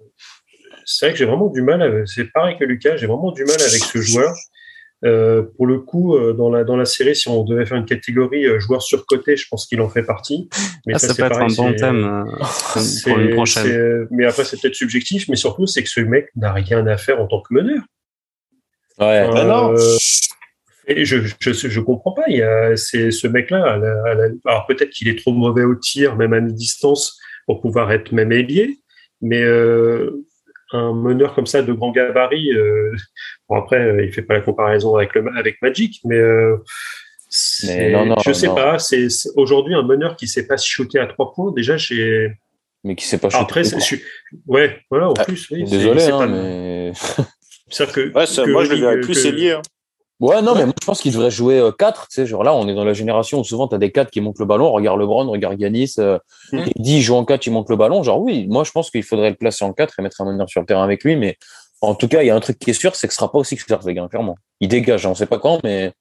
c'est 0.85 1.05
vrai 1.05 1.13
que 1.13 1.19
j'ai 1.19 1.25
vraiment 1.25 1.49
du 1.49 1.61
mal. 1.61 1.81
avec- 1.81 2.07
C'est 2.07 2.31
pareil 2.31 2.57
que 2.57 2.63
Lucas, 2.65 2.95
j'ai 2.97 3.07
vraiment 3.07 3.31
du 3.31 3.43
mal 3.45 3.55
avec 3.61 3.83
ce 3.83 3.99
joueur. 4.01 4.33
Euh, 5.05 5.43
pour 5.55 5.65
le 5.65 5.79
coup, 5.79 6.17
euh, 6.17 6.33
dans 6.33 6.49
la 6.49 6.65
dans 6.65 6.75
la 6.75 6.83
série, 6.83 7.15
si 7.15 7.29
on 7.29 7.45
devait 7.45 7.65
faire 7.65 7.77
une 7.77 7.85
catégorie 7.85 8.45
euh, 8.45 8.59
joueur 8.59 8.81
surcoté, 8.81 9.37
je 9.37 9.47
pense 9.49 9.65
qu'il 9.65 9.79
en 9.79 9.87
fait 9.87 10.03
partie. 10.03 10.49
Mais 10.85 10.93
Ah, 10.95 10.99
ça, 10.99 11.13
peut 11.15 11.23
être 11.23 11.29
pareil, 11.29 11.53
un 11.53 11.55
bon 11.55 11.73
thème 11.73 12.03
euh, 12.03 12.23
pour 13.05 13.17
une 13.17 13.33
prochaine. 13.33 14.07
Mais 14.11 14.25
après, 14.25 14.43
c'est 14.43 14.59
peut-être 14.59 14.75
subjectif, 14.75 15.29
mais 15.29 15.37
surtout, 15.37 15.67
c'est 15.67 15.83
que 15.83 15.89
ce 15.89 16.01
mec 16.01 16.27
n'a 16.35 16.51
rien 16.51 16.85
à 16.85 16.97
faire 16.97 17.21
en 17.21 17.27
tant 17.27 17.41
que 17.41 17.53
meneur. 17.53 17.81
Ouais. 18.99 19.25
Enfin, 19.29 19.37
Ah 19.41 19.43
non. 19.45 19.73
euh, 19.77 19.97
et 20.89 21.05
je, 21.05 21.17
je, 21.39 21.51
je 21.53 21.79
comprends 21.79 22.11
pas. 22.13 22.23
Il 22.27 22.37
y 22.37 22.43
a, 22.43 22.75
c'est 22.75 23.11
ce 23.11 23.27
mec-là. 23.27 23.63
à 23.73 23.77
la- 23.77 24.03
à 24.11 24.13
la- 24.15 24.29
alors 24.45 24.65
peut-être 24.67 24.89
qu'il 24.89 25.07
est 25.07 25.17
trop 25.19 25.31
mauvais 25.33 25.63
au 25.63 25.75
tir, 25.75 26.15
même 26.15 26.33
à 26.33 26.39
mi-distance, 26.41 27.19
pour 27.45 27.61
pouvoir 27.61 27.91
être 27.91 28.11
même 28.11 28.31
ailier. 28.31 28.77
Mais 29.21 29.41
euh, 29.41 30.25
un 30.71 30.93
meneur 30.93 31.33
comme 31.35 31.47
ça 31.47 31.61
de 31.61 31.73
grand 31.73 31.91
gabarit, 31.91 32.51
euh, 32.53 32.91
bon 33.49 33.55
après, 33.57 33.79
euh, 33.81 34.03
il 34.05 34.13
fait 34.13 34.21
pas 34.21 34.35
la 34.35 34.41
comparaison 34.41 34.95
avec 34.95 35.13
le 35.15 35.25
avec 35.37 35.61
Magic, 35.61 35.99
mais, 36.05 36.15
euh, 36.17 36.57
c'est- 37.29 37.91
non, 37.91 38.05
non, 38.05 38.15
je 38.25 38.31
sais 38.33 38.47
non. 38.47 38.55
pas. 38.55 38.79
C'est 38.79 39.09
c'est- 39.09 39.29
aujourd'hui 39.35 39.73
un 39.75 39.83
meneur 39.83 40.15
qui 40.15 40.27
sait 40.27 40.47
pas 40.47 40.57
shooter 40.57 40.99
à 40.99 41.07
trois 41.07 41.33
points. 41.33 41.51
Déjà, 41.55 41.75
j'ai 41.77 42.31
Mais 42.83 42.95
qui 42.95 43.05
sait 43.05 43.17
pas 43.17 43.29
shooter. 43.29 43.43
après, 43.43 43.63
je 43.63 43.95
ouais, 44.47 44.79
voilà. 44.89 45.09
En 45.09 45.13
Ah, 45.17 45.25
plus, 45.25 45.49
oui. 45.51 45.63
c'est- 45.67 45.77
Désolé, 45.77 45.99
c'est 45.99 46.11
hein, 46.11 46.19
pas- 46.19 46.27
mais. 46.27 46.91
que, 47.93 48.13
Ouais, 48.13 48.25
ça, 48.25 48.43
que- 48.45 48.49
moi, 48.51 48.63
je 48.65 48.69
le 48.71 48.75
verrais 48.77 48.99
plus 49.01 49.25
ailier. 49.25 49.51
hein. 49.51 49.61
Ouais, 50.19 50.41
non, 50.41 50.53
mais 50.53 50.65
moi, 50.65 50.73
je 50.81 50.85
pense 50.85 50.99
qu'il 51.01 51.13
devrait 51.13 51.31
jouer 51.31 51.61
4. 51.79 52.07
Tu 52.09 52.15
sais, 52.15 52.25
genre 52.25 52.43
là, 52.43 52.53
on 52.53 52.67
est 52.67 52.73
dans 52.75 52.83
la 52.83 52.91
génération 52.93 53.39
où 53.39 53.43
souvent, 53.45 53.69
tu 53.69 53.75
as 53.75 53.77
des 53.77 53.91
4 53.91 54.11
qui 54.11 54.19
montent 54.19 54.39
le 54.39 54.45
ballon. 54.45 54.69
Regarde 54.71 54.99
LeBron, 54.99 55.25
regarde 55.29 55.59
Yanis. 55.59 55.93
Euh, 55.99 56.19
Mhm. 56.51 56.65
et 56.85 56.99
joue 57.01 57.15
en 57.15 57.23
4, 57.23 57.47
il 57.47 57.51
monte 57.53 57.69
le 57.69 57.77
ballon. 57.77 58.03
Genre, 58.03 58.19
oui, 58.19 58.45
moi, 58.49 58.63
je 58.65 58.71
pense 58.71 58.91
qu'il 58.91 59.03
faudrait 59.03 59.29
le 59.29 59.35
placer 59.37 59.63
en 59.63 59.71
4 59.71 59.97
et 59.97 60.01
mettre 60.01 60.19
un 60.21 60.25
meneur 60.25 60.49
sur 60.49 60.59
le 60.59 60.65
terrain 60.65 60.83
avec 60.83 61.03
lui. 61.05 61.15
Mais 61.15 61.37
en 61.81 61.95
tout 61.95 62.09
cas, 62.09 62.21
il 62.21 62.27
y 62.27 62.29
a 62.29 62.35
un 62.35 62.39
truc 62.41 62.59
qui 62.59 62.71
est 62.71 62.73
sûr, 62.73 62.95
c'est 62.95 63.07
que 63.07 63.13
ce 63.13 63.17
sera 63.19 63.31
pas 63.31 63.37
aussi 63.39 63.55
que 63.55 63.63
Zerveg, 63.65 63.97
hein, 63.97 64.07
clairement. 64.09 64.35
Il 64.59 64.67
dégage, 64.67 65.05
hein, 65.05 65.11
on 65.11 65.15
sait 65.15 65.25
pas 65.25 65.39
quand, 65.39 65.59
mais. 65.63 65.93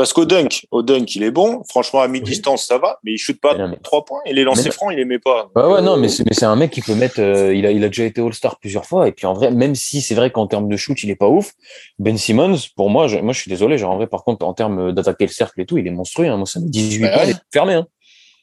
Parce 0.00 0.14
qu'au 0.14 0.24
dunk, 0.24 0.66
au 0.70 0.80
dunk, 0.82 1.14
il 1.14 1.22
est 1.22 1.30
bon. 1.30 1.62
Franchement, 1.68 2.00
à 2.00 2.08
mi-distance, 2.08 2.64
ça 2.64 2.78
va, 2.78 2.98
mais 3.04 3.12
il 3.12 3.18
shoot 3.18 3.38
pas 3.38 3.54
mais- 3.68 3.76
trois 3.82 4.02
points. 4.06 4.20
Et 4.24 4.32
les 4.32 4.44
lancers 4.44 4.72
francs, 4.72 4.88
il 4.92 4.96
les 4.96 5.04
met 5.04 5.18
pas. 5.18 5.50
Ouais, 5.54 5.62
ouais, 5.62 5.72
Euh, 5.74 5.80
non, 5.82 5.98
mais 5.98 6.08
c'est, 6.08 6.24
mais 6.24 6.32
c'est 6.32 6.46
un 6.46 6.56
mec 6.56 6.70
qui 6.70 6.80
peut 6.80 6.94
mettre. 6.94 7.20
euh, 7.20 7.54
il, 7.54 7.66
a, 7.66 7.70
il 7.70 7.84
a 7.84 7.88
déjà 7.88 8.04
été 8.06 8.22
All-Star 8.22 8.58
plusieurs 8.58 8.86
fois. 8.86 9.06
Et 9.08 9.12
puis 9.12 9.26
en 9.26 9.34
vrai, 9.34 9.50
même 9.50 9.74
si 9.74 10.00
c'est 10.00 10.14
vrai 10.14 10.30
qu'en 10.30 10.46
termes 10.46 10.68
de 10.70 10.76
shoot, 10.78 10.96
il 11.02 11.10
est 11.10 11.16
pas 11.16 11.28
ouf, 11.28 11.52
Ben 11.98 12.16
Simmons, 12.16 12.56
pour 12.76 12.88
moi, 12.88 13.08
je, 13.08 13.18
moi, 13.18 13.34
je 13.34 13.40
suis 13.40 13.50
désolé. 13.50 13.76
Genre, 13.76 13.90
en 13.90 13.96
vrai, 13.96 14.06
par 14.06 14.24
contre, 14.24 14.46
en 14.46 14.54
termes 14.54 14.92
d'attaquer 14.92 15.26
le 15.26 15.32
cercle 15.32 15.60
et 15.60 15.66
tout, 15.66 15.76
il 15.76 15.86
est 15.86 15.90
monstrueux. 15.90 16.28
Hein. 16.28 16.38
Moi, 16.38 16.46
ça 16.46 16.60
met 16.60 16.70
18 16.70 17.02
Ouais, 17.04 17.10
points, 17.12 17.18
ouais. 17.24 17.26
il 17.28 17.30
est 17.32 17.40
fermé. 17.52 17.74
Hein. 17.74 17.86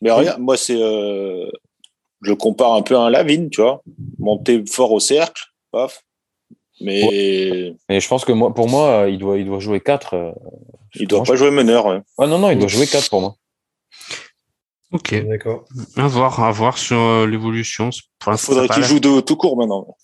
Mais 0.02 0.12
regarde, 0.12 0.40
moi, 0.40 0.58
c'est. 0.58 0.80
euh, 0.80 1.50
Je 2.22 2.34
compare 2.34 2.74
un 2.76 2.84
peu 2.84 2.96
à 2.96 3.00
un 3.00 3.10
Lavine, 3.10 3.50
tu 3.50 3.62
vois. 3.62 3.82
Monter 4.20 4.64
fort 4.70 4.92
au 4.92 5.00
cercle, 5.00 5.42
paf. 5.72 6.04
Mais 6.82 7.74
Et 7.90 8.00
je 8.00 8.08
pense 8.08 8.24
que 8.26 8.32
moi, 8.32 8.54
pour 8.54 8.70
moi, 8.70 9.02
euh, 9.04 9.10
il 9.10 9.18
doit, 9.18 9.38
il 9.38 9.46
doit 9.46 9.60
jouer 9.60 9.80
4. 9.80 10.14
euh, 10.14 10.32
il 10.96 11.08
doit 11.08 11.24
pas 11.24 11.36
jouer 11.36 11.52
meneur. 11.52 11.86
ouais. 11.88 12.02
Ouais, 12.18 12.28
non, 12.28 12.38
non, 12.40 12.52
il 12.52 12.60
doit 12.60 12.68
jouer 12.68 12.86
4 12.88 13.10
pour 13.10 13.22
moi. 13.22 13.36
Ok, 14.94 15.14
D'accord. 15.28 15.66
à 15.98 16.08
voir, 16.08 16.42
à 16.42 16.52
voir 16.52 16.78
sur 16.78 16.98
euh, 16.98 17.28
l'évolution. 17.28 17.90
Il 18.28 18.38
faudrait 18.38 18.70
qu'il 18.70 18.84
joue 18.84 19.00
de 19.02 19.20
tout 19.20 19.36
court 19.36 19.58
maintenant. 19.58 19.98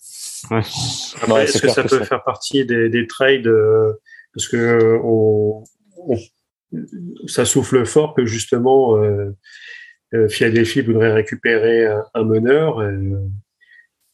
Après, 1.22 1.44
est-ce 1.44 1.62
que 1.62 1.68
ça 1.68 1.82
que 1.84 1.88
peut 1.88 1.98
ça- 2.00 2.04
faire 2.04 2.22
partie 2.24 2.66
des, 2.66 2.90
des 2.90 3.06
trades 3.06 3.46
euh, 3.46 3.94
parce 4.34 4.46
que 4.48 4.56
euh, 4.58 5.00
on, 5.02 5.64
on- 5.96 6.18
ça 7.26 7.44
souffle 7.46 7.86
fort 7.86 8.14
que 8.14 8.26
justement 8.26 8.96
euh, 8.96 9.34
euh, 10.12 10.28
Philadelphie 10.28 10.82
voudrait 10.82 11.12
récupérer 11.14 11.86
un, 11.86 12.04
un 12.12 12.24
meneur 12.24 12.80
euh, 12.80 13.20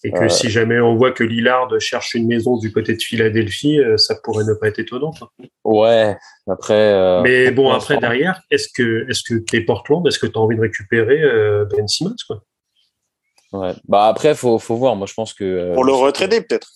et 0.02 0.12
que 0.12 0.24
Euh. 0.24 0.28
si 0.28 0.48
jamais 0.50 0.80
on 0.80 0.96
voit 0.96 1.12
que 1.12 1.22
Lillard 1.24 1.68
cherche 1.80 2.14
une 2.14 2.26
maison 2.26 2.56
du 2.56 2.72
côté 2.72 2.94
de 2.94 3.02
Philadelphie, 3.02 3.78
euh, 3.80 3.96
ça 3.98 4.14
pourrait 4.22 4.44
ne 4.44 4.54
pas 4.54 4.68
être 4.68 4.78
étonnant. 4.78 5.12
hein. 5.20 5.44
Ouais, 5.64 6.16
après. 6.48 6.74
euh, 6.94 7.20
Mais 7.22 7.50
bon, 7.50 7.70
après 7.70 7.98
derrière, 7.98 8.40
est-ce 8.50 8.68
que 8.74 9.06
est-ce 9.10 9.22
que 9.22 9.34
t'es 9.38 9.60
Portland, 9.60 10.06
est-ce 10.06 10.18
que 10.18 10.26
tu 10.26 10.36
as 10.38 10.40
envie 10.40 10.56
de 10.56 10.62
récupérer 10.62 11.20
euh, 11.22 11.64
Ben 11.66 11.86
Simmons 11.86 12.14
quoi? 12.26 12.42
Ouais. 13.52 13.72
Bah 13.88 14.06
après, 14.06 14.34
faut, 14.34 14.58
faut 14.58 14.76
voir. 14.76 14.94
Moi, 14.96 15.06
je 15.08 15.14
pense 15.14 15.34
que. 15.34 15.44
euh, 15.44 15.74
Pour 15.74 15.84
le 15.84 15.92
retrader, 15.92 16.40
peut-être. 16.40 16.68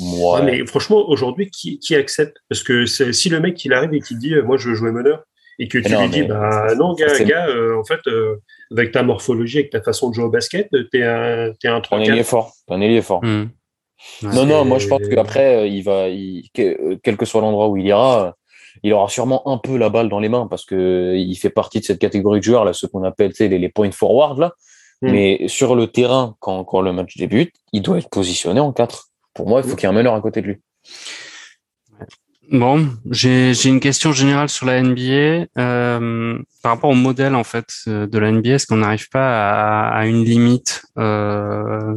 Ouais. 0.00 0.32
Ouais, 0.34 0.42
mais 0.42 0.66
franchement, 0.66 1.08
aujourd'hui, 1.08 1.50
qui, 1.50 1.78
qui 1.78 1.94
accepte? 1.94 2.36
Parce 2.48 2.62
que 2.62 2.86
si 2.86 3.28
le 3.28 3.40
mec 3.40 3.64
il 3.64 3.72
arrive 3.72 3.92
et 3.94 4.00
qu'il 4.00 4.18
dit 4.18 4.32
euh, 4.34 4.42
moi 4.42 4.56
je 4.56 4.68
veux 4.70 4.74
jouer 4.76 4.92
meneur 4.92 5.24
et 5.58 5.68
que 5.68 5.78
tu 5.78 5.90
non, 5.90 6.02
lui 6.02 6.08
dis 6.10 6.22
bah 6.22 6.74
non 6.76 6.94
gars, 6.94 7.18
gars 7.24 7.48
euh, 7.48 7.78
en 7.78 7.84
fait 7.84 8.00
euh, 8.06 8.36
avec 8.70 8.92
ta 8.92 9.02
morphologie, 9.02 9.58
avec 9.58 9.70
ta 9.70 9.82
façon 9.82 10.10
de 10.10 10.14
jouer 10.14 10.24
au 10.24 10.30
basket, 10.30 10.68
t'es 10.92 11.02
un 11.02 11.52
t'es 11.60 11.68
un 11.68 11.76
un 11.76 11.80
3 11.80 12.00
ailier 12.00 12.22
fort. 12.22 12.52
Un 12.68 12.80
ailier 12.80 13.02
fort. 13.02 13.22
Ouais. 14.22 14.30
Non, 14.34 14.46
non, 14.46 14.64
moi 14.64 14.78
je 14.78 14.86
pense 14.86 15.06
qu'après, 15.08 15.70
il 15.70 15.82
va, 15.82 16.08
il, 16.08 16.48
euh, 16.58 16.96
quel 17.02 17.16
que 17.16 17.24
soit 17.24 17.40
l'endroit 17.40 17.68
où 17.68 17.76
il 17.76 17.86
ira, 17.86 18.26
euh, 18.26 18.32
il 18.82 18.92
aura 18.92 19.08
sûrement 19.08 19.46
un 19.48 19.58
peu 19.58 19.76
la 19.76 19.88
balle 19.88 20.08
dans 20.08 20.20
les 20.20 20.28
mains 20.28 20.46
parce 20.46 20.64
que 20.64 20.74
euh, 20.74 21.16
il 21.16 21.34
fait 21.36 21.50
partie 21.50 21.80
de 21.80 21.84
cette 21.84 21.98
catégorie 21.98 22.38
de 22.38 22.44
joueurs, 22.44 22.64
là, 22.64 22.72
ceux 22.72 22.88
qu'on 22.88 23.02
appelle 23.02 23.30
tu 23.30 23.36
sais, 23.36 23.48
les, 23.48 23.58
les 23.58 23.68
point 23.68 23.90
forward, 23.90 24.38
là. 24.38 24.52
Mm. 25.02 25.10
Mais 25.10 25.48
sur 25.48 25.74
le 25.74 25.88
terrain, 25.88 26.36
quand, 26.40 26.64
quand 26.64 26.80
le 26.80 26.92
match 26.92 27.16
débute, 27.16 27.54
il 27.72 27.82
doit 27.82 27.98
être 27.98 28.10
positionné 28.10 28.60
en 28.60 28.72
4. 28.72 29.08
Pour 29.34 29.48
moi, 29.48 29.62
il 29.64 29.68
faut 29.68 29.76
qu'il 29.76 29.84
y 29.84 29.86
ait 29.86 29.94
un 29.94 29.96
meneur 29.96 30.14
à 30.14 30.20
côté 30.20 30.42
de 30.42 30.46
lui. 30.46 30.60
Bon, 32.50 32.88
j'ai 33.10 33.52
une 33.66 33.80
question 33.80 34.12
générale 34.12 34.48
sur 34.48 34.64
la 34.64 34.82
NBA 34.82 35.48
euh, 35.58 36.38
par 36.62 36.72
rapport 36.72 36.88
au 36.88 36.94
modèle 36.94 37.34
en 37.34 37.44
fait 37.44 37.66
euh, 37.88 38.06
de 38.06 38.18
la 38.18 38.32
NBA. 38.32 38.54
Est-ce 38.54 38.66
qu'on 38.66 38.78
n'arrive 38.78 39.10
pas 39.10 39.50
à, 39.50 39.98
à 39.98 40.06
une 40.06 40.24
limite 40.24 40.86
euh, 40.98 41.96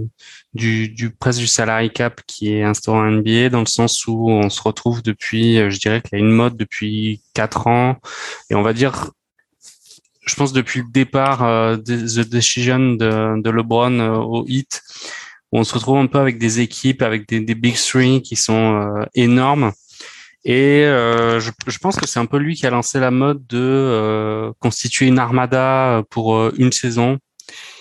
du, 0.54 0.90
du 0.90 1.12
presque 1.12 1.40
du 1.40 1.48
salary 1.48 1.90
cap 1.90 2.20
qui 2.28 2.54
est 2.54 2.64
instauré 2.64 3.00
en 3.00 3.12
NBA 3.12 3.50
dans 3.50 3.62
le 3.62 3.66
sens 3.66 4.06
où 4.08 4.30
on 4.30 4.50
se 4.50 4.62
retrouve 4.62 5.02
depuis, 5.02 5.58
euh, 5.58 5.70
je 5.70 5.80
dirais 5.80 6.02
qu'il 6.02 6.20
y 6.20 6.22
a 6.22 6.26
une 6.26 6.34
mode 6.34 6.58
depuis 6.58 7.22
quatre 7.34 7.68
ans 7.68 7.96
et 8.50 8.56
on 8.56 8.62
va 8.62 8.74
dire, 8.74 9.12
je 10.26 10.36
pense 10.36 10.54
depuis 10.54 10.82
le 10.82 10.92
départ 10.92 11.44
euh, 11.44 11.78
the 11.78 12.30
decision 12.30 12.94
de, 12.94 13.42
de 13.42 13.50
LeBron 13.50 14.00
euh, 14.00 14.16
au 14.18 14.46
Heat, 14.48 14.82
où 15.52 15.60
on 15.60 15.64
se 15.64 15.74
retrouve 15.74 15.98
un 15.98 16.08
peu 16.08 16.20
avec 16.20 16.38
des 16.38 16.60
équipes 16.60 17.02
avec 17.02 17.28
des, 17.28 17.40
des 17.40 17.56
big 17.56 17.76
three 17.76 18.22
qui 18.22 18.36
sont 18.36 18.82
euh, 18.82 19.06
énormes. 19.14 19.72
Et 20.44 20.84
euh, 20.86 21.40
je, 21.40 21.52
je 21.68 21.78
pense 21.78 21.98
que 21.98 22.08
c'est 22.08 22.20
un 22.20 22.26
peu 22.26 22.38
lui 22.38 22.56
qui 22.56 22.66
a 22.66 22.70
lancé 22.72 23.00
la 23.00 23.12
mode 23.12 23.46
de 23.48 23.60
euh, 23.60 24.52
constituer 24.60 25.08
une 25.08 25.20
armada 25.20 26.04
pour 26.10 26.36
euh, 26.36 26.52
une 26.58 26.72
saison, 26.72 27.20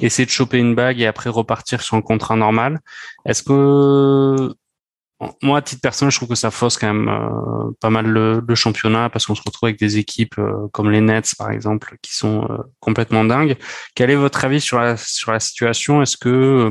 essayer 0.00 0.26
de 0.26 0.30
choper 0.30 0.58
une 0.58 0.74
bague 0.74 1.00
et 1.00 1.06
après 1.06 1.30
repartir 1.30 1.80
sur 1.80 1.96
un 1.96 2.02
contrat 2.02 2.36
normal. 2.36 2.80
Est-ce 3.24 3.42
que 3.42 4.54
moi, 5.42 5.58
à 5.58 5.62
titre 5.62 5.82
personnel, 5.82 6.10
je 6.10 6.16
trouve 6.16 6.30
que 6.30 6.34
ça 6.34 6.50
fausse 6.50 6.78
quand 6.78 6.92
même 6.92 7.08
euh, 7.08 7.70
pas 7.80 7.90
mal 7.90 8.06
le, 8.06 8.42
le 8.46 8.54
championnat 8.54 9.10
parce 9.10 9.26
qu'on 9.26 9.34
se 9.34 9.42
retrouve 9.44 9.68
avec 9.68 9.78
des 9.78 9.98
équipes 9.98 10.38
euh, 10.38 10.68
comme 10.72 10.90
les 10.90 11.02
Nets, 11.02 11.34
par 11.36 11.50
exemple, 11.50 11.96
qui 12.00 12.14
sont 12.16 12.46
euh, 12.50 12.56
complètement 12.80 13.24
dingues. 13.24 13.56
Quel 13.94 14.10
est 14.10 14.16
votre 14.16 14.42
avis 14.46 14.62
sur 14.62 14.78
la 14.80 14.96
sur 14.96 15.32
la 15.32 15.40
situation? 15.40 16.00
Est-ce 16.00 16.16
que 16.16 16.28
euh, 16.28 16.70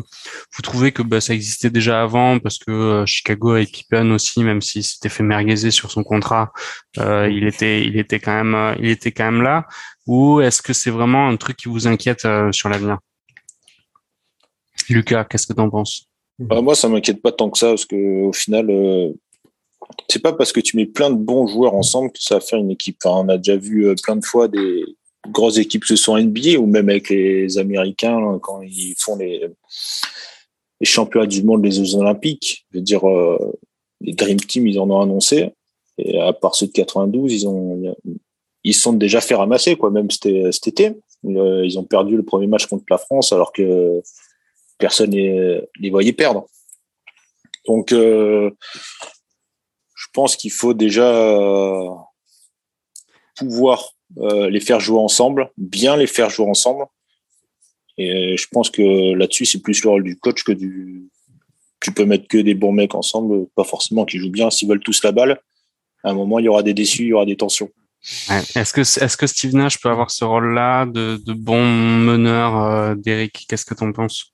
vous 0.55 0.61
trouvez 0.63 0.91
que 0.91 1.03
bah, 1.03 1.21
ça 1.21 1.35
existait 1.35 1.69
déjà 1.69 2.01
avant 2.01 2.39
parce 2.39 2.57
que 2.57 2.71
euh, 2.71 3.05
Chicago 3.05 3.55
et 3.55 3.67
Pippen 3.67 4.09
aussi, 4.11 4.43
même 4.43 4.61
s'il 4.61 4.83
s'était 4.83 5.09
fait 5.09 5.23
merguezer 5.23 5.71
sur 5.71 5.91
son 5.91 6.03
contrat, 6.03 6.51
euh, 6.97 7.29
il 7.29 7.45
était 7.45 7.85
il 7.85 7.97
était 7.99 8.19
quand 8.19 8.43
même 8.43 8.75
il 8.79 8.89
était 8.89 9.11
quand 9.11 9.25
même 9.25 9.43
là? 9.43 9.67
Ou 10.07 10.41
est-ce 10.41 10.63
que 10.63 10.73
c'est 10.73 10.89
vraiment 10.91 11.27
un 11.29 11.37
truc 11.37 11.55
qui 11.57 11.69
vous 11.69 11.87
inquiète 11.87 12.27
sur 12.51 12.69
l'avenir? 12.69 12.97
Lucas, 14.89 15.25
qu'est-ce 15.25 15.45
que 15.45 15.53
t'en 15.53 15.69
penses? 15.69 16.09
Bah, 16.39 16.61
moi, 16.61 16.73
ça 16.73 16.87
m'inquiète 16.87 17.21
pas 17.21 17.31
tant 17.31 17.49
que 17.49 17.57
ça, 17.57 17.67
parce 17.67 17.85
que 17.85 18.23
au 18.23 18.33
final, 18.33 18.69
euh, 18.69 19.11
c'est 20.07 20.21
pas 20.21 20.33
parce 20.33 20.53
que 20.53 20.61
tu 20.61 20.77
mets 20.77 20.85
plein 20.85 21.09
de 21.09 21.17
bons 21.17 21.47
joueurs 21.47 21.75
ensemble 21.75 22.11
que 22.11 22.21
ça 22.21 22.35
va 22.35 22.41
faire 22.41 22.59
une 22.59 22.71
équipe. 22.71 22.97
On 23.05 23.27
a 23.27 23.37
déjà 23.37 23.57
vu 23.57 23.87
euh, 23.87 23.95
plein 24.01 24.15
de 24.15 24.23
fois 24.23 24.47
des 24.47 24.83
grosses 25.27 25.57
équipes 25.57 25.81
que 25.81 25.87
ce 25.87 25.95
soit 25.97 26.21
NBA 26.21 26.57
ou 26.57 26.65
même 26.65 26.89
avec 26.89 27.09
les 27.09 27.57
Américains 27.57 28.19
là, 28.19 28.39
quand 28.41 28.61
ils 28.61 28.95
font 28.97 29.17
les, 29.17 29.49
championnats 30.81 31.27
du 31.27 31.43
monde, 31.43 31.63
les 31.63 31.71
Jeux 31.71 31.95
Olympiques. 31.95 32.65
Je 32.71 32.77
veux 32.77 32.83
dire, 32.83 33.07
euh, 33.07 33.37
les 33.99 34.13
Dream 34.13 34.39
Team, 34.39 34.65
ils 34.65 34.79
en 34.79 34.89
ont 34.89 35.01
annoncé. 35.01 35.49
Et 35.97 36.19
à 36.21 36.31
part 36.31 36.55
ceux 36.55 36.67
de 36.67 36.71
92, 36.71 37.33
ils 37.33 37.47
ont 37.47 37.95
ils 38.63 38.73
sont 38.73 38.93
déjà 38.93 39.19
fait 39.19 39.35
ramasser 39.35 39.75
quoi. 39.75 39.89
Même 39.89 40.09
cet, 40.09 40.53
cet 40.53 40.67
été, 40.67 40.93
Euh, 41.25 41.65
ils 41.65 41.77
ont 41.77 41.83
perdu 41.83 42.15
le 42.15 42.23
premier 42.23 42.47
match 42.47 42.65
contre 42.65 42.85
la 42.89 42.97
France 42.97 43.33
alors 43.33 43.51
que 43.51 44.01
personne 44.80 45.11
ne 45.11 45.61
les 45.80 45.89
voyait 45.91 46.13
perdre. 46.13 46.47
Donc, 47.67 47.91
euh, 47.91 48.49
je 49.93 50.07
pense 50.13 50.36
qu'il 50.36 50.51
faut 50.51 50.73
déjà 50.73 51.07
euh, 51.07 51.89
pouvoir 53.36 53.91
euh, 54.17 54.49
les 54.49 54.59
faire 54.59 54.80
jouer 54.80 54.99
ensemble, 54.99 55.51
bien 55.57 55.95
les 55.95 56.07
faire 56.07 56.32
jouer 56.32 56.47
ensemble. 56.47 56.86
Et 57.97 58.38
je 58.38 58.47
pense 58.51 58.69
que 58.69 59.13
là-dessus, 59.13 59.45
c'est 59.45 59.61
plus 59.61 59.84
le 59.84 59.89
rôle 59.89 60.03
du 60.03 60.17
coach 60.17 60.43
que 60.43 60.53
du. 60.53 61.09
Tu 61.82 61.91
peux 61.91 62.05
mettre 62.05 62.27
que 62.27 62.38
des 62.38 62.55
bons 62.55 62.71
mecs 62.71 62.95
ensemble, 62.95 63.47
pas 63.55 63.63
forcément 63.63 64.05
qui 64.05 64.17
jouent 64.17 64.32
bien. 64.32 64.49
S'ils 64.49 64.67
veulent 64.67 64.80
tous 64.80 65.03
la 65.03 65.11
balle, 65.11 65.39
à 66.03 66.11
un 66.11 66.13
moment, 66.13 66.39
il 66.39 66.45
y 66.45 66.47
aura 66.47 66.63
des 66.63 66.73
déçus, 66.73 67.03
il 67.03 67.07
y 67.09 67.13
aura 67.13 67.25
des 67.25 67.36
tensions. 67.36 67.69
Est-ce 68.55 68.73
que 68.73 68.82
est-ce 68.82 69.17
que 69.17 69.27
Steve 69.27 69.53
Nash 69.55 69.80
peut 69.82 69.89
avoir 69.89 70.09
ce 70.09 70.23
rôle-là 70.23 70.86
de, 70.86 71.34
bon 71.34 71.65
meneur, 71.65 72.57
euh, 72.57 72.95
d'Eric? 72.95 73.45
Qu'est-ce 73.47 73.65
que 73.65 73.73
tu 73.73 73.84
en 73.84 73.91
penses? 73.91 74.34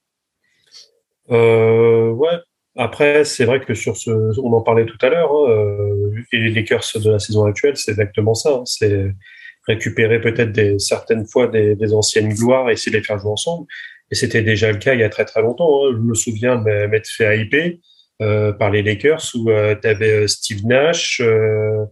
Euh, 1.31 2.09
Ouais. 2.11 2.37
Après, 2.77 3.23
c'est 3.23 3.45
vrai 3.45 3.61
que 3.61 3.73
sur 3.73 3.95
ce, 3.95 4.11
on 4.41 4.51
en 4.51 4.61
parlait 4.61 4.85
tout 4.85 4.97
à 5.01 5.09
l'heure, 5.09 5.31
hein, 5.31 5.49
euh, 5.49 6.23
et 6.33 6.39
les 6.39 6.49
Lakers 6.49 6.83
de 6.95 7.11
la 7.11 7.19
saison 7.19 7.45
actuelle, 7.45 7.77
c'est 7.77 7.91
exactement 7.91 8.33
ça. 8.33 8.49
Hein, 8.51 8.63
c'est 8.65 9.13
récupérer 9.67 10.21
peut-être 10.21 10.51
des, 10.51 10.77
certaines 10.79 11.25
fois 11.25 11.47
des, 11.47 11.75
des, 11.75 11.93
anciennes 11.93 12.33
gloires 12.33 12.69
et 12.69 12.73
essayer 12.73 12.91
de 12.91 12.97
les 12.97 13.03
faire 13.03 13.17
jouer 13.17 13.31
ensemble. 13.31 13.65
Et 14.11 14.15
c'était 14.15 14.43
déjà 14.43 14.71
le 14.71 14.77
cas 14.77 14.93
il 14.93 14.99
y 14.99 15.03
a 15.03 15.09
très 15.09 15.25
très 15.25 15.41
longtemps. 15.41 15.85
Hein. 15.85 15.91
Je 15.93 15.97
me 15.97 16.13
souviens 16.13 16.57
de 16.57 16.87
m'être 16.87 17.07
fait 17.07 17.39
hyper 17.39 17.71
euh, 18.21 18.53
par 18.53 18.69
les 18.69 18.83
Lakers 18.83 19.23
où 19.35 19.49
euh, 19.49 19.75
tu 19.81 19.87
avais 19.87 20.27
Steve 20.27 20.65
Nash. 20.65 21.21
Euh, 21.21 21.85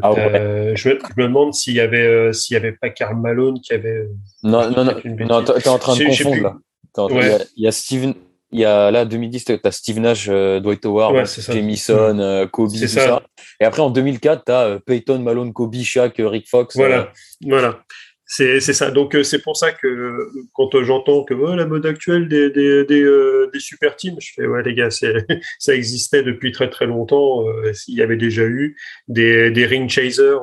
ah, 0.00 0.12
ouais. 0.12 0.72
je, 0.76 0.88
me, 0.88 0.98
je, 0.98 1.20
me 1.20 1.24
demande 1.24 1.52
s'il 1.52 1.74
y 1.74 1.80
avait 1.80 2.06
euh, 2.06 2.32
s'il 2.32 2.54
y 2.54 2.56
avait 2.56 2.72
pas 2.72 2.88
Karl 2.88 3.16
Malone 3.16 3.60
qui 3.60 3.74
avait. 3.74 4.08
Non 4.42 4.70
non 4.70 4.84
non. 4.84 4.94
Non, 5.04 5.44
t'es 5.44 5.68
en 5.68 5.78
train 5.78 5.96
de 5.96 6.04
confondre 6.04 6.42
là. 6.42 6.56
Il 6.96 7.16
ouais. 7.16 7.28
y, 7.28 7.32
a, 7.32 7.38
y 7.56 7.66
a 7.66 7.72
Steve 7.72 8.14
il 8.54 8.60
y 8.60 8.64
a 8.64 8.92
là 8.92 9.04
2010 9.04 9.44
tu 9.44 9.58
as 9.62 9.70
Steve 9.72 9.98
Nash, 9.98 10.28
euh, 10.30 10.60
Dwight 10.60 10.86
Howard, 10.86 11.14
ouais, 11.14 11.24
Jamison, 11.48 12.18
euh, 12.20 12.46
Kobe, 12.46 12.70
tout 12.70 12.86
ça. 12.86 12.86
ça. 12.86 13.22
Et 13.60 13.64
après 13.64 13.82
en 13.82 13.90
2004 13.90 14.44
tu 14.44 14.52
as 14.52 14.60
euh, 14.62 14.78
Peyton, 14.78 15.18
Malone, 15.18 15.52
Kobe, 15.52 15.74
Shaq, 15.74 16.14
Rick 16.18 16.48
Fox. 16.48 16.76
Voilà, 16.76 17.12
voilà. 17.44 17.84
C'est 18.26 18.60
ça. 18.60 18.90
Donc 18.90 19.16
c'est 19.22 19.42
pour 19.42 19.56
ça 19.56 19.72
que 19.72 20.28
quand 20.54 20.82
j'entends 20.82 21.24
que 21.24 21.34
oh, 21.34 21.54
la 21.54 21.66
mode 21.66 21.84
actuelle 21.84 22.26
des, 22.28 22.50
des, 22.50 22.84
des, 22.84 23.02
euh, 23.02 23.50
des, 23.52 23.60
super 23.60 23.96
teams, 23.96 24.16
je 24.20 24.30
fais 24.34 24.46
ouais 24.46 24.62
les 24.62 24.74
gars, 24.74 24.88
ça 25.58 25.74
existait 25.74 26.22
depuis 26.22 26.52
très 26.52 26.70
très 26.70 26.86
longtemps. 26.86 27.44
il 27.88 27.96
y 27.96 28.02
avait 28.02 28.16
déjà 28.16 28.44
eu 28.44 28.76
des, 29.08 29.50
des 29.50 29.66
ring 29.66 29.90
chasers, 29.90 30.40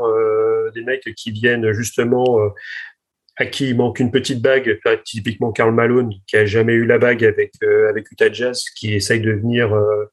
des 0.75 0.83
mecs 0.83 1.09
qui 1.15 1.31
viennent 1.31 1.71
justement 1.71 2.37
à 3.41 3.45
qui 3.47 3.69
il 3.69 3.75
manque 3.75 3.99
une 3.99 4.11
petite 4.11 4.41
bague, 4.41 4.79
typiquement 5.03 5.51
Karl 5.51 5.73
Malone, 5.73 6.11
qui 6.27 6.37
a 6.37 6.45
jamais 6.45 6.73
eu 6.73 6.85
la 6.85 6.99
bague 6.99 7.25
avec 7.25 7.51
euh, 7.63 7.91
Utah 8.11 8.31
Jazz, 8.31 8.63
qui 8.77 8.93
essaye 8.93 9.19
de 9.19 9.31
venir 9.31 9.73
euh, 9.73 10.05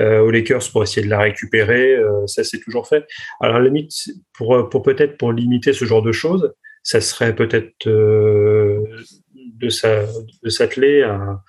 euh, 0.00 0.20
aux 0.20 0.30
Lakers 0.30 0.70
pour 0.70 0.82
essayer 0.84 1.04
de 1.04 1.10
la 1.10 1.18
récupérer. 1.18 1.96
Euh, 1.96 2.26
ça, 2.26 2.44
c'est 2.44 2.60
toujours 2.60 2.86
fait. 2.86 3.04
Alors, 3.40 3.56
à 3.56 3.58
la 3.58 3.64
limite, 3.66 3.92
pour 4.34 4.68
pour 4.70 4.82
peut-être 4.82 5.18
pour 5.18 5.32
limiter 5.32 5.72
ce 5.72 5.84
genre 5.84 6.02
de 6.02 6.12
choses, 6.12 6.54
ça 6.82 7.00
serait 7.00 7.34
peut-être 7.34 7.72
de 7.86 9.68
sa, 9.68 10.04
de 10.42 10.48
s'atteler 10.48 11.02
à, 11.02 11.42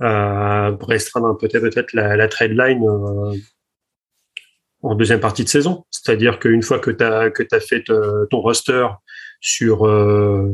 à 0.00 0.76
restreindre 0.80 1.36
peut-être 1.38 1.62
peut-être 1.68 1.92
la, 1.92 2.16
la 2.16 2.28
trade 2.28 2.52
line 2.52 2.82
en 4.82 4.94
deuxième 4.94 5.20
partie 5.20 5.44
de 5.44 5.48
saison. 5.48 5.84
C'est-à-dire 5.90 6.38
qu'une 6.38 6.62
fois 6.62 6.78
que 6.78 6.90
tu 6.90 7.04
as 7.04 7.30
que 7.30 7.42
as 7.52 7.60
fait 7.60 7.84
ton 7.84 8.40
roster 8.40 8.86
sur, 9.40 9.86
euh, 9.86 10.48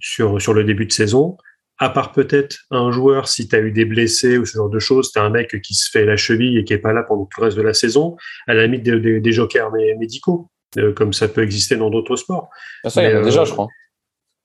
sur, 0.00 0.40
sur 0.40 0.54
le 0.54 0.64
début 0.64 0.86
de 0.86 0.92
saison. 0.92 1.36
À 1.78 1.90
part 1.90 2.12
peut-être 2.12 2.60
un 2.70 2.90
joueur, 2.90 3.28
si 3.28 3.48
tu 3.48 3.54
as 3.54 3.60
eu 3.60 3.70
des 3.70 3.84
blessés 3.84 4.38
ou 4.38 4.46
ce 4.46 4.56
genre 4.56 4.70
de 4.70 4.78
choses, 4.78 5.12
tu 5.12 5.18
as 5.18 5.22
un 5.22 5.30
mec 5.30 5.60
qui 5.60 5.74
se 5.74 5.90
fait 5.90 6.06
la 6.06 6.16
cheville 6.16 6.56
et 6.56 6.64
qui 6.64 6.72
est 6.72 6.78
pas 6.78 6.94
là 6.94 7.02
pendant 7.02 7.26
tout 7.26 7.40
le 7.40 7.46
reste 7.46 7.56
de 7.56 7.62
la 7.62 7.74
saison, 7.74 8.16
à 8.46 8.54
la 8.54 8.64
limite 8.64 8.82
des, 8.82 8.98
des, 8.98 9.20
des 9.20 9.32
jokers 9.32 9.70
médicaux, 9.98 10.48
euh, 10.78 10.92
comme 10.94 11.12
ça 11.12 11.28
peut 11.28 11.42
exister 11.42 11.76
dans 11.76 11.90
d'autres 11.90 12.16
sports. 12.16 12.48
Ah, 12.82 12.88
ça, 12.88 13.02
il 13.02 13.12
y 13.12 13.14
en 13.14 13.20
a 13.20 13.24
déjà, 13.24 13.44
je 13.44 13.52
crois. 13.52 13.68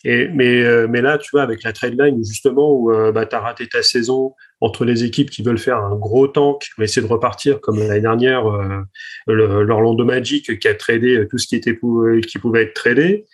Et, 0.04 0.28
mais, 0.30 0.64
euh, 0.64 0.88
mais 0.90 1.02
là, 1.02 1.18
tu 1.20 1.30
vois, 1.32 1.44
avec 1.44 1.64
la 1.64 1.74
trade 1.74 1.96
line, 1.98 2.18
justement, 2.26 2.74
où 2.74 2.92
euh, 2.92 3.12
bah, 3.12 3.26
tu 3.26 3.36
as 3.36 3.40
raté 3.40 3.68
ta 3.68 3.84
saison 3.84 4.34
entre 4.60 4.84
les 4.84 5.04
équipes 5.04 5.30
qui 5.30 5.44
veulent 5.44 5.60
faire 5.60 5.78
un 5.78 5.96
gros 5.96 6.28
tank, 6.28 6.64
mais 6.78 6.86
essayer 6.86 7.06
de 7.06 7.12
repartir, 7.12 7.62
comme 7.62 7.78
l'année 7.80 8.02
dernière, 8.02 8.48
euh, 8.48 8.82
l'Orlando 9.28 10.04
Magic 10.04 10.60
qui 10.60 10.68
a 10.68 10.74
tradé 10.74 11.28
tout 11.30 11.38
ce 11.38 11.48
qui, 11.48 11.56
était 11.56 11.80
qui 12.28 12.40
pouvait 12.40 12.64
être 12.64 12.74
tradé, 12.74 13.26
euh, 13.26 13.28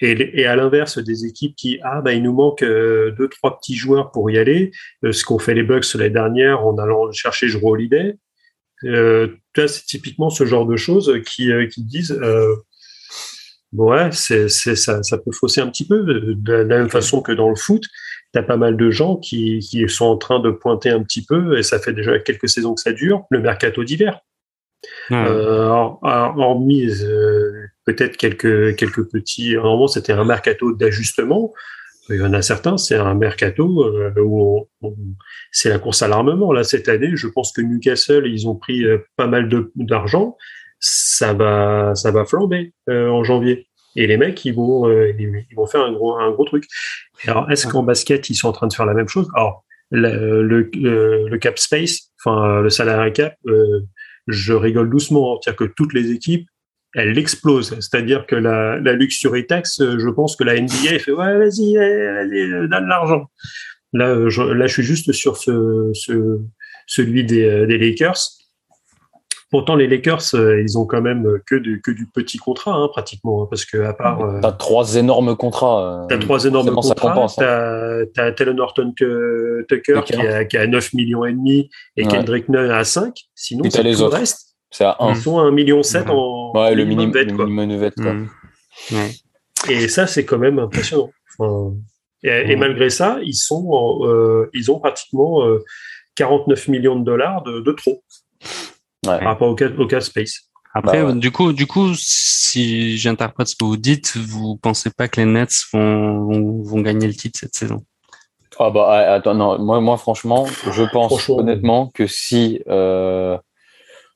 et, 0.00 0.40
et, 0.40 0.46
à 0.46 0.56
l'inverse 0.56 0.98
des 0.98 1.24
équipes 1.24 1.54
qui 1.56 1.78
ah 1.82 2.00
bah 2.00 2.12
il 2.12 2.22
nous 2.22 2.32
manque 2.32 2.62
euh, 2.62 3.12
deux 3.12 3.28
trois 3.28 3.58
petits 3.58 3.76
joueurs 3.76 4.10
pour 4.10 4.30
y 4.30 4.38
aller 4.38 4.72
euh, 5.04 5.12
ce 5.12 5.24
qu'ont 5.24 5.38
fait 5.38 5.54
les 5.54 5.62
Bucks 5.62 5.94
l'année 5.94 6.10
dernière 6.10 6.66
en 6.66 6.76
allant 6.78 7.10
chercher 7.12 7.48
Jrue 7.48 7.64
Holiday 7.64 8.16
euh, 8.84 9.28
c'est 9.54 9.86
typiquement 9.86 10.30
ce 10.30 10.44
genre 10.44 10.66
de 10.66 10.76
choses 10.76 11.20
qui 11.26 11.50
qui 11.70 11.84
disent 11.84 12.18
bon 13.72 13.92
ouais 13.92 14.10
c'est 14.12 14.48
ça 14.48 15.02
ça 15.02 15.18
peut 15.18 15.32
fausser 15.32 15.60
un 15.60 15.68
petit 15.68 15.86
peu 15.86 16.02
de 16.02 16.52
la 16.52 16.64
même 16.64 16.90
façon 16.90 17.22
que 17.22 17.32
dans 17.32 17.48
le 17.48 17.56
foot 17.56 17.84
tu 18.32 18.38
as 18.38 18.42
pas 18.42 18.56
mal 18.56 18.76
de 18.76 18.90
gens 18.90 19.16
qui, 19.16 19.60
qui 19.60 19.88
sont 19.88 20.06
en 20.06 20.16
train 20.16 20.40
de 20.40 20.50
pointer 20.50 20.90
un 20.90 21.04
petit 21.04 21.24
peu 21.24 21.56
et 21.56 21.62
ça 21.62 21.78
fait 21.78 21.92
déjà 21.92 22.18
quelques 22.18 22.48
saisons 22.48 22.74
que 22.74 22.80
ça 22.80 22.92
dure 22.92 23.24
le 23.30 23.40
mercato 23.40 23.84
d'hiver 23.84 24.20
Mmh. 25.10 25.14
Euh, 25.14 25.68
hormis 26.02 26.88
euh, 27.02 27.66
peut-être 27.84 28.16
quelques 28.16 28.76
quelques 28.76 29.10
petits. 29.10 29.54
Normalement, 29.54 29.88
c'était 29.88 30.12
un 30.12 30.24
mercato 30.24 30.72
d'ajustement. 30.72 31.52
Il 32.10 32.16
y 32.16 32.22
en 32.22 32.34
a 32.34 32.42
certains, 32.42 32.76
c'est 32.76 32.96
un 32.96 33.14
mercato 33.14 33.82
euh, 33.84 34.12
où 34.20 34.68
c'est 35.52 35.70
la 35.70 35.78
course 35.78 36.02
à 36.02 36.08
l'armement. 36.08 36.52
Là, 36.52 36.62
cette 36.62 36.88
année, 36.88 37.12
je 37.14 37.26
pense 37.28 37.52
que 37.52 37.62
Newcastle, 37.62 38.26
ils 38.26 38.46
ont 38.46 38.56
pris 38.56 38.84
euh, 38.84 38.98
pas 39.16 39.26
mal 39.26 39.48
d'argent. 39.76 40.36
Ça 40.80 41.32
va, 41.32 41.94
ça 41.94 42.10
va 42.10 42.26
flamber 42.26 42.74
euh, 42.90 43.08
en 43.08 43.24
janvier. 43.24 43.68
Et 43.96 44.06
les 44.06 44.16
mecs, 44.16 44.44
ils 44.44 44.54
vont, 44.54 44.90
ils 44.90 45.54
vont 45.56 45.66
faire 45.66 45.82
un 45.82 45.92
gros, 45.92 46.18
un 46.18 46.30
gros 46.32 46.44
truc. 46.44 46.64
Alors, 47.28 47.48
est-ce 47.50 47.68
qu'en 47.68 47.84
basket, 47.84 48.28
ils 48.28 48.34
sont 48.34 48.48
en 48.48 48.52
train 48.52 48.66
de 48.66 48.72
faire 48.72 48.86
la 48.86 48.94
même 48.94 49.08
chose? 49.08 49.28
Alors, 49.34 49.64
le, 49.92 50.42
le, 50.42 50.68
le, 51.28 51.38
cap 51.38 51.60
space, 51.60 52.10
enfin 52.18 52.60
le 52.60 52.70
salarié 52.70 53.12
cap, 53.12 53.36
je 54.26 54.52
rigole 54.52 54.90
doucement, 54.90 55.40
c'est-à-dire 55.40 55.68
que 55.68 55.72
toutes 55.76 55.94
les 55.94 56.10
équipes, 56.10 56.48
elles 56.94 57.18
explosent. 57.18 57.74
C'est-à-dire 57.80 58.26
que 58.26 58.36
la, 58.36 58.78
la 58.78 58.92
luxury 58.92 59.46
tax, 59.46 59.80
je 59.80 60.10
pense 60.10 60.36
que 60.36 60.44
la 60.44 60.60
NBA 60.60 60.98
fait 61.00 61.12
ouais, 61.12 61.38
vas-y, 61.38 61.76
allez, 61.76 62.48
donne 62.68 62.86
l'argent. 62.86 63.24
Là, 63.92 64.28
je, 64.28 64.42
là, 64.42 64.66
je 64.66 64.72
suis 64.72 64.82
juste 64.82 65.12
sur 65.12 65.36
ce, 65.36 65.90
ce 65.94 66.40
celui 66.86 67.24
des, 67.24 67.66
des 67.66 67.78
Lakers. 67.78 68.18
Pourtant, 69.54 69.76
les 69.76 69.86
Lakers, 69.86 70.34
ils 70.34 70.76
ont 70.78 70.84
quand 70.84 71.00
même 71.00 71.38
que 71.46 71.54
du, 71.54 71.80
que 71.80 71.92
du 71.92 72.08
petit 72.12 72.38
contrat, 72.38 72.74
hein, 72.74 72.88
pratiquement, 72.88 73.44
hein, 73.44 73.46
parce 73.48 73.64
que 73.64 73.78
à 73.84 73.92
part. 73.92 74.20
Euh, 74.20 74.40
t'as 74.42 74.50
trois 74.50 74.96
énormes 74.96 75.36
contrats. 75.36 76.06
T'as 76.08 76.18
trois 76.18 76.44
énormes 76.44 76.72
contrats. 76.72 77.28
T'as 77.36 78.00
hein. 78.00 78.06
as 78.16 78.32
Taylor 78.32 78.54
Norton 78.54 78.92
Tucker 78.96 80.00
qui 80.04 80.16
a, 80.16 80.44
qui 80.44 80.56
a 80.56 80.66
9 80.66 80.94
millions 80.94 81.24
et 81.24 81.32
demi 81.32 81.70
et 81.96 82.02
ouais. 82.02 82.10
Kendrick 82.10 82.48
Nunn 82.48 82.68
à 82.68 82.82
5. 82.82 83.14
Sinon, 83.36 83.62
c'est 83.70 83.84
les 83.84 84.02
autres. 84.02 84.16
Reste. 84.16 84.53
C'est 84.74 84.84
à 84.84 84.96
1. 84.98 85.10
Ils 85.10 85.16
sont 85.16 85.38
à 85.38 85.44
1,7 85.44 85.54
million 85.54 85.78
mmh. 85.78 86.10
en 86.10 86.52
ouais, 86.52 86.74
le 86.74 86.84
minimum 86.84 87.12
vet, 87.12 87.26
quoi. 87.32 87.46
Minimum 87.46 87.78
vet, 87.78 87.92
quoi. 87.92 88.12
Mmh. 88.12 88.28
Ouais. 88.90 89.10
Et 89.68 89.86
ça, 89.86 90.08
c'est 90.08 90.24
quand 90.24 90.38
même 90.38 90.58
impressionnant. 90.58 91.10
Enfin, 91.38 91.76
et, 92.24 92.28
mmh. 92.28 92.50
et, 92.50 92.56
malgré 92.56 92.90
ça, 92.90 93.18
ils 93.22 93.36
sont, 93.36 94.00
euh, 94.02 94.50
ils 94.52 94.72
ont 94.72 94.80
pratiquement 94.80 95.46
euh, 95.46 95.62
49 96.16 96.66
millions 96.66 96.98
de 96.98 97.04
dollars 97.04 97.44
de, 97.44 97.60
de 97.60 97.70
trop 97.70 98.02
ouais. 99.06 99.18
par 99.18 99.22
rapport 99.22 99.48
au 99.48 99.54
cas, 99.54 99.68
au 99.78 99.86
cas 99.86 100.00
space. 100.00 100.40
Après, 100.74 101.02
bah 101.02 101.10
ouais. 101.10 101.14
du 101.14 101.30
coup, 101.30 101.52
du 101.52 101.68
coup, 101.68 101.94
si 101.94 102.98
j'interprète 102.98 103.46
ce 103.46 103.54
que 103.54 103.64
vous 103.64 103.76
dites, 103.76 104.16
vous 104.16 104.56
pensez 104.56 104.90
pas 104.90 105.06
que 105.06 105.20
les 105.20 105.26
Nets 105.26 105.54
vont, 105.72 106.24
vont, 106.24 106.62
vont 106.64 106.80
gagner 106.80 107.06
le 107.06 107.14
titre 107.14 107.38
cette 107.38 107.54
saison? 107.54 107.84
Ah 108.58 108.70
bah 108.70 109.12
attends, 109.12 109.34
non, 109.34 109.56
moi, 109.60 109.80
moi 109.80 109.96
franchement, 109.98 110.46
je 110.46 110.82
pense 110.90 111.12
franchement, 111.12 111.38
honnêtement 111.38 111.90
que 111.94 112.08
si 112.08 112.60
euh, 112.68 113.36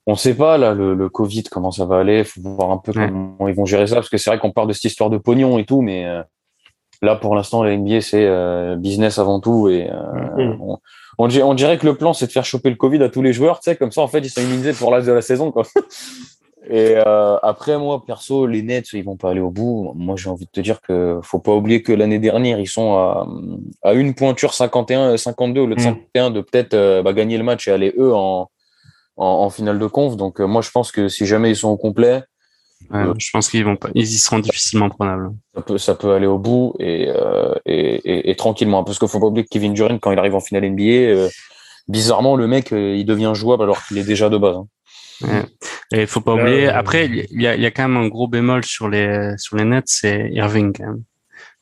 on 0.08 0.12
ne 0.12 0.16
sait 0.16 0.34
pas 0.34 0.56
là 0.58 0.72
le, 0.74 0.94
le, 0.94 1.08
Covid 1.08 1.44
comment 1.44 1.70
ça 1.70 1.84
va 1.84 1.98
aller, 1.98 2.24
faut 2.24 2.40
voir 2.40 2.70
un 2.70 2.78
peu 2.78 2.92
ouais. 2.98 3.06
comment 3.08 3.46
ils 3.46 3.54
vont 3.54 3.66
gérer 3.66 3.86
ça 3.86 3.96
parce 3.96 4.08
que 4.08 4.16
c'est 4.16 4.30
vrai 4.30 4.38
qu'on 4.40 4.50
parle 4.52 4.66
de 4.68 4.72
cette 4.72 4.86
histoire 4.86 5.10
de 5.10 5.18
pognon 5.18 5.58
et 5.58 5.64
tout, 5.64 5.82
mais 5.82 6.04
euh, 6.06 6.22
Là, 7.00 7.14
pour 7.14 7.36
l'instant, 7.36 7.62
la 7.62 7.76
NBA, 7.76 8.00
c'est 8.00 8.26
euh, 8.26 8.74
business 8.74 9.20
avant 9.20 9.38
tout. 9.38 9.68
Et 9.68 9.88
euh, 9.88 9.94
Mhm. 10.36 10.60
on, 10.60 10.78
on, 11.18 11.28
di- 11.28 11.42
on 11.44 11.54
dirait 11.54 11.78
que 11.78 11.86
le 11.86 11.94
plan, 11.94 12.12
c'est 12.12 12.26
de 12.26 12.32
faire 12.32 12.44
choper 12.44 12.70
le 12.70 12.74
Covid 12.74 13.00
à 13.04 13.08
tous 13.08 13.22
les 13.22 13.32
joueurs. 13.32 13.60
Tu 13.60 13.70
sais, 13.70 13.76
comme 13.76 13.92
ça, 13.92 14.00
en 14.02 14.08
fait, 14.08 14.18
ils 14.18 14.28
sont 14.30 14.40
immunisés 14.40 14.72
pour 14.72 14.90
l'âge 14.90 15.06
de 15.06 15.12
la 15.12 15.22
saison. 15.22 15.52
Quoi. 15.52 15.62
Et 16.70 16.96
après, 16.96 17.78
moi, 17.78 18.02
perso, 18.04 18.46
les 18.48 18.62
Nets, 18.62 18.92
ils 18.94 19.04
vont 19.04 19.16
pas 19.16 19.30
aller 19.30 19.38
au 19.40 19.50
bout. 19.50 19.92
Moi, 19.94 20.16
j'ai 20.18 20.28
envie 20.28 20.44
de 20.46 20.50
te 20.50 20.60
dire 20.60 20.80
que 20.80 21.20
faut 21.22 21.38
pas 21.38 21.54
oublier 21.54 21.82
que 21.82 21.92
l'année 21.92 22.18
dernière, 22.18 22.58
ils 22.58 22.66
sont 22.66 22.94
à, 22.96 23.28
à 23.84 23.92
une 23.94 24.14
pointure 24.14 24.52
51, 24.52 25.16
52 25.16 25.60
au 25.60 25.66
lieu 25.66 25.76
de 25.76 25.80
Mm. 25.80 25.84
51 25.84 26.30
de 26.30 26.40
peut-être 26.40 27.02
bah, 27.02 27.12
gagner 27.12 27.38
le 27.38 27.44
match 27.44 27.68
et 27.68 27.70
aller 27.70 27.94
eux 27.96 28.12
en, 28.12 28.50
en, 29.18 29.26
en 29.44 29.50
finale 29.50 29.78
de 29.78 29.86
conf. 29.86 30.16
Donc, 30.16 30.40
euh, 30.40 30.46
moi, 30.46 30.62
je 30.62 30.70
pense 30.70 30.90
que 30.92 31.08
si 31.08 31.26
jamais 31.26 31.50
ils 31.50 31.56
sont 31.56 31.68
au 31.68 31.76
complet, 31.76 32.22
Ouais, 32.90 33.02
Ouais. 33.02 33.12
Je 33.18 33.30
pense 33.32 33.50
qu'ils 33.50 33.64
vont 33.64 33.74
pas, 33.76 33.88
ils 33.94 34.04
y 34.04 34.18
seront 34.18 34.38
difficilement 34.38 34.88
prenables. 34.88 35.30
ça 35.54 35.60
peut, 35.62 35.78
ça 35.78 35.94
peut 35.96 36.12
aller 36.12 36.28
au 36.28 36.38
bout 36.38 36.74
et, 36.78 37.08
euh, 37.08 37.52
et, 37.66 37.96
et, 37.96 38.30
et 38.30 38.36
tranquillement. 38.36 38.84
Parce 38.84 38.98
qu'il 39.00 39.08
faut 39.08 39.18
pas 39.20 39.26
oublier 39.26 39.44
que 39.44 39.50
Kevin 39.50 39.74
Durant, 39.74 39.98
quand 39.98 40.12
il 40.12 40.18
arrive 40.18 40.36
en 40.36 40.40
finale 40.40 40.64
NBA, 40.70 40.82
euh, 40.84 41.28
bizarrement, 41.88 42.36
le 42.36 42.46
mec, 42.46 42.72
euh, 42.72 42.94
il 42.96 43.04
devient 43.04 43.32
jouable 43.34 43.64
alors 43.64 43.84
qu'il 43.84 43.98
est 43.98 44.04
déjà 44.04 44.28
de 44.30 44.38
base. 44.38 44.56
hein. 45.24 45.44
Et 45.92 46.02
il 46.02 46.06
faut 46.06 46.20
pas 46.20 46.34
oublier. 46.34 46.68
euh, 46.68 46.74
Après, 46.78 47.06
il 47.06 47.42
y 47.42 47.46
a, 47.48 47.56
il 47.56 47.60
y 47.60 47.66
a 47.66 47.70
quand 47.72 47.88
même 47.88 47.96
un 47.96 48.06
gros 48.08 48.28
bémol 48.28 48.64
sur 48.64 48.88
les 48.88 49.34
sur 49.38 49.56
les 49.56 49.64
nets, 49.64 49.82
c'est 49.88 50.30
Irving 50.32 50.72
quand 50.74 50.86
même. 50.86 51.02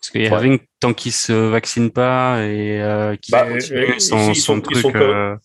Parce 0.00 0.10
que 0.10 0.18
Irving, 0.18 0.58
tant 0.78 0.92
qu'il 0.94 1.12
se 1.12 1.32
vaccine 1.32 1.90
pas 1.90 2.42
et 2.44 2.80
euh, 2.80 3.16
qu'il 3.16 3.32
Bah, 3.32 3.46
euh, 3.48 3.58
son, 3.98 4.30
ils 4.30 4.36
son 4.36 4.54
sont- 4.54 4.56
ils 4.58 4.62
truc, 4.62 4.76
sont 4.78 4.92
pas- 4.92 4.98
euh, 4.98 5.36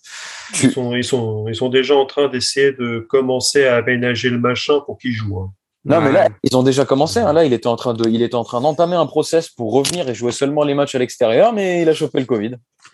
Ils 0.61 0.71
sont, 0.71 0.95
ils, 0.95 1.03
sont, 1.03 1.47
ils 1.47 1.55
sont 1.55 1.69
déjà 1.69 1.95
en 1.95 2.05
train 2.05 2.27
d'essayer 2.27 2.71
de 2.73 2.99
commencer 3.09 3.65
à 3.65 3.77
aménager 3.77 4.29
le 4.29 4.37
machin 4.39 4.79
pour 4.85 4.97
qu'il 4.99 5.13
joue. 5.13 5.39
hein. 5.39 5.51
Non, 5.83 5.99
mais 5.99 6.11
là, 6.11 6.27
ils 6.43 6.55
ont 6.55 6.61
déjà 6.61 6.85
commencé. 6.85 7.17
hein. 7.19 7.33
Là, 7.33 7.43
il 7.43 7.53
était 7.53 7.65
en 7.67 7.75
train 7.75 7.95
de, 7.95 8.07
il 8.07 8.21
était 8.21 8.35
en 8.35 8.43
train 8.43 8.61
d'entamer 8.61 8.95
un 8.95 9.07
process 9.07 9.49
pour 9.49 9.73
revenir 9.73 10.07
et 10.07 10.13
jouer 10.13 10.31
seulement 10.31 10.63
les 10.63 10.75
matchs 10.75 10.93
à 10.93 10.99
l'extérieur, 10.99 11.53
mais 11.53 11.81
il 11.81 11.89
a 11.89 11.93
chopé 11.95 12.19
le 12.19 12.25
Covid. 12.25 12.51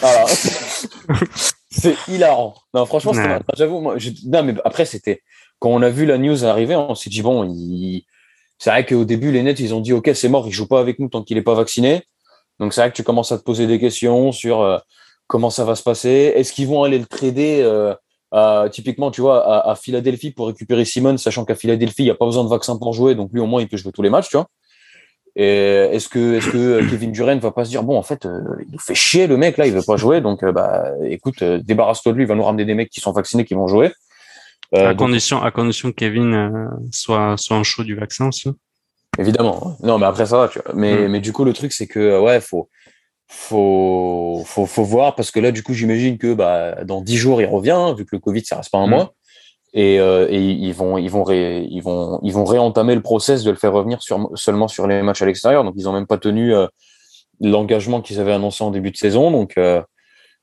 voilà. 0.00 0.24
c'est 1.70 1.96
hilarant. 2.08 2.54
Non, 2.74 2.86
franchement, 2.86 3.12
c'était 3.12 3.28
Ouais. 3.28 3.40
j'avoue, 3.56 3.80
moi, 3.80 3.98
je- 3.98 4.10
non, 4.26 4.42
mais 4.44 4.54
après, 4.64 4.84
c'était 4.84 5.22
quand 5.58 5.70
on 5.70 5.82
a 5.82 5.90
vu 5.90 6.06
la 6.06 6.18
news 6.18 6.44
arriver, 6.44 6.76
on 6.76 6.94
s'est 6.94 7.10
dit 7.10 7.22
bon, 7.22 7.44
il... 7.44 8.04
c'est 8.62 8.70
vrai 8.70 8.86
qu'au 8.86 9.04
début, 9.04 9.32
les 9.32 9.42
Nets, 9.42 9.58
ils 9.58 9.74
ont 9.74 9.80
dit 9.80 9.92
ok, 9.92 10.12
c'est 10.14 10.28
mort, 10.28 10.46
il 10.46 10.52
joue 10.52 10.68
pas 10.68 10.78
avec 10.78 11.00
nous 11.00 11.08
tant 11.08 11.24
qu'il 11.24 11.36
est 11.36 11.42
pas 11.42 11.54
vacciné. 11.54 12.04
Donc 12.60 12.72
c'est 12.72 12.80
vrai 12.80 12.90
que 12.92 12.94
tu 12.94 13.02
commences 13.02 13.32
à 13.32 13.38
te 13.38 13.42
poser 13.42 13.66
des 13.66 13.80
questions 13.80 14.30
sur 14.30 14.60
euh, 14.60 14.78
comment 15.26 15.50
ça 15.50 15.64
va 15.64 15.74
se 15.74 15.82
passer. 15.82 16.32
Est-ce 16.36 16.52
qu'ils 16.52 16.68
vont 16.68 16.84
aller 16.84 17.00
le 17.00 17.06
trader 17.06 17.60
euh, 18.34 18.68
typiquement, 18.68 19.10
tu 19.10 19.20
vois, 19.20 19.68
à, 19.68 19.74
Philadelphie 19.74 20.30
pour 20.30 20.46
récupérer 20.46 20.84
Simon, 20.84 21.16
sachant 21.16 21.44
qu'à 21.44 21.56
Philadelphie, 21.56 22.02
il 22.02 22.04
n'y 22.04 22.12
a 22.12 22.14
pas 22.14 22.24
besoin 22.24 22.44
de 22.44 22.48
vaccin 22.48 22.76
pour 22.76 22.92
jouer, 22.92 23.16
donc 23.16 23.32
lui 23.32 23.40
au 23.40 23.46
moins 23.46 23.60
il 23.60 23.68
peut 23.68 23.76
jouer 23.76 23.90
tous 23.90 24.02
les 24.02 24.10
matchs, 24.10 24.28
tu 24.28 24.36
vois. 24.36 24.46
Est-ce 25.34 26.08
que, 26.08 26.36
est-ce 26.36 26.48
que 26.48 26.56
euh, 26.56 26.88
Kevin 26.88 27.10
Durant 27.10 27.36
va 27.38 27.50
pas 27.50 27.64
se 27.64 27.70
dire 27.70 27.82
bon, 27.82 27.98
en 27.98 28.04
fait, 28.04 28.28
il 28.60 28.70
nous 28.70 28.78
fait 28.78 28.94
chier 28.94 29.26
le 29.26 29.36
mec 29.38 29.56
là, 29.56 29.66
il 29.66 29.72
veut 29.72 29.82
pas 29.82 29.96
jouer, 29.96 30.20
donc 30.20 30.44
bah 30.44 30.84
écoute, 31.02 31.42
débarrasse-toi 31.42 32.12
de 32.12 32.18
lui, 32.18 32.24
il 32.26 32.28
va 32.28 32.36
nous 32.36 32.44
ramener 32.44 32.64
des 32.64 32.74
mecs 32.74 32.90
qui 32.90 33.00
sont 33.00 33.10
vaccinés, 33.10 33.44
qui 33.44 33.54
vont 33.54 33.66
jouer. 33.66 33.90
Euh, 34.74 34.88
à 34.88 34.94
donc, 34.94 34.98
condition 35.08 35.42
à 35.42 35.50
condition 35.50 35.90
que 35.90 35.96
Kevin 35.96 36.32
euh, 36.34 36.66
soit 36.90 37.36
soit 37.36 37.56
un 37.56 37.62
show 37.62 37.84
du 37.84 37.94
vaccin 37.94 38.28
aussi. 38.28 38.50
Évidemment. 39.18 39.76
Non, 39.82 39.98
mais 39.98 40.06
après 40.06 40.24
ça 40.26 40.38
va, 40.38 40.48
tu 40.48 40.58
vois. 40.64 40.72
Mais, 40.74 40.94
Mm. 41.06 41.08
mais 41.08 41.20
du 41.20 41.32
coup, 41.32 41.44
le 41.44 41.52
truc, 41.52 41.72
c'est 41.72 41.86
que, 41.86 41.98
euh, 42.00 42.20
ouais, 42.20 42.40
faut, 42.40 42.70
faut, 43.28 44.42
faut, 44.46 44.66
faut 44.66 44.84
voir 44.84 45.14
parce 45.14 45.30
que 45.30 45.40
là, 45.40 45.52
du 45.52 45.62
coup, 45.62 45.74
j'imagine 45.74 46.16
que, 46.18 46.32
bah, 46.34 46.84
dans 46.84 47.00
dix 47.02 47.16
jours, 47.16 47.40
il 47.40 47.46
revient, 47.46 47.94
vu 47.96 48.04
que 48.04 48.16
le 48.16 48.20
Covid, 48.20 48.44
ça 48.44 48.56
reste 48.56 48.70
pas 48.70 48.78
un 48.78 48.86
Mm. 48.86 48.90
mois. 48.90 49.12
Et, 49.74 49.98
euh, 50.00 50.26
et 50.30 50.38
ils 50.40 50.74
vont, 50.74 50.98
ils 50.98 51.10
vont 51.10 51.22
ré, 51.24 51.66
ils 51.70 51.80
vont, 51.82 52.20
ils 52.22 52.32
vont 52.32 52.44
réentamer 52.44 52.94
le 52.94 53.00
process 53.00 53.42
de 53.42 53.50
le 53.50 53.56
faire 53.56 53.72
revenir 53.72 54.02
sur, 54.02 54.30
seulement 54.34 54.68
sur 54.68 54.86
les 54.86 55.00
matchs 55.02 55.22
à 55.22 55.26
l'extérieur. 55.26 55.64
Donc, 55.64 55.74
ils 55.76 55.88
ont 55.88 55.92
même 55.94 56.06
pas 56.06 56.18
tenu 56.18 56.54
euh, 56.54 56.66
l'engagement 57.40 58.02
qu'ils 58.02 58.20
avaient 58.20 58.32
annoncé 58.34 58.62
en 58.64 58.70
début 58.70 58.90
de 58.90 58.96
saison. 58.98 59.30
Donc, 59.30 59.54
euh, 59.56 59.80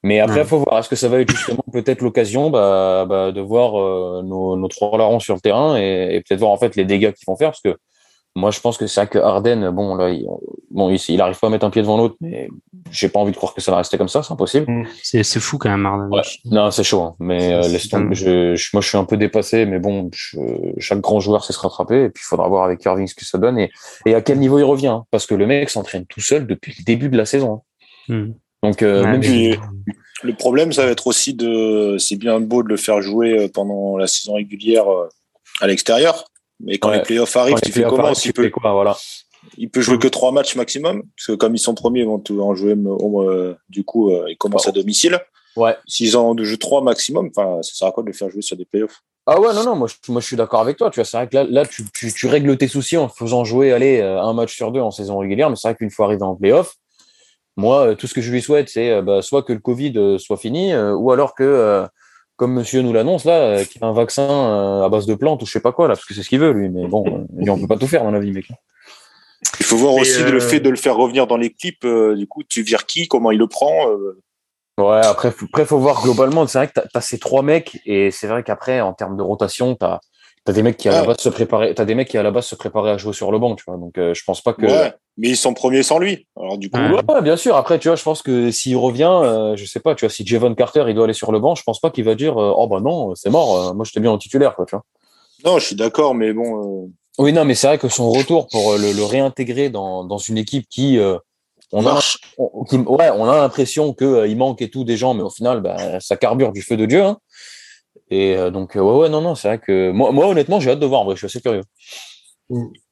mais 0.03 0.19
après, 0.19 0.39
Ouais. 0.39 0.45
faut 0.45 0.59
voir. 0.59 0.80
Est-ce 0.80 0.89
que 0.89 0.95
ça 0.95 1.07
va 1.09 1.19
être 1.19 1.30
justement 1.31 1.63
peut-être 1.73 2.01
l'occasion 2.01 2.49
bah, 2.49 3.05
bah, 3.07 3.31
de 3.31 3.41
voir 3.41 3.80
euh, 3.80 4.21
nos, 4.23 4.55
nos 4.55 4.67
trois 4.67 4.97
larrons 4.97 5.19
sur 5.19 5.35
le 5.35 5.41
terrain 5.41 5.77
et, 5.77 6.15
et 6.15 6.21
peut-être 6.21 6.39
voir 6.39 6.51
en 6.51 6.57
fait 6.57 6.76
les 6.76 6.85
dégâts 6.85 7.11
qu'ils 7.13 7.26
vont 7.27 7.35
faire? 7.35 7.49
Parce 7.51 7.61
que 7.61 7.76
moi, 8.35 8.51
je 8.51 8.59
pense 8.59 8.77
que 8.77 8.85
c'est 8.85 9.01
vrai 9.01 9.09
que 9.09 9.17
Harden, 9.17 9.71
bon, 9.71 9.95
là, 9.95 10.11
il, 10.11 10.26
bon, 10.69 10.89
il, 10.91 10.99
il 11.09 11.19
arrive 11.19 11.38
pas 11.39 11.47
à 11.47 11.49
mettre 11.49 11.65
un 11.65 11.71
pied 11.71 11.81
devant 11.81 11.97
l'autre, 11.97 12.15
mais 12.21 12.47
j'ai 12.91 13.09
pas 13.09 13.19
envie 13.19 13.31
de 13.31 13.35
croire 13.38 13.55
que 13.55 13.59
ça 13.59 13.71
va 13.71 13.77
rester 13.80 13.97
comme 13.97 14.07
ça, 14.07 14.21
c'est 14.21 14.31
impossible. 14.31 14.67
C'est 15.01 15.23
c'est 15.23 15.39
fou 15.39 15.57
quand 15.57 15.69
même 15.69 15.84
Harden. 15.85 16.09
Ouais. 16.15 16.21
Non, 16.45 16.69
c'est 16.69 16.84
chaud, 16.84 17.01
hein. 17.01 17.15
mais 17.19 17.51
euh, 17.53 17.61
laisse 17.67 17.89
tomber. 17.89 18.13
Je, 18.15 18.55
je- 18.55 18.69
moi, 18.71 18.81
je 18.81 18.88
suis 18.88 18.97
un 18.99 19.03
peu 19.03 19.17
dépassé, 19.17 19.65
mais 19.65 19.80
bon, 19.80 20.09
je- 20.13 20.38
chaque 20.77 21.01
grand 21.01 21.19
joueur 21.19 21.43
sait 21.43 21.53
se 21.53 21.59
rattraper, 21.59 22.03
et 22.03 22.09
puis 22.09 22.21
il 22.23 22.27
faudra 22.27 22.47
voir 22.47 22.63
avec 22.63 22.85
Irving 22.85 23.07
ce 23.07 23.15
que 23.15 23.26
ça 23.26 23.39
donne 23.39 23.57
et, 23.57 23.71
et 24.05 24.13
à 24.13 24.21
quel 24.21 24.38
niveau 24.38 24.59
il 24.59 24.63
revient, 24.63 24.88
hein. 24.88 25.05
parce 25.11 25.26
que 25.26 25.34
le 25.34 25.47
mec 25.47 25.69
s'entraîne 25.71 26.05
tout 26.05 26.21
seul 26.21 26.45
depuis 26.45 26.76
le 26.77 26.84
début 26.85 27.09
de 27.09 27.17
la 27.17 27.26
saison. 27.26 27.63
hein. 28.09 28.13
Hmm. 28.13 28.31
Donc, 28.61 28.84
euh, 28.84 29.03
Ouais, 29.03 29.11
même 29.11 29.19
mais- 29.21 29.26
si- 29.26 29.49
puis- 29.57 29.59
Le 30.23 30.33
problème, 30.33 30.73
ça 30.73 30.85
va 30.85 30.91
être 30.91 31.07
aussi 31.07 31.33
de. 31.33 31.97
C'est 31.97 32.15
bien 32.17 32.39
beau 32.39 32.63
de 32.63 32.69
le 32.69 32.77
faire 32.77 33.01
jouer 33.01 33.39
euh, 33.39 33.47
pendant 33.47 33.97
la 33.97 34.07
saison 34.07 34.33
régulière 34.33 34.87
euh, 34.91 35.07
à 35.61 35.67
l'extérieur. 35.67 36.25
Mais 36.59 36.77
quand 36.77 36.89
Ouais. 36.89 36.97
les 36.97 37.03
playoffs 37.03 37.35
arrivent, 37.37 37.55
quand 37.55 37.61
tu 37.61 37.71
fais 37.71 37.83
comment? 37.83 38.13
fais 38.33 38.51
quoi, 38.51 38.73
voilà. 38.73 38.97
il 39.57 39.69
peut 39.69 39.81
jouer 39.81 39.97
que 39.97 40.07
trois 40.09 40.31
matchs 40.31 40.55
maximum. 40.55 41.03
Parce 41.15 41.27
que 41.27 41.31
comme 41.33 41.55
ils 41.55 41.59
sont 41.59 41.73
premiers, 41.73 42.01
ils 42.01 42.05
vont 42.05 42.21
en 42.41 42.55
jouer. 42.55 42.75
euh, 43.23 43.55
du 43.69 43.83
coup, 43.83 44.11
ils 44.27 44.37
commencent 44.37 44.67
à 44.67 44.71
domicile. 44.71 45.19
Ouais. 45.55 45.75
S'ils 45.87 46.15
en 46.15 46.35
jouent 46.37 46.57
trois 46.57 46.81
maximum, 46.81 47.31
ça 47.33 47.43
sert 47.63 47.87
à 47.87 47.91
quoi 47.91 48.03
de 48.03 48.07
le 48.07 48.13
faire 48.13 48.29
jouer 48.29 48.41
sur 48.41 48.55
des 48.57 48.65
playoffs? 48.65 49.01
Ah 49.25 49.39
ouais, 49.39 49.53
non, 49.53 49.63
non, 49.63 49.75
moi 49.75 49.87
je, 49.87 50.11
moi, 50.11 50.21
je 50.21 50.27
suis 50.27 50.35
d'accord 50.35 50.61
avec 50.61 50.77
toi. 50.77 50.89
Tu 50.89 50.95
vois, 50.99 51.05
c'est 51.05 51.17
vrai 51.17 51.27
que 51.27 51.35
là, 51.35 51.43
là 51.49 51.65
tu, 51.65 51.83
tu, 51.93 52.11
tu 52.11 52.27
règles 52.27 52.57
tes 52.57 52.67
soucis 52.67 52.97
en 52.97 53.09
faisant 53.09 53.43
jouer 53.45 53.71
allez, 53.73 53.99
euh, 53.99 54.21
un 54.21 54.33
match 54.33 54.55
sur 54.55 54.71
deux 54.71 54.79
en 54.79 54.91
saison 54.91 55.17
régulière, 55.19 55.49
mais 55.49 55.55
c'est 55.55 55.67
vrai 55.67 55.75
qu'une 55.75 55.91
fois 55.91 56.05
arrivé 56.07 56.23
en 56.23 56.35
playoff, 56.35 56.75
moi, 57.60 57.90
euh, 57.90 57.95
tout 57.95 58.07
ce 58.07 58.14
que 58.14 58.22
je 58.22 58.31
lui 58.31 58.41
souhaite, 58.41 58.69
c'est 58.69 58.90
euh, 58.90 59.02
bah, 59.02 59.22
soit 59.22 59.44
que 59.44 59.53
le 59.53 59.60
Covid 59.60 59.94
euh, 59.98 60.18
soit 60.18 60.38
fini, 60.38 60.73
euh, 60.73 60.94
ou 60.94 61.11
alors 61.11 61.36
que, 61.36 61.44
euh, 61.44 61.86
comme 62.38 62.53
monsieur 62.53 62.81
nous 62.81 62.94
l'annonce, 62.94 63.26
là, 63.26 63.40
euh, 63.40 63.65
qu'il 63.65 63.81
y 63.81 63.86
a 63.86 63.88
un 63.88 63.94
vaccin 63.94 64.23
euh, 64.23 64.84
à 64.84 64.90
base 64.90 65.06
de 65.06 65.14
plantes 65.15 65.41
ou 65.44 65.45
je 65.45 65.52
sais 65.52 65.60
pas 65.60 65.72
quoi, 65.72 65.88
là, 65.88 65.95
parce 65.95 66.06
que 66.06 66.14
c'est 66.14 66.23
ce 66.23 66.30
qu'il 66.30 66.40
veut, 66.40 66.52
lui. 66.52 66.69
Mais 66.69 66.88
bon, 66.88 67.03
euh, 67.06 67.26
lui, 67.38 67.49
on 67.49 67.60
peut 67.60 67.68
pas 67.68 67.77
tout 67.77 67.88
faire 67.88 68.03
dans 68.03 68.11
la 68.11 68.19
vie, 68.19 68.31
mec. 68.31 68.48
Il 69.60 69.65
faut 69.65 69.77
voir 69.77 69.94
Et, 69.94 70.02
aussi 70.02 70.22
euh, 70.22 70.31
le 70.31 70.40
fait 70.40 70.60
de 70.60 70.69
le 70.69 70.76
faire 70.77 70.95
revenir 70.95 71.27
dans 71.27 71.38
l'équipe. 71.38 71.84
euh, 71.86 72.15
du 72.15 72.27
coup, 72.27 72.44
tu 72.44 72.61
vires 72.61 72.86
qui 72.86 73.07
Comment 73.07 73.31
il 73.31 73.38
le 73.38 73.48
prend 73.48 73.90
euh, 73.90 74.22
Ouais, 74.77 75.06
après, 75.06 75.30
après, 75.30 75.65
faut 75.65 75.80
voir 75.80 76.02
globalement. 76.02 76.48
C'est 76.48 76.57
vrai 76.57 76.68
que 76.68 76.73
t'as 76.73 76.86
as 76.94 77.02
ces 77.02 77.19
trois 77.19 77.41
mecs, 77.44 77.80
et 77.86 78.11
c'est 78.11 78.27
vrai 78.27 78.44
qu'après, 78.44 78.80
en 78.80 78.94
termes 78.94 79.18
de 79.18 79.22
rotation, 79.22 79.76
t'as 79.76 79.95
as 79.95 79.99
des 80.48 80.64
mecs 80.64 80.78
qui 80.78 80.90
à 80.90 80.94
la 80.94 81.02
Ouais. 81.02 81.07
base 81.07 81.18
se 81.20 81.30
préparaient, 81.30 81.74
t'as 81.76 81.86
des 81.86 81.95
mecs 81.95 82.07
qui 82.10 82.18
à 82.18 82.24
la 82.24 82.32
base 82.32 82.45
se 82.45 82.56
préparaient 82.56 82.91
à 82.91 82.98
jouer 82.98 83.14
sur 83.14 83.32
le 83.32 83.38
banc, 83.40 83.56
tu 83.56 83.64
vois. 83.68 83.78
Donc, 83.78 83.98
euh, 83.98 84.14
je 84.14 84.24
pense 84.24 84.41
pas 84.41 84.53
que. 84.53 84.66
Ouais, 84.66 84.94
mais 85.18 85.30
ils 85.30 85.38
sont 85.38 85.53
premiers 85.53 85.84
sans 85.84 85.99
lui. 85.99 86.28
Alors 86.38 86.57
du 86.57 86.70
coup, 86.70 86.80
Ouais. 86.80 87.22
Bien 87.22 87.38
sûr. 87.38 87.56
Après, 87.56 87.78
tu 87.80 87.88
vois, 87.88 87.95
je 87.95 88.03
pense 88.03 88.22
que 88.22 88.49
s'il 88.52 88.76
revient, 88.78 89.11
euh, 89.24 89.56
je 89.56 89.66
sais 89.66 89.80
pas, 89.80 89.94
tu 89.95 90.06
vois, 90.06 90.14
si 90.14 90.26
Javon 90.26 90.56
Carter 90.56 90.86
il 90.88 90.95
doit 90.95 91.03
aller 91.03 91.14
sur 91.14 91.32
le 91.32 91.40
banc, 91.40 91.53
je 91.56 91.64
pense 91.64 91.80
pas 91.80 91.91
qu'il 91.91 92.03
va 92.06 92.16
dire 92.16 92.38
euh, 92.41 92.53
oh 92.56 92.68
bah 92.68 92.80
non, 92.80 93.14
c'est 93.16 93.30
mort, 93.30 93.57
euh, 93.70 93.74
moi 93.74 93.86
j'étais 93.86 93.99
bien 93.99 94.11
en 94.11 94.18
titulaire, 94.18 94.56
quoi, 94.56 94.66
tu 94.66 94.76
vois. 94.76 94.84
non, 95.45 95.60
je 95.60 95.66
suis 95.68 95.76
d'accord, 95.76 96.16
mais 96.16 96.34
bon, 96.34 96.86
euh, 96.86 96.90
Oui, 97.20 97.34
non, 97.34 97.45
mais 97.45 97.53
c'est 97.56 97.68
vrai 97.68 97.78
que 97.78 97.90
son 97.90 98.10
retour 98.10 98.48
pour 98.48 98.74
le, 98.78 98.91
le 98.94 99.03
réintégrer 99.03 99.70
dans, 99.70 100.03
dans 100.03 100.18
une 100.18 100.38
équipe 100.38 100.68
qui 100.70 100.98
euh, 100.98 101.18
on 101.72 101.82
a, 101.82 101.94
marche. 101.94 102.18
on, 102.40 102.64
qui- 102.64 102.78
ouais, 102.78 103.10
on 103.11 103.26
a 103.30 103.38
l'impression 103.38 103.94
que 103.94 104.06
euh, 104.06 104.28
il 104.28 104.38
manque 104.38 104.61
et 104.61 104.70
tout 104.72 104.84
des 104.86 104.98
gens, 104.98 105.14
mais 105.14 105.22
au 105.22 105.30
final, 105.30 105.61
bah, 105.61 105.99
ça 105.99 106.16
carbure 106.18 106.52
du 106.53 106.61
feu 106.64 106.78
de 106.78 106.86
Dieu. 106.88 107.03
hein. 107.03 107.18
Et 108.10 108.36
euh, 108.36 108.49
donc, 108.49 108.76
euh, 108.76 108.80
ouais, 108.80 109.02
ouais, 109.02 109.10
non, 109.10 109.22
non, 109.22 109.36
c'est 109.36 109.48
vrai 109.48 109.60
que 109.60 109.91
moi, 109.91 110.10
honnêtement, 110.27 110.60
j'ai 110.60 110.72
hâte 110.72 110.80
de 110.80 110.86
voir. 110.86 111.02
En 111.02 111.06
vrai, 111.06 111.15
je 111.15 111.19
suis 111.19 111.26
assez 111.26 111.41
curieux. 111.41 111.64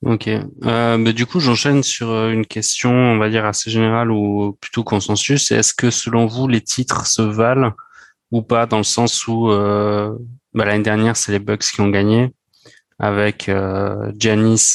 Ok. 0.06 0.28
Euh, 0.28 0.98
mais 0.98 1.14
du 1.14 1.26
coup, 1.26 1.40
j'enchaîne 1.40 1.82
sur 1.82 2.10
euh, 2.10 2.32
une 2.32 2.46
question, 2.46 2.92
on 2.92 3.18
va 3.18 3.30
dire 3.30 3.46
assez 3.46 3.72
générale 3.72 4.12
ou 4.12 4.56
plutôt 4.62 4.84
consensus. 4.84 5.52
Est-ce 5.52 5.74
que 5.74 5.90
selon 5.90 6.28
vous, 6.28 6.48
les 6.48 6.62
titres 6.62 7.08
se 7.08 7.24
valent 7.24 7.74
ou 8.32 8.44
pas 8.44 8.68
dans 8.68 8.78
le 8.78 8.84
sens 8.84 9.28
où 9.28 9.48
bah, 9.48 10.66
l'année 10.66 10.84
dernière, 10.84 11.18
c'est 11.18 11.32
les 11.32 11.40
Bucks 11.40 11.64
qui 11.64 11.82
ont 11.82 11.90
gagné 11.90 12.34
avec 13.00 13.48
euh, 13.48 14.12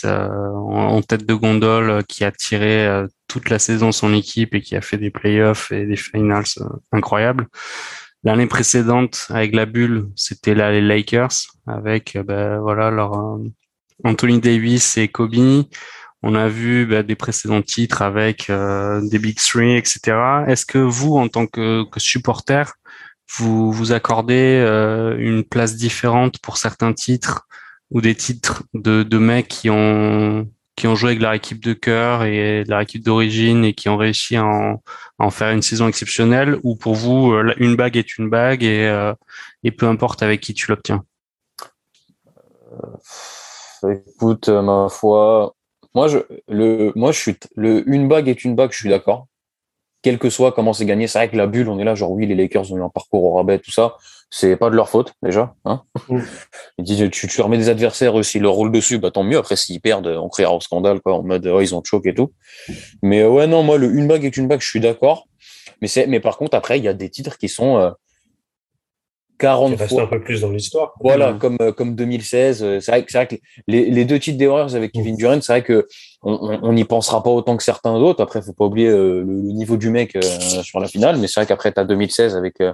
en, 0.04 1.02
tête 1.02 1.26
de 1.26 1.34
gondole 1.34 2.04
qui 2.04 2.24
a 2.24 2.30
tiré 2.30 3.04
toute 3.28 3.50
la 3.50 3.58
saison 3.58 3.92
son 3.92 4.14
équipe 4.14 4.54
et 4.54 4.60
qui 4.60 4.76
a 4.76 4.80
fait 4.80 4.96
des 4.96 5.10
playoffs 5.10 5.72
et 5.72 5.86
des 5.86 5.96
finals 5.96 6.44
incroyables. 6.92 7.48
L'année 8.24 8.46
précédente, 8.46 9.26
avec 9.30 9.54
la 9.54 9.66
bulle, 9.66 10.08
c'était 10.14 10.54
là 10.54 10.70
les 10.70 10.80
Lakers 10.80 11.32
avec 11.66 12.16
euh, 12.16 12.22
bah, 12.22 12.58
voilà 12.60 12.90
leur 12.90 13.14
euh, 13.14 13.38
Anthony 14.04 14.40
Davis 14.40 14.96
et 14.96 15.08
Kobe. 15.08 15.64
On 16.22 16.34
a 16.36 16.48
vu 16.48 16.86
bah, 16.86 17.02
des 17.02 17.16
précédents 17.16 17.62
titres 17.62 18.02
avec 18.02 18.48
euh, 18.48 19.00
des 19.08 19.18
Big 19.18 19.38
Three, 19.38 19.76
etc. 19.76 20.44
Est-ce 20.46 20.64
que 20.64 20.78
vous, 20.78 21.16
en 21.16 21.28
tant 21.28 21.46
que, 21.46 21.84
que 21.90 21.98
supporter, 21.98 22.74
vous 23.36 23.72
vous 23.72 23.92
accordez 23.92 24.62
euh, 24.64 25.16
une 25.18 25.42
place 25.44 25.76
différente 25.76 26.38
pour 26.40 26.58
certains 26.58 26.92
titres 26.92 27.48
ou 27.90 28.00
des 28.00 28.14
titres 28.14 28.62
de, 28.74 29.02
de 29.02 29.18
mecs 29.18 29.48
qui 29.48 29.68
ont 29.70 30.48
qui 30.76 30.86
ont 30.86 30.94
joué 30.94 31.10
avec 31.10 31.22
leur 31.22 31.32
équipe 31.34 31.62
de 31.62 31.72
cœur 31.72 32.24
et 32.24 32.64
leur 32.64 32.80
équipe 32.80 33.04
d'origine 33.04 33.64
et 33.64 33.74
qui 33.74 33.88
ont 33.88 33.96
réussi 33.96 34.36
à 34.36 34.44
en, 35.18 35.30
faire 35.30 35.50
une 35.50 35.62
saison 35.62 35.88
exceptionnelle 35.88 36.58
ou 36.62 36.76
pour 36.76 36.94
vous 36.94 37.32
euh, 37.32 37.54
une 37.58 37.76
bague 37.76 37.96
est 37.96 38.18
une 38.18 38.28
bague 38.28 38.64
et, 38.64 38.86
euh, 38.88 39.14
et 39.62 39.70
peu 39.70 39.86
importe 39.86 40.22
avec 40.22 40.40
qui 40.40 40.54
tu 40.54 40.70
l'obtiens? 40.70 41.04
Écoute, 43.88 44.48
euh, 44.48 44.62
ma 44.62 44.88
foi, 44.88 45.54
moi, 45.94 46.08
je, 46.08 46.18
le, 46.48 46.92
moi, 46.94 47.12
je 47.12 47.18
suis, 47.18 47.36
le, 47.56 47.88
une 47.88 48.08
bague 48.08 48.28
est 48.28 48.44
une 48.44 48.54
bague, 48.54 48.72
je 48.72 48.78
suis 48.78 48.88
d'accord. 48.88 49.26
Quel 50.02 50.18
que 50.18 50.30
soit 50.30 50.52
comment 50.52 50.72
c'est 50.72 50.84
gagné, 50.84 51.06
c'est 51.06 51.18
vrai 51.18 51.28
que 51.30 51.36
la 51.36 51.46
bulle, 51.46 51.68
on 51.68 51.78
est 51.78 51.84
là, 51.84 51.94
genre, 51.94 52.10
oui, 52.10 52.26
les 52.26 52.34
Lakers 52.34 52.72
ont 52.72 52.76
eu 52.76 52.82
un 52.82 52.88
parcours 52.88 53.22
au 53.24 53.34
rabais, 53.34 53.58
tout 53.60 53.70
ça. 53.70 53.96
C'est 54.30 54.56
pas 54.56 54.70
de 54.70 54.74
leur 54.76 54.88
faute, 54.88 55.12
déjà, 55.22 55.54
hein. 55.64 55.82
Mm. 56.08 56.18
Ils 56.78 56.84
disent, 56.84 57.10
tu, 57.10 57.28
tu 57.28 57.40
remets 57.40 57.58
des 57.58 57.68
adversaires 57.68 58.14
aussi, 58.14 58.38
leur 58.40 58.52
roule 58.54 58.72
dessus, 58.72 58.98
bah, 58.98 59.10
tant 59.10 59.22
mieux. 59.22 59.38
Après, 59.38 59.56
s'ils 59.56 59.80
perdent, 59.80 60.06
on 60.08 60.28
criera 60.28 60.54
au 60.54 60.60
scandale, 60.60 61.00
quoi, 61.00 61.14
en 61.14 61.22
mode, 61.22 61.46
oh, 61.46 61.60
ils 61.60 61.74
ont 61.74 61.82
choc 61.84 62.04
et 62.06 62.14
tout. 62.14 62.32
Mais, 63.02 63.20
euh, 63.20 63.28
ouais, 63.28 63.46
non, 63.46 63.62
moi, 63.62 63.78
le 63.78 63.90
une 63.94 64.08
bague 64.08 64.24
est 64.24 64.36
une 64.36 64.48
bague, 64.48 64.60
je 64.60 64.68
suis 64.68 64.80
d'accord. 64.80 65.28
Mais 65.80 65.86
c'est, 65.88 66.06
mais 66.06 66.18
par 66.20 66.36
contre, 66.38 66.56
après, 66.56 66.78
il 66.78 66.84
y 66.84 66.88
a 66.88 66.94
des 66.94 67.08
titres 67.10 67.38
qui 67.38 67.48
sont, 67.48 67.76
euh, 67.76 67.90
40 69.38 69.72
Qui 69.74 69.76
reste 69.82 69.94
fois 69.94 70.02
un 70.04 70.06
peu 70.06 70.20
plus 70.22 70.40
dans 70.42 70.50
l'histoire. 70.50 70.92
voilà, 71.00 71.32
Mm. 71.32 71.38
comme, 71.38 71.56
euh, 71.60 71.72
comme 71.72 71.94
2016. 71.96 72.62
euh, 72.62 72.80
C'est 72.80 72.92
vrai, 72.92 73.04
que- 73.04 73.10
c'est 73.10 73.18
vrai 73.18 73.26
que 73.26 73.36
les, 73.66 73.90
les 73.90 74.04
deux 74.04 74.18
titres 74.20 74.38
des 74.38 74.46
Warriors 74.46 74.74
avec 74.76 74.92
Kevin 74.92 75.16
Durant, 75.16 75.40
c'est 75.40 75.52
vrai 75.52 75.62
que 75.64 75.86
on- 76.22 76.72
n'y 76.72 76.84
pensera 76.84 77.22
pas 77.22 77.30
autant 77.30 77.56
que 77.56 77.62
certains 77.62 77.98
d'autres. 77.98 78.22
Après, 78.22 78.40
faut 78.42 78.52
pas 78.52 78.64
oublier 78.66 78.88
euh, 78.88 79.20
le, 79.20 79.24
le 79.24 79.52
niveau 79.52 79.76
du 79.76 79.90
mec 79.90 80.14
euh, 80.16 80.20
sur 80.62 80.78
la 80.80 80.86
finale. 80.88 81.16
Mais 81.18 81.26
c'est 81.26 81.40
vrai 81.40 81.46
qu'après, 81.46 81.72
tu 81.72 81.80
as 81.80 81.84
2016 81.84 82.36
avec, 82.36 82.60
euh, 82.60 82.72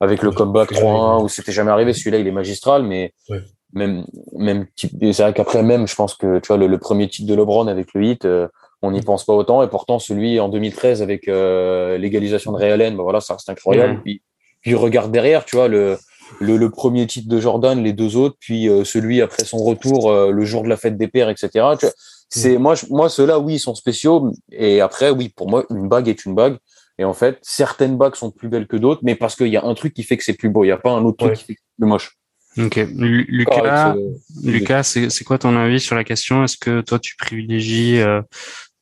avec 0.00 0.22
le 0.22 0.30
comeback 0.30 0.68
c'est 0.72 0.80
3-1 0.82 1.22
où 1.22 1.28
c'était 1.28 1.52
jamais 1.52 1.70
arrivé. 1.70 1.92
Celui-là, 1.92 2.18
il 2.18 2.26
est 2.26 2.32
magistral. 2.32 2.82
Mais 2.84 3.12
Ouais. 3.28 3.42
même, 3.72 4.04
même 4.34 4.66
c'est 4.76 5.12
vrai 5.22 5.32
qu'après, 5.34 5.62
même, 5.62 5.86
je 5.88 5.94
pense 5.94 6.14
que 6.14 6.38
tu 6.38 6.46
vois, 6.48 6.56
le, 6.58 6.66
le 6.66 6.78
premier 6.78 7.08
titre 7.08 7.28
de 7.28 7.34
LeBron 7.34 7.66
avec 7.66 7.92
le 7.94 8.04
hit, 8.04 8.24
euh, 8.24 8.46
on 8.82 8.90
n'y 8.92 9.00
pense 9.02 9.24
pas 9.24 9.32
autant. 9.32 9.62
Et 9.62 9.68
pourtant, 9.68 9.98
celui 9.98 10.38
en 10.38 10.48
2013 10.48 11.02
avec 11.02 11.28
euh, 11.28 11.98
l'égalisation 11.98 12.52
de 12.52 12.58
Ray 12.58 12.70
Allen, 12.70 12.96
bah 12.96 13.02
voilà, 13.02 13.20
ça 13.20 13.34
reste 13.34 13.48
incroyable. 13.48 13.94
Ouais. 13.94 14.00
Puis, 14.04 14.22
puis 14.60 14.74
regarde 14.74 15.10
derrière, 15.10 15.44
tu 15.44 15.56
vois, 15.56 15.66
le, 15.68 15.96
le, 16.40 16.56
le 16.56 16.70
premier 16.70 17.06
titre 17.06 17.28
de 17.28 17.38
Jordan, 17.40 17.82
les 17.82 17.92
deux 17.92 18.16
autres, 18.16 18.36
puis 18.38 18.68
euh, 18.68 18.84
celui 18.84 19.22
après 19.22 19.44
son 19.44 19.58
retour, 19.58 20.10
euh, 20.10 20.30
le 20.30 20.44
jour 20.44 20.62
de 20.62 20.68
la 20.68 20.76
fête 20.76 20.96
des 20.96 21.08
pères, 21.08 21.28
etc. 21.30 21.48
Tu 21.78 21.86
vois, 21.86 21.94
c'est 22.28 22.58
moi, 22.58 22.74
je- 22.74 22.86
moi 22.90 23.08
ceux-là, 23.08 23.38
oui, 23.38 23.54
ils 23.54 23.58
sont 23.58 23.74
spéciaux. 23.74 24.32
Et 24.50 24.80
après, 24.80 25.10
oui, 25.10 25.28
pour 25.28 25.48
moi, 25.48 25.64
une 25.70 25.88
bague 25.88 26.08
est 26.08 26.24
une 26.24 26.34
bague. 26.34 26.56
Et 26.98 27.04
en 27.04 27.12
fait, 27.12 27.38
certaines 27.42 27.96
bagues 27.98 28.14
sont 28.14 28.30
plus 28.30 28.48
belles 28.48 28.66
que 28.66 28.76
d'autres, 28.76 29.00
mais 29.04 29.14
parce 29.16 29.36
qu'il 29.36 29.48
y 29.48 29.56
a 29.56 29.64
un 29.64 29.74
truc 29.74 29.92
qui 29.94 30.02
fait 30.02 30.16
que 30.16 30.24
c'est 30.24 30.32
plus 30.34 30.48
beau. 30.48 30.64
Il 30.64 30.68
n'y 30.68 30.72
a 30.72 30.78
pas 30.78 30.90
un 30.92 31.04
autre 31.04 31.24
Ouais. 31.26 31.32
truc 31.34 31.38
qui 31.40 31.44
fait 31.44 31.54
que 31.54 31.60
c'est 31.60 31.76
plus 31.78 31.88
moche. 31.88 32.16
Ok. 32.58 32.76
Lucas, 32.96 33.90
avec 33.90 34.02
ce- 34.42 34.48
Lucas, 34.50 34.82
c'est 34.82 35.10
c'est 35.10 35.24
quoi 35.24 35.36
ton 35.38 35.54
avis 35.56 35.78
sur 35.78 35.94
la 35.94 36.04
question? 36.04 36.42
Est-ce 36.42 36.56
que 36.56 36.80
toi 36.80 36.98
tu 36.98 37.14
privilégies 37.16 38.00
euh, 38.00 38.22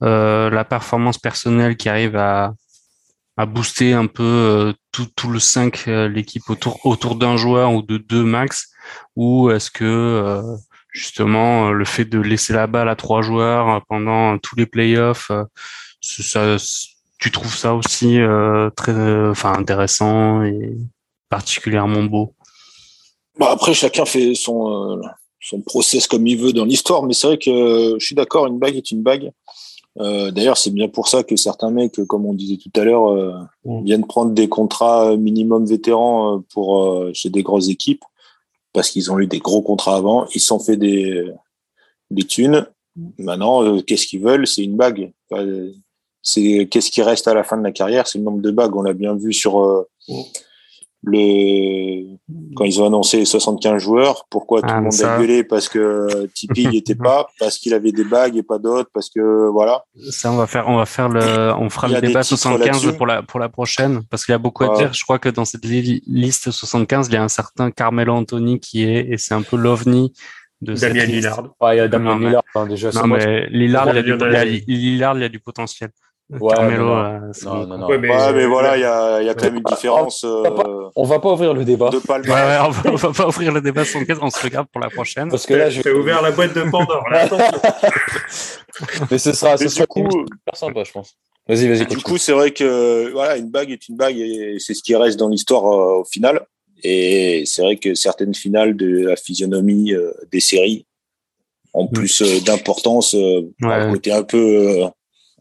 euh, 0.05 0.49
la 0.51 0.65
performance 0.65 1.19
personnelle 1.19 1.77
qui 1.77 1.89
arrive 1.89 2.15
à, 2.15 2.55
à 3.37 3.47
booster 3.47 3.93
un 3.93 4.07
peu 4.07 4.23
euh, 4.23 4.73
tout, 4.93 5.07
tout 5.17 5.29
le 5.29 5.41
5, 5.41 5.85
euh, 5.89 6.09
l'équipe 6.09 6.49
autour, 6.51 6.79
autour 6.87 7.17
d'un 7.17 7.37
joueur 7.37 7.73
ou 7.73 7.83
de 7.83 7.97
deux 7.99 8.23
max? 8.23 8.71
Ou 9.17 9.51
est-ce 9.51 9.73
que 9.73 9.85
euh, 9.85 10.43
justement 10.95 11.69
euh, 11.69 11.73
le 11.73 11.85
fait 11.85 12.07
de 12.07 12.19
laisser 12.19 12.55
la 12.55 12.67
balle 12.67 12.89
à 12.89 12.97
trois 12.97 13.21
joueurs 13.21 13.69
euh, 13.69 13.81
pendant 13.89 14.39
tous 14.39 14.57
les 14.57 14.65
playoffs, 14.65 15.31
euh, 15.31 15.45
ça, 16.01 16.57
tu 17.19 17.31
trouves 17.31 17.55
ça 17.55 17.75
aussi 17.75 18.21
euh, 18.21 18.71
très 18.71 18.93
euh, 18.93 19.33
enfin, 19.33 19.53
intéressant 19.53 20.43
et 20.43 20.77
particulièrement 21.29 22.05
beau? 22.05 22.33
Bah, 23.39 23.49
après, 23.51 23.75
chacun 23.75 24.05
fait 24.05 24.35
son, 24.35 24.71
euh, 24.71 25.03
son 25.41 25.61
process 25.61 26.07
comme 26.07 26.27
il 26.27 26.39
veut 26.39 26.53
dans 26.53 26.65
l'histoire, 26.65 27.03
mais 27.03 27.13
c'est 27.13 27.27
vrai 27.27 27.39
que 27.39 27.51
euh, 27.51 27.97
je 27.99 28.07
suis 28.07 28.15
d'accord, 28.15 28.47
une 28.47 28.59
bague 28.59 28.77
est 28.77 28.91
une 28.91 29.03
bague. 29.03 29.33
Euh, 30.01 30.31
D'ailleurs, 30.31 30.57
c'est 30.57 30.71
bien 30.71 30.89
pour 30.89 31.09
ça 31.09 31.23
que 31.23 31.37
certains 31.37 31.71
mecs, 31.71 32.05
comme 32.07 32.27
on 32.27 32.35
disait 32.35 32.57
tout 32.57 32.81
à 32.81 32.85
l'heure, 32.85 33.11
euh, 33.11 33.33
Mm. 33.65 33.85
viennent 33.85 34.07
prendre 34.07 34.33
des 34.33 34.49
contrats 34.49 35.17
minimum 35.17 35.65
vétérans 35.65 36.37
euh, 36.37 36.41
pour 36.53 36.85
euh, 36.85 37.11
chez 37.15 37.31
des 37.31 37.43
grosses 37.43 37.69
équipes 37.69 38.05
parce 38.75 38.91
qu'ils 38.91 39.11
ont 39.11 39.19
eu 39.19 39.27
des 39.27 39.39
gros 39.39 39.63
contrats 39.63 39.97
avant. 39.97 40.27
Ils 40.35 40.41
sont 40.41 40.59
fait 40.59 40.77
des, 40.77 41.25
des 42.11 42.25
thunes. 42.25 42.67
Maintenant, 43.19 43.65
euh, 43.65 43.81
qu'est-ce 43.81 44.07
qu'ils 44.07 44.21
veulent? 44.21 44.47
C'est 44.47 44.63
une 44.63 44.77
bague. 44.77 45.13
Euh, 45.33 45.73
c'est 46.21 46.69
qu'est-ce 46.71 46.91
qui 46.91 47.01
reste 47.01 47.27
à 47.29 47.35
la 47.35 47.45
fin 47.45 47.57
de 47.57 47.63
la 47.63 47.73
carrière? 47.73 48.07
C'est 48.07 48.19
le 48.19 48.25
nombre 48.25 48.43
de 48.43 48.51
bagues. 48.51 48.77
On 48.77 48.83
l'a 48.83 48.93
bien 48.93 49.15
vu 49.15 49.33
sur 49.33 49.61
euh, 49.61 49.89
le 51.07 52.15
quand 52.57 52.65
ils 52.65 52.81
ont 52.81 52.87
annoncé 52.87 53.19
les 53.19 53.25
75 53.25 53.81
joueurs. 53.83 54.27
Pourquoi 54.31 54.61
tout 54.63 54.69
Ah, 54.71 54.77
le 54.77 54.83
monde 54.85 54.93
ça. 54.93 55.15
a 55.15 55.19
gueulé? 55.19 55.45
Parce 55.45 55.69
que 55.69 56.27
Tipeee 56.35 56.69
n'y 56.69 56.79
était 56.79 56.95
pas, 56.95 57.27
parce 57.39 57.59
qu'il 57.59 57.75
avait 57.75 57.93
des 57.93 58.05
bagues 58.05 58.37
et 58.37 58.43
pas 58.43 58.59
d'autres, 58.59 58.91
parce 58.95 59.11
que 59.11 59.49
voilà. 59.51 59.85
Ça, 60.11 60.31
on 60.33 60.37
va 60.37 60.47
faire, 60.47 60.69
on 60.69 60.77
va 60.77 60.87
faire 60.87 61.09
le, 61.09 61.53
on 61.59 61.69
fera 61.71 61.89
le 61.89 61.95
débat 62.01 62.23
titres 62.23 62.39
75 62.39 62.67
là-dessus. 62.85 62.97
pour 62.97 63.07
la, 63.07 63.23
pour 63.23 63.41
la 63.41 63.49
prochaine, 63.49 64.03
parce 64.11 64.25
qu'il 64.25 64.33
y 64.33 64.35
a 64.37 64.39
beaucoup 64.39 64.65
à 64.65 64.77
dire. 64.77 64.93
Je 64.93 65.03
crois 65.05 65.19
que 65.19 65.29
dans 65.29 65.45
cette 65.45 65.65
li- 65.65 66.03
liste 66.07 66.51
75, 66.51 67.09
il 67.09 67.15
y 67.15 67.17
a 67.17 67.23
un 67.23 67.29
certain 67.29 67.71
Carmelo 67.71 68.13
Anthony 68.15 68.61
qui 68.61 68.85
est, 68.85 69.07
et 69.11 69.19
c'est 69.19 69.35
un 69.35 69.43
peu 69.43 69.57
l'ovni 69.57 70.13
de 70.63 70.75
cette 70.75 70.91
Damien 70.93 71.05
liste. 71.05 71.17
Lillard. 71.17 71.43
Ah, 71.61 71.75
il 71.75 71.79
y 71.79 71.81
a 71.81 71.89
Damien 71.89 72.11
Non, 72.15 72.17
mais- 72.21 72.27
Lillard, 72.29 72.43
hein, 72.55 72.67
déjà. 72.67 72.91
Non, 72.93 73.07
moi, 73.07 73.19
mais 73.19 73.47
Lillard, 73.51 73.89
il 73.91 73.97
y 73.97 73.99
a 73.99 74.03
du, 74.03 74.11
Lionel 74.17 74.31
il 74.31 74.33
y 74.33 74.37
a- 74.37 74.45
Messi. 74.45 74.65
Lillard, 74.69 75.17
il 75.19 75.21
y 75.21 75.25
a 75.25 75.29
du 75.29 75.41
potentiel. 75.41 75.91
Ouais, 76.31 76.55
Carmelo, 76.55 76.85
mais 76.87 76.91
non. 76.91 76.97
euh, 77.29 77.31
c'est 77.33 77.45
Non, 77.47 77.53
bon. 77.55 77.67
non, 77.67 77.79
non. 77.79 77.87
Ouais, 77.89 77.99
mais, 77.99 78.09
Ouais, 78.09 78.33
mais 78.33 78.43
euh, 78.45 78.49
voilà, 78.49 78.77
il 78.79 78.81
y 78.81 78.85
a, 78.85 79.21
il 79.21 79.27
y 79.27 79.29
a 79.29 79.35
quand 79.35 79.45
même 79.45 79.57
une 79.57 79.63
différence 79.63 80.25
euh, 80.25 80.43
On 80.97 81.05
va 81.05 81.19
pas 81.21 81.31
ouvrir 81.33 81.53
le 81.53 81.65
débat. 81.67 81.91
de 81.91 81.97
Ouais, 81.97 82.03
palmarès. 82.07 82.61
ouais, 82.61 82.67
on, 82.67 82.71
va, 82.71 82.91
on 82.93 82.97
va 82.97 83.13
pas 83.13 83.29
ouvrir 83.29 83.53
le 83.53 83.61
débat 83.61 83.85
75, 83.85 84.19
on 84.23 84.31
se 84.31 84.43
regarde 84.43 84.67
pour 84.73 84.81
la 84.81 84.89
prochaine. 84.89 85.29
Parce 85.29 85.45
que 85.45 85.53
là, 85.55 85.69
je 85.69 85.83
J'ai 85.83 85.93
ouvert 85.93 86.23
la 86.23 86.31
boîte 86.31 86.55
de 86.55 86.63
Pandore. 86.71 87.05
Là. 87.11 87.29
Mais 89.11 89.19
ce 89.19 89.33
sera, 89.33 89.57
ce 89.57 89.65
Mais 89.65 89.69
sera 89.69 89.85
du 89.85 89.89
coup, 89.89 90.11
super 90.11 90.57
sympa, 90.57 90.83
je 90.85 90.93
pense. 90.93 91.15
Vas-y, 91.47 91.69
vas-y, 91.69 91.87
Du 91.87 91.99
coup, 91.99 92.17
c'est 92.17 92.33
vrai 92.33 92.53
que 92.53 93.11
voilà, 93.13 93.37
une 93.37 93.51
bague 93.51 93.71
est 93.71 93.89
une 93.89 93.97
bague 93.97 94.17
et 94.19 94.57
c'est 94.59 94.73
ce 94.75 94.83
qui 94.83 94.97
reste 94.97 95.19
dans 95.19 95.29
l'histoire 95.29 95.65
euh, 95.67 96.01
au 96.01 96.05
final. 96.05 96.41
Et 96.83 97.45
c'est 97.47 97.63
vrai 97.63 97.77
que 97.77 97.95
certaines 97.95 98.35
finales 98.35 98.77
de 98.77 99.07
la 99.09 99.17
physionomie 99.17 99.93
euh, 99.93 100.11
des 100.33 100.41
séries 100.41 100.87
ont 101.75 101.87
plus 101.87 102.23
euh, 102.23 102.41
d'importance, 102.41 103.15
euh, 103.15 103.43
Ouais. 103.63 103.75
un 103.75 103.93
côté 103.93 104.11
un 104.13 104.23
peu 104.23 104.39
euh, 104.83 104.87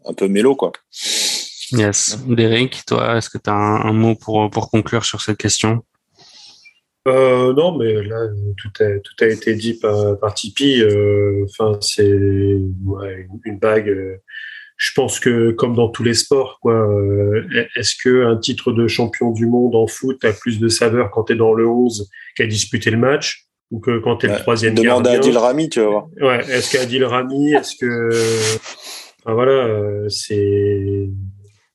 un 0.04 0.12
peu 0.14 0.28
mélo 0.28 0.54
quoi. 0.56 0.72
Yes. 1.72 2.18
Derek, 2.28 2.82
toi, 2.86 3.16
est-ce 3.16 3.30
que 3.30 3.38
tu 3.38 3.50
as 3.50 3.54
un, 3.54 3.80
un 3.86 3.92
mot 3.92 4.14
pour, 4.14 4.48
pour 4.50 4.70
conclure 4.70 5.04
sur 5.04 5.20
cette 5.22 5.38
question? 5.38 5.82
Euh, 7.08 7.52
non, 7.52 7.76
mais 7.76 7.92
là, 8.02 8.28
tout 8.56 8.82
a, 8.82 8.98
tout 9.00 9.24
a 9.24 9.26
été 9.26 9.54
dit 9.54 9.74
par, 9.74 10.18
par 10.18 10.34
Tipeee. 10.34 10.82
euh, 10.82 11.44
Enfin, 11.50 11.78
c'est 11.80 12.12
ouais, 12.12 13.26
une, 13.44 13.58
bague. 13.58 13.88
euh, 13.88 14.16
je 14.76 14.90
pense 14.94 15.20
que, 15.20 15.50
comme 15.52 15.74
dans 15.74 15.88
tous 15.88 16.02
les 16.02 16.14
sports, 16.14 16.58
quoi, 16.62 16.74
euh, 16.74 17.42
est-ce 17.76 17.94
que 18.02 18.24
un 18.26 18.36
titre 18.38 18.72
de 18.72 18.86
champion 18.88 19.30
du 19.32 19.46
monde 19.46 19.74
en 19.74 19.86
foot 19.86 20.24
a 20.24 20.32
plus 20.32 20.58
de 20.60 20.68
saveur 20.68 21.10
quand 21.10 21.24
tu 21.24 21.32
es 21.32 21.36
dans 21.36 21.52
le 21.54 21.66
11 21.68 22.08
qu'à 22.36 22.46
disputer 22.46 22.90
le 22.90 22.98
match 22.98 23.46
ou 23.70 23.80
que 23.80 23.98
quand 23.98 24.16
tu 24.18 24.26
es 24.26 24.28
Ouais. 24.30 24.36
le 24.36 24.40
troisième 24.42 24.74
Demande 24.74 25.06
à 25.06 25.12
gardien? 25.12 25.30
Adil 25.30 25.38
Rami, 25.38 25.68
tu 25.70 25.80
vas 25.80 25.86
voir. 25.88 26.06
Ouais, 26.20 26.40
est-ce 26.50 26.72
qu'Adil 26.76 27.04
Rami, 27.04 27.52
est-ce 27.54 27.76
que. 27.76 28.10
Enfin, 29.24 29.34
voilà, 29.34 29.52
euh, 29.52 30.08
c'est. 30.08 31.08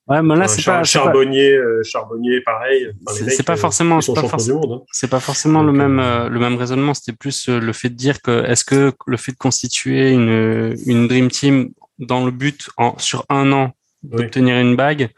Ouais, 0.08 0.24
mais 0.24 0.36
là, 0.36 0.46
Enfin, 0.46 0.48
c'est 0.48 0.62
Char- 0.62 0.78
pas, 0.80 0.84
Charbonnier, 0.84 1.52
euh, 1.54 1.82
Charbonnier, 1.84 2.42
pareil. 2.42 2.88
Enfin, 3.08 3.26
C'est- 3.30 3.44
pas 3.44 3.54
euh, 3.54 3.56
forcément- 3.58 4.02
c'est 4.02 4.14
pas 4.14 4.22
hein. 4.24 4.82
c'est 4.92 5.08
pas 5.10 5.20
forcément 5.20 5.62
le 5.62 5.72
même, 5.72 6.00
euh, 6.00 6.30
le 6.30 6.40
même 6.40 6.56
raisonnement. 6.56 6.96
C'était 6.96 7.14
plus 7.16 7.48
le 7.48 7.74
fait 7.74 7.90
de 7.90 7.94
dire 7.96 8.20
que 8.22 8.44
est-ce 8.46 8.66
que 8.66 8.92
le 9.06 9.18
fait 9.18 9.34
de 9.34 9.38
constituer 9.38 10.12
une, 10.12 10.76
une 10.88 11.08
dream 11.08 11.30
team 11.30 11.70
dans 12.00 12.26
le 12.26 12.32
but 12.32 12.70
en, 12.78 12.98
sur 12.98 13.24
un 13.30 13.52
an 13.52 13.72
Oui. 14.04 14.18
d'obtenir 14.24 14.58
une 14.58 14.76
bague, 14.76 15.10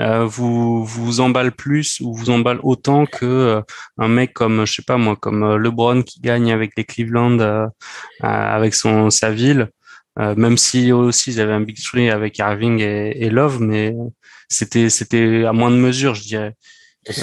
euh, 0.00 0.24
vous 0.24 0.82
vous 0.84 1.20
emballe 1.20 1.52
plus 1.52 2.00
ou 2.00 2.14
vous 2.14 2.30
emballe 2.30 2.60
autant 2.62 3.04
que 3.04 3.26
euh, 3.26 3.60
un 3.98 4.08
mec 4.08 4.32
comme 4.32 4.64
je 4.64 4.72
sais 4.74 4.82
pas 4.82 4.96
moi 4.96 5.16
comme 5.16 5.56
LeBron 5.56 6.02
qui 6.02 6.20
gagne 6.20 6.52
avec 6.52 6.70
les 6.76 6.84
Cleveland 6.84 7.38
euh, 7.40 7.66
avec 8.20 8.74
son 8.74 9.10
sa 9.10 9.30
ville 9.30 9.68
euh, 10.18 10.34
même 10.36 10.56
si 10.56 10.90
eux 10.90 10.94
aussi 10.94 11.30
ils 11.32 11.40
avaient 11.40 11.52
un 11.52 11.60
big 11.60 11.78
three 11.82 12.10
avec 12.10 12.38
Irving 12.38 12.80
et, 12.80 13.24
et 13.24 13.30
Love 13.30 13.60
mais 13.60 13.94
c'était 14.48 14.88
c'était 14.90 15.44
à 15.44 15.52
moins 15.52 15.70
de 15.70 15.76
mesure 15.76 16.14
je 16.14 16.22
dirais 16.22 16.54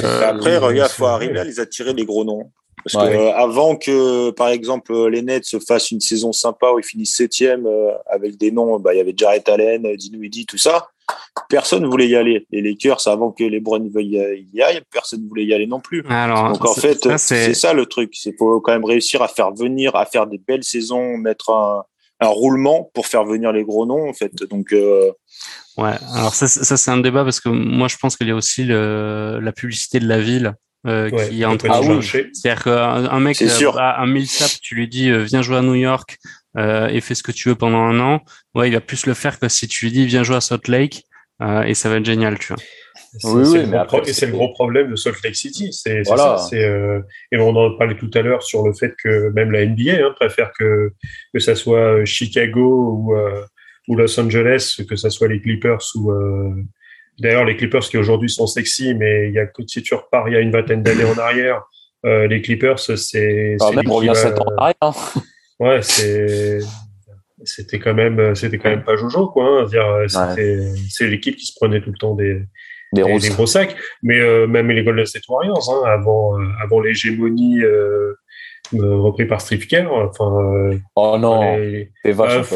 Euh, 0.03 0.29
Après, 0.29 0.57
regarde, 0.57 0.91
faut 0.91 1.05
arriver 1.05 1.39
à 1.39 1.43
les 1.43 1.59
attirer 1.59 1.93
les 1.93 2.05
gros 2.05 2.23
noms. 2.23 2.51
Parce 2.83 2.95
Ouais. 3.05 3.13
que 3.13 3.17
euh, 3.17 3.33
avant 3.35 3.75
que, 3.75 4.31
par 4.31 4.49
exemple, 4.49 4.91
les 5.09 5.21
Nets 5.21 5.45
se 5.45 5.59
fassent 5.59 5.91
une 5.91 5.99
saison 5.99 6.31
sympa 6.31 6.71
où 6.71 6.79
ils 6.79 6.83
finissent 6.85 7.15
septième 7.15 7.65
euh, 7.67 7.91
avec 8.07 8.37
des 8.37 8.51
noms, 8.51 8.79
bah, 8.79 8.93
il 8.93 8.97
y 8.97 8.99
avait 8.99 9.13
Jarrett 9.15 9.47
Allen, 9.47 9.85
euh, 9.85 9.95
Dinwiddie, 9.95 10.45
tout 10.47 10.57
ça. 10.57 10.87
Personne 11.49 11.85
voulait 11.85 12.07
y 12.07 12.15
aller. 12.15 12.47
Les 12.51 12.61
Lakers, 12.61 13.07
avant 13.07 13.31
que 13.31 13.43
les 13.43 13.59
Browns 13.59 13.89
veuillent 13.93 14.47
y 14.53 14.61
aller, 14.61 14.81
personne 14.91 15.27
voulait 15.27 15.45
y 15.45 15.53
aller 15.53 15.67
non 15.67 15.79
plus. 15.81 16.03
alors 16.09 16.53
Donc 16.53 16.65
en 16.65 16.73
fait, 16.73 17.17
c'est 17.17 17.53
ça 17.53 17.73
le 17.73 17.85
truc. 17.85 18.11
C'est 18.15 18.35
faut 18.37 18.59
quand 18.61 18.71
même 18.71 18.85
réussir 18.85 19.21
à 19.21 19.27
faire 19.27 19.51
venir, 19.53 19.95
à 19.95 20.05
faire 20.07 20.25
des 20.25 20.39
belles 20.39 20.63
saisons, 20.63 21.17
mettre 21.17 21.51
un, 21.51 21.83
un 22.21 22.27
roulement 22.27 22.89
pour 22.93 23.07
faire 23.07 23.25
venir 23.25 23.51
les 23.51 23.63
gros 23.63 23.85
noms 23.85 24.09
en 24.09 24.13
fait. 24.13 24.31
Donc 24.49 24.71
euh, 24.73 25.11
Ouais, 25.77 25.91
alors 26.13 26.33
ça, 26.33 26.47
c'est- 26.47 26.63
ça 26.63 26.77
c'est 26.77 26.91
un 26.91 26.99
débat 26.99 27.23
parce 27.25 27.41
que 27.41 27.49
moi 27.49 27.87
je 27.89 27.97
pense 27.97 28.15
qu'il 28.15 28.27
y 28.27 28.31
a 28.31 28.35
aussi 28.35 28.63
le, 28.63 29.39
la 29.41 29.51
publicité 29.51 29.99
de 29.99 30.07
la 30.07 30.19
ville 30.21 30.53
euh, 30.87 31.09
Ouais, 31.09 31.29
qui 31.29 31.41
est 31.41 31.45
Ah 31.67 31.81
oui. 31.81 31.87
marché. 31.89 32.29
C'est-à-dire 32.31 32.63
qu'un 32.63 33.05
un 33.09 33.19
mec, 33.19 33.41
euh, 33.41 33.71
bah, 33.73 33.95
un 33.99 34.05
Millsap, 34.05 34.51
tu 34.61 34.75
lui 34.75 34.87
dis 34.87 35.09
euh, 35.09 35.23
viens 35.23 35.41
jouer 35.41 35.57
à 35.57 35.61
New 35.61 35.73
York 35.73 36.17
euh, 36.57 36.87
et 36.87 37.01
fais 37.01 37.15
ce 37.15 37.23
que 37.23 37.31
tu 37.33 37.49
veux 37.49 37.55
pendant 37.55 37.79
un 37.79 37.99
an, 37.99 38.21
ouais, 38.53 38.69
il 38.69 38.73
va 38.73 38.81
plus 38.81 39.05
le 39.07 39.13
faire 39.15 39.39
que 39.39 39.49
si 39.49 39.67
tu 39.67 39.85
lui 39.85 39.91
dis 39.91 40.05
viens 40.05 40.23
jouer 40.23 40.35
à 40.37 40.41
Salt 40.41 40.67
Lake 40.69 41.03
euh, 41.41 41.63
et 41.63 41.73
ça 41.73 41.89
va 41.89 41.97
être 41.97 42.05
génial, 42.05 42.37
tu 42.39 42.47
vois. 42.53 42.57
C'est 43.17 43.27
Oui, 43.29 43.45
c'est 43.45 43.51
oui, 43.51 43.57
le, 43.59 43.63
mais 43.67 43.71
gros 43.71 43.77
après, 43.79 43.97
pro- 43.99 44.05
et 44.07 44.07
c'est 44.07 44.13
c'est- 44.21 44.25
le 44.27 44.31
gros 44.33 44.53
problème 44.53 44.91
de 44.91 44.95
Salt 44.95 45.15
Lake 45.23 45.35
City. 45.35 45.71
C'est 45.71 46.03
c'est 46.03 46.09
Voilà. 46.13 46.37
ça. 46.37 46.47
c'est, 46.49 46.63
euh, 46.63 46.99
et 47.31 47.37
on 47.37 47.55
en 47.55 47.77
parlait 47.77 47.95
tout 47.95 48.11
à 48.13 48.21
l'heure 48.21 48.43
sur 48.43 48.65
le 48.67 48.73
fait 48.73 48.93
que 49.01 49.29
même 49.31 49.51
la 49.51 49.61
NBA 49.65 50.05
hein, 50.05 50.13
préfère 50.19 50.51
que, 50.59 50.91
que 51.33 51.39
ça 51.39 51.55
soit 51.55 52.03
Chicago 52.05 52.91
ou, 52.91 53.15
euh, 53.15 53.41
ou 53.87 53.95
Los 53.95 54.19
Angeles, 54.19 54.75
que 54.89 54.95
ce 54.95 55.09
soit 55.09 55.27
les 55.29 55.39
Clippers 55.41 55.79
ou 55.95 56.11
d'ailleurs 57.19 57.45
les 57.45 57.55
Clippers 57.55 57.81
qui 57.83 57.97
aujourd'hui 57.97 58.29
sont 58.29 58.47
sexy, 58.47 58.93
mais 58.95 59.29
il 59.29 59.33
y 59.33 59.39
a 59.39 59.45
si 59.67 59.81
tu 59.81 59.93
repars 59.93 60.27
il 60.27 60.33
y 60.33 60.37
a 60.37 60.41
une 60.41 60.51
vingtaine 60.51 60.83
d'années 60.83 61.05
en 61.05 61.17
arrière, 61.17 61.61
les 62.03 62.41
Clippers 62.41 62.79
c'est. 62.79 63.55
Ah, 63.61 63.71
même 63.71 63.89
on 63.89 63.95
revient 63.95 64.11
7 64.13 64.37
ans 64.39 64.45
en 64.57 64.61
arrière. 64.61 64.75
Hein. 64.81 64.93
Ouais, 65.59 65.81
c'est 65.81 66.59
c'était 67.45 67.79
quand 67.79 67.93
même 67.93 68.35
c'était 68.35 68.57
quand 68.57 68.69
même 68.69 68.83
pas 68.83 68.95
Jojo 68.95 69.27
quoi 69.27 69.61
hein, 69.61 69.65
dire 69.65 69.85
c'est 70.07 71.07
l'équipe 71.07 71.35
qui 71.35 71.45
se 71.45 71.53
prenait 71.55 71.81
tout 71.81 71.91
le 71.91 71.97
temps 71.97 72.15
des 72.15 72.41
des, 72.95 73.29
gros 73.29 73.45
sacs. 73.45 73.75
Mais 74.03 74.19
euh, 74.19 74.47
même 74.47 74.69
les 74.69 74.83
Golden 74.83 75.05
State 75.05 75.27
Warriors 75.27 75.69
hein, 75.69 75.87
avant 75.87 76.39
euh, 76.39 76.45
avant 76.63 76.79
l'hégémonie 76.79 77.61
euh, 77.61 78.13
repris 78.73 79.25
par 79.25 79.41
Stripker 79.41 79.85
enfin 79.91 80.71
oh 80.95 81.17
non 81.19 81.55
c'est 82.03 82.11
vache 82.11 82.51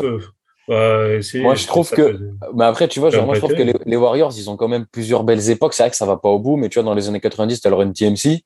moi 0.68 1.56
je 1.56 1.68
trouve 1.68 1.90
que 1.91 2.20
mais 2.56 2.66
après 2.66 2.88
tu 2.88 2.99
vois 2.99 3.10
genre, 3.10 3.26
moi 3.26 3.36
je 3.36 3.40
trouve 3.40 3.53
que 3.53 3.64
les, 3.86 3.95
Warriors 3.95 4.32
ils 4.36 4.49
ont 4.49 4.57
quand 4.57 4.68
même 4.68 4.86
plusieurs 4.91 5.24
belles 5.24 5.49
époques. 5.49 5.74
C'est 5.74 5.84
vrai 5.84 5.90
que 5.90 5.95
ça 5.95 6.06
va 6.06 6.18
pas 6.18 6.30
au 6.30 6.40
bout 6.40 6.57
mais 6.57 6.70
tu 6.70 6.76
vois 6.76 6.84
dans 6.84 6.95
les 6.95 7.07
années 7.07 7.20
90 7.20 7.61
t'as 7.61 7.70
le 7.70 7.76
run 7.76 7.91
TMC 7.91 8.41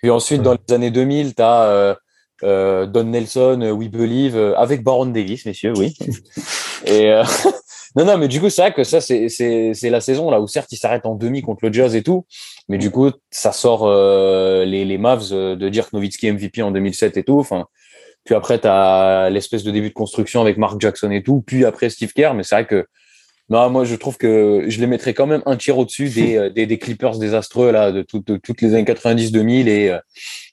puis 0.00 0.10
ensuite 0.10 0.42
dans 0.42 0.54
les 0.54 0.74
années 0.74 0.90
2000 0.90 1.34
t'as 1.34 1.64
euh, 1.66 1.94
Don 2.42 3.04
Nelson, 3.04 3.60
euh, 3.62 3.70
We 3.70 3.88
Believe, 3.88 4.36
euh, 4.36 4.56
avec 4.56 4.82
Baron 4.82 5.06
Davis, 5.06 5.46
messieurs, 5.46 5.72
oui. 5.76 5.96
et 6.86 7.10
non, 7.96 8.04
non, 8.04 8.18
mais 8.18 8.28
du 8.28 8.40
coup, 8.40 8.50
c'est 8.50 8.62
vrai 8.62 8.72
que 8.72 8.84
ça, 8.84 9.00
c'est, 9.00 9.28
c'est, 9.28 9.72
c'est 9.74 9.90
la 9.90 10.00
saison 10.00 10.30
là 10.30 10.40
où 10.40 10.46
certes, 10.46 10.70
il 10.72 10.76
s'arrête 10.76 11.06
en 11.06 11.14
demi 11.14 11.42
contre 11.42 11.66
le 11.66 11.72
Jazz 11.72 11.94
et 11.94 12.02
tout, 12.02 12.26
mais 12.68 12.78
du 12.78 12.90
coup, 12.90 13.10
ça 13.30 13.52
sort 13.52 13.88
les, 13.90 14.84
les 14.84 14.98
Mavs 14.98 15.30
de 15.30 15.68
Dirk 15.68 15.92
Nowitzki 15.92 16.30
MVP 16.32 16.62
en 16.62 16.70
2007 16.70 17.16
et 17.16 17.24
tout. 17.24 17.38
Enfin, 17.38 17.66
puis 18.24 18.34
après, 18.34 18.60
tu 18.60 18.68
as 18.68 19.30
l'espèce 19.30 19.64
de 19.64 19.70
début 19.70 19.88
de 19.88 19.94
construction 19.94 20.40
avec 20.40 20.56
Mark 20.56 20.80
Jackson 20.80 21.10
et 21.10 21.22
tout, 21.22 21.42
puis 21.46 21.64
après 21.64 21.90
Steve 21.90 22.12
Kerr, 22.12 22.34
mais 22.34 22.44
c'est 22.44 22.54
vrai 22.54 22.66
que 22.66 22.86
non, 23.52 23.70
moi, 23.70 23.84
je 23.84 23.94
trouve 23.96 24.16
que 24.16 24.64
je 24.68 24.80
les 24.80 24.86
mettrais 24.86 25.12
quand 25.12 25.26
même 25.26 25.42
un 25.44 25.56
tiers 25.56 25.76
au-dessus 25.76 26.08
des, 26.08 26.50
des, 26.54 26.66
des, 26.66 26.78
Clippers 26.78 27.18
désastreux 27.18 27.70
là, 27.70 27.92
de, 27.92 28.04
de 28.12 28.36
toutes 28.36 28.62
les 28.62 28.74
années 28.74 28.84
90-2000 28.84 29.68
et, 29.68 29.98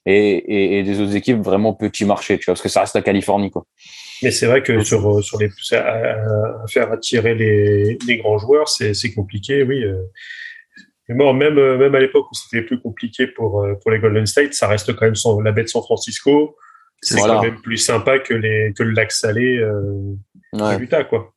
et, 0.06 0.78
et, 0.78 0.82
des 0.82 1.00
autres 1.00 1.16
équipes 1.16 1.40
vraiment 1.40 1.72
petit 1.72 2.04
marché, 2.04 2.38
tu 2.38 2.44
vois, 2.46 2.54
parce 2.54 2.62
que 2.62 2.68
ça 2.68 2.80
reste 2.80 2.94
la 2.94 3.02
Californie, 3.02 3.50
quoi. 3.50 3.66
Mais 4.22 4.30
c'est 4.30 4.46
vrai 4.46 4.62
que 4.62 4.82
sur, 4.84 5.24
sur 5.24 5.38
les 5.38 5.48
à, 5.72 6.66
faire 6.68 6.92
attirer 6.92 7.34
les, 7.34 7.98
les 8.06 8.16
grands 8.18 8.38
joueurs, 8.38 8.68
c'est 8.68 9.14
compliqué, 9.14 9.62
oui. 9.62 9.82
Euh. 9.82 9.96
Mais 11.08 11.16
bon, 11.16 11.32
même 11.32 11.54
même 11.54 11.94
à 11.94 11.98
l'époque 11.98 12.30
où 12.30 12.34
c'était 12.34 12.62
plus 12.62 12.80
compliqué 12.80 13.26
pour 13.26 13.62
euh, 13.62 13.74
pour 13.82 13.90
les 13.90 13.98
Golden 13.98 14.26
State, 14.26 14.54
ça 14.54 14.68
reste 14.68 14.94
quand 14.94 15.06
même 15.06 15.44
la 15.44 15.52
baie 15.52 15.64
de 15.64 15.68
San 15.68 15.82
Francisco. 15.82 16.56
C'est 17.02 17.18
quand 17.18 17.42
même 17.42 17.60
plus 17.62 17.78
sympa 17.78 18.18
que 18.18 18.34
les 18.34 18.72
que 18.76 18.82
le 18.82 18.90
lac 18.90 19.10
salé 19.10 19.56
euh, 19.56 20.16
ouais. 20.52 20.78
Utah, 20.78 21.04
quoi. 21.04 21.32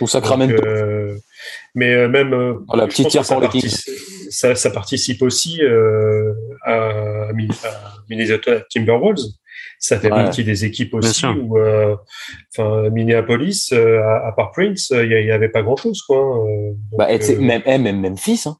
Ou 0.00 0.06
Sacramento. 0.06 0.56
Donc, 0.56 0.66
euh, 0.66 1.16
mais 1.74 1.92
euh, 1.94 2.08
même 2.08 2.32
euh, 2.32 2.54
la 2.74 2.86
petite 2.86 3.10
ça, 3.10 3.22
ça, 4.30 4.54
ça, 4.54 4.70
participe 4.70 5.22
aussi 5.22 5.62
euh, 5.62 6.32
à, 6.64 7.28
Minnesota 8.08 8.60
Timberwolves. 8.70 9.20
Ça 9.78 10.00
fait 10.00 10.08
partie 10.08 10.42
des 10.42 10.64
équipes 10.64 10.94
aussi 10.94 11.26
où, 11.26 11.58
enfin, 11.58 12.88
Minneapolis, 12.90 13.72
à, 13.72 14.32
part 14.34 14.50
Prince, 14.52 14.90
il 14.90 15.08
n'y 15.08 15.30
avait 15.30 15.50
pas 15.50 15.62
grand 15.62 15.76
chose, 15.76 16.00
quoi. 16.02 16.18
Hein. 16.18 16.74
Donc, 16.90 16.98
bah, 16.98 17.08
même, 17.38 17.62
eh, 17.66 17.78
même 17.78 18.00
Memphis. 18.00 18.44
Hein. 18.46 18.56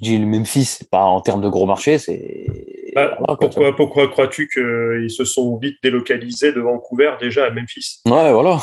J'ai 0.00 0.18
le 0.18 0.26
Memphis, 0.26 0.80
pas 0.90 1.04
en 1.04 1.20
termes 1.20 1.40
de 1.40 1.48
gros 1.48 1.66
marché, 1.66 1.98
c'est. 1.98 2.46
Bah, 2.94 3.16
pourquoi, 3.40 3.76
pourquoi 3.76 4.08
crois-tu 4.08 4.48
qu'ils 4.48 5.10
se 5.10 5.24
sont 5.24 5.56
vite 5.58 5.76
délocalisés 5.82 6.52
de 6.52 6.60
Vancouver 6.60 7.12
déjà 7.20 7.46
à 7.46 7.50
Memphis? 7.50 8.00
Ouais, 8.06 8.32
voilà. 8.32 8.58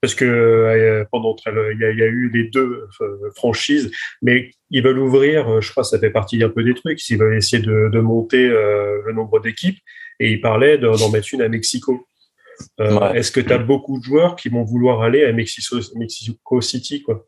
Parce 0.00 0.14
que 0.14 0.24
euh, 0.24 1.04
pendant 1.10 1.34
très, 1.34 1.50
il 1.50 1.80
y, 1.80 1.84
a, 1.84 1.90
il 1.90 1.98
y, 1.98 2.02
a, 2.02 2.06
eu 2.06 2.30
les 2.32 2.44
deux 2.44 2.88
euh, 3.00 3.30
franchises, 3.34 3.90
mais 4.22 4.50
ils 4.70 4.82
veulent 4.82 4.98
ouvrir, 4.98 5.48
euh, 5.48 5.60
je 5.60 5.70
crois, 5.70 5.82
ça 5.82 5.98
fait 5.98 6.10
partie 6.10 6.42
un 6.42 6.48
peu 6.48 6.62
des 6.62 6.74
trucs, 6.74 7.06
ils 7.08 7.18
veulent 7.18 7.36
essayer 7.36 7.62
de, 7.62 7.88
de 7.92 8.00
monter 8.00 8.48
le 8.48 9.12
nombre 9.12 9.40
d'équipes, 9.40 9.78
et 10.20 10.30
ils 10.30 10.40
parlaient 10.40 10.78
d'en 10.78 11.10
mettre 11.10 11.28
une 11.32 11.42
à 11.42 11.48
Mexico. 11.48 12.06
Euh, 12.80 13.12
Est-ce 13.12 13.30
que 13.32 13.40
tu 13.40 13.52
as 13.52 13.58
beaucoup 13.58 13.98
de 13.98 14.04
joueurs 14.04 14.36
qui 14.36 14.48
vont 14.48 14.64
vouloir 14.64 15.02
aller 15.02 15.24
à 15.24 15.32
Mexico, 15.32 15.76
Mexico 15.96 16.60
City, 16.60 17.02
quoi? 17.02 17.26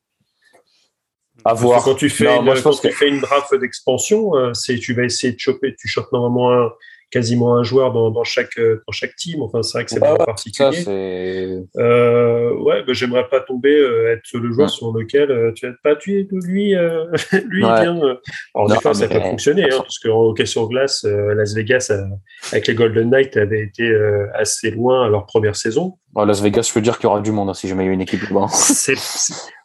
À 1.44 1.54
voir. 1.54 1.82
Quand 1.82 1.94
tu 1.94 2.10
fais, 2.10 2.24
non, 2.24 2.40
une, 2.40 2.44
moi, 2.44 2.60
quand 2.60 2.78
tu 2.78 2.88
que... 2.88 2.94
fais 2.94 3.08
une 3.08 3.20
draft 3.20 3.54
d'expansion, 3.54 4.32
c'est 4.54 4.78
tu 4.78 4.92
vas 4.92 5.04
essayer 5.04 5.32
de 5.32 5.38
choper, 5.38 5.74
tu 5.78 5.88
chopes 5.88 6.12
normalement 6.12 6.52
un, 6.52 6.70
quasiment 7.10 7.56
un 7.56 7.62
joueur 7.62 7.92
dans, 7.92 8.10
dans, 8.10 8.24
chaque 8.24 8.58
euh, 8.58 8.82
dans 8.86 8.92
chaque 8.92 9.16
team. 9.16 9.42
Enfin, 9.42 9.62
c'est 9.62 9.78
vrai 9.78 9.84
que 9.84 9.90
c'est 9.90 10.00
pas 10.00 10.16
particulier. 10.16 10.72
Ça, 10.72 10.90
euh, 10.90 12.54
ouais, 12.54 12.82
bah, 12.84 12.92
j'aimerais 12.92 13.28
pas 13.28 13.40
tomber 13.40 13.76
euh, 13.76 14.12
être 14.12 14.38
le 14.38 14.52
joueur 14.52 14.70
sur 14.70 14.92
lequel 14.92 15.30
euh, 15.30 15.52
tu 15.52 15.66
vas 15.66 15.74
pas 15.82 15.96
tuer 15.96 16.26
lui. 16.30 16.74
lui 17.48 17.64
ouais. 17.64 17.82
bien. 17.82 18.18
Alors 18.54 18.68
des 18.68 18.80
fois, 18.80 18.94
ça 18.94 19.08
peut 19.08 19.20
fonctionner, 19.20 19.64
hein, 19.64 19.78
parce 19.78 19.98
qu'en 19.98 20.22
hockey 20.22 20.46
sur 20.46 20.68
glace, 20.68 21.04
Las 21.04 21.54
Vegas 21.54 21.92
avec 22.52 22.66
les 22.66 22.74
Golden 22.74 23.10
Knights 23.10 23.36
avait 23.36 23.62
été 23.62 23.92
assez 24.34 24.70
loin 24.70 25.06
à 25.06 25.08
leur 25.08 25.26
première 25.26 25.56
saison. 25.56 25.98
Las 26.16 26.40
Vegas, 26.40 26.66
je 26.68 26.72
peux 26.72 26.80
dire 26.80 26.98
qu'il 26.98 27.04
y 27.04 27.06
aura 27.06 27.20
du 27.20 27.30
monde 27.30 27.50
hein, 27.50 27.54
si 27.54 27.68
jamais 27.68 27.84
il 27.84 27.86
y 27.86 27.90
a 27.90 27.92
une 27.92 28.00
équipe 28.00 28.22
là-bas. 28.22 28.46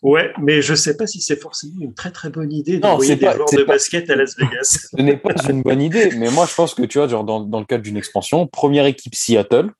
Ouais, 0.03 0.31
mais 0.39 0.61
je 0.61 0.75
sais 0.75 0.95
pas 0.95 1.07
si 1.07 1.19
c'est 1.19 1.41
forcément 1.41 1.81
une 1.81 1.95
très 1.95 2.11
très 2.11 2.29
bonne 2.29 2.51
idée 2.53 2.77
d'envoyer 2.77 3.15
des 3.15 3.25
joueurs 3.25 3.49
de 3.51 3.63
pas, 3.63 3.73
basket 3.73 4.07
à 4.11 4.15
Las 4.15 4.37
Vegas. 4.37 4.89
Ce 4.95 5.01
n'est 5.01 5.17
pas 5.17 5.33
une 5.49 5.63
bonne 5.63 5.81
idée, 5.81 6.11
mais 6.15 6.29
moi 6.29 6.45
je 6.47 6.53
pense 6.53 6.75
que 6.75 6.83
tu 6.83 6.99
vois, 6.99 7.07
genre 7.07 7.23
dans, 7.23 7.39
dans 7.39 7.59
le 7.59 7.65
cadre 7.65 7.81
d'une 7.81 7.97
expansion, 7.97 8.45
première 8.45 8.85
équipe 8.85 9.15
Seattle, 9.15 9.71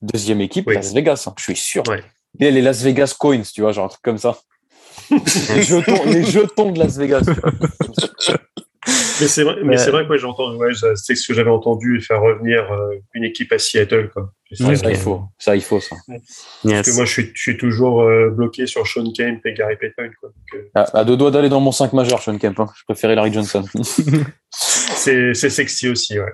deuxième 0.00 0.40
équipe 0.40 0.70
Las 0.70 0.94
Vegas, 0.94 1.26
hein, 1.26 1.34
je 1.36 1.42
suis 1.42 1.56
sûr. 1.56 1.82
Ouais. 1.88 2.02
Et 2.40 2.50
les 2.50 2.62
Las 2.62 2.82
Vegas 2.82 3.14
Coins, 3.18 3.42
tu 3.42 3.60
vois, 3.60 3.72
genre 3.72 3.84
un 3.84 3.88
truc 3.88 4.02
comme 4.02 4.16
ça. 4.16 4.38
les, 5.10 5.62
jetons, 5.62 6.04
les 6.06 6.24
jetons 6.24 6.72
de 6.72 6.78
Las 6.78 6.96
Vegas. 6.96 7.26
Mais 9.20 9.28
c'est 9.28 9.42
vrai, 9.42 9.56
mais 9.62 9.76
c'est 9.76 9.90
vrai 9.90 10.04
que 10.04 10.10
ouais, 10.10 10.18
j'entends, 10.18 10.54
ouais, 10.54 10.72
c'est 10.94 11.14
ce 11.14 11.26
que 11.26 11.34
j'avais 11.34 11.50
entendu 11.50 12.00
faire 12.00 12.22
revenir 12.22 12.70
euh, 12.72 12.94
une 13.14 13.24
équipe 13.24 13.52
à 13.52 13.58
Seattle, 13.58 14.10
quoi. 14.12 14.32
Ça, 14.52 14.72
il 14.72 14.96
faut, 14.96 15.22
ça, 15.38 15.56
il 15.56 15.62
faut, 15.62 15.80
ça. 15.80 15.96
Parce 16.06 16.86
que 16.86 16.94
moi, 16.94 17.04
je 17.04 17.10
suis, 17.10 17.32
je 17.34 17.40
suis 17.40 17.56
toujours 17.56 18.02
euh, 18.02 18.30
bloqué 18.30 18.66
sur 18.66 18.86
Sean 18.86 19.10
Kemp 19.12 19.44
et 19.44 19.54
Gary 19.54 19.76
Payton, 19.76 20.10
quoi. 20.20 20.28
Donc, 20.28 20.60
euh... 20.60 20.68
à, 20.74 21.00
à, 21.00 21.04
deux 21.04 21.16
doigts 21.16 21.32
d'aller 21.32 21.48
dans 21.48 21.60
mon 21.60 21.72
5 21.72 21.92
majeur, 21.92 22.22
Sean 22.22 22.38
Kemp. 22.38 22.60
Hein. 22.60 22.68
Je 22.76 22.84
préférais 22.84 23.16
Larry 23.16 23.32
Johnson. 23.32 23.64
c'est, 24.50 25.34
c'est 25.34 25.50
sexy 25.50 25.88
aussi, 25.88 26.18
ouais. 26.20 26.32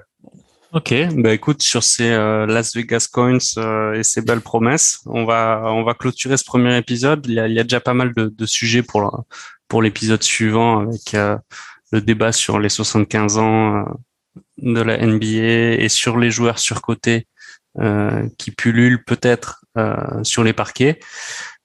Ok, 0.75 0.95
bah 1.17 1.35
écoute, 1.35 1.63
sur 1.63 1.83
ces 1.83 2.11
euh, 2.11 2.47
Las 2.47 2.75
Vegas 2.75 3.07
Coins 3.13 3.37
euh, 3.59 3.93
et 3.93 4.03
ces 4.03 4.23
belles 4.23 4.41
promesses, 4.41 5.01
on 5.05 5.27
va 5.27 5.65
on 5.67 5.83
va 5.83 5.93
clôturer 5.93 6.39
ce 6.39 6.45
premier 6.45 6.79
épisode. 6.79 7.27
Il 7.27 7.35
y 7.35 7.41
a, 7.41 7.47
il 7.47 7.53
y 7.53 7.61
a 7.61 7.63
déjà 7.63 7.81
pas 7.81 7.93
mal 7.93 8.15
de, 8.15 8.33
de 8.35 8.47
sujets 8.47 8.83
pour 8.83 9.23
pour 9.69 9.83
l'épisode 9.83 10.23
suivant 10.23 10.81
avec 10.81 11.13
euh, 11.15 11.37
le 11.93 12.01
débat 12.01 12.33
sur 12.33 12.59
les 12.59 12.71
75 12.71 13.39
ans 13.39 13.77
euh, 13.77 13.85
de 14.59 14.81
la 14.81 14.99
NBA 14.99 15.83
et 15.83 15.89
sur 15.91 16.19
les 16.19 16.31
joueurs 16.31 16.59
surcotés 16.59 17.27
euh, 17.81 18.29
qui 18.39 18.51
pullulent 18.51 19.05
peut-être 19.05 19.65
euh, 19.79 20.23
sur 20.23 20.45
les 20.45 20.53
parquets. 20.53 21.01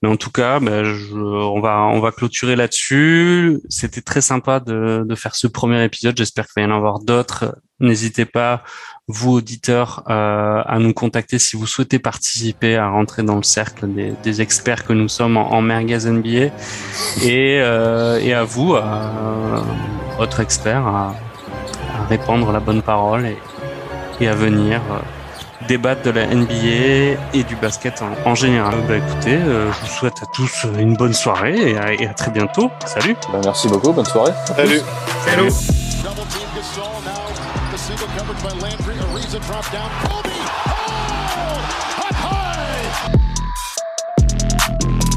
Mais 0.01 0.09
en 0.09 0.15
tout 0.15 0.29
cas, 0.29 0.59
ben, 0.59 0.83
je, 0.83 1.15
on 1.15 1.59
va 1.59 1.79
on 1.85 1.99
va 1.99 2.11
clôturer 2.11 2.55
là-dessus. 2.55 3.59
C'était 3.67 4.01
très 4.01 4.21
sympa 4.21 4.59
de, 4.59 5.03
de 5.05 5.15
faire 5.15 5.35
ce 5.35 5.47
premier 5.47 5.83
épisode. 5.83 6.15
J'espère 6.15 6.45
qu'il 6.45 6.61
va 6.63 6.69
y 6.69 6.71
en 6.71 6.75
avoir 6.75 6.99
d'autres. 6.99 7.57
N'hésitez 7.79 8.25
pas, 8.25 8.63
vous 9.07 9.33
auditeurs, 9.33 10.03
euh, 10.09 10.61
à 10.65 10.79
nous 10.79 10.93
contacter 10.93 11.39
si 11.39 11.55
vous 11.55 11.65
souhaitez 11.65 11.97
participer 11.97 12.75
à 12.75 12.89
rentrer 12.89 13.23
dans 13.23 13.37
le 13.37 13.43
cercle 13.43 13.87
des, 13.87 14.13
des 14.21 14.41
experts 14.41 14.85
que 14.85 14.93
nous 14.93 15.07
sommes 15.07 15.37
en, 15.37 15.53
en 15.53 15.61
merguez 15.61 15.99
NBA 16.09 16.51
et, 17.23 17.61
euh, 17.61 18.19
et 18.19 18.33
à 18.33 18.43
vous, 18.43 18.75
à, 18.75 19.63
autres 20.19 20.41
experts, 20.41 20.85
à, 20.85 21.15
à, 21.97 22.05
répandre 22.05 22.51
la 22.51 22.59
bonne 22.59 22.81
parole 22.81 23.25
et, 23.25 23.37
et 24.19 24.27
à 24.27 24.35
venir. 24.35 24.81
Euh, 24.91 24.99
débattre 25.67 26.01
de 26.03 26.11
la 26.11 26.25
NBA 26.27 27.19
et 27.33 27.43
du 27.43 27.55
basket 27.55 28.01
en, 28.01 28.29
en 28.29 28.35
général. 28.35 28.75
Bah 28.87 28.95
écoutez, 28.97 29.35
euh, 29.35 29.71
je 29.71 29.79
vous 29.81 29.91
souhaite 29.93 30.21
à 30.21 30.25
tous 30.33 30.65
une 30.79 30.95
bonne 30.95 31.13
soirée 31.13 31.71
et 31.71 31.77
à, 31.77 31.93
et 31.93 32.07
à 32.07 32.13
très 32.13 32.31
bientôt. 32.31 32.71
Salut. 32.85 33.15
Bah, 33.31 33.39
merci 33.43 33.67
beaucoup, 33.67 33.91
bonne 33.91 34.05
soirée. 34.05 34.33
Salut. 34.55 34.81
Salut. 35.25 35.51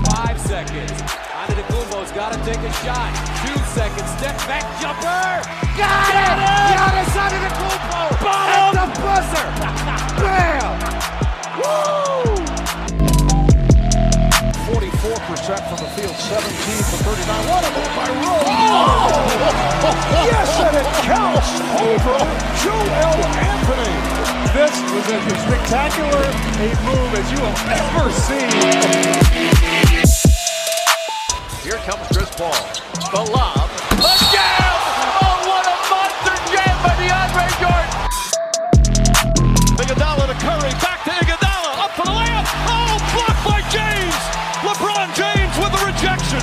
Five 0.05 0.41
seconds. 0.41 1.03
Antetokounmpo's 1.41 2.13
got 2.13 2.33
to 2.33 2.39
take 2.45 2.59
a 2.59 2.73
shot. 2.83 3.11
Two 3.47 3.60
seconds. 3.81 4.13
Step 4.21 4.37
back 4.45 4.65
jumper. 4.77 5.41
Got 5.73 6.13
it. 6.13 6.37
Giannis 6.69 7.17
Antetokounmpo. 7.17 7.33
At 7.33 7.41
the 7.41 7.53
cool 7.57 7.79
ball! 7.89 8.13
Butt 8.21 8.77
the 8.77 8.85
buzzer. 9.01 9.47
Bam. 10.21 10.77
Woo. 11.57 12.37
44% 14.69 15.65
from 15.65 15.79
the 15.81 15.89
field, 15.97 16.13
17 16.13 16.45
for 16.93 17.01
39. 17.09 17.49
What 17.49 17.65
a 17.65 17.73
move 17.73 17.93
by 17.97 18.09
Rose. 18.21 18.53
Oh! 18.53 19.17
yes, 20.29 20.51
and 20.61 20.77
it 20.77 20.89
counts 21.09 21.51
over 21.81 22.17
Joel 22.61 23.25
Anthony. 23.49 23.97
This 24.53 24.77
was 24.93 25.09
as 25.09 25.25
spectacular 25.49 26.21
a 26.21 26.69
move 26.85 27.11
as 27.17 27.27
you 27.33 27.41
will 27.41 27.57
ever 27.73 28.13
see. 28.13 30.00
Here 31.71 31.79
comes 31.87 32.03
Chris 32.11 32.27
Paul. 32.35 32.51
The 33.15 33.31
lob. 33.31 33.71
The 33.95 34.11
jam! 34.35 34.75
Oh, 35.23 35.39
what 35.47 35.63
a 35.71 35.77
monster 35.87 36.35
jam 36.51 36.75
by 36.83 36.99
DeAndre 36.99 37.47
Jordan! 37.63 37.95
Iguodala 39.79 40.27
to 40.27 40.39
Curry. 40.43 40.75
Back 40.83 41.07
to 41.07 41.15
Iguodala. 41.15 41.71
Up 41.79 41.95
for 41.95 42.03
the 42.03 42.11
layup. 42.11 42.43
Oh, 42.67 42.99
blocked 43.15 43.47
by 43.47 43.63
James! 43.71 44.19
LeBron 44.67 45.15
James 45.15 45.55
with 45.63 45.71
the 45.71 45.83
rejection. 45.87 46.43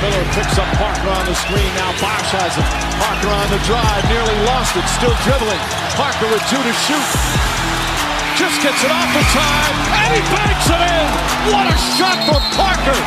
Miller 0.00 0.24
picks 0.32 0.56
up 0.56 0.72
Parker 0.80 1.12
on 1.12 1.28
the 1.28 1.36
screen. 1.36 1.68
Now 1.76 1.92
Bosch 2.00 2.32
has 2.32 2.56
it. 2.56 2.64
Parker 2.96 3.28
on 3.28 3.44
the 3.52 3.60
drive. 3.68 4.08
Nearly 4.08 4.40
lost 4.48 4.72
it. 4.72 4.88
Still 4.96 5.12
dribbling. 5.28 5.60
Parker 6.00 6.32
with 6.32 6.40
two 6.48 6.56
to 6.56 6.72
shoot 6.88 7.51
just 8.42 8.60
gets 8.60 8.82
it 8.82 8.90
off 8.90 9.06
in 9.14 9.22
time, 9.30 9.74
and 10.02 10.14
he 10.14 10.20
banks 10.34 10.66
it 10.66 10.82
in. 10.82 11.06
What 11.52 11.66
a 11.70 11.76
shot 11.94 12.18
for 12.26 12.40
Parker! 12.58 12.98